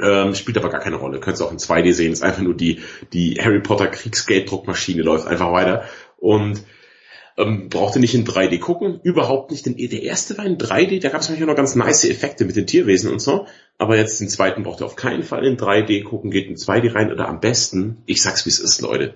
ähm, 0.00 0.34
spielt 0.34 0.58
aber 0.58 0.70
gar 0.70 0.80
keine 0.80 0.96
Rolle. 0.96 1.20
Könnt 1.20 1.40
ihr 1.40 1.44
auch 1.44 1.52
in 1.52 1.58
2D 1.58 1.92
sehen, 1.92 2.12
ist 2.12 2.22
einfach 2.22 2.42
nur 2.42 2.54
die, 2.54 2.80
die 3.12 3.34
Harry 3.40 3.60
Potter 3.60 3.88
Kriegsgelddruckmaschine 3.88 5.02
läuft 5.02 5.26
einfach 5.26 5.52
weiter. 5.52 5.84
Und 6.16 6.62
ähm, 7.36 7.68
brauchte 7.68 8.00
nicht 8.00 8.14
in 8.14 8.26
3D 8.26 8.58
gucken, 8.58 9.00
überhaupt 9.02 9.50
nicht. 9.50 9.66
Denn 9.66 9.76
der 9.76 10.02
erste 10.02 10.38
war 10.38 10.46
in 10.46 10.58
3D, 10.58 11.00
da 11.00 11.08
gab 11.08 11.20
es 11.20 11.28
manchmal 11.28 11.48
noch 11.48 11.56
ganz 11.56 11.74
nice 11.74 12.04
Effekte 12.04 12.44
mit 12.44 12.56
den 12.56 12.66
Tierwesen 12.66 13.12
und 13.12 13.20
so. 13.20 13.46
Aber 13.76 13.96
jetzt 13.96 14.20
den 14.20 14.28
zweiten 14.28 14.62
braucht 14.62 14.80
ihr 14.80 14.86
auf 14.86 14.96
keinen 14.96 15.22
Fall 15.22 15.44
in 15.44 15.56
3D 15.56 16.04
gucken, 16.04 16.30
geht 16.30 16.48
in 16.48 16.56
2D 16.56 16.94
rein 16.94 17.12
oder 17.12 17.28
am 17.28 17.40
besten, 17.40 18.02
ich 18.06 18.22
sag's 18.22 18.44
wie 18.46 18.50
es 18.50 18.60
ist, 18.60 18.80
Leute 18.82 19.14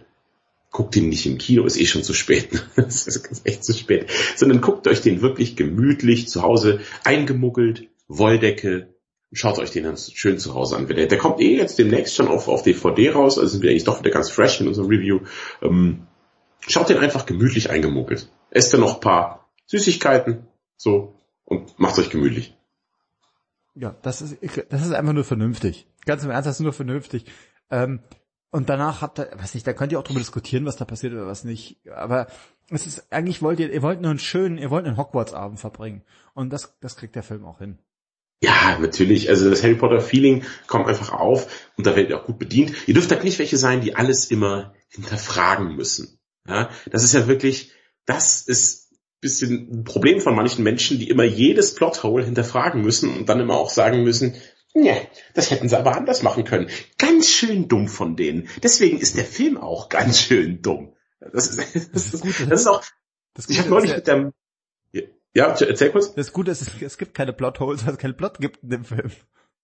guckt 0.72 0.96
ihn 0.96 1.10
nicht 1.10 1.26
im 1.26 1.38
Kino, 1.38 1.64
ist 1.64 1.78
eh 1.78 1.86
schon 1.86 2.02
zu 2.02 2.14
spät. 2.14 2.66
das 2.76 3.06
ist 3.06 3.46
echt 3.46 3.62
zu 3.62 3.74
spät. 3.74 4.10
Sondern 4.36 4.60
guckt 4.60 4.88
euch 4.88 5.02
den 5.02 5.20
wirklich 5.20 5.54
gemütlich 5.54 6.28
zu 6.28 6.42
Hause 6.42 6.80
eingemuggelt, 7.04 7.88
Wolldecke, 8.08 8.94
schaut 9.32 9.58
euch 9.58 9.70
den 9.70 9.84
dann 9.84 9.96
schön 9.96 10.38
zu 10.38 10.54
Hause 10.54 10.76
an. 10.76 10.86
Der, 10.88 11.06
der 11.06 11.18
kommt 11.18 11.40
eh 11.40 11.56
jetzt 11.56 11.78
demnächst 11.78 12.16
schon 12.16 12.28
auf, 12.28 12.48
auf 12.48 12.62
DVD 12.62 13.10
raus, 13.10 13.38
also 13.38 13.50
sind 13.50 13.62
wir 13.62 13.70
eigentlich 13.70 13.84
doch 13.84 14.00
wieder 14.00 14.10
ganz 14.10 14.30
fresh 14.30 14.60
in 14.60 14.68
unserem 14.68 14.88
Review. 14.88 15.20
Ähm, 15.62 16.06
schaut 16.66 16.88
den 16.88 16.98
einfach 16.98 17.26
gemütlich 17.26 17.70
eingemuggelt. 17.70 18.30
Esst 18.50 18.72
dann 18.72 18.80
noch 18.80 18.94
ein 18.94 19.00
paar 19.00 19.50
Süßigkeiten, 19.66 20.46
so, 20.76 21.14
und 21.44 21.78
macht 21.78 21.98
euch 21.98 22.10
gemütlich. 22.10 22.56
Ja, 23.74 23.96
das 24.02 24.20
ist, 24.20 24.36
das 24.68 24.82
ist 24.82 24.92
einfach 24.92 25.14
nur 25.14 25.24
vernünftig. 25.24 25.86
Ganz 26.04 26.24
im 26.24 26.30
Ernst, 26.30 26.46
das 26.46 26.56
ist 26.56 26.60
nur 26.60 26.74
vernünftig. 26.74 27.24
Ähm, 27.70 28.00
und 28.52 28.68
danach 28.68 29.00
habt 29.00 29.18
ihr, 29.18 29.30
weiß 29.34 29.54
nicht, 29.54 29.66
da 29.66 29.72
könnt 29.72 29.92
ihr 29.92 29.98
auch 29.98 30.04
drüber 30.04 30.20
diskutieren, 30.20 30.66
was 30.66 30.76
da 30.76 30.84
passiert 30.84 31.14
oder 31.14 31.26
was 31.26 31.42
nicht. 31.42 31.78
Aber 31.90 32.26
es 32.68 32.86
ist, 32.86 33.10
eigentlich 33.10 33.40
wollt 33.40 33.58
ihr, 33.58 33.72
ihr 33.72 33.80
wollt 33.80 34.02
nur 34.02 34.10
einen 34.10 34.18
schönen, 34.18 34.58
ihr 34.58 34.70
wollt 34.70 34.86
einen 34.86 34.98
Hogwarts-Abend 34.98 35.58
verbringen. 35.58 36.02
Und 36.34 36.52
das, 36.52 36.76
das 36.80 36.96
kriegt 36.96 37.16
der 37.16 37.22
Film 37.22 37.46
auch 37.46 37.58
hin. 37.58 37.78
Ja, 38.42 38.78
natürlich. 38.78 39.30
Also 39.30 39.48
das 39.48 39.62
Harry 39.62 39.74
Potter 39.74 40.02
Feeling 40.02 40.44
kommt 40.66 40.86
einfach 40.86 41.12
auf 41.12 41.70
und 41.78 41.86
da 41.86 41.96
werdet 41.96 42.10
ihr 42.10 42.20
auch 42.20 42.26
gut 42.26 42.38
bedient. 42.38 42.86
Ihr 42.86 42.92
dürft 42.92 43.10
halt 43.10 43.24
nicht 43.24 43.38
welche 43.38 43.56
sein, 43.56 43.80
die 43.80 43.96
alles 43.96 44.30
immer 44.30 44.74
hinterfragen 44.90 45.74
müssen. 45.74 46.18
Ja, 46.46 46.68
das 46.90 47.04
ist 47.04 47.14
ja 47.14 47.26
wirklich, 47.26 47.72
das 48.04 48.42
ist 48.42 48.82
bisschen 49.22 49.70
ein 49.72 49.84
Problem 49.84 50.20
von 50.20 50.34
manchen 50.34 50.64
Menschen, 50.64 50.98
die 50.98 51.08
immer 51.08 51.22
jedes 51.22 51.74
Plothole 51.76 52.24
hinterfragen 52.24 52.82
müssen 52.82 53.16
und 53.16 53.28
dann 53.28 53.40
immer 53.40 53.54
auch 53.54 53.70
sagen 53.70 54.02
müssen, 54.02 54.34
ja, 54.74 54.96
das 55.34 55.50
hätten 55.50 55.68
sie 55.68 55.78
aber 55.78 55.96
anders 55.96 56.22
machen 56.22 56.44
können. 56.44 56.68
Ganz 56.98 57.28
schön 57.28 57.68
dumm 57.68 57.88
von 57.88 58.16
denen. 58.16 58.48
Deswegen 58.62 58.98
ist 58.98 59.16
der 59.16 59.24
Film 59.24 59.58
auch 59.58 59.88
ganz 59.88 60.20
schön 60.20 60.62
dumm. 60.62 60.94
Das 61.20 61.48
ist, 61.48 61.58
das 61.94 62.14
ist, 62.14 62.24
das 62.24 62.60
ist 62.60 62.66
auch, 62.66 62.82
das 63.34 63.48
ich 63.48 63.58
habe 63.58 63.68
neulich 63.68 63.94
mit 63.94 64.06
dem, 64.06 64.32
ja, 65.34 65.54
erzähl 65.58 65.90
kurz. 65.90 66.14
Das 66.14 66.32
Gute 66.32 66.50
ist, 66.50 66.70
es 66.80 66.98
gibt 66.98 67.14
keine 67.14 67.32
Plotholes, 67.32 67.86
weil 67.86 67.94
es 67.94 67.98
keinen 67.98 68.16
Plot 68.16 68.38
gibt 68.38 68.62
in 68.62 68.70
dem 68.70 68.84
Film. 68.84 69.10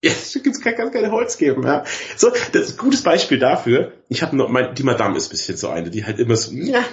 Ja, 0.01 0.11
es 0.11 0.31
gibt 0.31 0.61
kann, 0.61 0.75
kann 0.75 0.91
keine 0.91 1.11
Holz 1.11 1.37
geben, 1.37 1.63
ja. 1.63 1.83
So, 2.15 2.29
das 2.53 2.61
ist 2.61 2.71
ein 2.71 2.77
gutes 2.77 3.03
Beispiel 3.03 3.37
dafür. 3.37 3.91
Ich 4.07 4.21
habe 4.23 4.35
noch, 4.35 4.47
mein, 4.47 4.73
die 4.73 4.83
Madame 4.83 5.17
ist 5.17 5.27
ein 5.27 5.31
bisschen 5.31 5.57
so 5.57 5.67
eine, 5.67 5.89
die 5.89 6.05
halt 6.05 6.19
immer 6.19 6.37
so, 6.37 6.53
ja, 6.53 6.85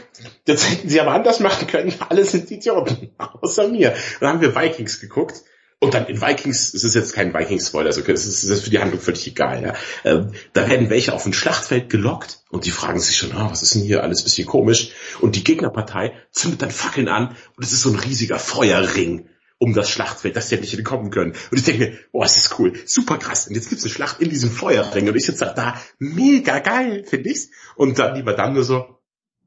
das 0.44 0.68
hätten 0.68 0.88
sie 0.88 1.00
aber 1.00 1.12
anders 1.12 1.38
machen 1.38 1.68
können. 1.68 1.94
Alle 2.08 2.24
sind 2.24 2.50
Idioten, 2.50 3.12
außer 3.16 3.68
mir. 3.68 3.94
Dann 4.20 4.28
haben 4.28 4.40
wir 4.40 4.56
Vikings 4.56 5.00
geguckt. 5.00 5.44
Und 5.78 5.92
dann 5.92 6.06
in 6.06 6.22
Vikings, 6.22 6.72
es 6.72 6.84
ist 6.84 6.94
jetzt 6.94 7.14
kein 7.14 7.34
Vikings-Spoiler, 7.34 7.88
also 7.88 8.00
es 8.00 8.26
ist, 8.26 8.42
es 8.42 8.48
ist 8.48 8.64
für 8.64 8.70
die 8.70 8.78
Handlung 8.78 8.98
völlig 8.98 9.26
egal, 9.26 9.62
ja. 9.62 9.74
Ähm, 10.04 10.32
da 10.54 10.68
werden 10.70 10.88
welche 10.88 11.12
auf 11.12 11.26
ein 11.26 11.34
Schlachtfeld 11.34 11.90
gelockt 11.90 12.40
und 12.48 12.64
die 12.64 12.70
fragen 12.70 12.98
sich 12.98 13.16
schon, 13.16 13.32
ah, 13.32 13.50
was 13.50 13.62
ist 13.62 13.74
denn 13.74 13.82
hier 13.82 14.02
alles 14.02 14.22
bisschen 14.22 14.46
komisch? 14.46 14.92
Und 15.20 15.36
die 15.36 15.44
Gegnerpartei 15.44 16.14
zündet 16.30 16.62
dann 16.62 16.70
Fackeln 16.70 17.08
an 17.08 17.36
und 17.56 17.64
es 17.64 17.72
ist 17.72 17.82
so 17.82 17.90
ein 17.90 17.98
riesiger 17.98 18.38
Feuerring 18.38 19.28
um 19.58 19.74
das 19.74 19.90
Schlachtfeld, 19.90 20.36
dass 20.36 20.48
die 20.48 20.56
nicht 20.56 20.76
entkommen 20.76 21.10
können. 21.10 21.32
Und 21.50 21.58
ich 21.58 21.64
denke 21.64 21.86
mir, 21.86 21.98
boah, 22.12 22.24
ist 22.24 22.58
cool, 22.58 22.72
super 22.86 23.18
krass. 23.18 23.46
Und 23.48 23.54
jetzt 23.54 23.68
gibt's 23.68 23.84
eine 23.84 23.92
Schlacht 23.92 24.20
in 24.20 24.30
diesem 24.30 24.50
Feuerring 24.50 25.08
und 25.08 25.16
ich 25.16 25.26
sitze 25.26 25.52
da, 25.54 25.80
mega 25.98 26.58
geil, 26.58 27.04
finde 27.04 27.30
ich's. 27.30 27.50
Und 27.74 27.98
dann 27.98 28.14
die 28.14 28.22
Madame 28.22 28.54
nur 28.54 28.64
so, 28.64 28.98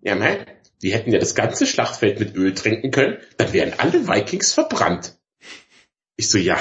ja 0.02 0.16
nein, 0.16 0.46
die 0.82 0.94
hätten 0.94 1.12
ja 1.12 1.20
das 1.20 1.36
ganze 1.36 1.66
Schlachtfeld 1.66 2.20
mit 2.20 2.36
Öl 2.36 2.54
trinken 2.54 2.92
können, 2.92 3.18
dann 3.38 3.54
wären 3.54 3.74
alle 3.78 4.08
Vikings 4.08 4.54
verbrannt. 4.54 5.19
Ich 6.20 6.30
so, 6.30 6.38
ja, 6.38 6.58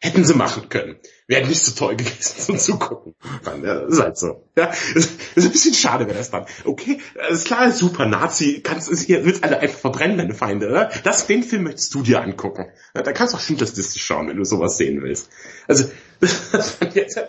hätten 0.00 0.24
sie 0.24 0.34
machen 0.34 0.68
können 0.68 0.98
wäre 1.28 1.46
nicht 1.46 1.62
so 1.62 1.72
toll 1.72 1.94
gewesen 1.94 2.38
zum 2.38 2.58
Zugucken. 2.58 3.14
Ja, 3.62 3.80
ist 3.86 4.00
halt 4.00 4.18
so. 4.18 4.48
Ja, 4.56 4.72
ist, 4.94 5.20
ist 5.34 5.44
ein 5.44 5.52
bisschen 5.52 5.74
schade, 5.74 6.06
wäre 6.06 6.16
das 6.16 6.30
dann. 6.30 6.46
Okay, 6.64 6.98
ist 7.30 7.46
klar, 7.46 7.70
super 7.70 8.06
Nazi, 8.06 8.62
kannst 8.64 8.90
es 8.90 9.08
ihr 9.08 9.24
willst 9.24 9.44
alle 9.44 9.60
einfach 9.60 9.78
verbrennen, 9.78 10.16
deine 10.16 10.34
Feinde, 10.34 10.68
oder? 10.68 10.90
Das, 11.04 11.26
den 11.26 11.42
Film 11.42 11.64
möchtest 11.64 11.94
du 11.94 12.02
dir 12.02 12.22
angucken. 12.22 12.66
Da 12.94 13.12
kannst 13.12 13.34
du 13.34 13.36
auch 13.36 13.42
Schindlers 13.42 13.98
schauen, 13.98 14.28
wenn 14.28 14.38
du 14.38 14.44
sowas 14.44 14.78
sehen 14.78 15.02
willst. 15.02 15.28
Also, 15.68 15.90
das 16.20 16.70
fand 16.70 16.94
jetzt, 16.94 17.20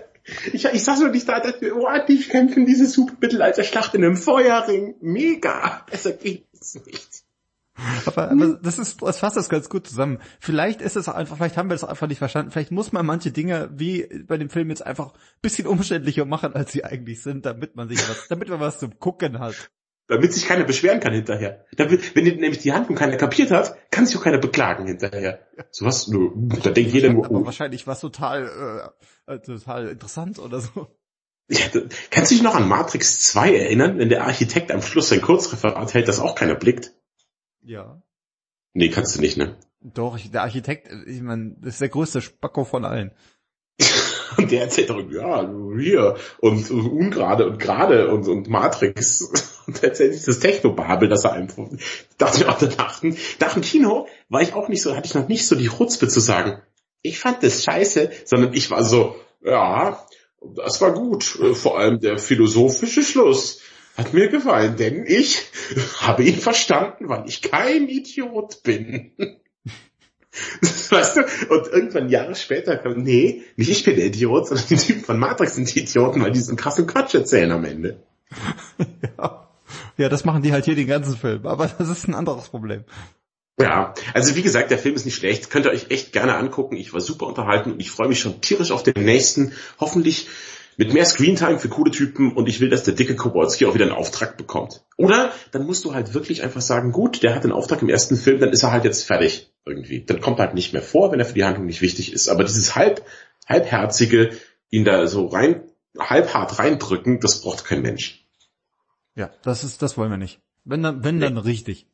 ich, 0.54 0.64
ich 0.66 0.84
saß 0.84 1.00
nur 1.02 1.10
nicht 1.10 1.28
da, 1.28 1.42
dachte, 1.42 1.74
oh, 1.76 1.88
die 2.08 2.22
kämpfen 2.22 2.66
diese 2.66 2.86
super 2.86 3.14
Mittelalter-Schlacht 3.20 3.96
in 3.96 4.06
einem 4.06 4.18
Feuerring. 4.18 4.96
Mega. 5.02 5.86
Besser 5.92 6.14
geht's 6.14 6.76
nicht. 6.86 7.19
Aber, 8.06 8.32
aber 8.32 8.60
das 8.62 8.80
ist, 8.80 9.02
das 9.02 9.20
fasst 9.20 9.38
das 9.38 9.50
ganz 9.50 9.70
gut 9.70 9.88
zusammen. 9.88 10.20
Vielleicht 10.40 10.82
ist 10.82 10.96
es 10.96 11.10
einfach, 11.10 11.38
vielleicht 11.38 11.58
haben 11.58 11.70
wir 11.70 11.76
das 11.76 11.84
einfach 11.84 12.08
nicht 12.08 12.18
verstanden. 12.18 12.52
Vielleicht 12.52 12.72
muss 12.72 12.92
man 12.92 13.06
manche 13.06 13.32
Dinge 13.32 13.70
wie 13.74 14.08
bei 14.28 14.38
dem 14.38 14.50
Film 14.50 14.70
jetzt 14.70 14.86
einfach 14.86 15.14
ein 15.14 15.42
bisschen 15.42 15.68
umständlicher 15.68 16.26
machen, 16.26 16.54
als 16.54 16.72
sie 16.72 16.84
eigentlich 16.84 17.22
sind, 17.22 17.46
damit 17.46 17.76
man 17.76 17.90
sich 17.90 18.00
was, 18.10 18.28
damit 18.28 18.50
man 18.50 18.60
was 18.60 18.80
zum 18.80 19.00
Gucken 19.00 19.40
hat. 19.40 19.70
Damit 20.08 20.34
sich 20.34 20.48
keiner 20.48 20.64
beschweren 20.64 21.00
kann 21.00 21.14
hinterher. 21.14 21.66
Damit, 21.78 22.16
wenn 22.16 22.24
nämlich 22.24 22.58
die 22.58 22.74
Handlung 22.74 22.98
keiner 22.98 23.16
kapiert 23.16 23.52
hat, 23.52 23.78
kann 23.92 24.08
sich 24.08 24.18
auch 24.18 24.24
keiner 24.24 24.40
beklagen 24.40 24.88
hinterher. 24.88 25.48
So 25.70 25.86
was, 25.86 26.08
nur, 26.08 26.34
da 26.64 26.72
denkt 26.72 26.94
jeder 26.94 27.14
nur, 27.14 27.30
oh. 27.30 27.46
wahrscheinlich 27.46 27.86
was 27.86 28.00
total, 28.00 28.92
äh, 29.28 29.36
äh, 29.36 29.40
total 29.40 29.90
interessant 29.90 30.40
oder 30.40 30.62
so. 30.62 30.88
Ja, 31.48 31.66
kannst 32.12 32.32
du 32.32 32.36
dich 32.36 32.44
noch 32.44 32.56
an 32.56 32.68
Matrix 32.68 33.22
2 33.32 33.56
erinnern, 33.56 33.98
wenn 33.98 34.10
der 34.10 34.24
Architekt 34.24 34.72
am 34.72 34.84
Schluss 34.84 35.10
sein 35.10 35.22
Kurzreferat 35.22 35.94
hält, 35.96 36.08
das 36.08 36.20
auch 36.20 36.36
keiner 36.36 36.56
blickt? 36.56 36.94
Ja. 37.62 38.02
Nee, 38.74 38.90
kannst 38.90 39.16
du 39.16 39.22
nicht, 39.22 39.38
ne? 39.38 39.58
Doch, 39.82 40.18
ich, 40.18 40.32
der 40.32 40.44
Architekt, 40.44 40.90
ich 41.08 41.22
meine, 41.22 41.56
das 41.60 41.76
ist 41.76 41.82
der 41.82 41.90
größte 41.90 42.22
Spacko 42.22 42.66
von 42.66 42.86
allen. 42.86 43.12
und 44.38 44.52
der 44.52 44.64
erzählt 44.64 44.90
doch, 44.90 45.00
ja, 45.10 45.50
hier, 45.78 46.18
und, 46.40 46.70
und 46.70 46.88
ungerade 46.88 47.48
und 47.48 47.60
gerade 47.60 48.10
und, 48.10 48.28
und 48.28 48.50
Matrix. 48.50 49.56
Und 49.70 49.84
erzählt 49.84 50.28
das 50.28 50.40
Technobabel, 50.40 51.10
das 51.10 51.26
er 51.26 51.34
einfach, 51.34 51.68
dachte 52.18 52.38
ich 52.40 52.46
auch 52.48 52.58
danach, 52.58 53.04
nach 53.40 53.54
dem 53.54 53.62
Kino 53.62 54.08
war 54.28 54.42
ich 54.42 54.56
auch 54.56 54.68
nicht 54.68 54.82
so, 54.82 54.96
hatte 54.96 55.06
ich 55.06 55.14
noch 55.14 55.28
nicht 55.28 55.46
so 55.46 55.56
die 55.56 55.68
Chutzpe 55.68 56.08
zu 56.08 56.20
sagen, 56.20 56.60
ich 57.04 57.20
fand 57.20 57.44
das 57.44 57.64
scheiße, 57.66 58.10
sondern 58.26 58.56
ich 58.56 58.72
war 58.72 58.84
so, 58.84 59.16
ja, 59.44 60.04
das 60.56 60.82
war 60.82 60.94
gut, 60.94 61.24
vor 61.24 61.78
allem 61.78 62.00
der 62.00 62.18
philosophische 62.18 63.04
Schluss 63.04 63.62
hat 64.00 64.14
mir 64.14 64.30
gefallen, 64.30 64.76
denn 64.78 65.06
ich 65.06 65.42
habe 66.00 66.24
ihn 66.24 66.40
verstanden, 66.40 67.10
weil 67.10 67.28
ich 67.28 67.42
kein 67.42 67.88
Idiot 67.88 68.64
bin. 68.64 69.12
weißt 70.90 71.18
du? 71.18 71.22
Und 71.54 71.68
irgendwann 71.68 72.10
Jahre 72.10 72.36
später 72.36 72.78
kam, 72.78 73.04
nee, 73.04 73.44
nicht 73.58 73.70
ich 73.70 73.84
bin 73.84 73.96
der 73.96 74.06
Idiot, 74.06 74.48
sondern 74.48 74.68
die 74.68 74.78
Typen 74.78 75.04
von 75.04 75.20
Matrix 75.20 75.56
sind 75.56 75.74
die 75.74 75.82
Idioten, 75.82 76.22
weil 76.22 76.32
die 76.32 76.40
so 76.40 76.50
einen 76.50 76.58
krassen 76.58 76.88
Quatsch 76.88 77.14
erzählen 77.14 77.52
am 77.52 77.66
Ende. 77.66 78.04
ja. 79.18 79.50
ja, 79.98 80.10
das 80.10 80.24
machen 80.26 80.44
die 80.44 80.52
halt 80.52 80.66
hier 80.66 80.76
den 80.76 80.88
ganzen 80.88 81.18
Film, 81.18 81.46
aber 81.46 81.68
das 81.68 81.90
ist 81.90 82.08
ein 82.08 82.16
anderes 82.16 82.50
Problem. 82.50 82.86
Ja, 83.60 83.94
also 84.14 84.38
wie 84.38 84.42
gesagt, 84.42 84.72
der 84.72 84.78
Film 84.78 84.96
ist 84.96 85.06
nicht 85.06 85.18
schlecht, 85.18 85.50
könnt 85.50 85.66
ihr 85.66 85.72
euch 85.72 85.88
echt 85.90 86.14
gerne 86.14 86.36
angucken. 86.36 86.78
Ich 86.78 86.94
war 86.94 87.02
super 87.02 87.26
unterhalten 87.28 87.74
und 87.74 87.82
ich 87.82 87.92
freue 87.92 88.08
mich 88.08 88.22
schon 88.22 88.40
tierisch 88.40 88.72
auf 88.72 88.84
den 88.84 89.04
nächsten. 89.04 89.52
Hoffentlich 89.80 90.30
mit 90.80 90.94
mehr 90.94 91.04
Screentime 91.04 91.60
für 91.60 91.68
coole 91.68 91.92
Typen 91.92 92.32
und 92.32 92.48
ich 92.48 92.62
will, 92.62 92.70
dass 92.70 92.84
der 92.84 92.94
dicke 92.94 93.18
Kowalski 93.18 93.66
auch 93.66 93.74
wieder 93.74 93.84
einen 93.84 93.94
Auftrag 93.94 94.38
bekommt. 94.38 94.82
Oder 94.96 95.34
dann 95.52 95.66
musst 95.66 95.84
du 95.84 95.94
halt 95.94 96.14
wirklich 96.14 96.42
einfach 96.42 96.62
sagen, 96.62 96.94
gut, 96.94 97.22
der 97.22 97.36
hat 97.36 97.44
den 97.44 97.52
Auftrag 97.52 97.82
im 97.82 97.90
ersten 97.90 98.16
Film, 98.16 98.40
dann 98.40 98.52
ist 98.52 98.64
er 98.64 98.72
halt 98.72 98.86
jetzt 98.86 99.04
fertig 99.04 99.52
irgendwie. 99.66 100.06
Dann 100.06 100.22
kommt 100.22 100.40
er 100.40 100.46
halt 100.46 100.56
nicht 100.56 100.72
mehr 100.72 100.82
vor, 100.82 101.12
wenn 101.12 101.20
er 101.20 101.26
für 101.26 101.34
die 101.34 101.44
Handlung 101.44 101.66
nicht 101.66 101.82
wichtig 101.82 102.14
ist. 102.14 102.30
Aber 102.30 102.46
dieses 102.46 102.78
halb, 102.78 103.04
halbherzige, 103.46 104.30
ihn 104.70 104.86
da 104.86 105.06
so 105.08 105.26
rein, 105.26 105.64
halbhart 106.00 106.60
reindrücken, 106.60 107.20
das 107.20 107.42
braucht 107.42 107.66
kein 107.66 107.82
Mensch. 107.82 108.26
Ja, 109.16 109.32
das 109.44 109.66
ist, 109.66 109.82
das 109.82 109.98
wollen 109.98 110.12
wir 110.12 110.18
nicht. 110.18 110.40
Wenn 110.64 110.82
dann, 110.82 111.04
wenn 111.04 111.20
dann 111.20 111.38
richtig. 111.38 111.88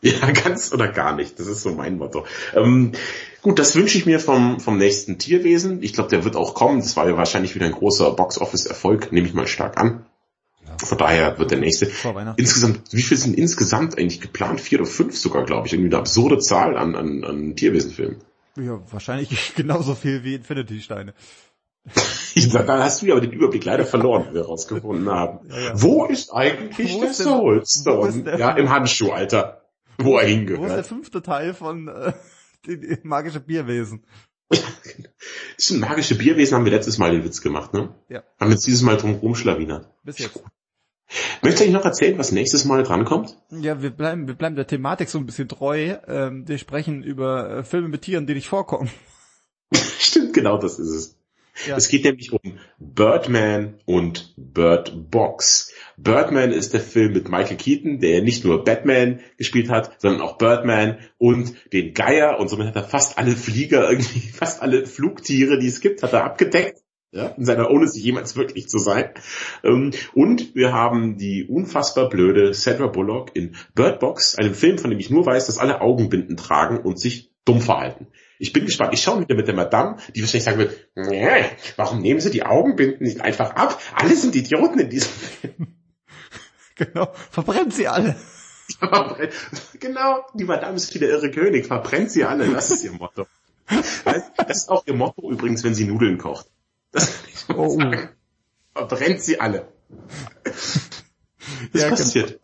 Ja, 0.00 0.30
ganz 0.44 0.72
oder 0.72 0.86
gar 0.86 1.16
nicht. 1.16 1.40
Das 1.40 1.48
ist 1.48 1.64
so 1.64 1.72
mein 1.72 1.98
Motto. 1.98 2.24
Ähm, 2.54 2.92
gut, 3.42 3.58
das 3.58 3.74
wünsche 3.76 3.98
ich 3.98 4.06
mir 4.06 4.20
vom, 4.20 4.60
vom 4.60 4.78
nächsten 4.78 5.18
Tierwesen. 5.18 5.82
Ich 5.82 5.92
glaube, 5.92 6.10
der 6.10 6.24
wird 6.24 6.36
auch 6.36 6.54
kommen. 6.54 6.80
Das 6.80 6.96
war 6.96 7.08
ja 7.08 7.16
wahrscheinlich 7.16 7.54
wieder 7.54 7.66
ein 7.66 7.72
großer 7.72 8.10
Box-Office-Erfolg, 8.12 9.12
nehme 9.12 9.26
ich 9.26 9.34
mal 9.34 9.46
stark 9.46 9.78
an. 9.78 10.06
Von 10.84 10.98
daher 10.98 11.38
wird 11.38 11.50
der 11.50 11.58
nächste. 11.58 11.90
Insgesamt, 12.36 12.92
wie 12.92 13.02
viel 13.02 13.16
sind 13.16 13.36
insgesamt 13.36 13.98
eigentlich 13.98 14.20
geplant? 14.20 14.60
Vier 14.60 14.80
oder 14.80 14.88
fünf 14.88 15.16
sogar, 15.16 15.44
glaube 15.44 15.66
ich. 15.66 15.72
Irgendwie 15.72 15.90
eine 15.90 15.98
absurde 15.98 16.38
Zahl 16.38 16.76
an, 16.76 16.94
an, 16.94 17.24
an 17.24 17.56
Tierwesenfilmen. 17.56 18.18
Ja, 18.56 18.80
wahrscheinlich 18.90 19.54
genauso 19.56 19.94
viel 19.94 20.22
wie 20.24 20.34
Infinity-Steine. 20.34 21.14
dann 22.52 22.68
hast 22.68 23.02
du 23.02 23.06
ja 23.06 23.14
aber 23.14 23.22
den 23.22 23.32
Überblick 23.32 23.64
leider 23.64 23.84
verloren, 23.84 24.26
wie 24.30 24.34
wir 24.34 24.44
rausgefunden 24.44 25.10
haben. 25.10 25.48
Ja, 25.48 25.58
ja. 25.58 25.72
Wo 25.74 26.04
ist 26.04 26.32
eigentlich 26.32 26.94
Wo 26.94 27.00
der 27.00 27.14
Soulstone? 27.14 28.38
Ja, 28.38 28.50
im 28.52 28.70
Handschuh, 28.70 29.10
Alter 29.10 29.62
wo 29.98 30.18
er 30.18 30.26
hingehört. 30.26 30.62
Wo 30.62 30.66
ist 30.66 30.74
der 30.74 30.84
fünfte 30.84 31.22
Teil 31.22 31.54
von 31.54 31.88
äh, 31.88 32.12
die, 32.66 32.98
magische 33.02 33.40
Bierwesen? 33.40 34.04
das 35.56 35.70
magische 35.72 36.14
Bierwesen, 36.14 36.56
haben 36.56 36.64
wir 36.64 36.72
letztes 36.72 36.98
Mal 36.98 37.10
den 37.10 37.24
Witz 37.24 37.42
gemacht, 37.42 37.74
ne? 37.74 37.94
Ja. 38.08 38.22
Haben 38.40 38.50
jetzt 38.50 38.66
dieses 38.66 38.82
Mal 38.82 38.96
drum 38.96 39.14
rumschlawinert. 39.14 39.90
Bis 40.04 40.18
jetzt. 40.18 40.42
Möchtest 41.42 41.68
du 41.68 41.72
noch 41.72 41.84
erzählen, 41.84 42.18
was 42.18 42.32
nächstes 42.32 42.64
Mal 42.64 42.82
drankommt? 42.82 43.36
Ja, 43.50 43.82
wir 43.82 43.90
bleiben, 43.90 44.26
wir 44.26 44.34
bleiben 44.34 44.56
der 44.56 44.66
Thematik 44.66 45.08
so 45.08 45.18
ein 45.18 45.26
bisschen 45.26 45.48
treu. 45.48 45.96
Ähm, 46.06 46.46
wir 46.46 46.58
sprechen 46.58 47.02
über 47.02 47.58
äh, 47.58 47.64
Filme 47.64 47.88
mit 47.88 48.02
Tieren, 48.02 48.26
die 48.26 48.34
nicht 48.34 48.48
vorkommen. 48.48 48.90
Stimmt, 49.98 50.34
genau 50.34 50.58
das 50.58 50.78
ist 50.78 50.90
es. 50.90 51.18
Ja. 51.66 51.76
Es 51.76 51.88
geht 51.88 52.04
nämlich 52.04 52.32
um 52.32 52.58
Birdman 52.78 53.80
und 53.84 54.34
Bird 54.36 55.10
Box. 55.10 55.72
Birdman 56.00 56.52
ist 56.52 56.74
der 56.74 56.80
Film 56.80 57.12
mit 57.12 57.28
Michael 57.28 57.56
Keaton, 57.56 57.98
der 57.98 58.22
nicht 58.22 58.44
nur 58.44 58.62
Batman 58.62 59.18
gespielt 59.36 59.68
hat, 59.68 60.00
sondern 60.00 60.20
auch 60.20 60.38
Birdman 60.38 60.98
und 61.18 61.54
den 61.72 61.92
Geier 61.92 62.38
und 62.38 62.48
somit 62.48 62.68
hat 62.68 62.76
er 62.76 62.84
fast 62.84 63.18
alle 63.18 63.32
Flieger 63.32 63.90
irgendwie, 63.90 64.20
fast 64.32 64.62
alle 64.62 64.86
Flugtiere, 64.86 65.58
die 65.58 65.66
es 65.66 65.80
gibt, 65.80 66.04
hat 66.04 66.12
er 66.12 66.24
abgedeckt. 66.24 66.78
Ja, 67.10 67.28
in 67.28 67.46
seiner, 67.46 67.70
ohne 67.70 67.88
sich 67.88 68.04
jemals 68.04 68.36
wirklich 68.36 68.68
zu 68.68 68.76
sein. 68.76 69.08
Ähm, 69.64 69.92
und 70.12 70.54
wir 70.54 70.74
haben 70.74 71.16
die 71.16 71.46
unfassbar 71.48 72.10
blöde 72.10 72.52
Sandra 72.52 72.88
Bullock 72.88 73.34
in 73.34 73.56
Bird 73.74 73.98
Box, 73.98 74.36
einem 74.36 74.52
Film, 74.52 74.76
von 74.76 74.90
dem 74.90 75.00
ich 75.00 75.08
nur 75.08 75.24
weiß, 75.24 75.46
dass 75.46 75.56
alle 75.56 75.80
Augenbinden 75.80 76.36
tragen 76.36 76.80
und 76.80 77.00
sich 77.00 77.32
dumm 77.46 77.62
verhalten. 77.62 78.08
Ich 78.38 78.52
bin 78.52 78.66
gespannt. 78.66 78.92
Ich 78.92 79.00
schaue 79.00 79.22
wieder 79.22 79.34
mit 79.34 79.48
der 79.48 79.54
Madame, 79.54 79.96
die 80.14 80.20
wahrscheinlich 80.20 80.44
sagen 80.44 80.58
wird, 80.58 80.90
warum 81.76 82.02
nehmen 82.02 82.20
Sie 82.20 82.30
die 82.30 82.44
Augenbinden 82.44 83.06
nicht 83.06 83.22
einfach 83.22 83.56
ab? 83.56 83.80
Alle 83.94 84.14
sind 84.14 84.36
Idioten 84.36 84.78
in 84.78 84.90
diesem 84.90 85.10
Film. 85.10 85.77
Genau, 86.78 87.12
verbrennt 87.30 87.74
sie 87.74 87.88
alle. 87.88 88.14
genau, 89.80 90.24
die 90.34 90.44
Madame 90.44 90.76
ist 90.76 90.94
wieder 90.94 91.08
irre 91.08 91.30
König, 91.30 91.66
verbrennt 91.66 92.10
sie 92.12 92.24
alle, 92.24 92.48
das 92.48 92.70
ist 92.70 92.84
ihr 92.84 92.92
Motto. 92.92 93.26
Das 93.66 94.56
ist 94.56 94.68
auch 94.68 94.86
ihr 94.86 94.94
Motto 94.94 95.30
übrigens, 95.30 95.64
wenn 95.64 95.74
sie 95.74 95.84
Nudeln 95.84 96.18
kocht. 96.18 96.46
Das 96.92 97.46
oh. 97.54 97.78
Verbrennt 98.74 99.22
sie 99.22 99.40
alle. 99.40 99.68
Das 100.44 101.82
ja, 101.82 101.88
passiert. 101.88 102.40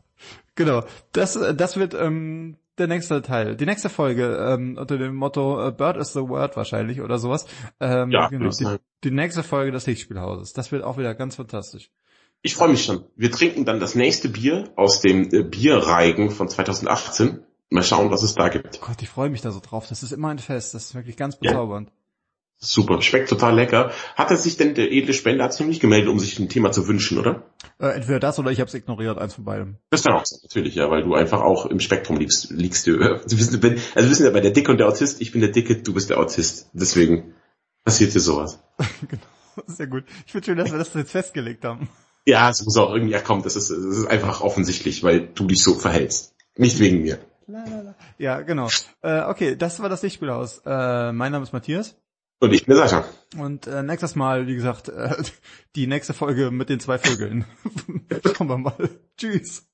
Genau. 0.55 0.81
genau. 0.81 0.93
Das, 1.13 1.39
das 1.57 1.77
wird 1.77 1.95
ähm, 1.95 2.57
der 2.79 2.89
nächste 2.89 3.23
Teil. 3.23 3.57
Die 3.57 3.67
nächste 3.67 3.89
Folge 3.89 4.37
ähm, 4.37 4.77
unter 4.79 4.99
dem 4.99 5.15
Motto 5.15 5.67
uh, 5.67 5.71
Bird 5.71 5.97
is 5.97 6.13
the 6.13 6.21
word 6.21 6.57
wahrscheinlich 6.57 7.01
oder 7.01 7.19
sowas. 7.19 7.47
Ähm, 7.81 8.11
ja, 8.11 8.29
genau. 8.29 8.51
Die, 8.51 8.77
die 9.05 9.11
nächste 9.11 9.43
Folge 9.43 9.73
des 9.73 9.87
Lichtspielhauses. 9.87 10.53
Das 10.53 10.73
wird 10.73 10.83
auch 10.83 10.99
wieder 10.99 11.15
ganz 11.15 11.37
fantastisch. 11.37 11.91
Ich 12.47 12.57
freue 12.57 12.69
mich 12.69 12.85
schon. 12.85 13.07
Wir 13.17 13.33
trinken 13.33 13.65
dann 13.65 13.81
das 13.81 13.95
nächste 13.95 14.29
Bier 14.29 14.71
aus 14.77 15.01
dem 15.01 15.33
äh, 15.33 15.43
Bierreigen 15.43 16.31
von 16.31 16.47
2018. 16.47 17.43
Mal 17.71 17.83
schauen, 17.83 18.11
was 18.11 18.23
es 18.23 18.35
da 18.35 18.51
gibt. 18.51 18.83
Gott, 18.83 19.01
ich 19.01 19.09
freue 19.09 19.31
mich 19.31 19.41
da 19.41 19.51
so 19.51 19.61
drauf. 19.61 19.87
Das 19.89 20.03
ist 20.03 20.13
immer 20.13 20.29
ein 20.29 20.39
Fest. 20.39 20.75
Das 20.75 20.85
ist 20.85 20.95
wirklich 20.95 21.17
ganz 21.17 21.37
bezaubernd. 21.39 21.89
Ja. 21.89 21.95
Super, 22.59 23.01
schmeckt 23.01 23.31
total 23.31 23.55
lecker. 23.55 23.93
Hat 24.15 24.31
er 24.31 24.37
sich 24.37 24.59
denn 24.59 24.75
der 24.75 24.93
edle 24.93 25.15
Spender 25.15 25.49
zu 25.49 25.65
nicht 25.65 25.81
gemeldet, 25.81 26.11
um 26.11 26.19
sich 26.19 26.39
ein 26.39 26.51
Thema 26.51 26.71
zu 26.71 26.87
wünschen, 26.87 27.19
oder? 27.19 27.51
Äh, 27.79 27.95
entweder 27.97 28.21
das 28.21 28.39
oder 28.39 28.51
ich 28.51 28.61
habe 28.61 28.69
es 28.69 28.75
ignoriert, 28.75 29.17
eins 29.17 29.35
von 29.35 29.45
beidem. 29.45 29.79
Das 29.89 30.05
wäre 30.05 30.17
auch 30.17 30.27
so, 30.27 30.37
natürlich, 30.43 30.75
ja, 30.75 30.91
weil 30.91 31.03
du 31.03 31.15
einfach 31.15 31.41
auch 31.41 31.65
im 31.65 31.81
Spektrum 31.81 32.19
liegst. 32.19 32.51
liegst 32.51 32.87
du, 32.87 32.99
also 33.23 33.39
wissen, 33.39 33.63
wenn, 33.63 33.81
also 33.95 34.11
wissen 34.11 34.27
ja 34.27 34.31
bei 34.31 34.41
der 34.41 34.51
Dicke 34.51 34.71
und 34.71 34.77
der 34.77 34.89
Autist, 34.89 35.23
ich 35.23 35.33
bin 35.33 35.41
der 35.41 35.51
Dicke, 35.51 35.77
du 35.77 35.95
bist 35.95 36.11
der 36.11 36.19
Autist. 36.19 36.69
Deswegen 36.75 37.33
passiert 37.85 38.13
hier 38.13 38.21
sowas. 38.21 38.63
genau, 39.09 39.23
sehr 39.67 39.87
gut. 39.87 40.05
Ich 40.27 40.33
finde 40.33 40.45
schön, 40.45 40.59
dass 40.59 40.71
wir 40.71 40.79
das 40.79 40.93
jetzt 40.93 41.13
festgelegt 41.13 41.65
haben. 41.65 41.89
Ja, 42.27 42.49
es 42.51 42.65
muss 42.65 42.77
auch 42.77 42.93
irgendwie, 42.93 43.13
ja 43.13 43.21
komm, 43.21 43.43
das 43.43 43.57
ist, 43.57 43.71
das 43.71 43.79
ist 43.79 44.07
einfach 44.07 44.41
offensichtlich, 44.41 45.03
weil 45.03 45.21
du 45.21 45.47
dich 45.47 45.63
so 45.63 45.75
verhältst. 45.75 46.35
Nicht 46.57 46.79
wegen 46.79 47.03
mir. 47.03 47.19
Ja, 48.19 48.41
genau. 48.41 48.69
Äh, 49.03 49.23
okay, 49.23 49.57
das 49.57 49.81
war 49.81 49.89
das 49.89 50.03
Lichtspielhaus. 50.03 50.63
Äh, 50.65 51.13
mein 51.13 51.33
Name 51.33 51.43
ist 51.43 51.53
Matthias. 51.53 51.97
Und 52.41 52.53
ich 52.53 52.67
bin 52.67 52.77
Sascha. 52.77 53.05
Und 53.39 53.67
äh, 53.67 53.83
nächstes 53.83 54.15
Mal, 54.15 54.47
wie 54.47 54.55
gesagt, 54.55 54.89
äh, 54.89 55.23
die 55.77 55.87
nächste 55.87 56.15
Folge 56.15 56.51
mit 56.51 56.69
den 56.69 56.81
zwei 56.81 56.99
Vögeln. 56.99 57.45
Schauen 58.37 58.49
wir 58.49 58.59
mal. 58.59 58.91
Tschüss. 59.17 59.67